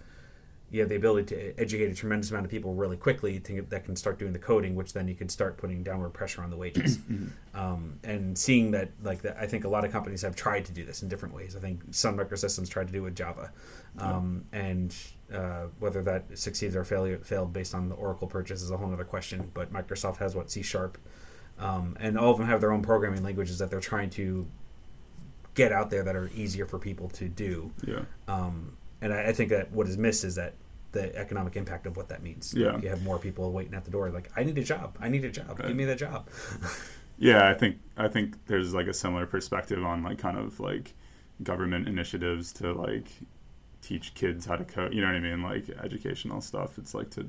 you 0.69 0.81
have 0.81 0.89
the 0.89 0.95
ability 0.95 1.33
to 1.33 1.59
educate 1.59 1.89
a 1.89 1.95
tremendous 1.95 2.29
amount 2.29 2.45
of 2.45 2.51
people 2.51 2.73
really 2.73 2.97
quickly 2.97 3.39
to, 3.39 3.61
that 3.69 3.85
can 3.85 3.95
start 3.95 4.19
doing 4.19 4.33
the 4.33 4.39
coding, 4.39 4.75
which 4.75 4.91
then 4.91 5.07
you 5.07 5.15
can 5.15 5.29
start 5.29 5.57
putting 5.57 5.81
downward 5.81 6.09
pressure 6.09 6.43
on 6.43 6.49
the 6.49 6.57
wages. 6.57 6.99
um, 7.53 7.99
and 8.03 8.37
seeing 8.37 8.71
that, 8.71 8.89
like 9.01 9.21
that, 9.21 9.37
I 9.39 9.47
think 9.47 9.63
a 9.63 9.69
lot 9.69 9.85
of 9.85 9.91
companies 9.91 10.23
have 10.23 10.35
tried 10.35 10.65
to 10.65 10.73
do 10.73 10.83
this 10.83 11.01
in 11.01 11.07
different 11.07 11.33
ways. 11.33 11.55
I 11.55 11.59
think 11.59 11.83
Sun 11.91 12.17
Microsystems 12.17 12.69
tried 12.69 12.87
to 12.87 12.93
do 12.93 12.99
it 12.99 13.05
with 13.05 13.15
Java, 13.15 13.51
um, 13.97 14.43
and 14.51 14.93
uh, 15.33 15.67
whether 15.79 16.01
that 16.03 16.37
succeeds 16.37 16.75
or 16.75 16.83
failure, 16.83 17.17
failed 17.19 17.53
based 17.53 17.73
on 17.73 17.87
the 17.87 17.95
Oracle 17.95 18.27
purchase 18.27 18.61
is 18.61 18.69
a 18.69 18.77
whole 18.77 18.91
other 18.91 19.05
question. 19.05 19.51
But 19.53 19.71
Microsoft 19.71 20.17
has 20.17 20.35
what 20.35 20.51
C 20.51 20.61
Sharp, 20.61 20.97
um, 21.57 21.95
and 21.97 22.17
all 22.17 22.31
of 22.31 22.39
them 22.39 22.47
have 22.47 22.59
their 22.59 22.73
own 22.73 22.81
programming 22.81 23.23
languages 23.23 23.57
that 23.59 23.69
they're 23.69 23.79
trying 23.79 24.09
to 24.11 24.47
get 25.53 25.71
out 25.71 25.89
there 25.89 26.03
that 26.03 26.15
are 26.15 26.29
easier 26.35 26.65
for 26.65 26.77
people 26.77 27.07
to 27.09 27.29
do. 27.29 27.71
Yeah. 27.85 28.01
And 29.01 29.13
I, 29.13 29.27
I 29.27 29.33
think 29.33 29.49
that 29.49 29.71
what 29.71 29.87
is 29.87 29.97
missed 29.97 30.23
is 30.23 30.35
that 30.35 30.53
the 30.91 31.15
economic 31.15 31.55
impact 31.55 31.85
of 31.85 31.97
what 31.97 32.09
that 32.09 32.23
means. 32.23 32.53
Yeah. 32.55 32.71
Like, 32.71 32.83
you 32.83 32.89
have 32.89 33.03
more 33.03 33.19
people 33.19 33.51
waiting 33.51 33.73
at 33.73 33.85
the 33.85 33.91
door, 33.91 34.09
like, 34.09 34.31
I 34.35 34.43
need 34.43 34.57
a 34.57 34.63
job. 34.63 34.97
I 34.99 35.09
need 35.09 35.25
a 35.25 35.29
job. 35.29 35.59
Right. 35.59 35.67
Give 35.67 35.75
me 35.75 35.85
that 35.85 35.97
job. 35.99 36.27
Yeah, 37.17 37.49
I 37.49 37.53
think 37.55 37.77
I 37.97 38.07
think 38.07 38.45
there's 38.45 38.73
like 38.73 38.87
a 38.87 38.93
similar 38.93 39.25
perspective 39.25 39.83
on 39.83 40.03
like 40.03 40.19
kind 40.19 40.37
of 40.37 40.59
like 40.59 40.93
government 41.41 41.87
initiatives 41.87 42.53
to 42.53 42.73
like 42.73 43.07
teach 43.81 44.13
kids 44.13 44.45
how 44.45 44.55
to 44.55 44.63
code. 44.63 44.93
You 44.93 45.01
know 45.01 45.07
what 45.07 45.15
I 45.15 45.19
mean? 45.19 45.41
Like 45.41 45.69
educational 45.83 46.41
stuff. 46.41 46.77
It's 46.77 46.93
like 46.93 47.09
to 47.11 47.27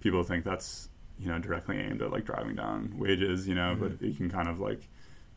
people 0.00 0.22
think 0.24 0.44
that's 0.44 0.90
you 1.18 1.28
know 1.28 1.38
directly 1.38 1.78
aimed 1.78 2.02
at 2.02 2.10
like 2.10 2.26
driving 2.26 2.56
down 2.56 2.94
wages. 2.98 3.48
You 3.48 3.54
know, 3.54 3.74
but 3.78 3.92
mm-hmm. 3.92 4.04
you 4.04 4.12
can 4.12 4.30
kind 4.30 4.48
of 4.48 4.60
like 4.60 4.88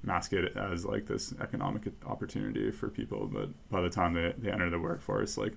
mask 0.04 0.34
it 0.34 0.56
as 0.56 0.86
like 0.86 1.08
this 1.08 1.34
economic 1.42 1.84
opportunity 2.06 2.72
for 2.72 2.90
people. 2.90 3.28
But 3.28 3.50
by 3.70 3.82
the 3.82 3.90
time 3.90 4.14
they 4.14 4.34
they 4.38 4.52
enter 4.52 4.70
the 4.70 4.80
workforce, 4.80 5.38
like 5.38 5.54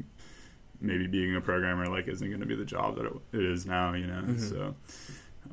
maybe 0.80 1.06
being 1.06 1.34
a 1.36 1.40
programmer 1.40 1.86
like 1.86 2.08
isn't 2.08 2.26
going 2.28 2.40
to 2.40 2.46
be 2.46 2.56
the 2.56 2.64
job 2.64 2.96
that 2.96 3.06
it, 3.06 3.12
it 3.32 3.42
is 3.44 3.66
now. 3.66 3.92
You 3.94 4.06
know, 4.06 4.22
Mhm. 4.22 4.40
so. 4.50 4.74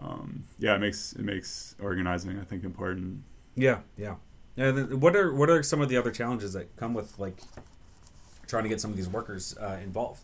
Um, 0.01 0.43
yeah, 0.59 0.75
it 0.75 0.79
makes 0.79 1.13
it 1.13 1.21
makes 1.23 1.75
organizing 1.81 2.37
I 2.39 2.43
think 2.43 2.63
important. 2.63 3.23
Yeah, 3.55 3.79
yeah. 3.97 4.15
And 4.57 5.01
what 5.01 5.15
are 5.15 5.33
what 5.33 5.49
are 5.49 5.63
some 5.63 5.81
of 5.81 5.89
the 5.89 5.97
other 5.97 6.11
challenges 6.11 6.53
that 6.53 6.75
come 6.75 6.93
with 6.93 7.17
like 7.19 7.37
trying 8.47 8.63
to 8.63 8.69
get 8.69 8.79
some 8.81 8.91
of 8.91 8.97
these 8.97 9.07
workers 9.09 9.57
uh, 9.59 9.77
involved? 9.83 10.21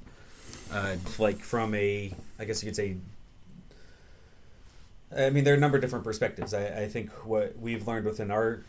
Uh, 0.72 0.96
like 1.20 1.40
from 1.40 1.74
a, 1.76 2.14
I 2.40 2.46
guess 2.46 2.62
you 2.64 2.68
could 2.68 2.76
say. 2.76 2.98
I 5.18 5.30
mean, 5.30 5.44
there 5.44 5.54
are 5.54 5.58
a 5.58 5.60
number 5.60 5.78
of 5.78 5.82
different 5.82 6.04
perspectives. 6.04 6.54
I, 6.54 6.84
I 6.84 6.88
think 6.88 7.10
what 7.26 7.58
we've 7.60 7.88
learned 7.88 8.06
within 8.06 8.32
our 8.32 8.64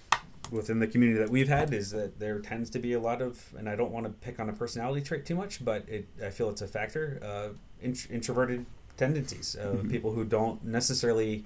within 0.50 0.78
the 0.78 0.86
community 0.86 1.18
that 1.18 1.30
we've 1.30 1.48
had 1.48 1.72
is 1.72 1.90
that 1.90 2.18
there 2.20 2.38
tends 2.38 2.68
to 2.70 2.78
be 2.78 2.92
a 2.92 3.00
lot 3.00 3.22
of, 3.22 3.54
and 3.56 3.68
I 3.68 3.76
don't 3.76 3.90
want 3.90 4.04
to 4.06 4.12
pick 4.12 4.38
on 4.38 4.48
a 4.48 4.52
personality 4.52 5.00
trait 5.00 5.24
too 5.24 5.34
much, 5.34 5.64
but 5.64 5.88
it 5.88 6.06
I 6.24 6.30
feel 6.30 6.50
it's 6.50 6.62
a 6.62 6.68
factor. 6.68 7.18
Uh, 7.22 7.54
int- 7.80 8.08
introverted 8.10 8.66
tendencies 8.96 9.54
of 9.54 9.88
people 9.88 10.12
who 10.12 10.24
don't 10.24 10.64
necessarily 10.64 11.44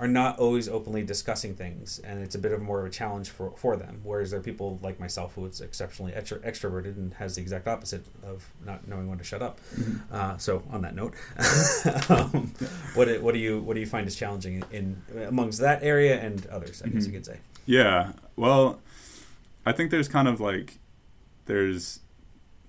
are 0.00 0.06
not 0.08 0.38
always 0.38 0.68
openly 0.68 1.02
discussing 1.02 1.54
things, 1.54 1.98
and 2.04 2.20
it's 2.22 2.34
a 2.34 2.38
bit 2.38 2.52
of 2.52 2.62
more 2.62 2.78
of 2.80 2.86
a 2.86 2.90
challenge 2.90 3.30
for, 3.30 3.52
for 3.56 3.76
them. 3.76 4.00
Whereas 4.04 4.30
there 4.30 4.38
are 4.38 4.42
people 4.42 4.78
like 4.82 5.00
myself 5.00 5.34
who 5.34 5.44
is 5.46 5.60
exceptionally 5.60 6.12
extro- 6.12 6.40
extroverted 6.46 6.96
and 6.96 7.14
has 7.14 7.34
the 7.34 7.42
exact 7.42 7.66
opposite 7.66 8.04
of 8.22 8.46
not 8.64 8.86
knowing 8.86 9.08
when 9.08 9.18
to 9.18 9.24
shut 9.24 9.42
up. 9.42 9.58
Uh, 10.12 10.36
so 10.36 10.62
on 10.70 10.82
that 10.82 10.94
note, 10.94 11.14
um, 12.10 12.52
what 12.94 13.06
do- 13.06 13.20
what 13.20 13.34
do 13.34 13.40
you 13.40 13.60
what 13.60 13.74
do 13.74 13.80
you 13.80 13.86
find 13.86 14.06
is 14.06 14.14
challenging 14.14 14.62
in, 14.70 15.02
amongst 15.26 15.60
that 15.60 15.82
area 15.82 16.20
and 16.20 16.46
others? 16.46 16.82
I 16.84 16.88
guess 16.88 17.04
you 17.06 17.10
Mhm. 17.10 17.14
could 17.16 17.26
say. 17.26 17.38
Yeah. 17.66 18.12
Well, 18.36 18.80
I 19.66 19.72
think 19.72 19.90
there's 19.90 20.08
kind 20.08 20.28
of 20.28 20.40
like 20.40 20.78
there's 21.46 22.00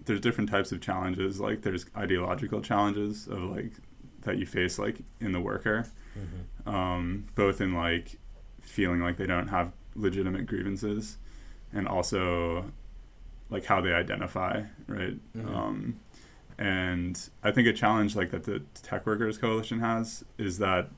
there's 0.06 0.20
different 0.22 0.50
types 0.50 0.72
of 0.72 0.82
challenges. 0.82 1.40
Like 1.40 1.62
there's 1.62 1.86
ideological 1.96 2.62
challenges 2.62 3.28
of 3.28 3.44
like 3.44 3.72
that 4.22 4.38
you 4.38 4.46
face 4.46 4.80
like 4.80 4.98
in 5.22 5.32
the 5.32 5.40
worker, 5.40 5.86
um, 6.70 7.26
both 7.36 7.62
in 7.62 7.74
like 7.74 8.18
feeling 8.62 9.02
like 9.02 9.18
they 9.18 9.26
don't 9.28 9.48
have 9.48 9.72
legitimate 9.96 10.46
grievances, 10.46 11.18
and 11.74 11.88
also 11.88 12.72
like 13.50 13.66
how 13.66 13.82
they 13.82 13.94
identify, 13.94 14.64
right? 14.88 15.18
Mhm. 15.36 15.56
Um, 15.56 16.00
and 16.58 17.30
I 17.44 17.52
think 17.52 17.68
a 17.68 17.74
challenge 17.74 18.16
like 18.16 18.32
that 18.32 18.44
the 18.44 18.62
Tech 18.84 19.06
Workers 19.06 19.38
Coalition 19.38 19.80
has 19.80 20.24
is 20.38 20.60
that 20.60 20.90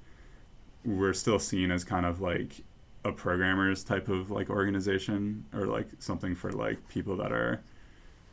we're 0.84 1.14
still 1.14 1.40
seen 1.40 1.72
as 1.72 1.84
kind 1.84 2.06
of 2.06 2.20
like 2.20 2.64
a 3.06 3.12
programmers 3.12 3.84
type 3.84 4.10
of 4.10 4.32
like 4.32 4.50
organization 4.50 5.46
or 5.54 5.68
like 5.68 5.88
something 6.00 6.36
for 6.36 6.52
like 6.52 6.88
people 6.90 7.16
that 7.18 7.32
are 7.32 7.62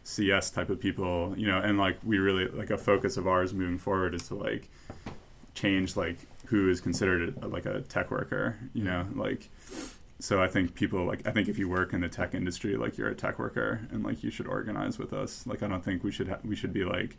CS 0.02 0.50
type 0.50 0.70
of 0.70 0.80
people, 0.80 1.34
you 1.36 1.46
know, 1.46 1.58
and 1.58 1.78
like 1.78 1.98
we 2.02 2.18
really 2.18 2.48
like 2.48 2.70
a 2.70 2.78
focus 2.78 3.16
of 3.16 3.26
ours 3.28 3.52
moving 3.52 3.78
forward 3.78 4.14
is 4.14 4.26
to 4.28 4.34
like 4.34 4.68
change 5.58 5.96
like 5.96 6.18
who 6.46 6.70
is 6.70 6.80
considered 6.80 7.36
a, 7.42 7.48
like 7.48 7.66
a 7.66 7.80
tech 7.82 8.10
worker, 8.10 8.56
you 8.72 8.84
know, 8.84 9.06
like 9.14 9.48
so 10.20 10.42
I 10.42 10.48
think 10.48 10.74
people 10.74 11.04
like 11.04 11.26
I 11.26 11.30
think 11.30 11.48
if 11.48 11.58
you 11.58 11.68
work 11.68 11.92
in 11.92 12.00
the 12.00 12.08
tech 12.08 12.34
industry, 12.34 12.76
like 12.76 12.96
you're 12.96 13.08
a 13.08 13.14
tech 13.14 13.38
worker 13.38 13.86
and 13.90 14.04
like 14.04 14.22
you 14.22 14.30
should 14.30 14.46
organize 14.46 14.98
with 14.98 15.12
us. 15.12 15.46
Like 15.46 15.62
I 15.62 15.68
don't 15.68 15.84
think 15.84 16.02
we 16.02 16.10
should 16.10 16.28
ha- 16.28 16.40
we 16.44 16.56
should 16.56 16.72
be 16.72 16.84
like 16.84 17.16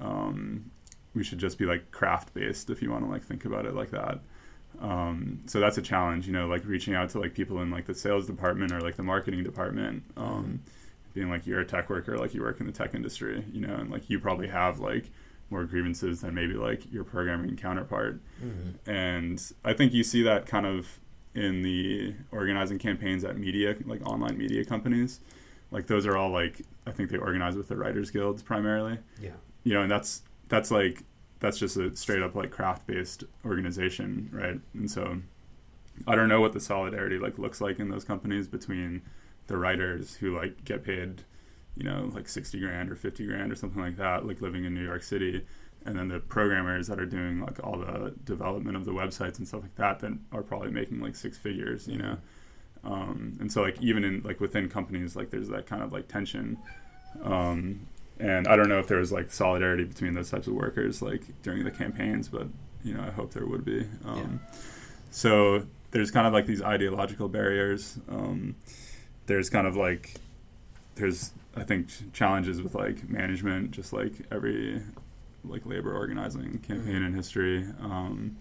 um, 0.00 0.70
we 1.14 1.22
should 1.22 1.38
just 1.38 1.58
be 1.58 1.66
like 1.66 1.90
craft 1.90 2.34
based 2.34 2.70
if 2.70 2.82
you 2.82 2.90
want 2.90 3.04
to 3.04 3.10
like 3.10 3.22
think 3.22 3.44
about 3.44 3.66
it 3.66 3.74
like 3.74 3.90
that. 3.90 4.20
Um, 4.80 5.40
so 5.46 5.60
that's 5.60 5.78
a 5.78 5.82
challenge, 5.82 6.26
you 6.26 6.32
know, 6.32 6.48
like 6.48 6.64
reaching 6.64 6.94
out 6.94 7.10
to 7.10 7.20
like 7.20 7.34
people 7.34 7.60
in 7.62 7.70
like 7.70 7.86
the 7.86 7.94
sales 7.94 8.26
department 8.26 8.72
or 8.72 8.80
like 8.80 8.96
the 8.96 9.04
marketing 9.04 9.44
department, 9.44 10.02
um, 10.16 10.62
being 11.12 11.30
like 11.30 11.46
you're 11.46 11.60
a 11.60 11.64
tech 11.64 11.88
worker, 11.88 12.18
like 12.18 12.34
you 12.34 12.42
work 12.42 12.58
in 12.58 12.66
the 12.66 12.72
tech 12.72 12.94
industry, 12.94 13.44
you 13.52 13.60
know, 13.60 13.74
and 13.74 13.90
like 13.90 14.10
you 14.10 14.18
probably 14.18 14.48
have 14.48 14.80
like 14.80 15.10
more 15.54 15.64
grievances 15.64 16.20
than 16.20 16.34
maybe 16.34 16.54
like 16.54 16.92
your 16.92 17.04
programming 17.04 17.56
counterpart. 17.56 18.20
Mm-hmm. 18.44 18.90
And 18.90 19.42
I 19.64 19.72
think 19.72 19.92
you 19.94 20.04
see 20.04 20.22
that 20.22 20.46
kind 20.46 20.66
of 20.66 21.00
in 21.34 21.62
the 21.62 22.14
organizing 22.30 22.78
campaigns 22.78 23.24
at 23.24 23.36
media, 23.36 23.76
like 23.86 24.06
online 24.06 24.36
media 24.36 24.64
companies. 24.64 25.20
Like 25.70 25.86
those 25.86 26.06
are 26.06 26.16
all 26.16 26.30
like 26.30 26.62
I 26.86 26.90
think 26.90 27.10
they 27.10 27.16
organize 27.18 27.56
with 27.56 27.68
the 27.68 27.76
writers 27.76 28.10
guilds 28.10 28.42
primarily 28.42 28.98
Yeah. 29.20 29.30
you 29.64 29.72
know, 29.74 29.82
and 29.82 29.90
that's 29.90 30.22
that's 30.48 30.70
like 30.70 31.02
that's 31.40 31.58
just 31.58 31.76
a 31.76 31.94
straight 31.96 32.22
up 32.22 32.34
like 32.34 32.50
craft 32.50 32.86
based 32.86 33.24
organization, 33.44 34.28
right? 34.32 34.60
And 34.74 34.90
so 34.90 35.20
I 36.06 36.14
don't 36.16 36.28
know 36.28 36.40
what 36.40 36.52
the 36.52 36.60
solidarity 36.60 37.18
like 37.18 37.38
looks 37.38 37.60
like 37.60 37.78
in 37.78 37.88
those 37.88 38.04
companies 38.04 38.48
between 38.48 39.02
the 39.46 39.56
writers 39.56 40.16
who 40.16 40.36
like 40.36 40.64
get 40.64 40.84
paid, 40.84 41.22
you 41.76 41.84
know, 41.84 42.10
like 42.14 42.28
sixty 42.28 42.60
grand 42.60 42.90
or 42.90 42.96
fifty 42.96 43.26
grand 43.26 43.52
or 43.52 43.54
something 43.54 43.82
like 43.82 43.96
that, 43.96 44.26
like 44.26 44.40
living 44.40 44.64
in 44.64 44.74
New 44.74 44.84
York 44.84 45.02
City, 45.02 45.44
and 45.84 45.98
then 45.98 46.08
the 46.08 46.20
programmers 46.20 46.86
that 46.88 46.98
are 47.00 47.06
doing 47.06 47.40
like 47.40 47.62
all 47.64 47.78
the 47.78 48.14
development 48.24 48.76
of 48.76 48.84
the 48.84 48.92
websites 48.92 49.38
and 49.38 49.46
stuff 49.48 49.62
like 49.62 49.74
that 49.76 50.00
then 50.00 50.24
are 50.32 50.42
probably 50.42 50.70
making 50.70 51.00
like 51.00 51.16
six 51.16 51.38
figures, 51.38 51.88
you 51.88 51.98
know. 51.98 52.16
Um, 52.84 53.36
and 53.40 53.50
so 53.50 53.62
like 53.62 53.80
even 53.80 54.04
in 54.04 54.22
like 54.24 54.40
within 54.40 54.68
companies 54.68 55.16
like 55.16 55.30
there's 55.30 55.48
that 55.48 55.66
kind 55.66 55.82
of 55.82 55.90
like 55.92 56.06
tension 56.06 56.58
um, 57.22 57.86
and 58.18 58.46
I 58.46 58.56
don't 58.56 58.68
know 58.68 58.78
if 58.78 58.86
there 58.88 58.98
was 58.98 59.12
like 59.12 59.32
solidarity 59.32 59.84
between 59.84 60.14
those 60.14 60.30
types 60.30 60.46
of 60.46 60.54
workers 60.54 61.02
like 61.02 61.22
during 61.42 61.64
the 61.64 61.70
campaigns, 61.70 62.28
but 62.28 62.46
you 62.82 62.94
know 62.94 63.02
I 63.02 63.10
hope 63.10 63.32
there 63.32 63.46
would 63.46 63.64
be. 63.64 63.86
Um, 64.04 64.40
So 65.10 65.66
there's 65.92 66.10
kind 66.10 66.26
of 66.26 66.32
like 66.32 66.46
these 66.46 66.62
ideological 66.62 67.28
barriers. 67.28 67.98
Um, 68.08 68.56
there's 69.26 69.48
kind 69.48 69.66
of 69.66 69.76
like 69.76 70.14
there's 70.96 71.32
I 71.56 71.62
think 71.62 71.88
ch- 71.88 72.02
challenges 72.12 72.62
with 72.62 72.74
like 72.74 73.08
management, 73.08 73.70
just 73.70 73.92
like 73.92 74.12
every 74.30 74.82
like 75.44 75.66
labor 75.66 75.94
organizing 75.94 76.58
campaign 76.58 77.02
in 77.02 77.14
history. 77.14 77.64
Um, 77.80 78.38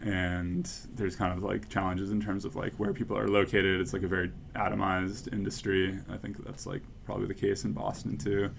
and 0.00 0.70
there's 0.94 1.16
kind 1.16 1.32
of 1.36 1.42
like 1.42 1.68
challenges 1.68 2.10
in 2.10 2.20
terms 2.20 2.44
of 2.44 2.54
like 2.54 2.74
where 2.74 2.92
people 2.92 3.16
are 3.16 3.28
located. 3.28 3.80
It's 3.80 3.92
like 3.92 4.02
a 4.02 4.08
very 4.08 4.30
atomized 4.54 5.32
industry. 5.32 5.98
I 6.10 6.16
think 6.16 6.44
that's 6.44 6.66
like 6.66 6.82
probably 7.04 7.26
the 7.26 7.34
case 7.34 7.64
in 7.64 7.72
Boston 7.72 8.18
too. 8.18 8.50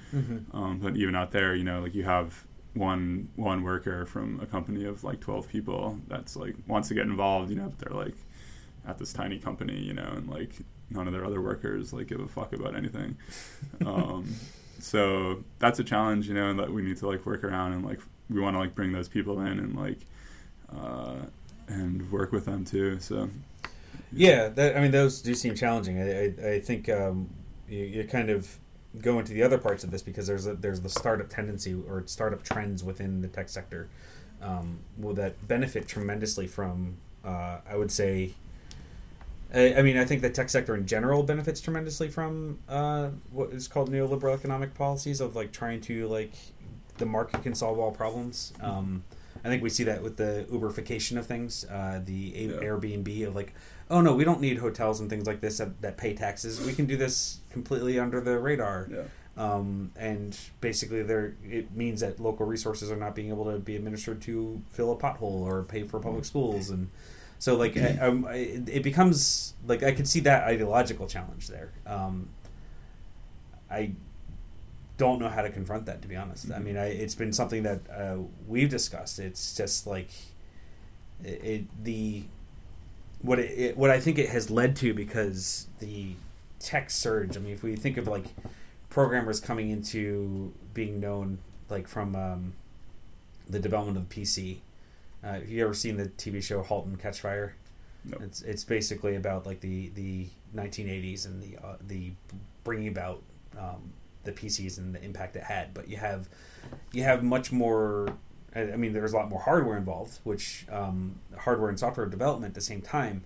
Um, 0.53 0.79
but 0.79 0.95
even 0.97 1.15
out 1.15 1.31
there, 1.31 1.55
you 1.55 1.63
know, 1.63 1.79
like 1.81 1.93
you 1.95 2.03
have 2.03 2.45
one 2.73 3.29
one 3.35 3.63
worker 3.63 4.05
from 4.05 4.39
a 4.39 4.45
company 4.45 4.85
of 4.85 5.03
like 5.03 5.19
12 5.19 5.47
people 5.47 5.99
that's 6.07 6.35
like 6.35 6.55
wants 6.67 6.87
to 6.89 6.93
get 6.95 7.03
involved, 7.05 7.49
you 7.49 7.55
know, 7.55 7.69
but 7.69 7.79
they're 7.79 7.97
like 7.97 8.15
at 8.87 8.97
this 8.97 9.13
tiny 9.13 9.37
company, 9.39 9.77
you 9.79 9.93
know, 9.93 10.11
and 10.15 10.29
like 10.29 10.51
none 10.89 11.07
of 11.07 11.13
their 11.13 11.25
other 11.25 11.41
workers 11.41 11.93
like 11.93 12.07
give 12.07 12.19
a 12.19 12.27
fuck 12.27 12.53
about 12.53 12.75
anything. 12.75 13.17
Um, 13.85 14.35
so 14.79 15.43
that's 15.59 15.79
a 15.79 15.83
challenge, 15.83 16.27
you 16.27 16.33
know, 16.33 16.49
and 16.49 16.59
that 16.59 16.71
we 16.71 16.81
need 16.81 16.97
to 16.97 17.07
like 17.07 17.25
work 17.25 17.43
around 17.43 17.73
and 17.73 17.85
like 17.85 17.99
we 18.29 18.39
want 18.39 18.55
to 18.55 18.59
like 18.59 18.75
bring 18.75 18.91
those 18.91 19.07
people 19.07 19.39
in 19.41 19.59
and 19.59 19.75
like 19.75 19.99
uh, 20.75 21.15
and 21.67 22.11
work 22.11 22.31
with 22.31 22.45
them 22.45 22.65
too. 22.65 22.99
So 22.99 23.29
Yeah, 24.11 24.49
that, 24.49 24.77
I 24.77 24.81
mean, 24.81 24.91
those 24.91 25.21
do 25.21 25.33
seem 25.33 25.55
challenging. 25.55 26.01
I, 26.01 26.23
I, 26.23 26.51
I 26.53 26.59
think 26.59 26.89
um, 26.89 27.29
you, 27.67 27.83
you 27.83 28.03
kind 28.05 28.29
of 28.29 28.57
go 29.01 29.19
into 29.19 29.33
the 29.33 29.43
other 29.43 29.57
parts 29.57 29.83
of 29.83 29.91
this 29.91 30.01
because 30.01 30.27
there's 30.27 30.47
a, 30.47 30.55
there's 30.55 30.81
the 30.81 30.89
startup 30.89 31.29
tendency 31.29 31.73
or 31.73 32.03
startup 32.05 32.43
trends 32.43 32.83
within 32.83 33.21
the 33.21 33.27
tech 33.27 33.49
sector 33.49 33.89
um, 34.41 34.79
will 34.97 35.13
that 35.15 35.47
benefit 35.47 35.87
tremendously 35.87 36.47
from, 36.47 36.97
uh, 37.23 37.59
I 37.69 37.75
would 37.75 37.91
say, 37.91 38.33
I, 39.53 39.75
I 39.75 39.81
mean, 39.81 39.97
I 39.97 40.05
think 40.05 40.21
the 40.21 40.29
tech 40.29 40.49
sector 40.49 40.75
in 40.75 40.85
general 40.85 41.23
benefits 41.23 41.61
tremendously 41.61 42.09
from 42.09 42.59
uh, 42.67 43.09
what 43.31 43.51
is 43.51 43.67
called 43.67 43.89
neoliberal 43.91 44.33
economic 44.33 44.73
policies 44.73 45.21
of 45.21 45.35
like 45.35 45.51
trying 45.51 45.81
to 45.81 46.07
like 46.07 46.33
the 46.97 47.05
market 47.05 47.43
can 47.43 47.55
solve 47.55 47.79
all 47.79 47.91
problems. 47.91 48.53
Um, 48.61 49.03
I 49.45 49.49
think 49.49 49.61
we 49.63 49.69
see 49.69 49.83
that 49.85 50.01
with 50.03 50.17
the 50.17 50.45
Uberification 50.51 51.17
of 51.17 51.25
things, 51.27 51.63
uh, 51.65 52.01
the 52.03 52.33
A- 52.35 52.47
Yeah. 52.55 52.67
Airbnb 52.67 53.27
of 53.27 53.35
like, 53.35 53.53
oh 53.89 54.01
no, 54.01 54.15
we 54.15 54.23
don't 54.25 54.41
need 54.41 54.57
hotels 54.57 54.99
and 54.99 55.09
things 55.09 55.27
like 55.27 55.41
this 55.41 55.59
that, 55.59 55.81
that 55.81 55.95
pay 55.97 56.13
taxes. 56.13 56.59
We 56.65 56.73
can 56.73 56.85
do 56.85 56.97
this 56.97 57.39
completely 57.51 57.99
under 57.99 58.19
the 58.19 58.39
radar. 58.39 58.89
Yeah. 58.91 59.03
Um, 59.37 59.91
and 59.95 60.35
basically, 60.59 61.03
there 61.03 61.35
it 61.43 61.71
means 61.75 62.01
that 62.01 62.19
local 62.19 62.47
resources 62.47 62.89
are 62.91 62.95
not 62.95 63.13
being 63.13 63.29
able 63.29 63.45
to 63.45 63.59
be 63.59 63.75
administered 63.75 64.19
to 64.23 64.63
fill 64.71 64.91
a 64.91 64.95
pothole 64.95 65.41
or 65.45 65.61
pay 65.61 65.83
for 65.83 65.99
public 65.99 66.25
schools, 66.25 66.71
and 66.71 66.89
so 67.39 67.55
like 67.55 67.77
I, 67.77 67.97
um, 67.97 68.25
I, 68.25 68.35
it 68.35 68.83
becomes 68.83 69.53
like 69.65 69.83
I 69.83 69.91
could 69.91 70.07
see 70.07 70.19
that 70.21 70.43
ideological 70.43 71.07
challenge 71.07 71.47
there. 71.47 71.71
Um, 71.85 72.29
I 73.69 73.91
don't 74.97 75.19
know 75.19 75.29
how 75.29 75.41
to 75.41 75.49
confront 75.49 75.85
that, 75.85 76.01
to 76.01 76.07
be 76.07 76.15
honest. 76.15 76.51
I 76.51 76.59
mean, 76.59 76.77
I, 76.77 76.87
it's 76.87 77.15
been 77.15 77.31
something 77.31 77.63
that 77.63 77.81
uh, 77.89 78.17
we've 78.47 78.69
discussed. 78.69 79.19
It's 79.19 79.55
just 79.55 79.85
like 79.85 80.09
it, 81.23 81.43
it 81.43 81.83
the 81.83 82.23
what 83.21 83.39
it, 83.39 83.51
it 83.57 83.77
what 83.77 83.89
I 83.89 83.99
think 83.99 84.17
it 84.17 84.29
has 84.29 84.49
led 84.49 84.75
to 84.77 84.93
because 84.93 85.67
the 85.79 86.15
tech 86.59 86.89
surge. 86.89 87.37
I 87.37 87.39
mean, 87.39 87.53
if 87.53 87.63
we 87.63 87.75
think 87.75 87.97
of 87.97 88.07
like 88.07 88.25
programmers 88.89 89.39
coming 89.39 89.69
into 89.69 90.53
being 90.73 90.99
known 90.99 91.37
like 91.69 91.87
from 91.87 92.15
um, 92.15 92.53
the 93.49 93.59
development 93.59 93.97
of 93.97 94.09
the 94.09 94.21
PC. 94.21 94.59
Uh, 95.23 95.33
have 95.33 95.49
you 95.49 95.63
ever 95.63 95.73
seen 95.73 95.97
the 95.97 96.07
TV 96.07 96.41
show 96.41 96.61
*Halt 96.61 96.85
and 96.85 96.99
Catch 96.99 97.21
Fire*? 97.21 97.55
No. 98.05 98.17
It's 98.21 98.41
it's 98.41 98.63
basically 98.63 99.15
about 99.15 99.45
like 99.45 99.59
the 99.61 99.89
the 99.89 100.27
1980s 100.55 101.25
and 101.25 101.41
the 101.41 101.57
uh, 101.63 101.75
the 101.85 102.11
bringing 102.63 102.87
about 102.87 103.21
um, 103.57 103.93
the 104.23 104.31
PCs 104.31 104.77
and 104.77 104.93
the 104.93 105.03
impact 105.03 105.35
it 105.35 105.43
had. 105.43 105.73
But 105.73 105.89
you 105.89 105.97
have 105.97 106.29
you 106.93 107.03
have 107.03 107.23
much 107.23 107.51
more. 107.51 108.09
I 108.55 108.75
mean, 108.75 108.93
there's 108.93 109.13
a 109.13 109.17
lot 109.17 109.29
more 109.29 109.41
hardware 109.41 109.77
involved, 109.77 110.19
which 110.23 110.65
um, 110.71 111.19
hardware 111.37 111.69
and 111.69 111.77
software 111.79 112.07
development 112.07 112.51
at 112.51 112.55
the 112.55 112.61
same 112.61 112.81
time. 112.81 113.23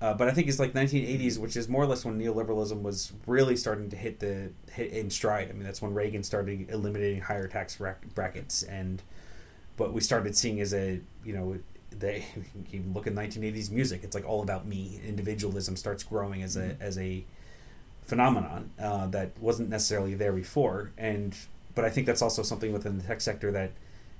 Uh, 0.00 0.14
but 0.14 0.26
I 0.28 0.32
think 0.32 0.48
it's 0.48 0.58
like 0.58 0.72
1980s, 0.72 1.38
which 1.38 1.56
is 1.56 1.68
more 1.68 1.82
or 1.82 1.86
less 1.86 2.04
when 2.04 2.18
neoliberalism 2.18 2.82
was 2.82 3.12
really 3.26 3.56
starting 3.56 3.88
to 3.90 3.96
hit 3.96 4.18
the 4.18 4.50
hit 4.72 4.92
in 4.92 5.10
stride. 5.10 5.48
I 5.48 5.52
mean, 5.52 5.62
that's 5.62 5.80
when 5.82 5.94
Reagan 5.94 6.22
started 6.22 6.70
eliminating 6.70 7.22
higher 7.22 7.46
tax 7.46 7.76
brack- 7.76 8.12
brackets, 8.14 8.62
and 8.62 9.02
what 9.76 9.92
we 9.92 10.00
started 10.00 10.36
seeing 10.36 10.58
is 10.58 10.72
a 10.74 11.00
you 11.24 11.32
know 11.32 11.58
they 11.90 12.24
you 12.70 12.82
look 12.94 13.06
at 13.06 13.14
1980s 13.14 13.70
music. 13.70 14.00
It's 14.04 14.14
like 14.14 14.26
all 14.28 14.42
about 14.42 14.66
me. 14.66 15.00
Individualism 15.06 15.76
starts 15.76 16.02
growing 16.04 16.42
as 16.42 16.56
a 16.56 16.76
as 16.80 16.98
a 16.98 17.24
phenomenon 18.02 18.70
uh, 18.80 19.06
that 19.08 19.30
wasn't 19.40 19.68
necessarily 19.68 20.14
there 20.14 20.32
before, 20.32 20.90
and 20.98 21.36
but 21.74 21.84
I 21.84 21.90
think 21.90 22.06
that's 22.06 22.22
also 22.22 22.42
something 22.42 22.72
within 22.72 22.98
the 22.98 23.04
tech 23.04 23.20
sector 23.20 23.50
that 23.52 23.72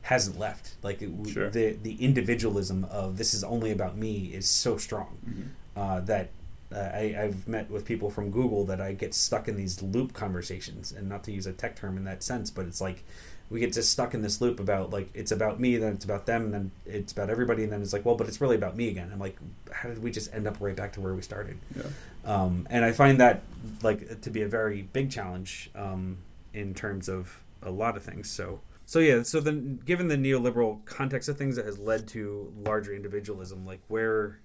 hasn't 0.02 0.38
left. 0.38 0.74
Like 0.82 1.02
it, 1.02 1.10
Sure. 1.28 1.50
the 1.50 1.72
the 1.82 1.94
individualism 2.02 2.84
of 2.90 3.18
this 3.18 3.34
is 3.34 3.44
only 3.44 3.70
about 3.70 3.96
me 3.96 4.32
is 4.34 4.48
so 4.48 4.76
strong 4.76 5.18
Mhm. 5.28 5.48
uh, 5.76 6.00
that 6.00 6.30
uh, 6.74 6.78
I, 6.78 7.14
I've 7.18 7.46
met 7.46 7.70
with 7.70 7.84
people 7.84 8.08
from 8.08 8.30
Google 8.30 8.64
that 8.64 8.80
I 8.80 8.94
get 8.94 9.12
stuck 9.12 9.46
in 9.46 9.56
these 9.56 9.82
loop 9.82 10.14
conversations, 10.14 10.90
and 10.90 11.06
not 11.08 11.22
to 11.24 11.32
use 11.32 11.46
a 11.46 11.52
tech 11.52 11.76
term 11.76 11.96
in 11.98 12.04
that 12.04 12.22
sense, 12.22 12.50
but 12.50 12.64
it's 12.66 12.80
like 12.80 13.04
we 13.52 13.60
get 13.60 13.72
just 13.72 13.90
stuck 13.90 14.14
in 14.14 14.22
this 14.22 14.40
loop 14.40 14.58
about 14.58 14.90
like 14.90 15.10
it's 15.12 15.30
about 15.30 15.60
me, 15.60 15.76
then 15.76 15.92
it's 15.92 16.04
about 16.04 16.24
them, 16.24 16.44
and 16.44 16.54
then 16.54 16.70
it's 16.86 17.12
about 17.12 17.28
everybody, 17.28 17.62
and 17.62 17.70
then 17.70 17.82
it's 17.82 17.92
like, 17.92 18.04
well, 18.04 18.14
but 18.14 18.26
it's 18.26 18.40
really 18.40 18.56
about 18.56 18.76
me 18.76 18.88
again. 18.88 19.10
I'm 19.12 19.18
like, 19.18 19.36
how 19.70 19.90
did 19.90 20.02
we 20.02 20.10
just 20.10 20.32
end 20.34 20.48
up 20.48 20.56
right 20.58 20.74
back 20.74 20.92
to 20.94 21.00
where 21.00 21.14
we 21.14 21.20
started? 21.20 21.58
Yeah. 21.76 21.82
Um, 22.24 22.66
and 22.70 22.84
I 22.84 22.92
find 22.92 23.20
that 23.20 23.42
like 23.82 24.22
to 24.22 24.30
be 24.30 24.42
a 24.42 24.48
very 24.48 24.82
big 24.82 25.10
challenge 25.10 25.70
um, 25.74 26.18
in 26.54 26.72
terms 26.72 27.08
of 27.08 27.42
a 27.62 27.70
lot 27.70 27.96
of 27.96 28.02
things. 28.02 28.30
So. 28.30 28.60
So 28.84 28.98
yeah, 28.98 29.22
so 29.22 29.40
then 29.40 29.80
given 29.86 30.08
the 30.08 30.16
neoliberal 30.16 30.84
context 30.84 31.28
of 31.28 31.38
things 31.38 31.56
that 31.56 31.64
has 31.64 31.78
led 31.78 32.08
to 32.08 32.52
larger 32.62 32.92
individualism, 32.92 33.64
like 33.64 33.80
where 33.88 34.40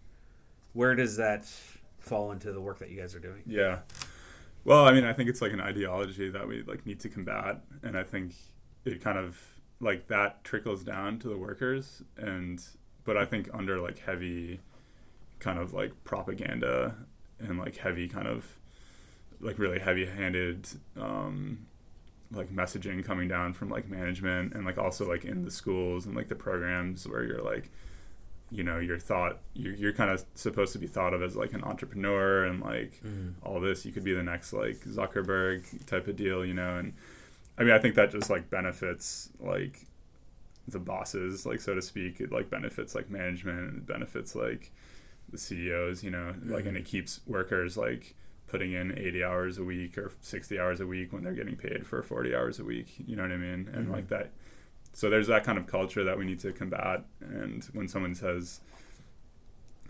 where 0.74 0.96
does 0.96 1.18
that 1.18 1.46
fall 2.00 2.32
into 2.32 2.54
the 2.54 2.62
work 2.62 2.80
that 2.80 2.90
you 2.90 3.00
guys 3.02 3.16
are 3.16 3.20
doing? 3.20 3.42
Yeah. 3.46 3.80
Well, 4.64 4.86
I 4.86 4.94
mean, 4.94 5.06
I 5.06 5.14
think 5.14 5.30
it's 5.30 5.42
like 5.42 5.54
an 5.54 5.60
ideology 5.60 6.30
that 6.30 6.48
we 6.48 6.62
like 6.64 6.86
need 6.86 7.00
to 7.02 7.10
combat, 7.10 7.62
and 7.84 7.98
I 7.98 8.04
think 8.04 8.36
it 8.88 9.04
kind 9.04 9.18
of 9.18 9.40
like 9.80 10.08
that 10.08 10.44
trickles 10.44 10.84
down 10.84 11.20
to 11.20 11.30
the 11.30 11.38
workers, 11.38 12.02
and 12.18 12.64
but 13.04 13.18
I 13.18 13.26
think 13.26 13.50
under 13.54 13.80
like 13.80 14.00
heavy, 14.00 14.60
kind 15.40 15.60
of 15.60 15.74
like 15.74 16.04
propaganda 16.04 16.96
and 17.40 17.60
like 17.60 17.78
heavy 17.78 18.08
kind 18.08 18.28
of 18.28 18.58
like 19.40 19.60
really 19.60 19.80
heavy-handed 19.80 20.68
um, 21.00 21.68
like 22.32 22.50
messaging 22.54 23.04
coming 23.06 23.28
down 23.28 23.54
from 23.54 23.70
like 23.70 23.88
management 23.90 24.54
and 24.54 24.66
like 24.66 24.78
also 24.78 25.08
like 25.08 25.24
in 25.24 25.46
the 25.46 25.52
schools 25.52 26.06
and 26.06 26.16
like 26.16 26.28
the 26.28 26.36
programs 26.36 27.08
where 27.08 27.24
you're 27.24 27.44
like 27.44 27.70
you 28.50 28.64
know 28.64 28.80
you're 28.80 29.00
thought 29.00 29.40
you're, 29.54 29.74
you're 29.74 29.94
kind 29.94 30.10
of 30.10 30.26
supposed 30.34 30.74
to 30.74 30.80
be 30.80 30.88
thought 30.88 31.14
of 31.14 31.22
as 31.22 31.36
like 31.36 31.54
an 31.54 31.64
entrepreneur 31.64 32.46
and 32.46 32.62
like 32.62 33.00
all 33.44 33.60
this 33.60 33.86
you 33.86 33.92
could 33.92 34.04
be 34.04 34.14
the 34.14 34.24
next 34.24 34.54
like 34.54 34.80
zuckerberg 34.86 35.86
type 35.86 36.08
of 36.08 36.16
deal 36.16 36.46
you 36.46 36.54
know 36.54 36.78
and 36.78 36.94
i 37.58 37.64
mean 37.64 37.74
i 37.74 37.80
think 37.80 37.96
that 37.96 38.12
just 38.12 38.30
like 38.30 38.50
benefits 38.50 39.30
like 39.40 39.86
the 40.68 40.80
bosses 40.80 41.46
like 41.46 41.62
so 41.62 41.74
to 41.76 41.82
speak. 41.82 42.20
It 42.20 42.30
like 42.32 42.50
benefits 42.50 42.94
like 42.94 43.10
management 43.10 43.60
and 43.60 43.78
it 43.78 43.86
benefits 43.86 44.36
like 44.36 44.72
the 45.32 45.38
ceos 45.38 46.04
you 46.04 46.12
know? 46.12 46.36
Like 46.46 46.66
and 46.66 46.76
it 46.76 46.84
keeps 46.86 47.22
workers 47.26 47.78
like 47.78 48.16
putting 48.48 48.74
in 48.74 48.98
80 48.98 49.24
hours 49.24 49.58
a 49.58 49.64
week 49.64 49.98
or 49.98 50.12
60 50.20 50.60
hours 50.60 50.82
a 50.82 50.86
week 50.86 51.14
when 51.14 51.24
they're 51.24 51.34
getting 51.34 51.56
paid 51.56 51.88
for 51.88 52.04
40 52.04 52.36
hours 52.36 52.60
a 52.60 52.66
week 52.66 52.96
you 53.06 53.16
know 53.16 53.22
what 53.24 53.32
i 53.32 53.38
mean? 53.38 53.70
And 53.74 53.88
Mhm. 53.88 53.92
like 53.94 54.08
that 54.10 54.32
so 54.92 55.10
there's 55.10 55.28
that 55.28 55.46
kind 55.46 55.58
of 55.58 55.68
culture 55.68 56.04
that 56.04 56.18
we 56.18 56.26
need 56.26 56.40
to 56.40 56.52
combat. 56.52 57.06
And 57.22 57.64
when 57.74 57.88
someone 57.88 58.14
says 58.14 58.60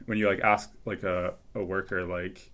when 0.05 0.17
you 0.19 0.27
like 0.27 0.41
ask 0.41 0.71
like 0.85 1.01
a, 1.03 1.33
a 1.55 1.63
worker 1.63 2.05
like 2.05 2.51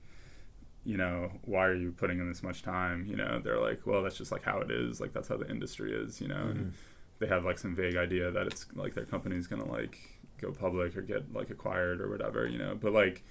you 0.86 0.98
know 0.98 1.32
why 1.46 1.66
are 1.66 1.76
you 1.76 1.92
putting 1.92 2.20
in 2.20 2.28
this 2.28 2.44
much 2.44 2.62
time? 2.64 3.06
You 3.06 3.16
know 3.16 3.40
they're 3.44 3.60
like 3.60 3.86
well 3.86 4.04
that's 4.04 4.18
just 4.18 4.32
like 4.32 4.44
how 4.44 4.60
it 4.60 4.70
is. 4.72 5.00
Like 5.02 5.14
that's 5.14 5.28
how 5.30 5.38
the 5.38 5.50
industry 5.50 5.94
is 5.94 6.20
you 6.22 6.28
know? 6.28 6.36
Mhm. 6.36 6.52
and 6.52 6.74
they 7.20 7.28
have 7.28 7.46
like 7.46 7.58
some 7.58 7.76
vague 7.76 7.96
idea 7.96 8.32
that 8.32 8.48
it's 8.48 8.66
like 8.76 8.94
their 8.96 9.06
company's 9.06 9.48
gonna 9.48 9.70
like 9.70 9.98
go 10.42 10.52
public 10.52 10.98
or 10.98 11.02
get 11.02 11.34
like 11.34 11.50
acquired 11.50 12.02
or 12.02 12.10
whatever 12.10 12.48
you 12.48 12.58
know? 12.58 12.76
But 12.80 12.92
like 12.94 13.24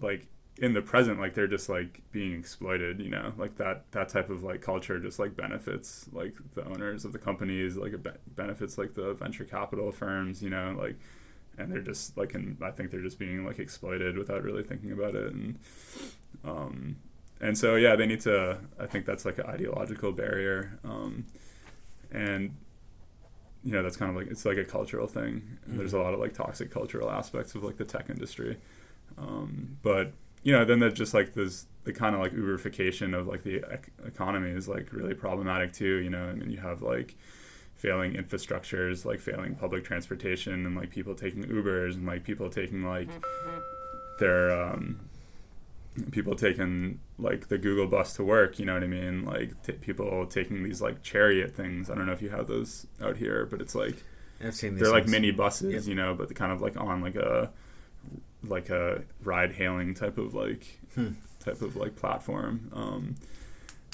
like 0.00 0.26
in 0.58 0.72
the 0.72 0.80
present 0.80 1.20
like 1.20 1.34
they're 1.34 1.46
just 1.46 1.68
like 1.68 2.00
being 2.12 2.32
exploited 2.38 3.00
you 3.00 3.10
know? 3.10 3.32
Like 3.36 3.56
that 3.56 3.90
that 3.92 4.08
type 4.08 4.30
of 4.30 4.42
like 4.42 4.60
culture 4.62 4.98
just 5.00 5.18
like 5.18 5.36
benefits 5.36 6.08
like 6.12 6.34
the 6.54 6.64
owners 6.64 7.04
of 7.04 7.12
the 7.12 7.18
companies 7.18 7.76
like 7.76 7.92
it 7.92 8.02
be- 8.02 8.10
benefits 8.34 8.78
like 8.78 8.94
the 8.94 9.12
venture 9.14 9.44
capital 9.44 9.90
firms 9.92 10.42
you 10.42 10.50
know? 10.50 10.76
Like 10.78 10.96
and 11.58 11.72
they're 11.72 11.80
just 11.80 12.18
like 12.18 12.34
and 12.34 12.58
i 12.62 12.70
think 12.70 12.90
they're 12.90 13.00
just 13.00 13.18
being 13.18 13.42
like 13.46 13.58
exploited 13.58 14.18
without 14.18 14.42
really 14.42 14.62
thinking 14.62 14.92
about 14.92 15.14
it. 15.14 15.32
And 15.32 15.58
um 16.44 16.96
and 17.40 17.56
so 17.56 17.76
yeah 17.76 17.96
they 17.96 18.06
need 18.06 18.20
to 18.20 18.58
i 18.80 18.86
think 18.86 19.04
that's 19.04 19.24
like 19.24 19.38
an 19.38 19.46
ideological 19.46 20.12
barrier. 20.12 20.78
Um 20.84 21.26
and 22.10 22.56
you 23.64 23.72
know 23.72 23.82
that's 23.82 23.96
kind 23.96 24.10
of 24.10 24.16
like 24.16 24.28
it's 24.28 24.44
like 24.44 24.58
a 24.58 24.64
cultural 24.64 25.06
thing. 25.06 25.58
And 25.66 25.78
there's 25.78 25.92
a 25.92 25.98
lot 25.98 26.14
of 26.14 26.20
like 26.20 26.34
toxic 26.34 26.70
cultural 26.70 27.10
aspects 27.10 27.54
of 27.54 27.64
like 27.64 27.76
the 27.76 27.84
tech 27.84 28.08
industry. 28.08 28.58
Um 29.18 29.78
but 29.82 30.12
you 30.46 30.52
know 30.52 30.64
then 30.64 30.78
there's 30.78 30.94
just 30.94 31.12
like 31.12 31.34
this 31.34 31.66
the 31.82 31.92
kind 31.92 32.14
of 32.14 32.20
like 32.20 32.32
uberification 32.32 33.18
of 33.18 33.26
like 33.26 33.42
the 33.42 33.56
ec- 33.72 33.90
economy 34.04 34.50
is 34.50 34.68
like 34.68 34.92
really 34.92 35.12
problematic 35.12 35.72
too 35.72 35.96
you 35.96 36.08
know 36.08 36.24
i 36.28 36.32
mean 36.34 36.50
you 36.50 36.58
have 36.58 36.82
like 36.82 37.16
failing 37.74 38.12
infrastructures 38.14 39.04
like 39.04 39.20
failing 39.20 39.56
public 39.56 39.84
transportation 39.84 40.64
and 40.66 40.76
like 40.76 40.90
people 40.90 41.16
taking 41.16 41.42
ubers 41.44 41.94
and 41.94 42.06
like 42.06 42.22
people 42.22 42.48
taking 42.48 42.84
like 42.84 43.08
their 44.20 44.50
um 44.50 45.00
people 46.12 46.34
taking 46.34 47.00
like 47.18 47.48
the 47.48 47.56
google 47.58 47.86
bus 47.86 48.14
to 48.14 48.22
work 48.24 48.58
you 48.58 48.64
know 48.66 48.74
what 48.74 48.82
i 48.82 48.86
mean 48.86 49.24
like 49.24 49.60
t- 49.62 49.72
people 49.72 50.26
taking 50.26 50.62
these 50.62 50.80
like 50.82 51.02
chariot 51.02 51.54
things 51.56 51.88
i 51.88 51.94
don't 51.94 52.06
know 52.06 52.12
if 52.12 52.20
you 52.20 52.28
have 52.28 52.46
those 52.46 52.86
out 53.02 53.16
here 53.16 53.46
but 53.46 53.60
it's 53.60 53.74
like 53.74 54.02
I've 54.44 54.54
seen 54.54 54.74
these. 54.74 54.82
they're 54.82 54.92
like 54.92 55.06
mini 55.08 55.30
buses, 55.30 55.72
Yep. 55.72 55.84
you 55.88 55.94
know, 55.94 56.14
but 56.14 56.34
kind 56.34 56.52
of 56.52 56.60
like 56.60 56.76
on 56.76 57.00
like 57.00 57.16
a 57.16 57.50
like 58.44 58.68
a 58.68 59.02
ride 59.24 59.52
hailing 59.54 59.94
type 59.94 60.18
of 60.18 60.34
like 60.34 60.78
Hmm. 60.94 61.12
type 61.40 61.62
of 61.62 61.74
like 61.74 61.96
platform. 61.96 62.70
Um, 62.74 63.16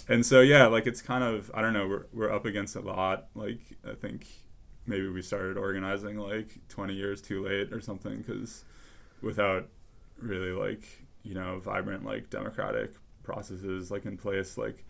and 0.09 0.27
so 0.27 0.41
yeah, 0.41 0.67
like 0.67 0.89
it's 0.89 1.01
kind 1.01 1.23
of 1.23 1.49
I 1.55 1.63
don't 1.63 1.73
know, 1.73 1.87
we're 1.87 2.07
we're 2.13 2.33
up 2.33 2.45
against 2.45 2.75
a 2.75 2.81
lot. 2.81 3.29
Like 3.37 3.61
I 3.89 3.95
think 3.95 4.27
maybe 4.85 5.07
we 5.09 5.23
started 5.23 5.57
organizing 5.57 6.19
like 6.19 6.59
20 6.69 6.93
years 6.93 7.23
too 7.23 7.45
late 7.45 7.73
or 7.73 7.81
something 7.81 8.17
because 8.23 8.65
without 9.23 9.69
really 10.19 10.51
like 10.51 11.05
you 11.23 11.35
know 11.35 11.59
vibrant 11.59 12.05
like 12.05 12.31
democratic 12.31 12.93
processes 13.23 13.91
like 13.91 14.05
in 14.05 14.17
place 14.17 14.57
like 14.57 14.85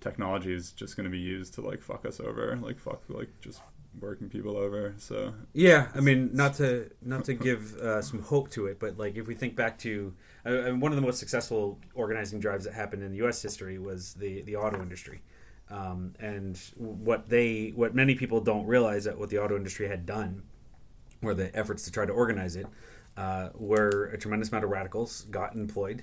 technology 0.00 0.52
is 0.52 0.72
just 0.72 0.96
going 0.96 1.04
to 1.04 1.10
be 1.10 1.18
used 1.18 1.54
to 1.54 1.60
like 1.60 1.82
fuck 1.82 2.04
us 2.06 2.20
over 2.20 2.56
like 2.62 2.78
fuck 2.78 3.02
like 3.08 3.28
just 3.40 3.60
working 4.00 4.28
people 4.28 4.56
over 4.56 4.94
so 4.98 5.34
Yeah, 5.52 5.88
I 5.94 6.00
mean, 6.00 6.30
not 6.32 6.54
to 6.54 6.90
not 7.02 7.24
to 7.26 7.34
give 7.34 7.76
uh, 7.76 8.02
some 8.02 8.22
hope 8.22 8.50
to 8.52 8.66
it, 8.66 8.78
but 8.78 8.98
like 8.98 9.16
if 9.16 9.26
we 9.26 9.34
think 9.34 9.54
back 9.54 9.78
to 9.78 10.14
uh, 10.46 10.70
one 10.70 10.92
of 10.92 10.96
the 10.96 11.02
most 11.02 11.18
successful 11.18 11.78
organizing 11.94 12.40
drives 12.40 12.64
that 12.64 12.74
happened 12.74 13.02
in 13.02 13.10
the 13.10 13.18
U.S. 13.18 13.42
history 13.42 13.78
was 13.78 14.14
the 14.14 14.42
the 14.42 14.56
auto 14.56 14.80
industry. 14.80 15.22
Um, 15.70 16.14
and 16.20 16.58
what 16.76 17.30
they, 17.30 17.72
what 17.74 17.94
many 17.94 18.14
people 18.14 18.42
don't 18.42 18.66
realize 18.66 19.04
that 19.04 19.18
what 19.18 19.30
the 19.30 19.42
auto 19.42 19.56
industry 19.56 19.88
had 19.88 20.04
done, 20.04 20.42
or 21.22 21.32
the 21.32 21.54
efforts 21.56 21.84
to 21.84 21.90
try 21.90 22.04
to 22.04 22.12
organize 22.12 22.56
it, 22.56 22.66
uh, 23.16 23.48
where 23.54 24.04
a 24.04 24.18
tremendous 24.18 24.48
amount 24.48 24.64
of 24.64 24.70
radicals 24.70 25.22
got 25.30 25.54
employed 25.54 26.02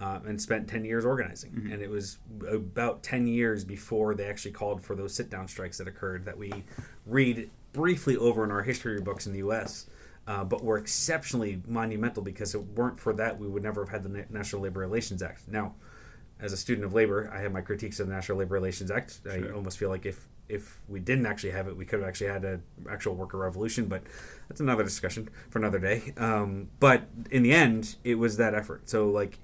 uh, 0.00 0.20
and 0.26 0.40
spent 0.40 0.68
10 0.68 0.84
years 0.84 1.04
organizing. 1.04 1.68
And 1.72 1.80
it 1.80 1.88
was 1.88 2.18
about 2.50 3.02
10 3.02 3.26
years 3.26 3.64
before 3.64 4.14
they 4.14 4.26
actually 4.26 4.50
called 4.50 4.82
for 4.82 4.94
those 4.96 5.14
sit 5.14 5.30
down 5.30 5.48
strikes 5.48 5.78
that 5.78 5.86
occurred 5.86 6.24
that 6.24 6.36
we 6.36 6.64
read 7.06 7.50
briefly 7.72 8.16
over 8.16 8.44
in 8.44 8.50
our 8.50 8.62
history 8.62 9.00
books 9.00 9.26
in 9.26 9.32
the 9.32 9.38
US. 9.38 9.86
Uh, 10.24 10.44
but 10.44 10.62
were 10.62 10.78
exceptionally 10.78 11.60
monumental 11.66 12.22
because 12.22 12.54
if 12.54 12.60
it 12.60 12.66
weren't 12.76 13.00
for 13.00 13.12
that, 13.12 13.40
we 13.40 13.48
would 13.48 13.62
never 13.62 13.84
have 13.84 13.90
had 13.90 14.02
the 14.04 14.08
Na- 14.08 14.24
National 14.30 14.62
Labor 14.62 14.78
Relations 14.78 15.20
Act. 15.20 15.48
Now, 15.48 15.74
as 16.38 16.52
a 16.52 16.56
student 16.56 16.84
of 16.84 16.94
labor, 16.94 17.28
I 17.34 17.40
have 17.40 17.50
my 17.50 17.60
critiques 17.60 17.98
of 17.98 18.06
the 18.06 18.14
National 18.14 18.38
Labor 18.38 18.54
Relations 18.54 18.88
Act. 18.88 19.18
I 19.28 19.50
almost 19.50 19.78
feel 19.78 19.88
like 19.88 20.06
if 20.06 20.28
if 20.52 20.80
we 20.88 21.00
didn't 21.00 21.26
actually 21.26 21.52
have 21.52 21.68
it, 21.68 21.76
we 21.76 21.84
could 21.84 22.00
have 22.00 22.08
actually 22.08 22.28
had 22.28 22.44
an 22.44 22.62
actual 22.90 23.14
worker 23.14 23.38
revolution. 23.38 23.86
But 23.86 24.02
that's 24.48 24.60
another 24.60 24.84
discussion 24.84 25.28
for 25.50 25.58
another 25.58 25.78
day. 25.78 26.12
Um, 26.16 26.68
but 26.80 27.08
in 27.30 27.42
the 27.42 27.52
end, 27.52 27.96
it 28.04 28.16
was 28.16 28.36
that 28.36 28.54
effort. 28.54 28.88
So 28.88 29.08
like, 29.08 29.38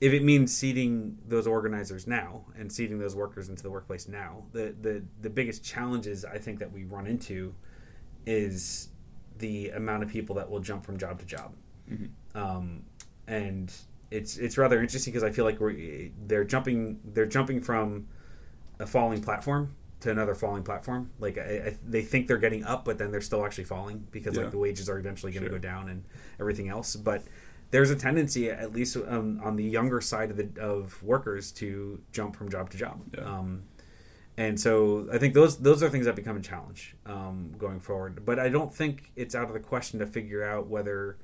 if 0.00 0.12
it 0.12 0.22
means 0.22 0.56
seating 0.56 1.18
those 1.26 1.46
organizers 1.46 2.06
now 2.06 2.44
and 2.58 2.72
seating 2.72 2.98
those 2.98 3.14
workers 3.16 3.48
into 3.48 3.62
the 3.62 3.70
workplace 3.70 4.08
now, 4.08 4.44
the 4.52 4.74
the 4.80 5.04
the 5.20 5.30
biggest 5.30 5.64
challenges 5.64 6.24
I 6.24 6.38
think 6.38 6.58
that 6.58 6.72
we 6.72 6.84
run 6.84 7.06
into 7.06 7.54
is 8.26 8.88
the 9.38 9.70
amount 9.70 10.02
of 10.02 10.08
people 10.08 10.36
that 10.36 10.50
will 10.50 10.60
jump 10.60 10.86
from 10.86 10.98
job 10.98 11.18
to 11.18 11.26
job 11.26 11.52
um, 12.34 12.82
and 13.26 13.72
it's 14.10 14.36
it's 14.36 14.58
rather 14.58 14.80
interesting 14.80 15.12
because 15.12 15.24
I 15.24 15.30
feel 15.30 15.44
like 15.44 15.60
we're 15.60 16.10
they're 16.26 16.44
jumping 16.44 17.00
they're 17.04 17.26
jumping 17.26 17.60
from 17.60 18.06
a 18.78 18.86
falling 18.86 19.22
platform 19.22 19.74
to 20.04 20.10
another 20.10 20.34
falling 20.34 20.62
platform. 20.62 21.10
Like 21.18 21.36
I, 21.36 21.42
I, 21.42 21.76
they 21.84 22.02
think 22.02 22.28
they're 22.28 22.38
getting 22.38 22.64
up, 22.64 22.84
but 22.84 22.98
then 22.98 23.10
they're 23.10 23.20
still 23.20 23.44
actually 23.44 23.64
falling 23.64 24.06
because 24.10 24.36
Yeah. 24.36 24.42
like 24.44 24.52
the 24.52 24.58
wages 24.58 24.88
are 24.88 24.98
eventually 24.98 25.32
going 25.32 25.44
to 25.44 25.50
Sure. 25.50 25.58
go 25.58 25.62
down 25.62 25.88
and 25.88 26.04
everything 26.40 26.68
else. 26.68 26.96
But 26.96 27.24
there's 27.70 27.90
a 27.90 27.96
tendency, 27.96 28.48
at 28.50 28.72
least 28.72 28.96
um, 28.96 29.40
on 29.42 29.56
the 29.56 29.64
younger 29.64 30.00
side 30.00 30.30
of 30.30 30.36
the 30.36 30.48
of 30.60 31.02
workers, 31.02 31.50
to 31.52 32.00
jump 32.12 32.36
from 32.36 32.48
job 32.50 32.70
to 32.70 32.76
job. 32.78 33.00
Yeah. 33.14 33.24
Um, 33.24 33.64
and 34.36 34.58
so 34.60 35.08
I 35.12 35.18
think 35.18 35.34
those 35.34 35.58
those 35.58 35.82
are 35.82 35.88
things 35.88 36.06
that 36.06 36.16
become 36.16 36.36
a 36.36 36.40
challenge 36.40 36.96
um, 37.06 37.54
going 37.58 37.80
forward. 37.80 38.24
But 38.24 38.38
I 38.38 38.48
don't 38.48 38.72
think 38.74 39.12
it's 39.16 39.34
out 39.34 39.48
of 39.48 39.54
the 39.54 39.60
question 39.60 39.98
to 40.00 40.06
figure 40.06 40.42
out 40.44 40.66
whether 40.68 41.16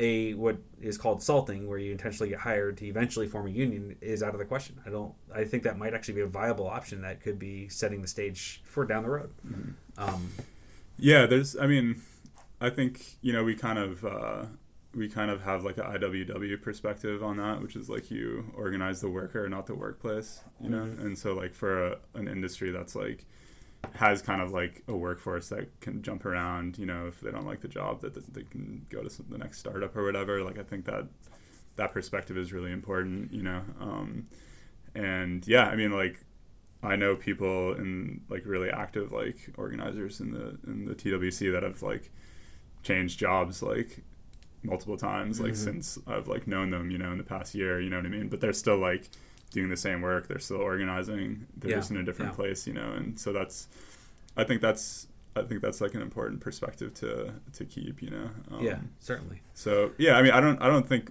a 0.00 0.34
what 0.34 0.58
is 0.80 0.96
called 0.98 1.22
salting, 1.22 1.68
where 1.68 1.78
you 1.78 1.92
intentionally 1.92 2.30
get 2.30 2.40
hired 2.40 2.76
to 2.78 2.86
eventually 2.86 3.26
form 3.26 3.46
a 3.46 3.50
union, 3.50 3.96
is 4.00 4.22
out 4.22 4.32
of 4.34 4.38
the 4.38 4.44
question. 4.44 4.80
I 4.86 4.90
don't. 4.90 5.14
I 5.34 5.44
think 5.44 5.62
that 5.64 5.78
might 5.78 5.94
actually 5.94 6.14
be 6.14 6.20
a 6.22 6.26
viable 6.26 6.66
option 6.68 7.02
that 7.02 7.20
could 7.20 7.38
be 7.38 7.68
setting 7.68 8.02
the 8.02 8.08
stage 8.08 8.62
for 8.64 8.84
down 8.84 9.02
the 9.02 9.10
road. 9.10 9.30
Um, 9.96 10.30
Yeah, 10.98 11.26
there's. 11.26 11.56
I 11.56 11.66
mean, 11.66 12.02
I 12.60 12.70
think 12.70 13.16
you 13.22 13.32
know 13.32 13.44
we 13.44 13.54
kind 13.54 13.78
of 13.78 14.04
uh, 14.04 14.44
we 14.94 15.08
kind 15.08 15.30
of 15.30 15.42
have 15.42 15.64
like 15.64 15.78
a 15.78 15.82
IWW 15.82 16.60
perspective 16.62 17.22
on 17.22 17.36
that, 17.36 17.62
which 17.62 17.76
is 17.76 17.88
like 17.88 18.10
you 18.10 18.52
organize 18.56 19.00
the 19.00 19.08
worker, 19.10 19.48
not 19.48 19.66
the 19.66 19.74
workplace. 19.74 20.40
You 20.60 20.70
know, 20.70 20.86
Mhm. 20.86 21.00
and 21.00 21.18
so 21.18 21.34
like 21.34 21.54
for 21.54 21.86
a, 21.88 21.98
an 22.14 22.28
industry 22.28 22.70
that's 22.70 22.94
like 22.96 23.26
has 23.94 24.22
kind 24.22 24.42
of 24.42 24.52
like 24.52 24.82
a 24.88 24.94
workforce 24.96 25.48
that 25.48 25.80
can 25.80 26.02
jump 26.02 26.24
around. 26.24 26.78
You 26.78 26.86
know, 26.86 27.06
if 27.06 27.20
they 27.20 27.30
don't 27.30 27.46
like 27.46 27.60
the 27.60 27.68
job, 27.68 28.00
that 28.02 28.14
they 28.34 28.42
can 28.42 28.86
go 28.90 29.02
to 29.02 29.10
some, 29.10 29.26
the 29.30 29.38
next 29.38 29.58
startup 29.58 29.96
or 29.96 30.04
whatever. 30.04 30.42
Like 30.42 30.58
I 30.58 30.62
think 30.62 30.84
that 30.86 31.06
that 31.76 31.92
perspective 31.92 32.36
is 32.36 32.52
really 32.52 32.72
important. 32.72 33.32
You 33.32 33.42
know, 33.42 33.62
um, 33.80 34.26
and 34.94 35.46
yeah, 35.46 35.66
I 35.68 35.76
mean 35.76 35.92
like 35.92 36.20
I 36.82 36.96
know 36.96 37.16
people 37.16 37.74
in 37.74 38.22
like 38.28 38.44
really 38.46 38.70
active 38.70 39.12
like 39.12 39.52
organizers 39.56 40.20
in 40.20 40.32
the 40.32 40.58
in 40.66 40.84
the 40.84 40.94
TWC 40.94 41.52
that 41.52 41.62
have 41.62 41.82
like 41.82 42.10
changed 42.82 43.18
jobs 43.18 43.62
like 43.62 44.04
multiple 44.62 44.96
times 44.96 45.40
like 45.40 45.52
Mhm. 45.52 45.56
since 45.56 45.98
I've 46.06 46.28
like 46.28 46.46
known 46.46 46.70
them, 46.70 46.90
you 46.90 46.98
know, 46.98 47.12
in 47.12 47.18
the 47.18 47.24
past 47.24 47.54
year, 47.54 47.80
you 47.80 47.90
know 47.90 47.96
what 47.96 48.06
I 48.06 48.10
mean? 48.10 48.28
But 48.28 48.40
they're 48.40 48.52
still 48.52 48.78
like 48.78 49.08
doing 49.50 49.68
the 49.70 49.76
same 49.76 50.00
work, 50.02 50.28
they're 50.28 50.38
still 50.38 50.58
organizing, 50.60 51.46
they're 51.56 51.70
Yeah, 51.70 51.76
just 51.78 51.90
in 51.90 51.96
a 51.96 52.02
different 52.04 52.32
yeah. 52.32 52.36
place, 52.36 52.66
you 52.66 52.72
know, 52.74 52.92
and 52.92 53.18
so 53.18 53.32
that's 53.32 53.68
I 54.36 54.44
think 54.44 54.60
that's 54.60 55.06
I 55.36 55.42
think 55.42 55.62
that's 55.62 55.80
like 55.80 55.94
an 55.94 56.02
important 56.02 56.40
perspective 56.40 56.92
to 56.94 57.32
to 57.54 57.64
keep, 57.64 58.02
you 58.02 58.10
know. 58.10 58.30
Um, 58.50 58.64
yeah, 58.64 58.78
certainly. 59.00 59.40
so 59.54 59.92
yeah, 59.98 60.14
I 60.16 60.22
mean, 60.22 60.32
I 60.32 60.40
don't, 60.40 60.60
I 60.60 60.66
don't 60.68 60.86
think 60.88 61.10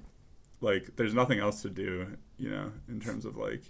like 0.61 0.95
there's 0.97 1.13
nothing 1.13 1.39
else 1.39 1.61
to 1.61 1.69
do, 1.69 2.17
you 2.37 2.49
know, 2.49 2.71
in 2.89 2.99
terms 2.99 3.25
of 3.25 3.37
like, 3.37 3.61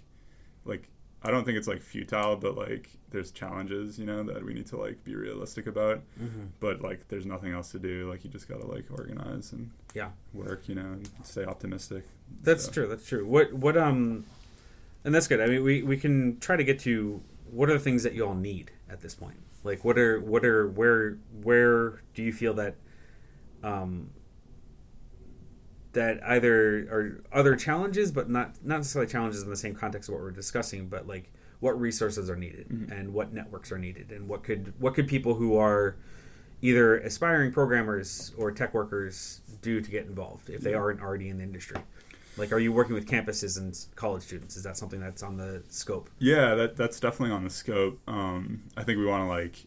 like 0.64 0.88
I 1.22 1.30
don't 1.30 1.44
think 1.44 1.58
it's 1.58 1.68
like 1.68 1.82
futile, 1.82 2.36
but 2.36 2.56
like 2.56 2.88
there's 3.10 3.30
challenges, 3.30 3.98
you 3.98 4.06
know, 4.06 4.22
that 4.24 4.44
we 4.44 4.54
need 4.54 4.66
to 4.66 4.76
like 4.76 5.02
be 5.04 5.14
realistic 5.14 5.66
about. 5.66 6.02
hmm 6.18 6.46
But 6.60 6.80
like 6.80 7.08
there's 7.08 7.26
nothing 7.26 7.52
else 7.52 7.70
to 7.72 7.78
do. 7.78 8.08
Like 8.08 8.24
you 8.24 8.30
just 8.30 8.48
gotta 8.48 8.66
like 8.66 8.86
organize 8.90 9.52
and 9.52 9.70
Yeah. 9.94 10.10
work, 10.32 10.68
you 10.68 10.74
know, 10.76 10.82
and 10.92 11.08
stay 11.24 11.44
optimistic. 11.44 12.04
That's 12.42 12.64
So- 12.64 12.72
true. 12.72 12.86
That's 12.88 13.06
true. 13.06 13.26
What 13.26 13.52
what 13.52 13.76
um, 13.76 14.24
and 15.04 15.14
that's 15.14 15.26
good. 15.28 15.40
I 15.40 15.46
mean, 15.46 15.62
we 15.62 15.82
we 15.82 15.96
can 15.96 16.38
try 16.40 16.56
to 16.56 16.64
get 16.64 16.78
to 16.80 17.22
what 17.50 17.70
are 17.70 17.74
the 17.74 17.78
things 17.78 18.02
that 18.02 18.14
you 18.14 18.26
all 18.26 18.34
need 18.34 18.72
at 18.90 19.00
this 19.00 19.14
point. 19.14 19.38
Like, 19.64 19.84
what 19.84 19.98
are 19.98 20.20
what 20.20 20.44
are 20.44 20.68
where 20.68 21.18
where 21.42 22.02
do 22.14 22.22
you 22.22 22.32
feel 22.32 22.54
that 22.54 22.76
um 23.62 24.10
that 25.92 26.22
either 26.22 26.80
are 26.90 27.24
other 27.32 27.56
challenges, 27.56 28.12
but 28.12 28.28
not 28.28 28.54
not 28.64 28.78
necessarily 28.78 29.10
challenges 29.10 29.42
in 29.42 29.50
the 29.50 29.56
same 29.56 29.74
context 29.74 30.08
of 30.08 30.14
what 30.14 30.22
we're 30.22 30.30
discussing, 30.30 30.88
but 30.88 31.06
like 31.06 31.32
what 31.60 31.78
resources 31.80 32.30
are 32.30 32.36
needed 32.36 32.68
Mhm. 32.68 32.90
and 32.92 33.12
what 33.12 33.32
networks 33.32 33.72
are 33.72 33.78
needed 33.78 34.12
and 34.12 34.28
what 34.28 34.44
could 34.44 34.72
what 34.78 34.94
could 34.94 35.08
people 35.08 35.34
who 35.34 35.56
are 35.56 35.96
either 36.62 36.96
aspiring 36.98 37.52
programmers 37.52 38.32
or 38.36 38.52
tech 38.52 38.74
workers 38.74 39.40
do 39.62 39.80
to 39.80 39.90
get 39.90 40.06
involved 40.06 40.50
if 40.50 40.60
they 40.60 40.74
aren't 40.74 41.00
already 41.00 41.28
in 41.28 41.38
the 41.38 41.42
industry? 41.44 41.78
Like, 42.38 42.52
are 42.52 42.58
you 42.58 42.72
working 42.72 42.94
with 42.94 43.06
campuses 43.06 43.58
and 43.58 43.76
college 43.96 44.22
students? 44.22 44.56
Is 44.56 44.62
that 44.62 44.76
something 44.76 45.00
that's 45.00 45.22
on 45.22 45.36
the 45.36 45.64
scope? 45.68 46.08
Yeah, 46.18 46.54
that 46.54 46.76
that's 46.76 47.00
definitely 47.00 47.34
on 47.34 47.44
the 47.44 47.50
scope. 47.50 48.00
Um, 48.06 48.62
I 48.76 48.84
think 48.84 48.98
we 48.98 49.06
want 49.06 49.24
to 49.24 49.28
like 49.28 49.66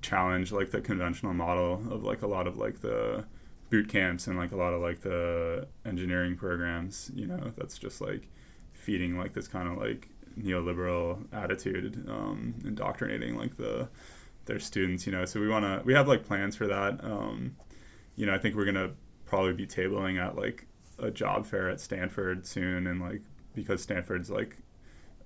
challenge 0.00 0.52
like 0.52 0.70
the 0.70 0.80
conventional 0.80 1.34
model 1.34 1.82
of 1.90 2.02
like 2.04 2.22
a 2.22 2.26
lot 2.26 2.46
of 2.46 2.56
like 2.56 2.80
the 2.80 3.24
boot 3.70 3.88
camps 3.88 4.26
and 4.26 4.38
like 4.38 4.52
a 4.52 4.56
lot 4.56 4.72
of 4.72 4.80
like 4.80 5.00
the 5.00 5.66
engineering 5.84 6.36
programs. 6.36 7.10
You 7.14 7.26
know, 7.26 7.52
that's 7.56 7.78
just 7.78 8.00
like 8.00 8.28
feeding 8.72 9.18
like 9.18 9.32
this 9.34 9.48
kind 9.48 9.68
of 9.68 9.78
like 9.78 10.08
neoliberal 10.38 11.24
attitude, 11.32 12.08
um, 12.08 12.54
indoctrinating 12.64 13.36
like 13.36 13.56
the 13.56 13.88
their 14.46 14.58
students. 14.58 15.06
You 15.06 15.12
know, 15.12 15.24
so 15.24 15.40
we 15.40 15.48
want 15.48 15.64
to 15.64 15.82
we 15.84 15.94
have 15.94 16.08
like 16.08 16.24
plans 16.24 16.56
for 16.56 16.66
that. 16.66 17.02
Um, 17.04 17.56
you 18.16 18.26
know, 18.26 18.34
I 18.34 18.38
think 18.38 18.56
we're 18.56 18.64
gonna 18.64 18.92
probably 19.26 19.52
be 19.52 19.66
tabling 19.66 20.18
at 20.18 20.36
like 20.36 20.66
a 20.98 21.10
job 21.10 21.46
fair 21.46 21.68
at 21.68 21.80
Stanford 21.80 22.46
soon, 22.46 22.86
and 22.86 23.00
like 23.00 23.22
because 23.54 23.82
Stanford's 23.82 24.30
like 24.30 24.58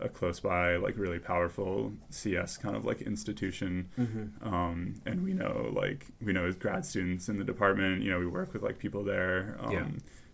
a 0.01 0.09
close 0.09 0.41
by, 0.41 0.77
like 0.77 0.97
really 0.97 1.19
powerful 1.21 1.93
CS 2.11 2.57
kind 2.57 2.75
of 2.75 2.85
like 2.85 3.03
institution. 3.03 3.89
Mm-hmm. 3.99 4.55
Um, 4.55 4.95
and 5.07 5.23
we 5.23 5.33
know 5.33 5.73
like 5.75 6.07
we 6.21 6.33
know 6.33 6.47
as 6.47 6.57
grad 6.57 6.85
students 6.85 7.29
in 7.29 7.39
the 7.39 7.45
department, 7.45 8.03
you 8.03 8.11
know, 8.11 8.19
we 8.19 8.27
work 8.27 8.53
with 8.53 8.63
like 8.63 8.79
people 8.79 9.05
there. 9.05 9.57
Um, 9.61 9.73
Yeah. 9.73 9.87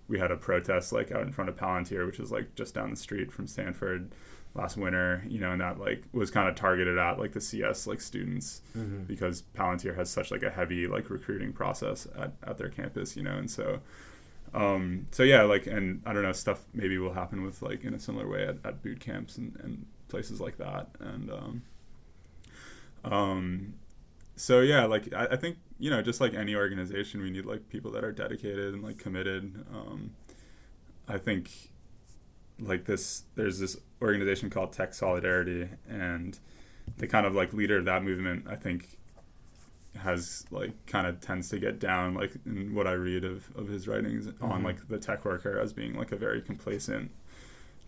We 0.08 0.18
had 0.18 0.30
a 0.30 0.36
protest 0.36 0.90
like 0.90 1.12
out 1.12 1.20
in 1.22 1.32
front 1.32 1.50
of 1.50 1.56
Palantir, 1.56 2.06
which 2.06 2.18
is 2.18 2.32
like 2.32 2.54
just 2.54 2.74
down 2.74 2.88
the 2.88 2.96
street 2.96 3.30
from 3.30 3.46
Stanford 3.46 4.14
last 4.54 4.78
winter, 4.78 5.22
you 5.28 5.38
know, 5.38 5.50
and 5.52 5.60
that 5.60 5.78
like 5.78 6.02
was 6.12 6.30
kind 6.30 6.48
of 6.48 6.54
targeted 6.54 6.96
at 6.96 7.18
like 7.18 7.32
the 7.32 7.40
CS 7.42 7.86
like 7.86 8.00
students 8.00 8.62
Mm-hmm. 8.74 9.02
because 9.02 9.42
Palantir 9.54 9.94
has 9.96 10.08
such 10.08 10.30
like 10.30 10.42
a 10.42 10.48
heavy 10.48 10.86
like 10.86 11.10
recruiting 11.10 11.52
process 11.52 12.06
at, 12.16 12.32
at 12.42 12.56
their 12.56 12.70
campus, 12.70 13.18
you 13.18 13.22
know, 13.22 13.36
and 13.36 13.50
so 13.50 13.80
um 14.54 15.06
so 15.10 15.22
yeah 15.22 15.42
like 15.42 15.66
and 15.66 16.02
I 16.06 16.12
don't 16.12 16.22
know 16.22 16.32
stuff 16.32 16.64
maybe 16.72 16.98
will 16.98 17.12
happen 17.12 17.42
with 17.42 17.62
like 17.62 17.84
in 17.84 17.94
a 17.94 17.98
similar 17.98 18.28
way 18.28 18.46
at, 18.46 18.56
at 18.64 18.82
boot 18.82 19.00
camps 19.00 19.36
and, 19.36 19.56
and 19.62 19.86
places 20.08 20.40
like 20.40 20.56
that. 20.58 20.88
And 21.00 21.30
um 21.30 21.62
um 23.04 23.74
so 24.36 24.60
yeah 24.60 24.84
like 24.84 25.12
I, 25.12 25.26
I 25.32 25.36
think 25.36 25.58
you 25.78 25.90
know 25.90 26.02
just 26.02 26.20
like 26.20 26.34
any 26.34 26.54
organization 26.54 27.20
we 27.20 27.30
need 27.30 27.44
like 27.46 27.68
people 27.68 27.90
that 27.92 28.04
are 28.04 28.12
dedicated 28.12 28.74
and 28.74 28.82
like 28.82 28.98
committed. 28.98 29.64
Um 29.72 30.12
I 31.06 31.18
think 31.18 31.50
like 32.60 32.84
this 32.84 33.24
there's 33.34 33.58
this 33.58 33.76
organization 34.02 34.50
called 34.50 34.72
Tech 34.72 34.94
Solidarity 34.94 35.68
and 35.88 36.38
the 36.96 37.06
kind 37.06 37.26
of 37.26 37.34
like 37.34 37.52
leader 37.52 37.78
of 37.78 37.84
that 37.84 38.02
movement 38.02 38.46
I 38.48 38.56
think 38.56 38.98
has 39.98 40.44
like 40.50 40.72
kind 40.86 41.06
of 41.06 41.20
tends 41.20 41.48
to 41.50 41.58
get 41.58 41.78
down 41.78 42.14
like 42.14 42.32
in 42.46 42.74
what 42.74 42.86
I 42.86 42.92
read 42.92 43.24
of, 43.24 43.50
of 43.56 43.68
his 43.68 43.86
writings 43.88 44.28
on 44.40 44.60
Mhm. 44.62 44.64
like 44.64 44.88
the 44.88 44.98
tech 44.98 45.24
worker 45.24 45.58
as 45.58 45.72
being 45.72 45.94
like 45.94 46.12
a 46.12 46.16
very 46.16 46.40
complacent 46.40 47.10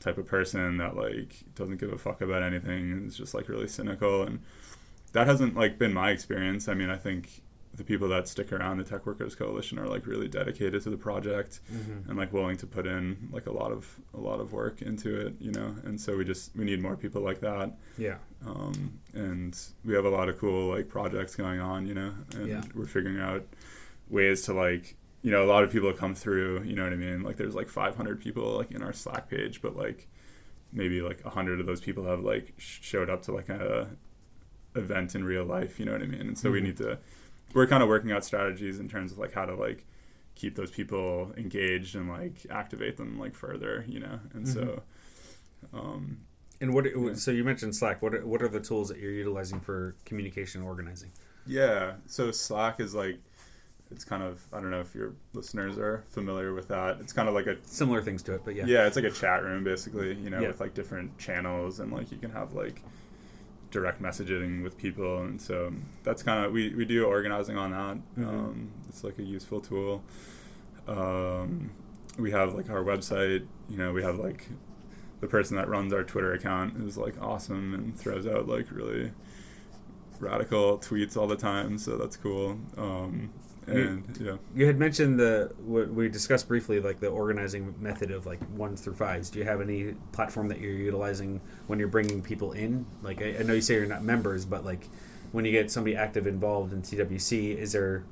type 0.00 0.16
of 0.18 0.26
person 0.26 0.76
that 0.78 0.96
like 0.96 1.44
doesn't 1.54 1.78
give 1.78 1.92
a 1.92 1.98
fuck 1.98 2.20
about 2.20 2.42
anything 2.42 2.90
and 2.90 3.06
is 3.08 3.16
just 3.16 3.34
like 3.34 3.48
really 3.48 3.68
cynical 3.68 4.22
and 4.22 4.40
that 5.12 5.26
hasn't 5.26 5.56
like 5.56 5.78
been 5.78 5.92
my 5.92 6.10
experience. 6.10 6.68
I 6.68 6.74
mean 6.74 6.90
I 6.90 6.96
think 6.96 7.42
the 7.74 7.84
people 7.84 8.08
that 8.08 8.26
stick 8.26 8.52
around 8.52 8.78
the 8.78 8.84
Tech 8.84 9.06
Workers 9.06 9.34
Coalition 9.36 9.78
are 9.78 9.86
like 9.86 10.06
really 10.06 10.26
dedicated 10.28 10.82
to 10.82 10.90
the 10.90 10.96
project 10.96 11.60
Mm-hmm. 11.72 12.08
and 12.10 12.18
like 12.18 12.32
willing 12.32 12.56
to 12.56 12.66
put 12.66 12.86
in 12.86 13.28
like 13.32 13.46
a 13.46 13.52
lot 13.52 13.70
of 13.72 14.00
a 14.12 14.18
lot 14.18 14.40
of 14.40 14.52
work 14.52 14.82
into 14.82 15.14
it, 15.20 15.34
you 15.40 15.52
know. 15.52 15.76
And 15.84 16.00
so 16.00 16.16
we 16.16 16.24
just 16.24 16.54
we 16.56 16.64
need 16.64 16.82
more 16.82 16.96
people 16.96 17.22
like 17.22 17.40
that. 17.40 17.76
Yeah. 17.96 18.16
Um, 18.46 18.98
and 19.14 19.56
we 19.84 19.94
have 19.94 20.04
a 20.04 20.10
lot 20.10 20.28
of 20.28 20.38
cool 20.38 20.68
like 20.74 20.88
projects 20.88 21.36
going 21.36 21.60
on, 21.60 21.86
you 21.86 21.94
know, 21.94 22.12
and 22.34 22.48
Yeah. 22.48 22.62
we're 22.74 22.86
figuring 22.86 23.20
out 23.20 23.44
ways 24.08 24.42
to 24.42 24.52
like 24.52 24.96
you 25.22 25.30
know 25.30 25.44
a 25.44 25.50
lot 25.54 25.62
of 25.62 25.70
people 25.70 25.92
come 25.92 26.14
through 26.14 26.62
you 26.64 26.74
know 26.74 26.82
what 26.82 26.94
i 26.94 26.96
mean 26.96 27.22
like 27.22 27.36
there's 27.36 27.54
like 27.54 27.68
500 27.68 28.18
people 28.22 28.56
like 28.56 28.72
in 28.72 28.82
our 28.82 28.92
slack 28.94 29.28
page 29.28 29.60
but 29.60 29.76
like 29.76 30.08
maybe 30.72 31.02
like 31.02 31.22
100 31.24 31.60
of 31.60 31.66
those 31.66 31.80
people 31.82 32.04
have 32.06 32.20
like 32.20 32.54
sh- 32.56 32.78
showed 32.80 33.10
up 33.10 33.20
to 33.24 33.32
like 33.32 33.50
a 33.50 33.90
event 34.74 35.14
in 35.14 35.24
real 35.24 35.44
life 35.44 35.78
you 35.78 35.84
know 35.84 35.92
what 35.92 36.02
i 36.02 36.06
mean 36.06 36.22
and 36.22 36.38
so 36.38 36.50
we 36.50 36.60
Mhm. 36.60 36.64
need 36.64 36.76
to 36.78 36.98
we're 37.54 37.66
kind 37.66 37.82
of 37.82 37.88
working 37.88 38.12
out 38.12 38.24
strategies 38.24 38.78
in 38.80 38.88
terms 38.88 39.12
of 39.12 39.18
like 39.18 39.32
how 39.32 39.44
to 39.44 39.54
like 39.54 39.84
keep 40.34 40.54
those 40.56 40.70
people 40.70 41.32
engaged 41.36 41.94
and 41.96 42.08
like 42.08 42.46
activate 42.50 42.96
them 42.96 43.18
like 43.18 43.34
further 43.34 43.84
you 43.88 44.00
know 44.00 44.20
and 44.32 44.48
so 44.48 44.82
um 45.74 46.18
And 46.60 46.74
what? 46.74 46.84
Yeah. 46.84 47.14
So 47.14 47.30
you 47.30 47.42
mentioned 47.44 47.74
Slack. 47.74 48.02
What 48.02 48.14
are, 48.14 48.26
what 48.26 48.42
are 48.42 48.48
the 48.48 48.60
tools 48.60 48.88
that 48.88 48.98
you're 48.98 49.12
utilizing 49.12 49.60
for 49.60 49.94
communication 50.04 50.60
and 50.60 50.68
organizing? 50.68 51.10
Yeah, 51.46 51.94
so 52.06 52.30
Slack 52.30 52.80
is 52.80 52.94
like 52.94 53.18
it's 53.90 54.04
kind 54.04 54.22
of 54.22 54.40
I 54.52 54.60
don't 54.60 54.70
know 54.70 54.80
if 54.80 54.94
your 54.94 55.14
listeners 55.32 55.76
are 55.78 56.04
familiar 56.10 56.52
with 56.54 56.68
that. 56.68 56.98
It's 57.00 57.12
kind 57.12 57.28
of 57.28 57.34
like 57.34 57.46
a 57.46 57.56
Similar 57.64 58.02
things 58.02 58.22
to 58.24 58.34
it, 58.34 58.42
but 58.44 58.54
yeah. 58.54 58.64
yeah, 58.66 58.86
it's 58.86 58.96
like 58.96 59.04
a 59.06 59.10
chat 59.10 59.42
room 59.42 59.64
basically, 59.64 60.14
you 60.14 60.30
know, 60.30 60.40
Yeah. 60.40 60.48
with 60.48 60.60
like 60.60 60.74
different 60.74 61.18
channels 61.18 61.80
and 61.80 61.90
like 61.92 62.12
you 62.12 62.18
can 62.18 62.30
have 62.30 62.52
like 62.52 62.82
direct 63.70 64.02
messaging 64.02 64.62
with 64.62 64.76
people 64.76 65.22
and 65.22 65.40
so 65.40 65.72
that's 66.02 66.22
kind 66.22 66.44
of 66.44 66.52
we 66.52 66.74
we 66.74 66.84
do 66.84 67.04
organizing 67.04 67.56
on 67.56 67.70
that. 67.70 67.98
Mhm. 68.18 68.28
Um 68.28 68.70
it's 68.88 69.04
like 69.04 69.18
a 69.18 69.22
useful 69.22 69.60
tool. 69.60 70.02
Um 70.86 71.70
we 72.18 72.30
have 72.32 72.54
like 72.54 72.68
our 72.68 72.82
website, 72.82 73.46
you 73.68 73.76
know, 73.76 73.92
we 73.92 74.02
have 74.02 74.18
like 74.18 74.48
the 75.20 75.26
person 75.26 75.56
that 75.56 75.68
runs 75.68 75.92
our 75.92 76.02
Twitter 76.02 76.32
account 76.32 76.82
is 76.82 76.96
like 76.96 77.20
awesome 77.20 77.74
and 77.74 77.96
throws 77.98 78.26
out 78.26 78.48
like 78.48 78.70
really 78.70 79.12
radical 80.18 80.78
tweets 80.78 81.16
all 81.16 81.26
the 81.26 81.36
time, 81.36 81.78
so 81.78 81.96
that's 81.96 82.16
cool. 82.16 82.58
Um, 82.76 83.30
You- 83.76 84.02
yeah, 84.20 84.36
You 84.54 84.66
had 84.66 84.78
mentioned 84.78 85.18
the 85.20 85.52
what 85.64 85.92
we 85.92 86.08
discussed 86.08 86.48
briefly, 86.48 86.80
like 86.80 87.00
the 87.00 87.08
organizing 87.08 87.74
method 87.80 88.10
of 88.10 88.26
like 88.26 88.40
ones 88.56 88.80
through 88.80 88.94
fives. 88.94 89.30
Do 89.30 89.38
you 89.38 89.44
have 89.44 89.60
any 89.60 89.94
platform 90.12 90.48
that 90.48 90.60
you're 90.60 90.72
utilizing 90.72 91.40
when 91.66 91.78
you're 91.78 91.88
bringing 91.88 92.22
people 92.22 92.52
in? 92.52 92.86
Like 93.02 93.20
I, 93.22 93.36
I 93.38 93.42
know 93.42 93.54
you 93.54 93.60
say 93.60 93.74
you're 93.74 93.86
not 93.86 94.02
members, 94.02 94.44
but 94.44 94.64
like 94.64 94.88
when 95.32 95.44
you 95.44 95.52
get 95.52 95.70
somebody 95.70 95.94
active 95.96 96.26
involved 96.26 96.72
in 96.72 96.82
TWC, 96.82 97.56
is 97.56 97.72
there? 97.72 98.04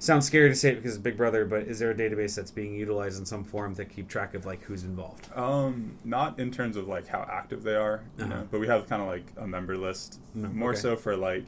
Sounds 0.00 0.26
scary 0.26 0.50
to 0.50 0.54
say 0.54 0.70
it 0.72 0.74
because 0.76 0.94
it's 0.96 1.02
Big 1.02 1.16
Brother, 1.16 1.46
but 1.46 1.62
is 1.62 1.78
there 1.78 1.90
a 1.90 1.94
database 1.94 2.34
that's 2.34 2.50
being 2.50 2.74
utilized 2.74 3.18
in 3.18 3.24
some 3.24 3.42
form 3.42 3.74
to 3.76 3.86
keep 3.86 4.06
track 4.06 4.34
of 4.34 4.44
like 4.44 4.62
who's 4.64 4.84
involved? 4.84 5.28
um, 5.34 5.96
not 6.04 6.38
in 6.38 6.50
terms 6.50 6.76
of 6.76 6.86
like 6.86 7.06
how 7.06 7.26
active 7.30 7.62
they 7.62 7.74
are, 7.76 8.02
you 8.18 8.24
Uh-huh. 8.24 8.34
know, 8.34 8.48
but 8.50 8.60
we 8.60 8.66
have 8.66 8.86
kind 8.88 9.00
of 9.00 9.08
like 9.08 9.24
a 9.38 9.46
member 9.46 9.78
list, 9.78 10.20
Mm, 10.36 10.52
more 10.54 10.70
okay. 10.72 10.80
so 10.80 10.96
for 10.96 11.16
like 11.16 11.46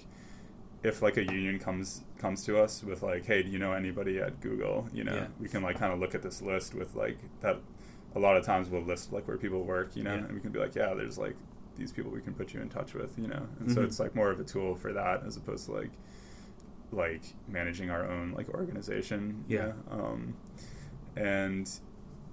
if 0.87 1.03
like 1.03 1.17
a 1.17 1.25
union 1.25 1.59
comes 1.59 2.03
comes 2.19 2.45
to 2.45 2.59
us 2.59 2.83
with 2.85 3.03
like, 3.03 3.27
hey, 3.27 3.43
do 3.43 3.49
you 3.51 3.59
know 3.59 3.73
anybody 3.73 4.19
at 4.21 4.41
Google? 4.41 4.89
You 4.93 5.05
know, 5.05 5.15
Yeah. 5.15 5.27
we 5.41 5.49
can 5.49 5.63
like 5.63 5.79
kind 5.79 5.93
of 5.93 5.99
look 5.99 6.15
at 6.15 6.23
this 6.23 6.41
list 6.41 6.75
with 6.75 6.95
like 6.95 7.19
that. 7.41 7.57
A 8.15 8.19
lot 8.21 8.37
of 8.37 8.45
times 8.45 8.71
we'll 8.71 8.83
list 8.83 9.13
like 9.13 9.27
where 9.29 9.37
people 9.37 9.63
work, 9.65 9.95
you 9.97 10.03
know, 10.05 10.15
Yeah. 10.15 10.25
and 10.25 10.33
we 10.33 10.41
can 10.41 10.51
be 10.51 10.59
like, 10.59 10.75
yeah, 10.75 10.95
there's 10.95 11.19
like 11.19 11.37
these 11.77 11.93
people 11.93 12.11
we 12.11 12.21
can 12.23 12.33
put 12.35 12.55
you 12.55 12.61
in 12.63 12.69
touch 12.71 12.95
with, 12.95 13.19
you 13.19 13.27
know, 13.27 13.47
and 13.61 13.71
so 13.71 13.81
Mhm. 13.81 13.85
it's 13.85 13.99
like 14.01 14.15
more 14.15 14.31
of 14.31 14.41
a 14.41 14.45
tool 14.45 14.75
for 14.77 14.93
that 14.93 15.25
as 15.27 15.37
opposed 15.37 15.67
to 15.67 15.73
like 15.73 15.91
like 16.93 17.23
managing 17.49 17.91
our 17.91 18.05
own 18.09 18.33
like 18.33 18.49
organization. 18.51 19.45
you 19.49 19.57
Yeah. 19.59 19.67
know? 19.67 19.75
Um, 19.91 20.37
and 21.17 21.69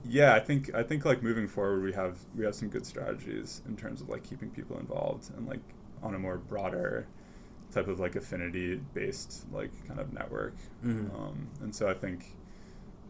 yeah, 0.06 0.36
I 0.36 0.40
think 0.40 0.74
I 0.76 0.84
think 0.84 1.06
like 1.06 1.24
moving 1.24 1.48
forward, 1.48 1.82
we 1.84 1.94
have 1.94 2.20
we 2.36 2.46
have 2.46 2.54
some 2.56 2.70
good 2.70 2.86
strategies 2.86 3.62
in 3.68 3.76
terms 3.76 4.00
of 4.02 4.10
like 4.10 4.24
keeping 4.24 4.52
people 4.52 4.78
involved 4.78 5.32
and 5.36 5.48
like 5.48 5.62
on 6.04 6.14
a 6.14 6.20
more 6.20 6.38
broader 6.38 7.08
type 7.74 7.88
of 7.88 8.00
like 8.00 8.16
affinity 8.16 8.80
based 8.94 9.46
like 9.52 9.72
kind 9.88 10.00
of 10.00 10.14
network. 10.14 10.56
Mhm. 10.86 11.14
Um, 11.16 11.48
and 11.62 11.74
so 11.76 11.90
I 11.90 11.94
think 11.94 12.36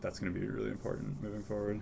that's 0.01 0.19
going 0.19 0.33
to 0.33 0.39
be 0.39 0.45
really 0.45 0.69
important 0.69 1.21
moving 1.21 1.43
forward. 1.43 1.81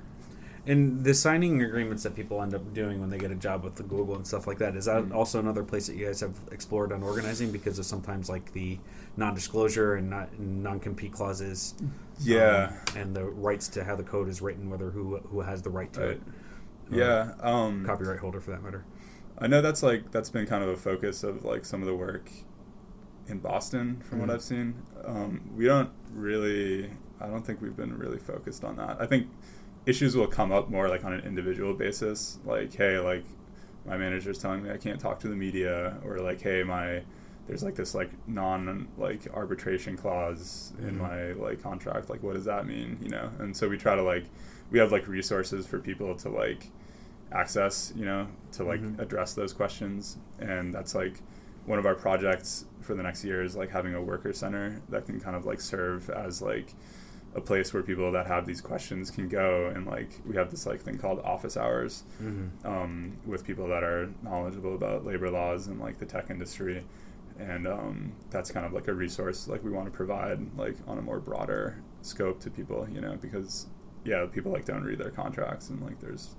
And 0.67 1.03
the 1.03 1.15
signing 1.15 1.59
agreements 1.63 2.03
that 2.03 2.15
people 2.15 2.39
end 2.41 2.53
up 2.53 2.71
doing 2.71 2.99
when 3.01 3.09
they 3.09 3.17
get 3.17 3.31
a 3.31 3.35
job 3.35 3.63
with 3.63 3.75
the 3.77 3.83
Google 3.83 4.15
and 4.15 4.27
stuff 4.27 4.45
like 4.45 4.59
that 4.59 4.75
is 4.75 4.85
that 4.85 5.05
Mm. 5.05 5.15
also 5.15 5.39
another 5.39 5.63
place 5.63 5.87
that 5.87 5.95
you 5.95 6.05
guys 6.05 6.19
have 6.19 6.35
explored 6.51 6.91
on 6.91 7.01
organizing 7.01 7.51
because 7.51 7.79
of 7.79 7.85
sometimes 7.85 8.29
like 8.29 8.53
the 8.53 8.77
non-disclosure 9.17 9.95
and 9.95 10.09
not 10.09 10.39
non-compete 10.39 11.13
clauses. 11.13 11.73
Yeah. 12.19 12.73
um, 12.93 12.97
and 13.01 13.15
the 13.15 13.25
rights 13.25 13.67
to 13.69 13.83
how 13.83 13.95
the 13.95 14.03
code 14.03 14.29
is 14.29 14.39
written, 14.41 14.69
whether 14.69 14.91
who 14.91 15.17
who 15.17 15.41
has 15.41 15.63
the 15.63 15.71
right 15.71 15.91
to 15.93 15.99
Right. 15.99 16.09
it. 16.11 16.21
Um, 16.91 16.97
Yeah. 16.99 17.31
Um, 17.39 17.83
copyright 17.85 18.19
holder 18.19 18.39
for 18.39 18.51
that 18.51 18.61
matter. 18.61 18.83
I 19.39 19.47
know 19.47 19.61
that's 19.63 19.81
like 19.81 20.11
that's 20.11 20.29
been 20.29 20.45
kind 20.45 20.63
of 20.63 20.69
a 20.69 20.77
focus 20.77 21.23
of 21.23 21.43
like 21.43 21.65
some 21.65 21.81
of 21.81 21.87
the 21.87 21.95
work 21.95 22.29
in 23.27 23.39
Boston 23.39 24.01
from 24.03 24.17
Mhm. 24.17 24.21
what 24.21 24.29
I've 24.31 24.41
seen. 24.41 24.75
Um, 25.05 25.41
we 25.55 25.65
don't 25.65 25.89
really 26.13 26.89
I 27.19 27.27
don't 27.27 27.45
think 27.45 27.61
we've 27.61 27.75
been 27.77 27.95
really 27.97 28.17
focused 28.17 28.63
on 28.63 28.77
that. 28.77 28.97
I 28.99 29.05
think 29.05 29.27
issues 29.85 30.15
will 30.17 30.25
come 30.27 30.51
up 30.51 30.69
more 30.71 30.89
like 30.89 31.05
on 31.05 31.13
an 31.13 31.21
individual 31.21 31.73
basis, 31.75 32.39
like 32.45 32.73
hey, 32.73 32.97
like 32.97 33.23
my 33.85 33.95
manager's 33.97 34.37
telling 34.39 34.63
me 34.63 34.71
I 34.71 34.77
can't 34.77 34.99
talk 34.99 35.19
to 35.19 35.27
the 35.27 35.35
media 35.35 35.97
or 36.03 36.17
like 36.17 36.41
hey, 36.41 36.63
my 36.63 37.03
there's 37.47 37.63
like 37.63 37.75
this 37.75 37.93
like 37.93 38.09
non 38.27 38.87
like 38.97 39.27
arbitration 39.33 39.97
clause 39.97 40.73
in 40.79 40.95
Mhm. 40.95 40.99
my 40.99 41.31
like 41.33 41.61
contract 41.61 42.09
like 42.09 42.21
what 42.23 42.33
does 42.35 42.45
that 42.45 42.65
mean 42.67 42.97
you 43.01 43.09
know 43.09 43.29
and 43.39 43.55
so 43.57 43.67
we 43.67 43.77
try 43.77 43.95
to 43.95 44.03
like 44.03 44.25
we 44.71 44.77
have 44.79 44.91
like 44.91 45.07
resources 45.07 45.65
for 45.67 45.79
people 45.79 46.15
to 46.15 46.29
like 46.29 46.69
access 47.31 47.91
you 47.95 48.05
know 48.05 48.27
to 48.51 48.63
like 48.63 48.81
Mhm. 48.81 48.99
address 48.99 49.33
those 49.33 49.53
questions 49.53 50.17
and 50.39 50.73
that's 50.73 50.93
like 50.95 51.21
one 51.65 51.79
of 51.79 51.85
our 51.85 51.95
projects 51.95 52.65
for 52.81 52.95
the 52.95 53.03
next 53.03 53.23
year 53.23 53.43
is 53.43 53.55
like 53.55 53.69
having 53.69 53.93
a 53.93 54.01
worker 54.01 54.33
center 54.33 54.81
that 54.89 55.05
can 55.05 55.19
kind 55.19 55.35
of 55.35 55.45
like 55.45 55.61
serve 55.61 56.09
as 56.09 56.41
like 56.41 56.73
a 57.35 57.39
place 57.39 57.73
where 57.73 57.81
people 57.83 58.11
that 58.11 58.27
have 58.27 58.45
these 58.45 58.59
questions 58.59 59.09
can 59.09 59.29
go 59.29 59.67
and 59.73 59.85
like 59.87 60.09
we 60.25 60.35
have 60.35 60.51
this 60.51 60.65
like 60.65 60.81
thing 60.81 60.97
called 60.97 61.19
office 61.19 61.55
hours 61.55 62.03
Mm-hmm. 62.21 62.67
um, 62.67 63.17
with 63.25 63.45
people 63.45 63.67
that 63.69 63.83
are 63.83 64.09
knowledgeable 64.21 64.75
about 64.75 65.05
labor 65.05 65.29
laws 65.29 65.67
and 65.67 65.79
like 65.79 65.97
the 65.99 66.05
tech 66.05 66.29
industry 66.29 66.83
and 67.39 67.67
um, 67.67 68.11
that's 68.31 68.51
kind 68.51 68.65
of 68.65 68.73
like 68.73 68.87
a 68.89 68.93
resource 68.93 69.47
like 69.47 69.63
we 69.63 69.71
want 69.71 69.85
to 69.85 69.91
provide 69.91 70.39
like 70.57 70.75
on 70.87 70.97
a 70.97 71.01
more 71.01 71.19
broader 71.19 71.81
scope 72.01 72.39
to 72.41 72.49
people 72.49 72.85
you 72.91 72.99
know 72.99 73.15
because 73.21 73.67
yeah 74.03 74.25
people 74.25 74.51
like 74.51 74.65
don't 74.65 74.83
read 74.83 74.97
their 74.99 75.11
contracts 75.11 75.69
and 75.69 75.81
like 75.81 75.99
there's 76.01 76.35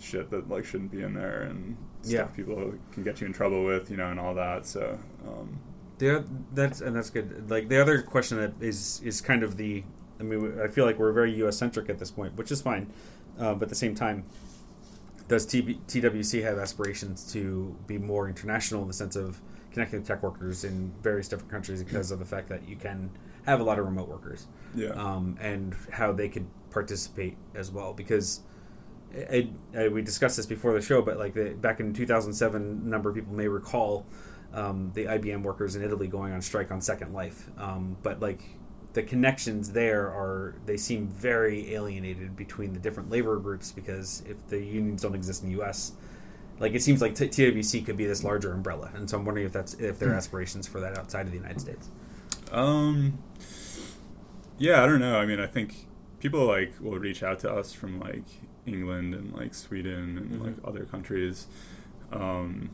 shit 0.00 0.30
that 0.30 0.48
like 0.48 0.64
shouldn't 0.64 0.90
be 0.90 1.02
in 1.02 1.14
there 1.14 1.42
and 1.42 1.76
stuff 2.02 2.12
Yeah. 2.12 2.24
people 2.36 2.74
can 2.92 3.02
get 3.04 3.20
you 3.20 3.26
in 3.26 3.32
trouble 3.32 3.64
with 3.64 3.90
you 3.90 3.96
know 3.96 4.10
and 4.10 4.18
all 4.18 4.34
that 4.34 4.66
so 4.66 4.98
um, 5.28 5.60
The, 5.98 6.24
that's 6.54 6.80
and 6.80 6.96
that's 6.96 7.10
good. 7.10 7.50
Like 7.50 7.68
the 7.68 7.80
other 7.80 8.00
question 8.02 8.38
that 8.38 8.52
is 8.60 9.00
is 9.04 9.20
kind 9.20 9.42
of 9.42 9.56
the. 9.58 9.84
I 10.18 10.22
mean, 10.22 10.58
I 10.62 10.68
feel 10.68 10.84
like 10.86 10.98
we're 10.98 11.12
very 11.12 11.32
U.S. 11.44 11.56
centric 11.58 11.88
at 11.90 11.98
this 11.98 12.10
point, 12.10 12.36
which 12.36 12.50
is 12.50 12.60
fine. 12.62 12.92
Uh, 13.38 13.54
but 13.54 13.64
at 13.64 13.68
the 13.70 13.74
same 13.74 13.94
time, 13.94 14.24
does 15.28 15.46
TB, 15.46 15.80
TWC 15.86 16.42
have 16.42 16.58
aspirations 16.58 17.30
to 17.32 17.76
be 17.86 17.96
more 17.98 18.28
international 18.28 18.82
in 18.82 18.88
the 18.88 18.94
sense 18.94 19.16
of 19.16 19.40
connecting 19.72 20.02
tech 20.02 20.22
workers 20.22 20.64
in 20.64 20.92
various 21.02 21.28
different 21.28 21.50
countries 21.50 21.82
because 21.82 22.10
of 22.10 22.18
the 22.18 22.24
fact 22.24 22.48
that 22.48 22.68
you 22.68 22.76
can 22.76 23.10
have 23.46 23.60
a 23.60 23.62
lot 23.62 23.78
of 23.78 23.84
remote 23.86 24.08
workers? 24.08 24.46
yeah 24.74 24.90
um, 24.90 25.36
and 25.40 25.74
how 25.92 26.12
they 26.12 26.28
could 26.28 26.46
participate 26.70 27.36
as 27.54 27.70
well. 27.70 27.92
Because 27.94 28.40
we 29.92 30.02
discussed 30.02 30.36
this 30.36 30.46
before 30.46 30.72
the 30.72 30.80
show, 30.80 31.02
but 31.02 31.18
like 31.18 31.34
the, 31.34 31.50
back 31.50 31.80
in 31.80 31.92
2007, 31.92 32.62
a 32.62 32.88
number 32.88 33.08
of 33.08 33.14
people 33.14 33.34
may 33.34 33.48
recall 33.48 34.06
um, 34.52 34.92
the 34.94 35.04
IBM 35.04 35.42
workers 35.42 35.76
in 35.76 35.82
Italy 35.82 36.08
going 36.08 36.32
on 36.32 36.42
strike 36.42 36.70
on 36.70 36.80
Second 36.80 37.12
Life. 37.12 37.48
Um, 37.58 37.96
but 38.02 38.20
like 38.20 38.42
the 38.92 39.02
connections 39.02 39.72
there 39.72 40.08
are 40.08 40.56
they 40.66 40.76
seem 40.76 41.08
very 41.08 41.74
alienated 41.74 42.36
between 42.36 42.72
the 42.72 42.80
different 42.80 43.10
labor 43.10 43.36
groups 43.36 43.70
because 43.70 44.22
if 44.26 44.48
the 44.48 44.58
unions 44.58 45.02
don't 45.02 45.14
exist 45.14 45.42
in 45.42 45.48
the 45.48 45.56
U.S. 45.56 45.92
Like 46.58 46.74
it 46.74 46.82
seems 46.82 47.00
like 47.00 47.14
T- 47.14 47.28
TWC 47.28 47.86
could 47.86 47.96
be 47.96 48.04
this 48.04 48.22
larger 48.22 48.52
umbrella, 48.52 48.90
and 48.94 49.08
so 49.08 49.16
I'm 49.16 49.24
wondering 49.24 49.46
if 49.46 49.52
that's 49.52 49.74
if 49.74 49.98
there 49.98 50.10
are 50.10 50.14
aspirations 50.14 50.66
for 50.66 50.80
that 50.80 50.98
outside 50.98 51.26
of 51.26 51.32
the 51.32 51.38
United 51.38 51.60
States. 51.60 51.88
Um. 52.52 53.18
Yeah, 54.58 54.82
I 54.82 54.86
don't 54.86 55.00
know. 55.00 55.18
I 55.18 55.24
mean, 55.24 55.40
I 55.40 55.46
think 55.46 55.86
people 56.18 56.44
like 56.44 56.74
will 56.80 56.98
reach 56.98 57.22
out 57.22 57.38
to 57.40 57.50
us 57.50 57.72
from 57.72 57.98
like 57.98 58.26
England 58.66 59.14
and 59.14 59.32
like 59.32 59.54
Sweden 59.54 60.18
and 60.18 60.30
Mhm. 60.32 60.44
like 60.44 60.54
other 60.64 60.84
countries. 60.84 61.46
Um, 62.12 62.70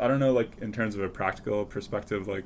I 0.00 0.06
don't 0.08 0.20
know, 0.20 0.32
like 0.32 0.58
in 0.60 0.72
terms 0.72 0.94
of 0.94 1.02
a 1.02 1.08
practical 1.08 1.64
perspective, 1.64 2.28
like 2.28 2.44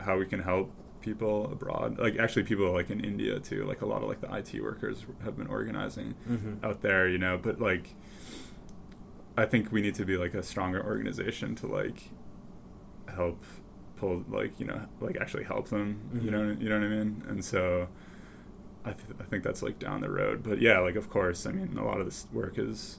how 0.00 0.18
we 0.18 0.26
can 0.26 0.40
help 0.40 0.72
people 1.00 1.50
abroad. 1.52 1.98
Like 1.98 2.18
actually, 2.18 2.42
people 2.44 2.72
like 2.72 2.90
in 2.90 3.00
India 3.00 3.38
too. 3.40 3.64
Like 3.64 3.80
a 3.82 3.86
lot 3.86 4.02
of 4.02 4.08
like 4.08 4.20
the 4.20 4.32
IT 4.34 4.60
workers 4.60 5.06
have 5.24 5.36
been 5.36 5.46
organizing 5.46 6.14
Mm-hmm. 6.28 6.64
out 6.64 6.82
there, 6.82 7.08
you 7.08 7.18
know. 7.18 7.38
But 7.38 7.60
like, 7.60 7.94
I 9.36 9.44
think 9.46 9.70
we 9.70 9.80
need 9.80 9.94
to 9.96 10.04
be 10.04 10.16
like 10.16 10.34
a 10.34 10.42
stronger 10.42 10.84
organization 10.84 11.54
to 11.56 11.66
like 11.66 12.10
help 13.14 13.42
pull 13.96 14.24
like 14.28 14.58
you 14.60 14.66
know 14.66 14.80
like 15.00 15.16
actually 15.20 15.44
help 15.44 15.68
them. 15.68 16.00
Mhm. 16.14 16.24
You 16.24 16.30
know 16.30 16.56
you 16.58 16.68
know 16.68 16.78
what 16.78 16.84
I 16.86 16.88
mean? 16.88 17.22
And 17.28 17.44
so 17.44 17.88
I 18.88 18.92
th- 18.92 19.20
I 19.20 19.24
think 19.24 19.42
that's 19.44 19.62
like 19.62 19.78
down 19.78 20.00
the 20.00 20.10
road. 20.10 20.42
But 20.42 20.60
yeah, 20.60 20.78
like 20.80 20.96
of 20.96 21.08
course, 21.10 21.46
I 21.46 21.52
mean 21.52 21.76
a 21.78 21.84
lot 21.84 21.98
of 22.00 22.06
this 22.06 22.26
work 22.32 22.58
is 22.58 22.98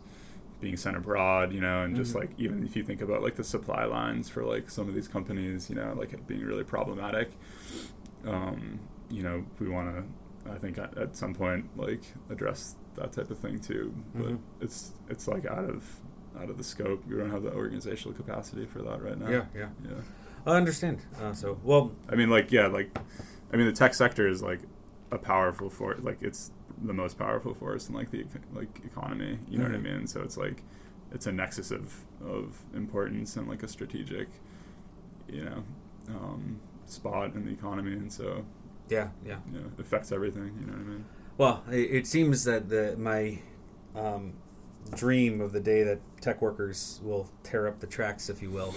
being 0.61 0.75
sent 0.77 0.97
abroad, 0.97 1.53
you 1.53 1.61
know, 1.61 1.83
and 1.83 1.95
just 1.95 2.13
Mhm. 2.13 2.19
like 2.19 2.29
even 2.37 2.63
if 2.65 2.75
you 2.75 2.83
think 2.83 3.01
about 3.01 3.21
like 3.23 3.35
the 3.35 3.43
supply 3.43 3.85
lines 3.85 4.29
for 4.29 4.43
like 4.43 4.69
some 4.69 4.87
of 4.89 4.93
these 4.95 5.07
companies, 5.07 5.69
you 5.69 5.75
know, 5.75 5.93
like 5.97 6.11
it 6.13 6.27
being 6.27 6.43
really 6.45 6.63
problematic. 6.65 7.31
Um, 8.25 8.79
you 9.09 9.23
know, 9.23 9.45
we 9.59 9.69
want 9.69 9.95
to, 9.95 10.51
I 10.51 10.57
think, 10.57 10.77
at, 10.77 10.97
at 10.97 11.15
some 11.15 11.33
point, 11.33 11.69
like 11.77 12.01
address 12.29 12.75
that 12.95 13.11
type 13.13 13.29
of 13.31 13.39
thing 13.39 13.59
too. 13.59 13.93
But 14.13 14.27
Mhm. 14.27 14.39
it's 14.61 14.93
it's 15.09 15.27
like 15.27 15.45
out 15.45 15.63
of 15.69 16.01
out 16.39 16.49
of 16.49 16.57
the 16.57 16.63
scope. 16.63 17.05
We 17.07 17.15
don't 17.17 17.31
have 17.31 17.43
the 17.43 17.53
organizational 17.53 18.13
capacity 18.15 18.65
for 18.65 18.81
that 18.83 19.01
right 19.01 19.17
now. 19.17 19.29
Yeah, 19.29 19.45
yeah. 19.55 19.69
yeah. 19.83 20.01
I 20.45 20.55
understand. 20.55 20.99
Uh, 21.21 21.33
so, 21.33 21.59
well, 21.63 21.91
I 22.07 22.15
mean, 22.15 22.29
like, 22.29 22.51
yeah, 22.51 22.67
like, 22.67 22.97
I 23.51 23.57
mean, 23.57 23.65
the 23.65 23.73
tech 23.73 23.93
sector 23.93 24.27
is 24.27 24.41
like 24.41 24.59
a 25.11 25.17
powerful 25.17 25.69
force. 25.69 25.99
Like, 26.01 26.21
it's 26.21 26.51
the 26.81 26.93
most 26.93 27.17
powerful 27.17 27.53
force 27.53 27.89
in 27.89 27.95
like 27.95 28.11
the 28.11 28.25
like 28.53 28.81
economy. 28.85 29.39
You 29.49 29.57
know 29.59 29.65
Mhm. 29.65 29.71
what 29.71 29.79
I 29.79 29.81
mean? 29.97 30.07
So 30.07 30.21
it's 30.21 30.37
like 30.37 30.63
it's 31.11 31.27
a 31.27 31.31
nexus 31.31 31.71
of 31.71 32.05
of 32.23 32.61
importance 32.75 33.35
and 33.35 33.47
like 33.47 33.63
a 33.63 33.67
strategic, 33.67 34.27
you 35.27 35.43
know, 35.45 35.63
um, 36.09 36.59
spot 36.85 37.33
in 37.35 37.45
the 37.45 37.51
economy, 37.51 37.93
and 37.93 38.11
so 38.11 38.45
yeah, 38.89 39.09
yeah. 39.25 39.37
you 39.51 39.59
know, 39.59 39.65
it 39.77 39.79
affects 39.81 40.11
everything. 40.11 40.57
You 40.59 40.65
know 40.67 40.73
what 40.73 40.81
I 40.81 40.83
mean? 40.85 41.05
Well, 41.37 41.63
it, 41.71 41.91
it 41.91 42.07
seems 42.07 42.43
that 42.45 42.69
the 42.69 42.95
my 42.97 43.39
um, 43.95 44.33
dream 44.95 45.41
of 45.41 45.51
the 45.51 45.59
day 45.59 45.83
that 45.83 45.99
tech 46.21 46.41
workers 46.41 46.99
will 47.03 47.29
tear 47.43 47.67
up 47.67 47.79
the 47.79 47.87
tracks, 47.87 48.29
if 48.29 48.41
you 48.41 48.51
will, 48.51 48.73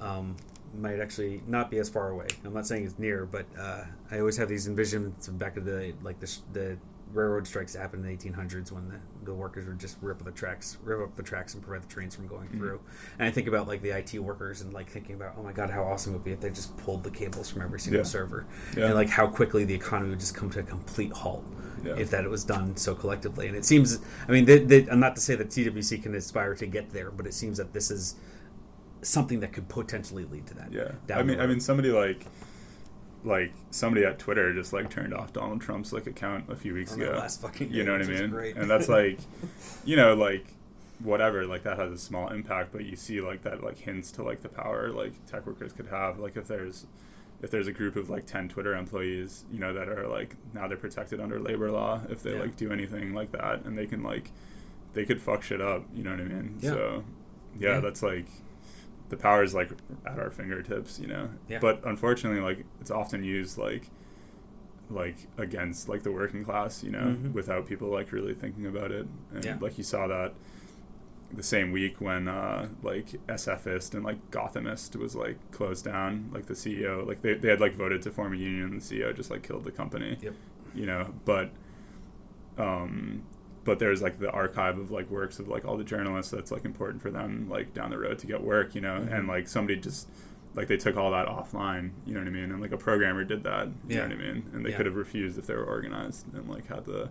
um, 0.00 0.36
might 0.78 1.00
actually 1.00 1.42
not 1.46 1.70
be 1.70 1.78
as 1.78 1.88
far 1.88 2.10
away. 2.10 2.26
I'm 2.44 2.54
not 2.54 2.66
saying 2.66 2.84
it's 2.86 2.98
near, 2.98 3.26
but 3.26 3.46
uh, 3.58 3.84
I 4.10 4.18
always 4.18 4.36
have 4.36 4.48
these 4.48 4.68
envisions 4.68 5.36
back 5.38 5.56
of 5.56 5.64
the 5.64 5.94
like 6.02 6.20
the, 6.20 6.38
the 6.52 6.78
railroad 7.12 7.46
strikes 7.46 7.74
that 7.74 7.78
happened 7.80 8.04
in 8.04 8.16
the 8.16 8.30
1800s 8.30 8.72
when 8.72 8.88
the, 8.88 8.98
the 9.24 9.32
workers 9.32 9.68
would 9.68 9.78
just 9.78 9.96
rip 10.02 10.18
up 10.18 10.24
the 10.24 10.32
tracks, 10.32 10.78
rip 10.82 11.00
up 11.00 11.14
the 11.14 11.22
tracks 11.22 11.54
and 11.54 11.62
prevent 11.62 11.88
the 11.88 11.94
trains 11.94 12.16
from 12.16 12.26
going 12.26 12.48
through. 12.48 12.80
And 13.20 13.28
I 13.28 13.30
think 13.30 13.46
about 13.46 13.68
like 13.68 13.82
the 13.82 13.90
IT 13.90 14.14
workers 14.18 14.62
and 14.62 14.72
like 14.72 14.90
thinking 14.90 15.14
about, 15.14 15.34
oh 15.38 15.42
my 15.44 15.52
god, 15.52 15.70
how 15.70 15.84
awesome 15.84 16.12
it 16.12 16.16
would 16.16 16.24
be 16.24 16.32
if 16.32 16.40
they 16.40 16.50
just 16.50 16.76
pulled 16.76 17.04
the 17.04 17.10
cables 17.10 17.48
from 17.48 17.62
every 17.62 17.78
single 17.78 18.00
Yeah. 18.00 18.04
server, 18.04 18.46
Yeah. 18.76 18.86
and 18.86 18.94
like 18.94 19.10
how 19.10 19.28
quickly 19.28 19.64
the 19.64 19.74
economy 19.74 20.10
would 20.10 20.18
just 20.20 20.34
come 20.34 20.50
to 20.50 20.58
a 20.60 20.62
complete 20.64 21.12
halt 21.12 21.44
Yeah. 21.84 21.94
if 21.96 22.10
that 22.10 22.24
it 22.24 22.30
was 22.30 22.42
done 22.42 22.76
so 22.76 22.96
collectively. 22.96 23.46
And 23.46 23.56
it 23.56 23.64
seems, 23.64 24.00
I 24.26 24.32
mean, 24.32 24.44
they, 24.46 24.58
they, 24.58 24.88
I'm 24.90 24.98
not 24.98 25.14
to 25.14 25.20
say 25.20 25.36
that 25.36 25.50
TWC 25.50 26.02
can 26.02 26.16
aspire 26.16 26.56
to 26.56 26.66
get 26.66 26.90
there, 26.92 27.12
but 27.12 27.28
it 27.28 27.34
seems 27.34 27.58
that 27.58 27.72
this 27.72 27.92
is 27.92 28.16
something 29.04 29.40
that 29.40 29.52
could 29.52 29.68
potentially 29.68 30.24
lead 30.24 30.46
to 30.48 30.54
that. 30.54 30.72
Yeah. 30.72 30.92
I 31.16 31.22
mean, 31.22 31.40
I 31.40 31.46
mean, 31.46 31.60
somebody 31.60 31.90
like. 31.90 32.26
Like 33.26 33.54
somebody 33.70 34.04
at 34.04 34.18
Twitter 34.18 34.52
just 34.52 34.74
like 34.74 34.90
turned 34.90 35.14
off 35.14 35.32
Donald 35.32 35.62
Trump's 35.62 35.94
like 35.94 36.06
account 36.06 36.50
a 36.50 36.56
few 36.56 36.74
weeks 36.74 36.92
On 36.92 37.00
ago. 37.00 37.12
last 37.12 37.40
fucking 37.40 37.72
you 37.72 37.82
know 37.82 37.92
what 37.92 38.02
I 38.02 38.04
mean? 38.06 38.28
great. 38.28 38.54
And 38.56 38.68
that's 38.70 38.86
like, 38.86 39.18
you 39.86 39.96
know, 39.96 40.12
like 40.12 40.44
whatever, 41.02 41.46
like 41.46 41.62
that 41.62 41.78
has 41.78 41.90
a 41.90 41.96
small 41.96 42.28
impact, 42.28 42.70
but 42.70 42.84
you 42.84 42.96
see 42.96 43.22
like 43.22 43.42
that 43.44 43.64
like 43.64 43.78
hints 43.78 44.12
to 44.12 44.22
like 44.22 44.42
the 44.42 44.50
power 44.50 44.90
like 44.90 45.12
tech 45.24 45.46
workers 45.46 45.72
could 45.72 45.86
have. 45.86 46.18
Like 46.18 46.36
if 46.36 46.46
there's 46.48 46.84
if 47.40 47.50
there's 47.50 47.66
a 47.66 47.72
group 47.72 47.96
of 47.96 48.10
like 48.10 48.26
ten 48.26 48.46
Twitter 48.46 48.76
employees, 48.76 49.46
you 49.50 49.58
know, 49.58 49.72
that 49.72 49.88
are 49.88 50.06
like 50.06 50.36
now 50.52 50.68
they're 50.68 50.76
protected 50.76 51.18
under 51.18 51.40
labor 51.40 51.70
law 51.70 52.02
if 52.10 52.22
they 52.22 52.34
Yeah. 52.34 52.40
like 52.40 52.56
do 52.58 52.72
anything 52.72 53.14
like 53.14 53.32
that, 53.32 53.64
and 53.64 53.78
they 53.78 53.86
can 53.86 54.02
like 54.02 54.32
they 54.92 55.06
could 55.06 55.22
fuck 55.22 55.42
shit 55.42 55.62
up. 55.62 55.82
You 55.94 56.04
know 56.04 56.10
what 56.10 56.20
I 56.20 56.24
mean? 56.24 56.58
Yeah. 56.60 56.70
So 56.72 57.04
yeah, 57.58 57.68
Yeah. 57.76 57.80
that's 57.80 58.02
like 58.02 58.26
the 59.10 59.16
power 59.16 59.42
is 59.42 59.54
like 59.54 59.70
at 60.06 60.18
our 60.18 60.30
fingertips, 60.30 60.98
you 60.98 61.06
know. 61.06 61.28
Yeah. 61.48 61.58
But 61.60 61.80
unfortunately, 61.84 62.40
like 62.40 62.64
it's 62.80 62.90
often 62.90 63.22
used 63.24 63.58
like 63.58 63.90
like 64.90 65.16
against 65.38 65.88
like 65.88 66.02
the 66.02 66.12
working 66.12 66.44
class, 66.44 66.82
you 66.84 66.90
know, 66.90 67.16
Mhm. 67.18 67.32
without 67.32 67.66
people 67.66 67.88
like 67.88 68.12
really 68.12 68.34
thinking 68.34 68.66
about 68.66 68.90
it. 68.92 69.06
And 69.34 69.44
Yeah. 69.44 69.56
like 69.60 69.78
you 69.78 69.84
saw 69.84 70.06
that 70.08 70.34
the 71.32 71.42
same 71.42 71.72
week 71.72 72.00
when 72.00 72.28
uh 72.28 72.68
like 72.82 73.06
SFist 73.26 73.94
and 73.94 74.04
like 74.04 74.30
Gothamist 74.30 74.94
was 74.96 75.16
like 75.16 75.36
closed 75.50 75.84
down, 75.84 76.30
like 76.32 76.46
the 76.46 76.54
CEO, 76.54 77.02
like 77.06 77.22
they, 77.22 77.34
they 77.34 77.48
had 77.48 77.60
like 77.60 77.74
voted 77.74 78.02
to 78.02 78.10
form 78.10 78.34
a 78.34 78.36
union 78.36 78.64
and 78.72 78.80
the 78.80 78.84
CEO 78.84 79.12
just 79.14 79.30
like 79.30 79.42
killed 79.42 79.64
the 79.64 79.72
company. 79.72 80.18
Yep. 80.20 80.34
You 80.74 80.86
know, 80.86 81.14
but 81.24 81.50
um 82.58 83.22
but 83.64 83.78
there's 83.78 84.02
like 84.02 84.18
the 84.18 84.30
archive 84.30 84.78
of 84.78 84.90
like 84.90 85.10
works 85.10 85.38
of 85.38 85.48
like 85.48 85.64
all 85.64 85.76
the 85.76 85.84
journalists 85.84 86.30
that's 86.30 86.50
like 86.50 86.64
important 86.64 87.00
for 87.02 87.10
them 87.10 87.48
like 87.48 87.72
down 87.74 87.90
the 87.90 87.98
road 87.98 88.18
to 88.18 88.26
get 88.26 88.42
work, 88.42 88.74
you 88.74 88.80
know, 88.80 88.98
Mhm. 89.00 89.12
and 89.12 89.28
like 89.28 89.48
somebody 89.48 89.78
just 89.80 90.08
like 90.54 90.68
they 90.68 90.76
took 90.76 90.96
all 90.96 91.10
that 91.10 91.26
offline, 91.26 91.90
you 92.06 92.14
know 92.14 92.20
what 92.20 92.28
I 92.28 92.30
mean? 92.30 92.52
And 92.52 92.60
like 92.60 92.72
a 92.72 92.76
programmer 92.76 93.24
did 93.24 93.42
that, 93.44 93.66
you 93.88 93.96
Yeah. 93.96 94.06
know 94.06 94.14
what 94.16 94.24
I 94.24 94.32
mean? 94.32 94.44
And 94.52 94.64
they 94.64 94.70
Yeah. 94.70 94.76
could 94.76 94.86
have 94.86 94.94
refused 94.96 95.38
if 95.38 95.46
they 95.46 95.54
were 95.56 95.64
organized 95.64 96.32
and 96.34 96.48
like 96.48 96.66
had 96.66 96.84
the 96.84 97.08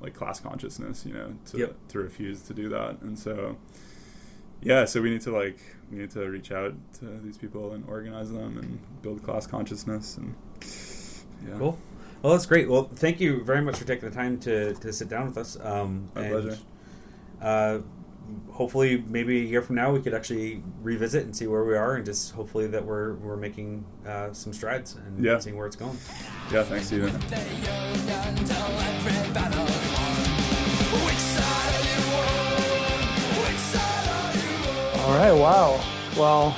like 0.00 0.14
class 0.14 0.40
consciousness, 0.40 1.04
you 1.04 1.12
know, 1.12 1.34
to 1.46 1.58
Yep. 1.58 1.76
to 1.88 1.98
refuse 1.98 2.40
to 2.42 2.54
do 2.54 2.68
that. 2.70 3.00
And 3.02 3.18
so 3.18 3.58
yeah, 4.62 4.84
so 4.86 5.00
we 5.02 5.10
need 5.10 5.20
to 5.22 5.30
like 5.32 5.58
we 5.90 5.98
need 5.98 6.10
to 6.12 6.26
reach 6.28 6.50
out 6.52 6.74
to 7.00 7.04
these 7.22 7.36
people 7.36 7.72
and 7.72 7.84
organize 7.88 8.30
them 8.32 8.56
and 8.58 8.78
build 9.02 9.22
class 9.22 9.46
consciousness 9.46 10.16
and 10.16 10.34
yeah. 11.46 11.58
Cool. 11.58 11.78
Well, 12.22 12.32
that's 12.34 12.46
great. 12.46 12.68
Well, 12.68 12.90
thank 12.94 13.18
you 13.20 13.42
very 13.44 13.62
much 13.62 13.76
for 13.78 13.86
taking 13.86 14.08
the 14.08 14.14
time 14.14 14.38
to, 14.40 14.74
to 14.74 14.92
sit 14.92 15.08
down 15.08 15.28
with 15.28 15.38
us. 15.38 15.58
Um, 15.60 16.10
My 16.14 16.22
and, 16.22 16.30
pleasure. 16.32 16.58
Uh, 17.40 17.78
hopefully, 18.52 19.02
maybe 19.08 19.40
a 19.40 19.44
year 19.44 19.62
from 19.62 19.76
now, 19.76 19.90
we 19.90 20.00
could 20.00 20.12
actually 20.12 20.62
revisit 20.82 21.24
and 21.24 21.34
see 21.34 21.46
where 21.46 21.64
we 21.64 21.74
are, 21.74 21.96
and 21.96 22.04
just 22.04 22.32
hopefully 22.32 22.66
that 22.66 22.84
we're 22.84 23.14
we're 23.14 23.36
making 23.36 23.86
uh, 24.06 24.32
some 24.34 24.52
strides 24.52 24.96
and 24.96 25.24
Yeah. 25.24 25.38
seeing 25.38 25.56
where 25.56 25.66
it's 25.66 25.76
going. 25.76 25.96
Yeah, 26.52 26.64
thanks 26.64 26.88
Steven. 26.88 27.10
All 35.00 35.16
right. 35.16 35.32
Wow. 35.32 35.82
Well, 36.16 36.56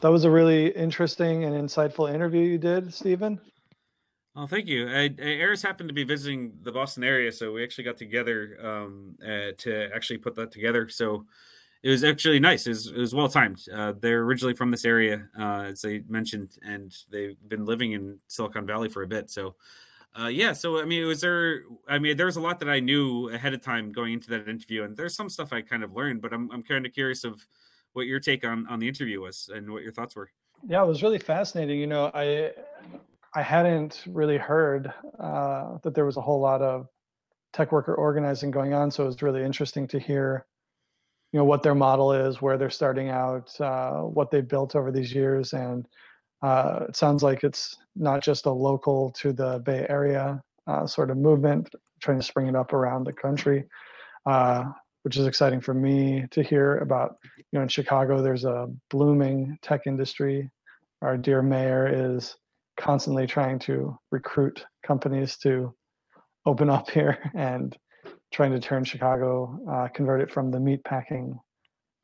that 0.00 0.08
was 0.08 0.24
a 0.24 0.30
really 0.30 0.68
interesting 0.68 1.44
and 1.44 1.54
insightful 1.54 2.12
interview 2.12 2.42
you 2.42 2.58
did, 2.58 2.92
Stephen. 2.92 3.40
Oh, 4.40 4.46
thank 4.46 4.68
you. 4.68 4.88
I, 4.88 5.12
Eris 5.18 5.62
happened 5.62 5.88
to 5.88 5.92
be 5.92 6.04
visiting 6.04 6.52
the 6.62 6.70
Boston 6.70 7.02
area, 7.02 7.32
so 7.32 7.52
we 7.52 7.64
actually 7.64 7.82
got 7.82 7.96
together 7.96 8.56
um, 8.62 9.16
uh, 9.20 9.50
to 9.58 9.90
actually 9.92 10.18
put 10.18 10.36
that 10.36 10.52
together. 10.52 10.88
So 10.88 11.26
it 11.82 11.90
was 11.90 12.04
actually 12.04 12.38
nice. 12.38 12.64
It 12.64 12.70
was, 12.70 12.86
it 12.86 12.98
was 12.98 13.12
well 13.12 13.28
timed. 13.28 13.64
Uh, 13.74 13.94
they're 13.98 14.22
originally 14.22 14.54
from 14.54 14.70
this 14.70 14.84
area, 14.84 15.26
uh, 15.36 15.62
as 15.70 15.82
they 15.82 16.04
mentioned, 16.08 16.56
and 16.62 16.94
they've 17.10 17.36
been 17.48 17.64
living 17.64 17.92
in 17.92 18.20
Silicon 18.28 18.64
Valley 18.64 18.88
for 18.88 19.02
a 19.02 19.08
bit. 19.08 19.28
So, 19.28 19.56
uh, 20.16 20.28
yeah. 20.28 20.52
So 20.52 20.80
I 20.80 20.84
mean, 20.84 21.04
was 21.08 21.20
there? 21.20 21.62
I 21.88 21.98
mean, 21.98 22.16
there 22.16 22.26
was 22.26 22.36
a 22.36 22.40
lot 22.40 22.60
that 22.60 22.68
I 22.68 22.78
knew 22.78 23.30
ahead 23.30 23.54
of 23.54 23.60
time 23.60 23.90
going 23.90 24.12
into 24.12 24.30
that 24.30 24.48
interview, 24.48 24.84
and 24.84 24.96
there's 24.96 25.16
some 25.16 25.28
stuff 25.28 25.52
I 25.52 25.62
kind 25.62 25.82
of 25.82 25.96
learned. 25.96 26.22
But 26.22 26.32
I'm 26.32 26.48
I'm 26.52 26.62
kind 26.62 26.86
of 26.86 26.92
curious 26.92 27.24
of 27.24 27.44
what 27.92 28.06
your 28.06 28.20
take 28.20 28.44
on 28.44 28.68
on 28.68 28.78
the 28.78 28.86
interview 28.86 29.20
was 29.20 29.50
and 29.52 29.68
what 29.72 29.82
your 29.82 29.92
thoughts 29.92 30.14
were. 30.14 30.30
Yeah, 30.64 30.84
it 30.84 30.86
was 30.86 31.02
really 31.02 31.18
fascinating. 31.18 31.80
You 31.80 31.88
know, 31.88 32.12
I 32.14 32.52
I 33.34 33.42
hadn't 33.42 34.04
really 34.06 34.38
heard 34.38 34.92
uh, 35.20 35.78
that 35.82 35.94
there 35.94 36.06
was 36.06 36.16
a 36.16 36.22
whole 36.22 36.40
lot 36.40 36.62
of 36.62 36.88
tech 37.52 37.72
worker 37.72 37.94
organizing 37.94 38.50
going 38.50 38.72
on, 38.72 38.90
so 38.90 39.04
it 39.04 39.06
was 39.06 39.22
really 39.22 39.44
interesting 39.44 39.86
to 39.88 39.98
hear, 39.98 40.46
you 41.32 41.38
know, 41.38 41.44
what 41.44 41.62
their 41.62 41.74
model 41.74 42.12
is, 42.12 42.40
where 42.40 42.56
they're 42.56 42.70
starting 42.70 43.10
out, 43.10 43.58
uh, 43.60 44.00
what 44.00 44.30
they've 44.30 44.48
built 44.48 44.74
over 44.74 44.90
these 44.90 45.14
years, 45.14 45.52
and 45.52 45.86
uh, 46.42 46.86
it 46.88 46.96
sounds 46.96 47.22
like 47.22 47.44
it's 47.44 47.76
not 47.96 48.22
just 48.22 48.46
a 48.46 48.50
local 48.50 49.10
to 49.12 49.32
the 49.32 49.58
Bay 49.64 49.84
Area 49.88 50.42
uh, 50.66 50.86
sort 50.86 51.10
of 51.10 51.16
movement, 51.16 51.68
trying 52.00 52.18
to 52.18 52.24
spring 52.24 52.46
it 52.46 52.56
up 52.56 52.72
around 52.72 53.04
the 53.04 53.12
country, 53.12 53.64
uh, 54.26 54.64
which 55.02 55.16
is 55.16 55.26
exciting 55.26 55.60
for 55.60 55.74
me 55.74 56.24
to 56.30 56.42
hear 56.42 56.78
about. 56.78 57.16
You 57.36 57.58
know, 57.58 57.62
in 57.62 57.68
Chicago, 57.68 58.22
there's 58.22 58.44
a 58.44 58.68
blooming 58.90 59.58
tech 59.62 59.86
industry. 59.86 60.50
Our 61.02 61.16
dear 61.16 61.42
mayor 61.42 62.14
is 62.14 62.36
constantly 62.78 63.26
trying 63.26 63.58
to 63.58 63.98
recruit 64.10 64.64
companies 64.86 65.36
to 65.38 65.74
open 66.46 66.70
up 66.70 66.90
here 66.98 67.30
and 67.34 67.76
trying 68.32 68.52
to 68.52 68.60
turn 68.60 68.84
Chicago, 68.84 69.58
uh, 69.70 69.88
convert 69.88 70.20
it 70.20 70.30
from 70.30 70.50
the 70.50 70.60
meat 70.60 70.82
packing 70.84 71.38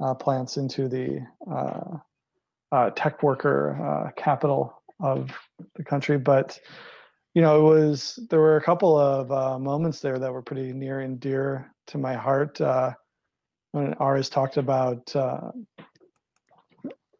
uh, 0.02 0.14
plants 0.14 0.56
into 0.56 0.88
the 0.88 1.20
uh, 1.50 1.96
uh, 2.72 2.90
tech 2.90 3.22
worker 3.22 3.78
uh, 3.80 4.10
capital 4.20 4.82
of 5.00 5.30
the 5.76 5.84
country. 5.84 6.18
But 6.18 6.58
you 7.34 7.42
know, 7.42 7.58
it 7.58 7.80
was 7.80 8.18
there 8.30 8.40
were 8.40 8.56
a 8.56 8.62
couple 8.62 8.96
of 8.96 9.30
uh, 9.32 9.58
moments 9.58 10.00
there 10.00 10.18
that 10.18 10.32
were 10.32 10.42
pretty 10.42 10.72
near 10.72 11.00
and 11.00 11.18
dear 11.18 11.72
to 11.88 11.98
my 11.98 12.14
heart. 12.14 12.60
When 13.72 13.94
Aris 13.94 14.28
talked 14.28 14.56
about 14.56 15.12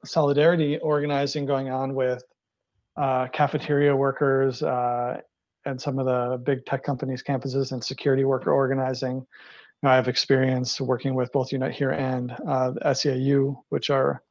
solidarity 0.05 0.79
organizing 0.79 1.47
going 1.47 1.71
on 1.71 1.95
with 1.95 2.23
uh, 2.97 3.29
cafeteria 3.29 3.95
workers 3.95 4.63
uh, 4.63 5.21
and 5.65 5.81
some 5.81 5.99
of 5.99 6.07
the 6.07 6.39
big 6.39 6.65
tech 6.67 6.83
companies' 6.83 7.23
campuses 7.23 7.73
and 7.73 7.83
security 7.83 8.25
worker 8.25 8.53
organizing. 8.53 9.17
You 9.17 9.25
know, 9.83 9.91
I 9.91 9.97
have 9.97 10.09
experience 10.09 10.81
working 10.81 11.15
with 11.15 11.33
both 11.33 11.53
Unite 11.53 11.73
Here 11.73 11.91
and 11.91 12.33
uh, 12.33 12.73
SEIU, 12.85 13.57
which 13.71 13.91
are 13.91 14.23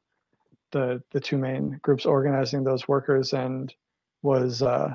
the 0.72 1.02
the 1.12 1.20
two 1.20 1.38
main 1.38 1.78
groups 1.82 2.04
organizing 2.04 2.64
those 2.64 2.88
workers 2.88 3.32
and 3.32 3.72
was 4.22 4.62
uh, 4.62 4.94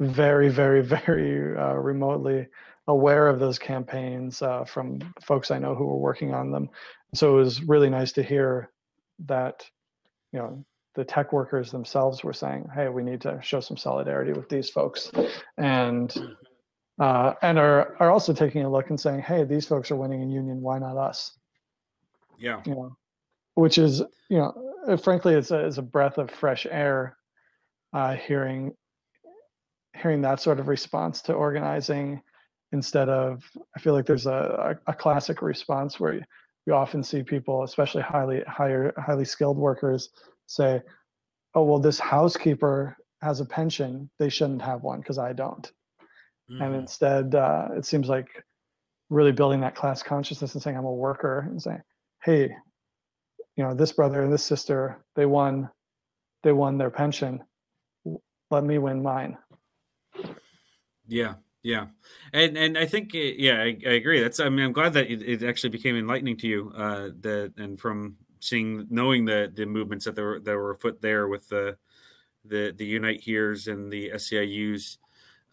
very 0.00 0.48
very 0.48 0.82
very 1.06 1.56
uh, 1.56 1.74
remotely 1.74 2.48
aware 2.88 3.28
of 3.28 3.38
those 3.38 3.58
campaigns 3.58 4.42
uh, 4.42 4.64
from 4.64 5.00
folks 5.22 5.50
I 5.50 5.58
know 5.58 5.74
who 5.74 5.86
were 5.86 5.98
working 5.98 6.34
on 6.34 6.50
them. 6.50 6.68
So 7.14 7.34
it 7.34 7.44
was 7.44 7.62
really 7.62 7.90
nice 7.90 8.12
to 8.12 8.22
hear 8.22 8.70
that 9.26 9.64
you 10.32 10.40
know 10.40 10.64
the 10.94 11.04
tech 11.04 11.32
workers 11.32 11.70
themselves 11.70 12.22
were 12.22 12.32
saying, 12.32 12.68
"Hey, 12.74 12.88
we 12.88 13.02
need 13.02 13.20
to 13.22 13.40
show 13.42 13.60
some 13.60 13.76
solidarity 13.76 14.32
with 14.32 14.48
these 14.48 14.68
folks," 14.70 15.10
and 15.56 16.14
uh, 16.98 17.34
and 17.42 17.58
are 17.58 17.96
are 17.98 18.10
also 18.10 18.32
taking 18.32 18.64
a 18.64 18.70
look 18.70 18.90
and 18.90 19.00
saying, 19.00 19.20
"Hey, 19.20 19.44
these 19.44 19.66
folks 19.66 19.90
are 19.90 19.96
winning 19.96 20.22
in 20.22 20.30
union. 20.30 20.60
Why 20.60 20.78
not 20.78 20.96
us?" 20.96 21.38
Yeah. 22.38 22.60
You 22.66 22.74
know, 22.74 22.96
which 23.54 23.78
is 23.78 24.00
you 24.28 24.38
know, 24.38 24.74
uh, 24.86 24.96
frankly, 24.96 25.34
it's 25.34 25.50
a 25.50 25.66
it's 25.66 25.78
a 25.78 25.82
breath 25.82 26.18
of 26.18 26.30
fresh 26.30 26.66
air, 26.70 27.16
uh, 27.92 28.14
hearing 28.14 28.74
hearing 29.94 30.22
that 30.22 30.40
sort 30.40 30.58
of 30.58 30.68
response 30.68 31.22
to 31.22 31.34
organizing 31.34 32.22
instead 32.72 33.08
of 33.08 33.42
I 33.76 33.80
feel 33.80 33.92
like 33.92 34.06
there's 34.06 34.26
a, 34.26 34.76
a, 34.86 34.90
a 34.90 34.94
classic 34.94 35.42
response 35.42 36.00
where 36.00 36.14
you, 36.14 36.22
you 36.66 36.74
often 36.74 37.02
see 37.02 37.22
people, 37.22 37.62
especially 37.62 38.02
highly 38.02 38.42
higher 38.46 38.92
highly 38.96 39.24
skilled 39.24 39.58
workers, 39.58 40.10
say, 40.46 40.82
"Oh 41.54 41.64
well, 41.64 41.78
this 41.78 41.98
housekeeper 41.98 42.96
has 43.20 43.40
a 43.40 43.44
pension. 43.44 44.10
They 44.18 44.28
shouldn't 44.28 44.62
have 44.62 44.82
one 44.82 45.00
because 45.00 45.18
I 45.18 45.32
don't." 45.32 45.70
And 46.60 46.74
Mhm. 46.74 46.78
instead, 46.80 47.34
uh, 47.34 47.68
it 47.76 47.84
seems 47.86 48.08
like 48.08 48.44
really 49.10 49.32
building 49.32 49.60
that 49.60 49.74
class 49.74 50.02
consciousness 50.02 50.54
and 50.54 50.62
saying, 50.62 50.76
"I'm 50.76 50.84
a 50.84 50.92
worker," 50.92 51.40
and 51.40 51.62
saying, 51.62 51.82
"Hey, 52.22 52.54
you 53.56 53.64
know, 53.64 53.74
this 53.74 53.92
brother 53.92 54.22
and 54.22 54.32
this 54.32 54.44
sister, 54.44 55.04
they 55.14 55.26
won, 55.26 55.70
they 56.42 56.52
won 56.52 56.78
their 56.78 56.90
pension. 56.90 57.42
Let 58.50 58.64
me 58.64 58.78
win 58.78 59.02
mine." 59.02 59.38
Yeah, 61.06 61.34
yeah, 61.62 61.86
and 62.32 62.56
and 62.56 62.78
I 62.78 62.86
think 62.86 63.14
uh, 63.14 63.18
yeah, 63.18 63.60
I, 63.60 63.76
I 63.86 63.92
agree. 63.92 64.20
That's 64.20 64.40
I 64.40 64.48
mean, 64.48 64.64
I'm 64.64 64.72
glad 64.72 64.94
that 64.94 65.10
it, 65.10 65.22
it 65.22 65.42
actually 65.42 65.70
became 65.70 65.96
enlightening 65.96 66.36
to 66.38 66.46
you. 66.46 66.72
Uh, 66.74 67.10
that 67.20 67.54
and 67.56 67.78
from 67.78 68.16
seeing 68.42 68.86
knowing 68.90 69.24
the 69.24 69.50
the 69.54 69.64
movements 69.64 70.04
that 70.04 70.16
there 70.16 70.24
were 70.24 70.40
that 70.40 70.56
were 70.56 70.72
afoot 70.72 71.00
there 71.00 71.28
with 71.28 71.48
the 71.48 71.76
the 72.44 72.74
the 72.76 72.84
Unite 72.84 73.20
Here's 73.22 73.68
and 73.68 73.92
the 73.92 74.10
SEIU's 74.10 74.98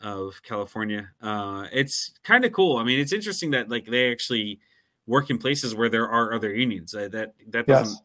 of 0.02 0.42
California. 0.44 1.10
Uh, 1.22 1.68
it's 1.72 2.14
kind 2.24 2.46
of 2.46 2.52
cool. 2.52 2.78
I 2.78 2.84
mean, 2.84 3.00
it's 3.00 3.14
interesting 3.14 3.52
that 3.52 3.70
like 3.70 3.86
they 3.86 4.12
actually 4.12 4.60
work 5.06 5.30
in 5.30 5.38
places 5.38 5.76
where 5.76 5.90
there 5.90 6.10
are 6.10 6.34
other 6.34 6.54
unions. 6.54 6.96
Uh, 6.96 7.10
that 7.10 7.34
that 7.50 7.68
doesn't 7.68 8.00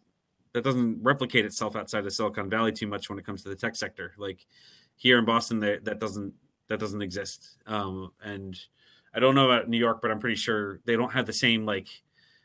that 0.53 0.65
doesn't 0.65 1.03
replicate 1.03 1.45
itself 1.45 1.77
outside 1.77 2.07
of 2.07 2.13
Silicon 2.13 2.51
Valley 2.51 2.73
too 2.73 2.87
much 2.87 3.09
when 3.09 3.19
it 3.19 3.25
comes 3.25 3.43
to 3.43 3.49
the 3.49 3.57
tech 3.57 3.77
sector. 3.77 4.13
Like 4.19 4.47
here 4.97 5.19
in 5.19 5.25
Boston, 5.25 5.61
that 5.61 5.85
that 5.85 5.99
doesn't 5.99 6.35
that 6.69 6.79
doesn't 6.79 7.03
exist. 7.03 7.57
Um, 7.67 8.13
and 8.23 8.59
I 9.15 9.21
don't 9.21 9.35
know 9.35 9.51
about 9.51 9.69
New 9.69 9.79
York, 9.79 10.01
but 10.03 10.11
I'm 10.11 10.19
pretty 10.19 10.37
sure 10.37 10.81
they 10.85 10.97
don't 10.97 11.13
have 11.13 11.27
the 11.27 11.33
same 11.33 11.65
like. 11.65 11.89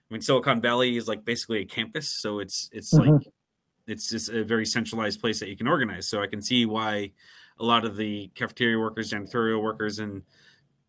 I 0.10 0.14
mean, 0.14 0.22
Silicon 0.22 0.62
Valley 0.62 0.97
is 0.97 1.07
like 1.07 1.24
basically 1.24 1.60
a 1.62 1.66
campus, 1.66 2.10
so 2.10 2.39
it's 2.39 2.70
it's 2.72 2.97
Mhm. 2.97 2.99
like 2.99 3.34
it's 3.88 4.10
just 4.10 4.30
a 4.30 4.43
very 4.43 4.66
centralized 4.66 5.22
place 5.22 5.39
that 5.39 5.49
you 5.49 5.57
can 5.57 5.68
organize. 5.68 6.07
So 6.07 6.22
I 6.22 6.28
can 6.28 6.41
see 6.41 6.66
why 6.66 7.14
a 7.60 7.66
lot 7.66 7.86
of 7.86 7.97
the 7.97 8.30
cafeteria 8.36 8.80
workers, 8.80 9.12
janitorial 9.12 9.62
workers, 9.62 9.99
and 9.99 10.24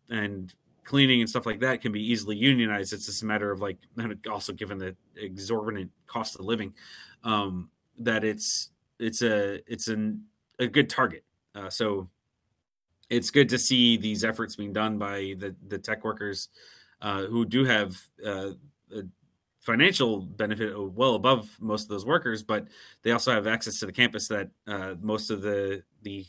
and 0.09 0.53
cleaning 0.83 1.21
and 1.21 1.29
stuff 1.29 1.45
like 1.45 1.59
that 1.61 1.81
can 1.81 1.91
be 1.91 2.03
easily 2.03 2.35
unionized. 2.37 2.93
It's 2.93 3.05
just 3.05 3.23
a 3.23 3.25
matter 3.25 3.51
of 3.51 3.61
like, 3.61 3.77
also 4.29 4.53
given 4.53 4.77
the 4.79 4.95
exorbitant 5.15 5.91
cost 6.07 6.35
of 6.39 6.45
living, 6.45 6.75
um, 7.23 7.71
that 7.99 8.23
it's 8.23 8.71
it's 8.99 9.21
a 9.21 9.61
it's 9.71 9.87
an 9.87 10.25
a 10.59 10.67
good 10.67 10.89
target. 10.89 11.25
Uh, 11.55 11.69
so 11.69 12.09
it's 13.09 13.29
good 13.31 13.49
to 13.49 13.57
see 13.59 13.97
these 13.97 14.23
efforts 14.23 14.55
being 14.55 14.73
done 14.73 14.97
by 14.97 15.35
the 15.37 15.55
the 15.67 15.77
tech 15.77 16.03
workers 16.03 16.49
uh, 17.01 17.25
who 17.25 17.45
do 17.45 17.65
have 17.65 17.99
uh, 18.25 18.51
a 18.93 19.03
financial 19.59 20.21
benefit 20.21 20.73
well 20.77 21.15
above 21.15 21.55
most 21.59 21.83
of 21.83 21.89
those 21.89 22.05
workers, 22.05 22.43
but 22.43 22.67
they 23.03 23.11
also 23.11 23.31
have 23.31 23.47
access 23.47 23.79
to 23.79 23.85
the 23.85 23.91
campus 23.91 24.27
that 24.27 24.49
uh, 24.67 24.95
most 25.01 25.29
of 25.29 25.41
the 25.41 25.83
the 26.01 26.25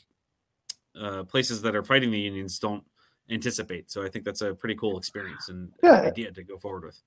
uh, 1.00 1.24
places 1.24 1.62
that 1.62 1.74
are 1.74 1.82
fighting 1.82 2.10
the 2.10 2.18
unions 2.18 2.58
don't 2.58 2.84
anticipate. 3.30 3.90
So 3.90 4.04
I 4.04 4.08
think 4.08 4.24
that's 4.24 4.42
a 4.42 4.54
pretty 4.54 4.74
cool 4.74 4.98
experience 4.98 5.48
and 5.48 5.72
Yeah. 5.82 6.00
idea 6.02 6.30
to 6.30 6.42
go 6.44 6.58
forward 6.58 6.84
with. 6.84 7.00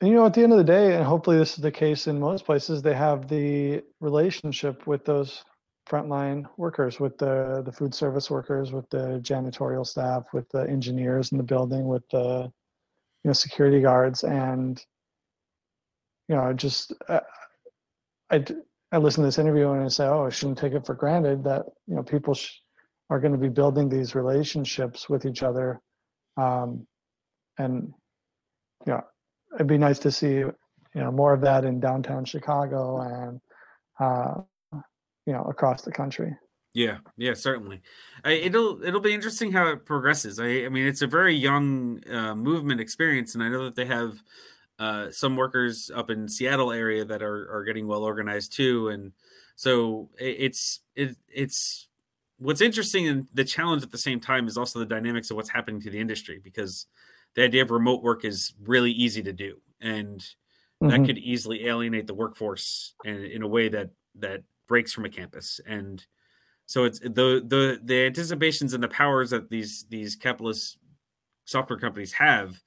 And 0.00 0.10
you 0.10 0.16
know, 0.16 0.26
at 0.26 0.34
the 0.34 0.42
end 0.42 0.52
of 0.52 0.58
the 0.58 0.64
day, 0.64 0.94
and 0.96 1.04
hopefully 1.04 1.38
this 1.38 1.56
is 1.56 1.62
the 1.62 1.70
case 1.70 2.06
in 2.06 2.18
most 2.18 2.44
places, 2.44 2.82
they 2.82 2.94
have 2.94 3.28
the 3.28 3.82
relationship 4.00 4.86
with 4.86 5.04
those 5.04 5.44
frontline 5.88 6.46
workers, 6.56 7.00
with 7.00 7.18
the 7.18 7.62
the 7.64 7.72
food 7.72 7.94
service 7.94 8.30
workers, 8.30 8.72
with 8.72 8.88
the 8.90 9.20
janitorial 9.22 9.86
staff, 9.86 10.24
with 10.32 10.48
the 10.50 10.68
engineers 10.68 11.32
in 11.32 11.38
the 11.38 11.44
building, 11.44 11.86
with 11.86 12.06
the 12.10 12.50
you 13.24 13.28
know 13.28 13.32
security 13.32 13.80
guards, 13.80 14.24
and 14.24 14.84
you 16.30 16.36
know, 16.36 16.52
just 16.52 16.92
uh, 17.08 17.20
I 18.30 18.44
I 18.92 18.98
listen 18.98 19.22
to 19.22 19.26
this 19.26 19.40
interview 19.40 19.70
and 19.70 19.82
I 19.82 19.88
say, 19.88 20.04
oh, 20.04 20.26
I 20.26 20.30
shouldn't 20.30 20.58
take 20.58 20.74
it 20.74 20.86
for 20.86 20.94
granted 20.94 21.42
that 21.42 21.64
you 21.88 21.96
know 21.96 22.04
people 22.04 22.34
sh- 22.34 22.52
are 23.10 23.18
going 23.18 23.32
to 23.32 23.38
be 23.38 23.48
building 23.48 23.88
these 23.88 24.14
relationships 24.14 25.08
with 25.08 25.26
each 25.26 25.42
other, 25.42 25.80
um, 26.36 26.86
and 27.58 27.92
you 28.86 28.92
know 28.92 29.02
it'd 29.56 29.66
be 29.66 29.76
nice 29.76 29.98
to 29.98 30.12
see 30.12 30.34
you 30.34 30.54
know 30.94 31.10
more 31.10 31.32
of 31.32 31.40
that 31.40 31.64
in 31.64 31.80
downtown 31.80 32.24
Chicago 32.24 33.00
and 33.00 33.40
uh, 33.98 34.40
you 35.26 35.32
know 35.32 35.42
across 35.42 35.82
the 35.82 35.90
country. 35.90 36.32
Yeah, 36.74 36.98
yeah, 37.16 37.34
certainly. 37.34 37.82
I, 38.24 38.34
it'll 38.34 38.84
it'll 38.84 39.00
be 39.00 39.14
interesting 39.14 39.50
how 39.50 39.66
it 39.66 39.84
progresses. 39.84 40.38
I, 40.38 40.66
I 40.66 40.68
mean, 40.68 40.86
it's 40.86 41.02
a 41.02 41.08
very 41.08 41.34
young 41.34 42.04
uh, 42.08 42.36
movement 42.36 42.80
experience, 42.80 43.34
and 43.34 43.42
I 43.42 43.48
know 43.48 43.64
that 43.64 43.74
they 43.74 43.86
have 43.86 44.22
uh, 44.80 45.12
some 45.12 45.36
workers 45.36 45.90
up 45.94 46.10
in 46.10 46.28
Seattle 46.28 46.72
area 46.72 47.04
that 47.06 47.22
are 47.22 47.52
are 47.52 47.64
getting 47.64 47.88
well 47.88 48.04
organized 48.04 48.54
too, 48.54 48.88
and 48.90 49.12
so 49.56 50.10
it, 50.18 50.36
it's 50.40 50.80
it, 50.96 51.16
it's 51.28 51.88
what's 52.38 52.62
interesting 52.62 53.06
and 53.08 53.28
the 53.34 53.44
challenge 53.44 53.82
at 53.84 53.92
the 53.92 53.98
same 53.98 54.20
time 54.20 54.48
is 54.48 54.58
also 54.58 54.78
the 54.80 54.86
dynamics 54.86 55.30
of 55.30 55.36
what's 55.36 55.50
happening 55.50 55.80
to 55.82 55.90
the 55.90 56.00
industry 56.00 56.40
because 56.42 56.86
the 57.34 57.44
idea 57.44 57.62
of 57.62 57.70
remote 57.70 58.02
work 58.02 58.24
is 58.24 58.54
really 58.62 58.92
easy 58.92 59.22
to 59.22 59.32
do, 59.32 59.60
and 59.80 60.24
that 60.86 61.04
Mhm. 61.04 61.04
could 61.04 61.18
easily 61.18 61.66
alienate 61.66 62.06
the 62.06 62.14
workforce 62.14 62.94
in, 63.04 63.16
in 63.24 63.42
a 63.42 63.48
way 63.48 63.68
that 63.68 63.90
that 64.16 64.44
breaks 64.66 64.92
from 64.92 65.04
a 65.04 65.10
campus 65.10 65.60
and 65.66 66.06
so 66.66 66.84
it's 66.84 67.00
the 67.00 67.42
the 67.46 67.80
the 67.82 68.06
anticipations 68.06 68.74
and 68.74 68.82
the 68.82 68.88
powers 68.88 69.30
that 69.30 69.50
these 69.50 69.84
these 69.90 70.16
capitalist 70.16 70.78
software 71.44 71.78
companies 71.78 72.12
have 72.14 72.62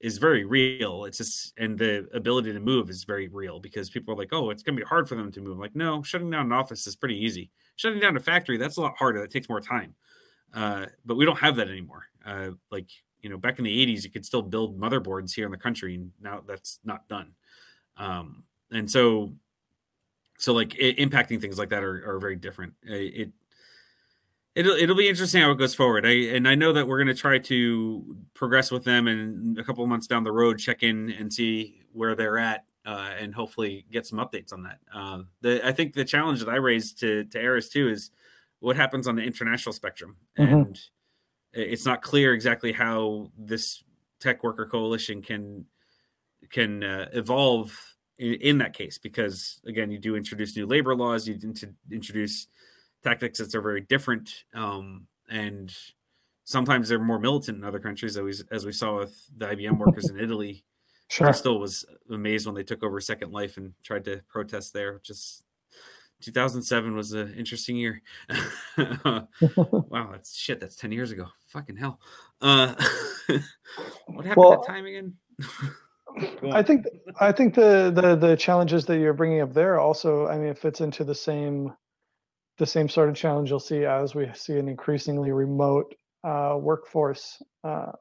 is 0.00 0.18
very 0.18 0.44
real 0.44 1.04
it's 1.04 1.18
just 1.18 1.52
and 1.58 1.76
the 1.76 2.08
ability 2.14 2.52
to 2.52 2.60
move 2.60 2.88
is 2.88 3.04
very 3.04 3.28
real 3.28 3.58
because 3.58 3.90
people 3.90 4.14
are 4.14 4.16
like 4.16 4.32
oh 4.32 4.50
it's 4.50 4.62
going 4.62 4.76
to 4.76 4.80
be 4.80 4.86
hard 4.86 5.08
for 5.08 5.16
them 5.16 5.32
to 5.32 5.40
move. 5.40 5.58
Like 5.58 5.74
no 5.74 6.02
shutting 6.02 6.30
down 6.30 6.46
an 6.46 6.52
office 6.52 6.86
is 6.86 6.96
pretty 6.96 7.16
easy. 7.16 7.50
Shutting 7.76 8.00
down 8.00 8.16
a 8.16 8.20
factory 8.20 8.56
that's 8.56 8.76
a 8.76 8.80
lot 8.80 8.96
harder 8.96 9.20
that 9.20 9.30
takes 9.30 9.48
more 9.48 9.60
time. 9.60 9.94
Uh, 10.54 10.86
but 11.04 11.16
we 11.16 11.24
don't 11.24 11.38
have 11.38 11.56
that 11.56 11.68
anymore. 11.68 12.04
Uh, 12.24 12.50
like 12.70 12.88
you 13.22 13.30
know 13.30 13.36
back 13.36 13.58
in 13.58 13.64
the 13.64 13.86
80s 13.86 14.04
you 14.04 14.10
could 14.10 14.24
still 14.24 14.42
build 14.42 14.78
motherboards 14.78 15.34
here 15.34 15.46
in 15.46 15.50
the 15.50 15.58
country 15.58 15.96
and 15.96 16.12
now 16.20 16.42
that's 16.46 16.78
not 16.84 17.08
done. 17.08 17.32
Um, 17.96 18.44
and 18.70 18.88
so 18.88 19.32
so 20.38 20.52
like 20.52 20.74
i 20.74 20.94
impacting 20.94 21.40
things 21.40 21.58
like 21.58 21.70
that 21.70 21.82
are, 21.82 22.14
are 22.14 22.20
very 22.20 22.36
different. 22.36 22.74
Uh, 22.88 22.94
it 22.94 23.32
it'll 24.58 24.76
it'll 24.76 24.96
be 24.96 25.08
interesting 25.08 25.40
how 25.40 25.50
it 25.52 25.58
goes 25.58 25.74
forward. 25.74 26.04
I 26.04 26.10
and 26.34 26.46
i 26.48 26.54
know 26.54 26.72
that 26.72 26.86
we're 26.86 26.98
going 26.98 27.14
to 27.14 27.20
try 27.20 27.38
to 27.38 28.16
progress 28.34 28.70
with 28.70 28.84
them 28.84 29.06
and 29.06 29.56
a 29.58 29.64
couple 29.64 29.82
of 29.84 29.88
months 29.88 30.06
down 30.06 30.24
the 30.24 30.32
road 30.32 30.58
check 30.58 30.82
in 30.82 31.10
and 31.12 31.32
see 31.32 31.82
where 31.92 32.14
they're 32.14 32.38
at 32.38 32.64
uh, 32.84 33.10
and 33.18 33.34
hopefully 33.34 33.84
get 33.90 34.06
some 34.06 34.18
updates 34.18 34.52
on 34.52 34.62
that. 34.64 34.78
Uh, 34.92 35.22
the 35.40 35.66
i 35.66 35.72
think 35.72 35.94
the 35.94 36.04
challenge 36.04 36.40
that 36.40 36.48
i 36.48 36.56
raised 36.56 36.98
to 37.00 37.24
to 37.24 37.40
eris 37.40 37.68
too 37.68 37.88
is 37.88 38.10
what 38.60 38.74
happens 38.76 39.06
on 39.06 39.14
the 39.14 39.22
international 39.22 39.72
spectrum. 39.72 40.16
Mhm. 40.38 40.52
and 40.52 40.78
it's 41.52 41.86
not 41.86 42.02
clear 42.02 42.34
exactly 42.34 42.72
how 42.72 43.30
this 43.38 43.82
tech 44.20 44.42
worker 44.42 44.66
coalition 44.66 45.22
can 45.22 45.64
can 46.50 46.82
uh, 46.82 47.08
evolve 47.12 47.76
in, 48.18 48.34
in 48.34 48.58
that 48.58 48.74
case 48.74 48.98
because 48.98 49.60
again 49.66 49.90
you 49.90 49.98
do 49.98 50.16
introduce 50.16 50.56
new 50.56 50.66
labor 50.66 50.94
laws 50.94 51.28
you 51.28 51.38
int- 51.42 51.64
introduce 51.90 52.48
tactics 53.02 53.38
that 53.38 53.54
are 53.54 53.60
very 53.60 53.80
different 53.82 54.44
um, 54.54 55.06
and 55.30 55.74
sometimes 56.44 56.88
they're 56.88 56.98
more 56.98 57.18
militant 57.18 57.58
in 57.58 57.64
other 57.64 57.78
countries 57.78 58.16
as 58.16 58.22
we, 58.22 58.34
as 58.50 58.64
we 58.66 58.72
saw 58.72 58.98
with 58.98 59.14
the 59.36 59.46
ibm 59.46 59.78
workers 59.78 60.10
in 60.10 60.18
italy. 60.18 60.64
Sure. 61.10 61.28
i 61.28 61.32
still 61.32 61.58
was 61.58 61.86
amazed 62.10 62.44
when 62.44 62.54
they 62.54 62.62
took 62.62 62.82
over 62.82 63.00
second 63.00 63.32
life 63.32 63.56
and 63.56 63.72
tried 63.82 64.04
to 64.04 64.20
protest 64.28 64.74
there 64.74 65.00
just 65.02 65.42
2007 66.20 66.94
was 66.94 67.12
an 67.12 67.32
interesting 67.34 67.76
year. 67.76 68.02
Wow 69.56 70.08
that's 70.12 70.36
shit 70.36 70.60
that's 70.60 70.76
10 70.76 70.92
years 70.92 71.10
ago. 71.12 71.26
Fucking 71.46 71.76
hell. 71.76 71.98
Uh 72.42 72.74
what 74.06 74.26
happened 74.26 74.36
Well- 74.36 74.50
that 74.60 74.66
time 74.66 74.84
again? 74.84 75.14
I 76.52 76.62
think 76.62 76.84
I 77.20 77.32
think 77.32 77.54
the, 77.54 77.90
the 77.94 78.16
the 78.16 78.36
challenges 78.36 78.84
that 78.86 78.98
you're 78.98 79.14
bringing 79.14 79.40
up 79.40 79.54
there 79.54 79.78
also, 79.78 80.26
I 80.26 80.36
mean, 80.36 80.48
it 80.48 80.58
fits 80.58 80.80
into 80.80 81.04
the 81.04 81.14
same 81.14 81.72
the 82.58 82.66
same 82.66 82.88
sort 82.88 83.08
of 83.08 83.14
challenge 83.14 83.50
you'll 83.50 83.60
see 83.60 83.84
as 83.84 84.14
we 84.14 84.28
see 84.34 84.58
an 84.58 84.68
increasingly 84.68 85.30
remote 85.30 85.94
uh, 86.24 86.56
workforce, 86.60 87.40
uh, 87.64 87.92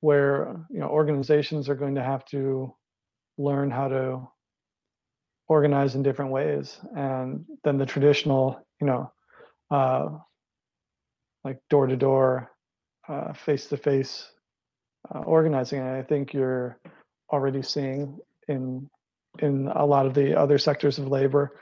where 0.00 0.56
you 0.70 0.78
know 0.78 0.88
organizations 0.88 1.68
are 1.68 1.74
going 1.74 1.96
to 1.96 2.02
have 2.02 2.24
to 2.26 2.72
learn 3.36 3.70
how 3.70 3.88
to 3.88 4.28
organize 5.48 5.94
in 5.94 6.02
different 6.02 6.30
ways, 6.30 6.78
and 6.96 7.44
then 7.64 7.78
the 7.78 7.86
traditional, 7.86 8.64
you 8.80 8.86
know, 8.86 9.12
uh, 9.70 10.08
like 11.44 11.58
door 11.68 11.86
to 11.86 11.96
door, 11.96 12.50
face 13.34 13.66
to 13.66 13.76
face 13.76 14.30
organizing. 15.24 15.80
And 15.80 15.88
I 15.88 16.02
think 16.02 16.32
you're 16.32 16.78
already 17.32 17.62
seeing 17.62 18.18
in 18.46 18.88
in 19.40 19.68
a 19.74 19.84
lot 19.84 20.06
of 20.06 20.14
the 20.14 20.38
other 20.38 20.58
sectors 20.58 20.98
of 20.98 21.08
labor 21.08 21.52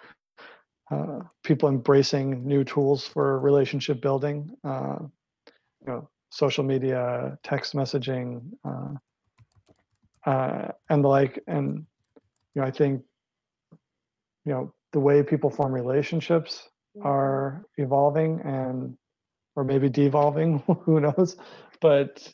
uh, 0.91 1.21
people 1.45 1.69
embracing 1.69 2.47
new 2.47 2.65
tools 2.65 3.07
for 3.07 3.41
relationship 3.41 4.01
building 4.01 4.51
uh, 4.65 4.99
you 5.01 5.93
know 5.93 6.09
social 6.31 6.65
media 6.65 7.39
text 7.43 7.75
messaging 7.75 8.43
uh, 8.65 8.95
uh, 10.31 10.69
and 10.91 11.05
the 11.05 11.09
like. 11.09 11.43
And 11.47 11.87
you 12.55 12.63
know 12.63 12.69
i 12.69 12.71
think 12.71 13.03
you 14.45 14.53
know 14.53 14.73
the 14.93 15.01
way 15.01 15.23
people 15.23 15.51
form 15.51 15.73
relationships 15.73 16.69
are 17.03 17.67
evolving 17.77 18.41
and 18.45 18.97
or 19.57 19.65
maybe 19.65 19.89
devolving 19.89 20.63
who 20.85 21.01
knows? 21.01 21.37
But 21.81 22.33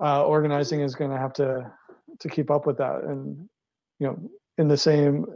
uh, 0.00 0.24
organizing 0.24 0.80
is 0.80 0.94
going 0.94 1.10
to 1.10 1.18
have 1.18 1.32
to 1.34 1.72
to 2.20 2.28
keep 2.28 2.50
up 2.50 2.66
with 2.66 2.78
that. 2.78 3.04
And 3.04 3.48
you 3.98 4.06
know 4.08 4.30
in 4.58 4.68
the 4.68 4.76
same 4.76 5.26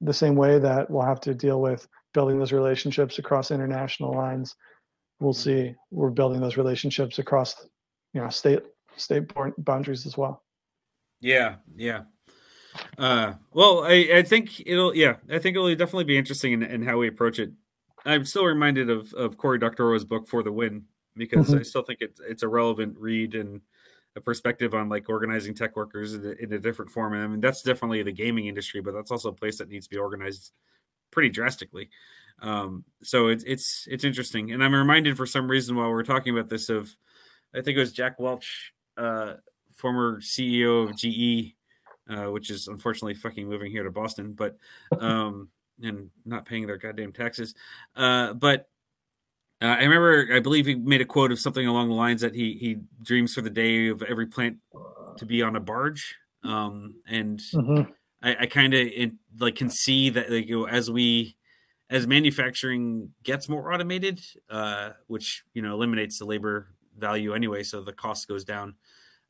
the 0.00 0.12
same 0.14 0.36
way 0.36 0.58
that 0.58 0.88
we'll 0.90 1.02
have 1.02 1.20
to 1.20 1.34
deal 1.34 1.60
with 1.60 1.86
building 2.14 2.38
those 2.38 2.52
relationships 2.52 3.18
across 3.18 3.50
international 3.50 4.14
lines 4.14 4.54
we'll 5.20 5.32
see 5.32 5.74
we're 5.90 6.10
building 6.10 6.40
those 6.40 6.56
relationships 6.56 7.18
across 7.18 7.66
you 8.14 8.20
know 8.20 8.28
state 8.28 8.62
state 8.96 9.24
boundaries 9.58 10.06
as 10.06 10.16
well 10.16 10.42
Yeah, 11.20 11.56
yeah. 11.76 12.02
Uh, 12.96 13.34
well, 13.52 13.84
I, 13.84 14.08
I 14.14 14.22
think 14.22 14.62
it'll, 14.66 14.94
yeah, 14.94 15.16
I 15.30 15.38
think 15.38 15.56
it'll 15.56 15.74
definitely 15.74 16.04
be 16.04 16.18
interesting 16.18 16.52
in, 16.52 16.62
in 16.62 16.82
how 16.82 16.98
we 16.98 17.08
approach 17.08 17.38
it. 17.38 17.50
I'm 18.04 18.24
still 18.24 18.44
reminded 18.44 18.88
of, 18.88 19.12
of 19.14 19.36
Cory 19.36 19.58
Doctorow's 19.58 20.04
book 20.04 20.28
for 20.28 20.42
the 20.42 20.52
win 20.52 20.84
because 21.16 21.48
Mhm. 21.48 21.60
I 21.60 21.62
still 21.62 21.82
think 21.82 22.00
it's 22.00 22.20
it's 22.20 22.42
a 22.44 22.48
relevant 22.48 22.96
read 22.98 23.34
and 23.34 23.60
a 24.16 24.20
perspective 24.20 24.74
on 24.74 24.88
like 24.88 25.08
organizing 25.08 25.54
tech 25.54 25.76
workers 25.76 26.14
in 26.14 26.24
a, 26.24 26.30
in 26.42 26.52
a 26.52 26.58
different 26.58 26.90
form. 26.90 27.14
And 27.14 27.22
I 27.22 27.26
mean, 27.26 27.40
that's 27.40 27.62
definitely 27.62 28.02
the 28.02 28.12
gaming 28.12 28.46
industry, 28.46 28.80
but 28.80 28.92
that's 28.92 29.10
also 29.10 29.30
a 29.30 29.34
place 29.34 29.58
that 29.58 29.68
needs 29.68 29.86
to 29.86 29.90
be 29.90 29.98
organized 29.98 30.52
pretty 31.10 31.30
drastically. 31.30 31.90
Um, 32.40 32.84
so 33.02 33.28
it's 33.28 33.44
it's 33.44 33.86
it's 33.90 34.04
interesting, 34.04 34.52
and 34.52 34.62
I'm 34.62 34.74
reminded 34.74 35.16
for 35.16 35.26
some 35.26 35.50
reason 35.50 35.76
while 35.76 35.90
we're 35.90 36.04
talking 36.04 36.36
about 36.36 36.48
this 36.48 36.68
of, 36.68 36.88
I 37.54 37.60
think 37.60 37.76
it 37.76 37.80
was 37.80 37.92
Jack 37.92 38.20
Welch, 38.20 38.72
uh, 38.96 39.34
former 39.74 40.20
CEO 40.20 40.88
of 40.88 40.96
GE, 40.96 41.54
uh, 42.08 42.30
which 42.30 42.50
is 42.50 42.68
unfortunately 42.68 43.14
fucking 43.14 43.48
moving 43.48 43.70
here 43.70 43.82
to 43.82 43.90
Boston, 43.90 44.34
but 44.34 44.56
um, 45.00 45.48
and 45.82 46.10
not 46.24 46.46
paying 46.46 46.66
their 46.66 46.78
goddamn 46.78 47.12
taxes. 47.12 47.54
Uh, 47.96 48.34
but 48.34 48.68
uh, 49.60 49.66
I 49.66 49.82
remember, 49.82 50.28
I 50.32 50.40
believe 50.40 50.66
he 50.66 50.74
made 50.74 51.00
a 51.00 51.04
quote 51.04 51.32
of 51.32 51.38
something 51.40 51.66
along 51.66 51.88
the 51.88 51.94
lines 51.94 52.20
that 52.20 52.34
he 52.34 52.54
he 52.54 52.76
dreams 53.02 53.34
for 53.34 53.40
the 53.40 53.50
day 53.50 53.88
of 53.88 54.02
every 54.02 54.26
plant 54.26 54.58
to 55.18 55.26
be 55.26 55.42
on 55.42 55.56
a 55.56 55.60
barge. 55.60 56.16
Um, 56.44 57.02
and 57.06 57.40
Mhm. 57.52 57.92
I, 58.22 58.36
I 58.42 58.46
kind 58.46 58.74
of 58.74 58.88
like 59.38 59.56
can 59.56 59.70
see 59.70 60.10
that 60.10 60.30
like, 60.30 60.48
you 60.48 60.60
know, 60.60 60.68
as 60.68 60.90
we 60.90 61.36
as 61.90 62.06
manufacturing 62.06 63.14
gets 63.22 63.48
more 63.48 63.72
automated, 63.72 64.20
uh, 64.50 64.92
which 65.08 65.44
you 65.54 65.62
know 65.62 65.74
eliminates 65.74 66.18
the 66.18 66.26
labor 66.26 66.74
value 66.96 67.34
anyway, 67.34 67.62
so 67.64 67.82
the 67.82 67.92
cost 67.92 68.28
goes 68.28 68.44
down. 68.44 68.76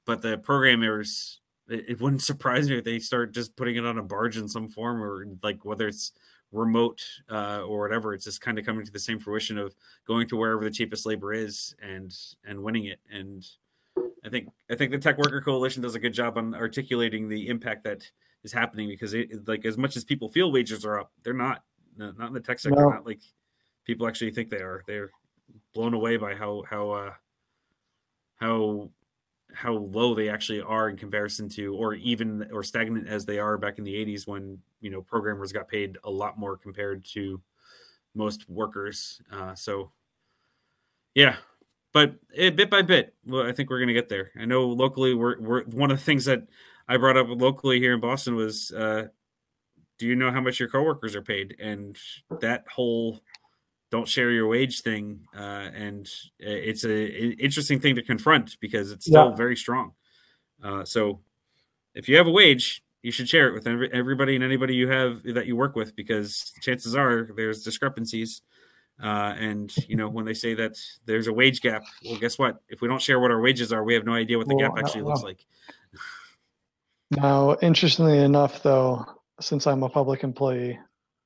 But 0.05 0.23
the 0.23 0.39
programmers, 0.39 1.41
it, 1.69 1.91
it 1.91 2.01
wouldn't 2.01 2.23
surprise 2.33 2.69
me 2.69 2.79
if 2.79 2.85
they 2.85 2.99
start 2.99 3.35
just 3.35 3.57
putting 3.57 3.77
it 3.77 3.85
on 3.87 3.99
a 3.99 4.03
barge 4.03 4.37
in 4.37 4.49
some 4.49 4.69
form, 4.69 5.03
or 5.03 5.27
like 5.43 5.65
whether 5.65 5.89
it's 5.89 6.13
remote 6.53 7.05
uh, 7.31 7.61
or 7.61 7.81
whatever. 7.81 8.15
It's 8.15 8.25
just 8.25 8.41
kind 8.41 8.59
of 8.59 8.65
coming 8.67 8.85
to 8.85 8.93
the 8.93 8.99
same 8.99 9.19
fruition 9.19 9.59
of 9.59 9.75
going 10.07 10.29
to 10.29 10.37
wherever 10.37 10.65
the 10.65 10.71
cheapest 10.71 11.07
labor 11.07 11.33
is 11.33 11.75
and 11.83 12.15
and 12.45 12.63
winning 12.63 12.87
it. 12.87 13.01
And 13.11 13.47
I 14.25 14.29
think 14.29 14.49
I 14.71 14.75
think 14.75 14.93
the 14.93 14.99
Tech 14.99 15.19
Worker 15.19 15.41
Coalition 15.41 15.83
does 15.83 15.95
a 15.95 16.01
good 16.01 16.15
job 16.15 16.39
on 16.39 16.55
articulating 16.55 17.29
the 17.29 17.49
impact 17.49 17.85
that 17.85 18.11
is 18.45 18.53
happening 18.53 18.89
because 18.89 19.15
it 19.15 19.47
like 19.47 19.65
as 19.65 19.77
much 19.77 19.97
as 19.97 20.05
people 20.05 20.29
feel 20.29 20.53
wages 20.53 20.85
are 20.85 21.01
up, 21.01 21.13
they're 21.23 21.33
not. 21.35 21.65
No, 21.97 22.13
Not 22.17 22.29
in 22.29 22.35
the 22.35 22.41
tech 22.41 22.61
sector. 22.61 22.81
No. 22.81 22.91
Not 22.91 23.07
like 23.07 23.21
people 23.85 24.07
actually 24.07 24.31
think 24.31 24.51
they 24.51 24.59
are. 24.59 24.85
They're 24.87 25.11
blown 25.75 25.95
away 25.95 26.17
by 26.17 26.35
how 26.35 26.63
how 26.69 26.91
uh, 26.91 27.13
how 28.37 28.91
how 29.55 29.73
low 29.73 30.15
they 30.15 30.29
actually 30.29 30.61
are 30.61 30.89
in 30.89 30.97
comparison 30.97 31.49
to, 31.51 31.75
or 31.75 31.95
even 31.95 32.49
or 32.53 32.63
stagnant 32.63 33.09
as 33.09 33.25
they 33.25 33.39
are 33.39 33.59
back 33.59 33.79
in 33.79 33.85
the 33.85 33.95
'80s 33.95 34.27
when 34.27 34.59
you 34.81 34.91
know 34.91 35.03
programmers 35.03 35.53
got 35.53 35.69
paid 35.69 35.99
a 36.05 36.11
lot 36.11 36.39
more 36.39 36.57
compared 36.57 37.05
to 37.07 37.41
most 38.15 38.49
workers. 38.49 39.21
Uh, 39.33 39.55
so 39.55 39.91
yeah, 41.15 41.37
but 41.93 42.15
eh, 42.37 42.51
bit 42.51 42.71
by 42.71 42.83
bit, 42.83 43.15
well, 43.27 43.47
I 43.47 43.53
think 43.53 43.71
we're 43.71 43.79
going 43.79 43.89
to 43.89 43.95
get 43.95 44.09
there. 44.09 44.31
I 44.39 44.45
know 44.45 44.69
locally, 44.69 45.15
we're, 45.15 45.41
we're 45.41 45.65
one 45.65 45.91
of 45.91 45.99
the 45.99 46.05
things 46.05 46.27
that 46.27 46.47
I 46.87 46.97
brought 46.97 47.17
up 47.17 47.27
locally 47.29 47.81
here 47.81 47.95
in 47.95 48.01
Boston 48.01 48.37
was, 48.37 48.71
uh, 48.71 49.09
do 49.99 50.07
you 50.07 50.15
know 50.15 50.31
how 50.31 50.41
much 50.41 50.61
your 50.61 50.69
coworkers 50.69 51.17
are 51.17 51.23
paid? 51.23 51.57
And 51.59 51.97
that 52.41 52.65
whole 52.71 53.21
don't 53.91 54.09
share 54.09 54.31
your 54.31 54.47
wage 54.49 54.83
thing, 54.83 55.27
uh, 55.35 55.71
and 55.75 56.09
it's 56.39 56.85
a 56.85 56.89
an 56.91 57.33
interesting 57.39 57.81
thing 57.81 57.95
to 57.97 58.03
confront 58.03 58.59
because 58.61 58.93
it's 58.93 59.07
still 59.07 59.31
Yeah. 59.31 59.37
very 59.37 59.57
strong. 59.57 59.93
Uh, 60.63 60.85
so 60.85 61.21
if 61.95 62.09
you 62.09 62.17
have 62.17 62.27
a 62.27 62.31
wage, 62.31 62.83
you 63.03 63.13
should 63.13 63.29
share 63.29 63.49
it 63.49 63.55
with 63.55 63.67
every, 63.67 63.91
everybody 63.93 64.35
and 64.35 64.45
anybody 64.45 64.75
you 64.75 64.89
have 64.89 65.23
that 65.23 65.47
you 65.47 65.57
work 65.57 65.75
with 65.77 65.95
because 65.97 66.53
chances 66.61 66.95
are 66.95 67.31
there's 67.37 67.63
discrepancies. 67.63 68.43
Uh, 69.01 69.33
and 69.39 69.75
you 69.89 69.95
know 69.97 70.09
when 70.09 70.25
they 70.25 70.35
say 70.35 70.55
that 70.55 70.77
there's 71.07 71.29
a 71.29 71.33
wage 71.33 71.61
gap, 71.61 71.85
well, 72.05 72.19
guess 72.19 72.39
what? 72.39 72.61
If 72.69 72.81
we 72.81 72.89
don't 72.89 73.01
share 73.01 73.21
what 73.21 73.31
our 73.31 73.41
wages 73.41 73.73
are, 73.73 73.85
we 73.85 73.95
have 73.95 74.05
no 74.05 74.13
idea 74.13 74.37
what 74.37 74.49
the 74.49 74.57
Well, 74.57 74.71
gap 74.71 74.79
actually 74.85 75.03
looks 75.03 75.23
like. 75.23 75.47
now 77.13 77.57
interestingly 77.63 78.19
enough 78.19 78.63
though 78.63 79.03
since 79.41 79.67
i'm 79.67 79.83
a 79.83 79.89
public 79.89 80.23
employee 80.25 80.79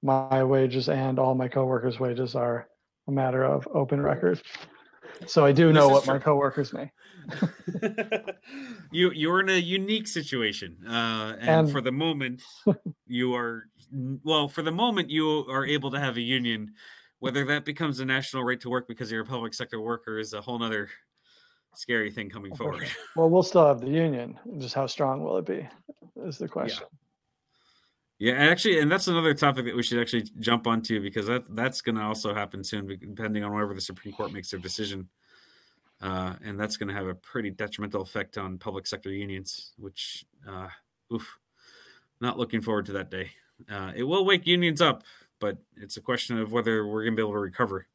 my 0.03 0.43
wages 0.45 0.89
and 0.89 1.19
all 1.19 1.35
my 1.35 1.49
coworkers 1.49 2.01
wages 2.01 2.35
are 2.35 2.69
a 3.09 3.13
matter 3.13 3.45
of 3.45 3.67
open 3.75 4.01
record 4.01 4.41
so 5.27 5.45
i 5.45 5.53
do 5.53 5.67
This 5.69 5.75
know 5.75 5.89
what 5.89 6.07
my 6.07 6.15
true. 6.15 6.21
coworkers 6.21 6.73
make 6.79 6.91
you 8.91 9.13
you're 9.13 9.41
in 9.41 9.49
a 9.49 9.59
unique 9.59 10.09
situation, 10.09 10.77
uh, 10.87 11.37
and, 11.39 11.49
And- 11.51 11.71
for 11.71 11.81
the 11.81 11.93
moment, 11.93 12.43
you 13.07 13.35
are 13.35 13.69
well. 14.25 14.49
For 14.49 14.63
the 14.63 14.73
moment, 14.73 15.09
you 15.11 15.47
are 15.49 15.65
able 15.65 15.91
to 15.93 16.01
have 16.01 16.17
a 16.17 16.21
union. 16.21 16.73
Whether 17.21 17.45
that 17.45 17.65
becomes 17.65 18.01
a 18.01 18.05
national 18.05 18.43
right 18.43 18.61
to 18.61 18.69
work 18.69 18.89
because 18.89 19.13
you're 19.13 19.23
a 19.23 19.27
public 19.27 19.55
sector 19.55 19.81
worker 19.81 20.19
is 20.19 20.33
a 20.33 20.41
whole 20.41 20.59
nother 20.59 20.89
scary 21.77 22.11
thing 22.11 22.29
coming 22.29 22.55
forward. 22.55 22.89
well 23.17 23.31
we'll 23.31 23.43
still 23.45 23.67
have 23.67 23.81
the 23.81 23.89
union 23.89 24.37
just 24.59 24.75
how 24.75 24.87
strong 24.89 25.23
will 25.23 25.39
it 25.39 25.47
be 25.47 25.67
is 26.27 26.37
the 26.39 26.49
question 26.49 26.85
Yeah, 26.91 26.99
and 28.31 28.49
actually, 28.51 28.79
and 28.79 28.91
that's 28.91 29.09
another 29.09 29.35
topic 29.35 29.65
that 29.65 29.77
we 29.77 29.83
should 29.83 30.01
actually 30.01 30.25
jump 30.39 30.67
onto 30.67 31.01
because 31.01 31.27
that 31.27 31.45
that's 31.55 31.81
going 31.81 31.97
to 31.97 32.03
also 32.03 32.35
happen 32.35 32.63
soon, 32.63 32.87
depending 32.87 33.45
on 33.45 33.53
whenever 33.53 33.75
the 33.75 33.81
Supreme 33.81 34.15
Court 34.15 34.33
makes 34.33 34.51
their 34.51 34.61
decision, 34.61 35.09
uh, 36.01 36.35
and 36.45 36.59
that's 36.59 36.77
going 36.77 36.89
to 36.89 36.95
have 36.95 37.09
a 37.09 37.15
pretty 37.15 37.51
detrimental 37.51 38.03
effect 38.03 38.39
on 38.39 38.59
public 38.59 38.87
sector 38.87 39.11
unions. 39.11 39.73
Which, 39.77 40.25
uh, 40.49 40.69
oof, 41.13 41.39
not 42.21 42.39
looking 42.39 42.61
forward 42.61 42.87
to 42.87 42.93
that 42.93 43.11
day. 43.11 43.31
Uh, 43.71 43.93
it 43.95 44.05
will 44.05 44.25
wake 44.25 44.47
unions 44.47 44.81
up, 44.81 45.03
but 45.41 45.59
it's 45.77 45.97
a 45.97 46.01
question 46.01 46.39
of 46.39 46.53
whether 46.53 46.87
we're 46.87 47.03
going 47.03 47.15
to 47.15 47.17
be 47.17 47.23
able 47.23 47.33
to 47.33 47.39
recover 47.39 47.87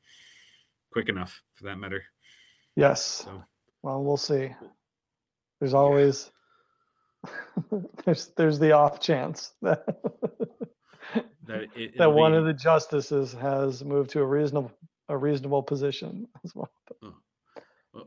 quick 0.92 1.10
enough, 1.10 1.42
for 1.54 1.66
that 1.66 1.78
matter. 1.78 2.04
yes 2.76 3.02
So, 3.02 3.44
well 3.84 4.04
we'll 4.04 4.18
see 4.18 4.52
there's 5.60 5.74
always 5.74 6.32
there's 8.06 8.28
there's 8.38 8.60
the 8.60 8.72
off 8.72 9.00
chance 9.00 9.54
that 9.62 9.84
that 11.46 11.68
it, 11.76 11.96
that 11.98 12.12
one 12.12 12.34
of 12.34 12.46
the 12.46 12.54
justices 12.54 13.34
has 13.34 13.84
moved 13.84 14.12
to 14.12 14.22
a 14.22 14.26
reasonable 14.26 14.72
a 15.10 15.18
reasonable 15.18 15.64
position 15.64 16.28
as 16.44 16.54
well. 16.54 16.72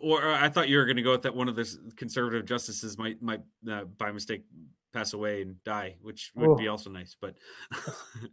or 0.02 0.24
or 0.24 0.32
I 0.32 0.48
thought 0.48 0.68
you 0.68 0.78
were 0.78 0.84
going 0.84 0.96
to 0.96 1.02
go 1.02 1.12
with 1.12 1.22
that 1.22 1.34
one 1.34 1.48
of 1.48 1.56
the 1.56 1.92
conservative 1.96 2.46
justices 2.46 2.98
might 2.98 3.20
might 3.22 3.40
uh, 3.70 3.84
by 3.84 4.12
mistake 4.12 4.44
pass 4.92 5.12
away 5.12 5.42
and 5.42 5.62
die, 5.64 5.96
which 6.02 6.32
would 6.34 6.58
be 6.58 6.68
Oh. 6.68 6.72
also 6.72 6.90
nice. 6.90 7.16
But 7.20 7.36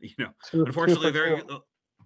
you 0.01 0.11
know, 0.19 0.29
two 0.49 0.63
unfortunately, 0.65 1.07
for 1.07 1.11
they're 1.11 1.41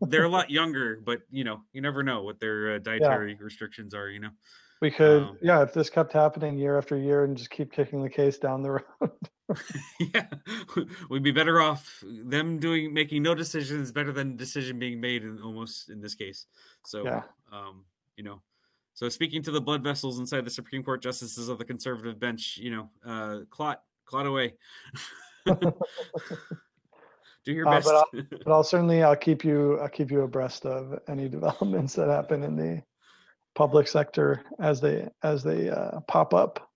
they're 0.02 0.24
a 0.24 0.30
lot 0.30 0.50
younger. 0.50 1.02
But 1.04 1.22
you 1.30 1.44
know, 1.44 1.62
you 1.74 1.82
never 1.82 2.04
know 2.04 2.24
what 2.24 2.40
their 2.40 2.76
uh, 2.76 2.80
dietary 2.80 3.36
restrictions 3.40 3.94
are. 3.94 4.10
You 4.10 4.20
know, 4.20 4.30
we 4.82 4.92
could 4.92 5.24
um, 5.24 5.38
yeah 5.42 5.62
if 5.62 5.74
this 5.74 5.90
kept 5.90 6.12
happening 6.12 6.58
year 6.58 6.78
after 6.78 6.98
year 6.98 7.24
and 7.24 7.38
just 7.38 7.50
keep 7.50 7.72
kicking 7.72 8.02
the 8.02 8.10
case 8.10 8.38
down 8.38 8.62
the 8.64 8.72
road. 9.02 9.12
yeah, 10.14 10.28
we'd 11.10 11.24
be 11.24 11.32
better 11.32 11.62
off 11.62 12.04
them 12.06 12.58
doing 12.58 12.94
making 12.94 13.22
no 13.22 13.36
decisions 13.36 13.92
better 13.92 14.12
than 14.12 14.38
decision 14.38 14.80
being 14.80 15.00
made 15.02 15.24
in 15.24 15.42
almost 15.42 15.90
in 15.90 16.00
this 16.02 16.16
case. 16.16 16.46
So, 16.86 17.04
Yeah. 17.06 17.24
um, 17.52 17.84
you 18.16 18.24
know, 18.24 18.42
so 18.94 19.10
speaking 19.10 19.42
to 19.44 19.52
the 19.52 19.60
blood 19.60 19.84
vessels 19.84 20.20
inside 20.20 20.46
the 20.46 20.52
Supreme 20.52 20.84
Court 20.84 21.02
justices 21.02 21.50
of 21.50 21.58
the 21.58 21.66
conservative 21.66 22.18
bench, 22.20 22.58
you 22.58 22.72
know, 22.72 22.90
uh, 23.06 23.40
clot, 23.50 23.84
clot 24.06 24.26
away. 24.26 24.54
Do 27.44 27.52
your 27.54 27.68
Uh, 27.68 27.72
best. 27.72 27.86
but 28.14 28.26
But 28.46 28.52
I'll 28.54 28.64
certainly 28.64 29.04
I'll 29.04 29.16
keep 29.16 29.44
you 29.44 29.80
I'll 29.80 29.90
keep 29.90 30.12
you 30.12 30.22
abreast 30.22 30.66
of 30.66 31.00
any 31.08 31.28
developments 31.28 31.96
that 31.96 32.08
happen 32.08 32.44
in 32.44 32.56
the 32.56 32.84
public 33.56 33.88
sector 33.88 34.44
as 34.60 34.82
they 34.82 35.08
as 35.24 35.44
they 35.44 35.70
uh, 35.70 36.00
pop 36.08 36.34
up. 36.34 36.70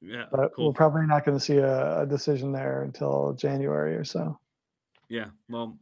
yeah, 0.00 0.24
But 0.30 0.52
we're 0.58 0.72
probably 0.72 1.06
not 1.06 1.24
going 1.24 1.38
to 1.38 1.44
see 1.44 1.58
a, 1.58 2.02
a 2.02 2.06
decision 2.06 2.52
there 2.52 2.82
until 2.82 3.34
January 3.34 3.96
or 3.96 4.04
so. 4.04 4.38
Yeah, 5.08 5.26
well, 5.48 5.78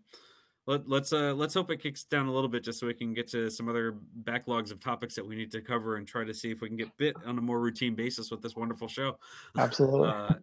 let, 0.67 0.89
let's 0.89 1.13
uh 1.13 1.33
let's 1.33 1.55
hope 1.55 1.71
it 1.71 1.81
kicks 1.81 2.05
down 2.05 2.27
a 2.27 2.33
little 2.33 2.49
bit 2.49 2.65
just 2.65 2.81
so 2.81 2.87
we 2.87 2.95
can 2.95 3.15
get 3.15 3.29
to 3.29 3.51
some 3.51 3.69
other 3.69 3.97
backlogs 4.25 4.73
of 4.73 4.81
topics 4.81 5.15
that 5.15 5.27
we 5.27 5.37
need 5.37 5.53
to 5.53 5.61
cover 5.61 5.97
and 5.97 6.07
try 6.07 6.25
to 6.25 6.35
see 6.35 6.51
if 6.51 6.61
we 6.61 6.69
can 6.69 6.77
get 6.77 6.97
bit 6.97 7.17
on 7.25 7.39
a 7.39 7.41
more 7.41 7.61
routine 7.61 7.95
basis 7.95 8.31
with 8.31 8.43
this 8.43 8.57
wonderful 8.57 8.89
show. 8.89 9.17
Absolutely. 9.57 10.09
Uh, 10.09 10.35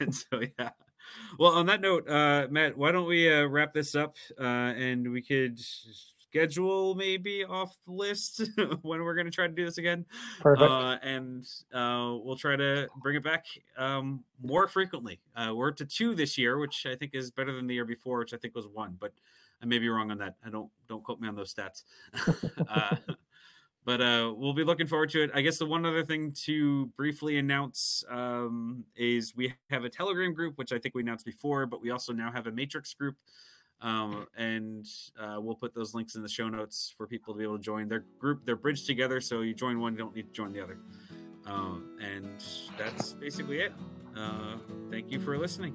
and 0.00 0.14
so 0.14 0.40
yeah. 0.58 0.70
Well, 1.38 1.52
on 1.52 1.66
that 1.66 1.80
note, 1.80 2.08
uh, 2.08 2.46
Matt, 2.50 2.78
why 2.78 2.92
don't 2.92 3.06
we 3.06 3.32
uh, 3.32 3.44
wrap 3.46 3.74
this 3.74 3.94
up 3.94 4.16
uh, 4.40 4.42
and 4.42 5.10
we 5.10 5.20
could 5.20 5.60
schedule 6.34 6.96
maybe 6.96 7.44
off 7.44 7.76
the 7.86 7.92
list 7.92 8.50
when 8.82 9.02
we're 9.02 9.14
going 9.14 9.26
to 9.26 9.30
try 9.30 9.46
to 9.46 9.52
do 9.52 9.64
this 9.64 9.78
again, 9.78 10.04
Perfect. 10.40 10.68
uh, 10.68 10.98
and 11.02 11.46
uh, 11.72 12.16
we'll 12.22 12.36
try 12.36 12.56
to 12.56 12.88
bring 13.02 13.16
it 13.16 13.22
back 13.22 13.46
um, 13.78 14.24
more 14.42 14.66
frequently. 14.66 15.20
Uh, 15.36 15.52
we're 15.54 15.70
to 15.70 15.84
two 15.84 16.14
this 16.14 16.36
year, 16.36 16.58
which 16.58 16.86
I 16.86 16.96
think 16.96 17.12
is 17.14 17.30
better 17.30 17.54
than 17.54 17.66
the 17.66 17.74
year 17.74 17.84
before, 17.84 18.18
which 18.18 18.34
I 18.34 18.36
think 18.36 18.54
was 18.54 18.66
one, 18.66 18.96
but 18.98 19.12
I 19.62 19.66
may 19.66 19.78
be 19.78 19.88
wrong 19.88 20.10
on 20.10 20.18
that. 20.18 20.34
I 20.44 20.50
don't 20.50 20.70
don't 20.88 21.04
quote 21.04 21.20
me 21.20 21.28
on 21.28 21.36
those 21.36 21.54
stats. 21.54 21.84
uh, 22.68 22.96
but 23.84 24.00
uh, 24.00 24.32
we'll 24.36 24.54
be 24.54 24.64
looking 24.64 24.86
forward 24.86 25.10
to 25.10 25.22
it. 25.22 25.30
I 25.34 25.42
guess 25.42 25.58
the 25.58 25.66
one 25.66 25.86
other 25.86 26.04
thing 26.04 26.32
to 26.44 26.86
briefly 26.96 27.38
announce 27.38 28.02
um, 28.10 28.84
is 28.96 29.36
we 29.36 29.54
have 29.70 29.84
a 29.84 29.90
Telegram 29.90 30.32
group, 30.32 30.56
which 30.56 30.72
I 30.72 30.78
think 30.78 30.94
we 30.94 31.02
announced 31.02 31.26
before, 31.26 31.66
but 31.66 31.80
we 31.80 31.90
also 31.90 32.12
now 32.12 32.32
have 32.32 32.46
a 32.46 32.52
Matrix 32.52 32.92
group. 32.94 33.16
Um, 33.84 34.26
and 34.38 34.86
uh, 35.20 35.36
we'll 35.38 35.54
put 35.54 35.74
those 35.74 35.94
links 35.94 36.14
in 36.14 36.22
the 36.22 36.28
show 36.28 36.48
notes 36.48 36.94
for 36.96 37.06
people 37.06 37.34
to 37.34 37.38
be 37.38 37.44
able 37.44 37.58
to 37.58 37.62
join. 37.62 37.86
Their 37.86 38.06
group, 38.18 38.46
they're 38.46 38.56
bridged 38.56 38.86
together, 38.86 39.20
so 39.20 39.42
you 39.42 39.52
join 39.52 39.78
one, 39.78 39.92
you 39.92 39.98
don't 39.98 40.16
need 40.16 40.26
to 40.28 40.32
join 40.32 40.52
the 40.52 40.62
other. 40.62 40.78
Um, 41.44 41.98
and 42.02 42.42
that's 42.78 43.12
basically 43.12 43.60
it. 43.60 43.74
Uh, 44.16 44.56
thank 44.90 45.12
you 45.12 45.20
for 45.20 45.36
listening. 45.36 45.74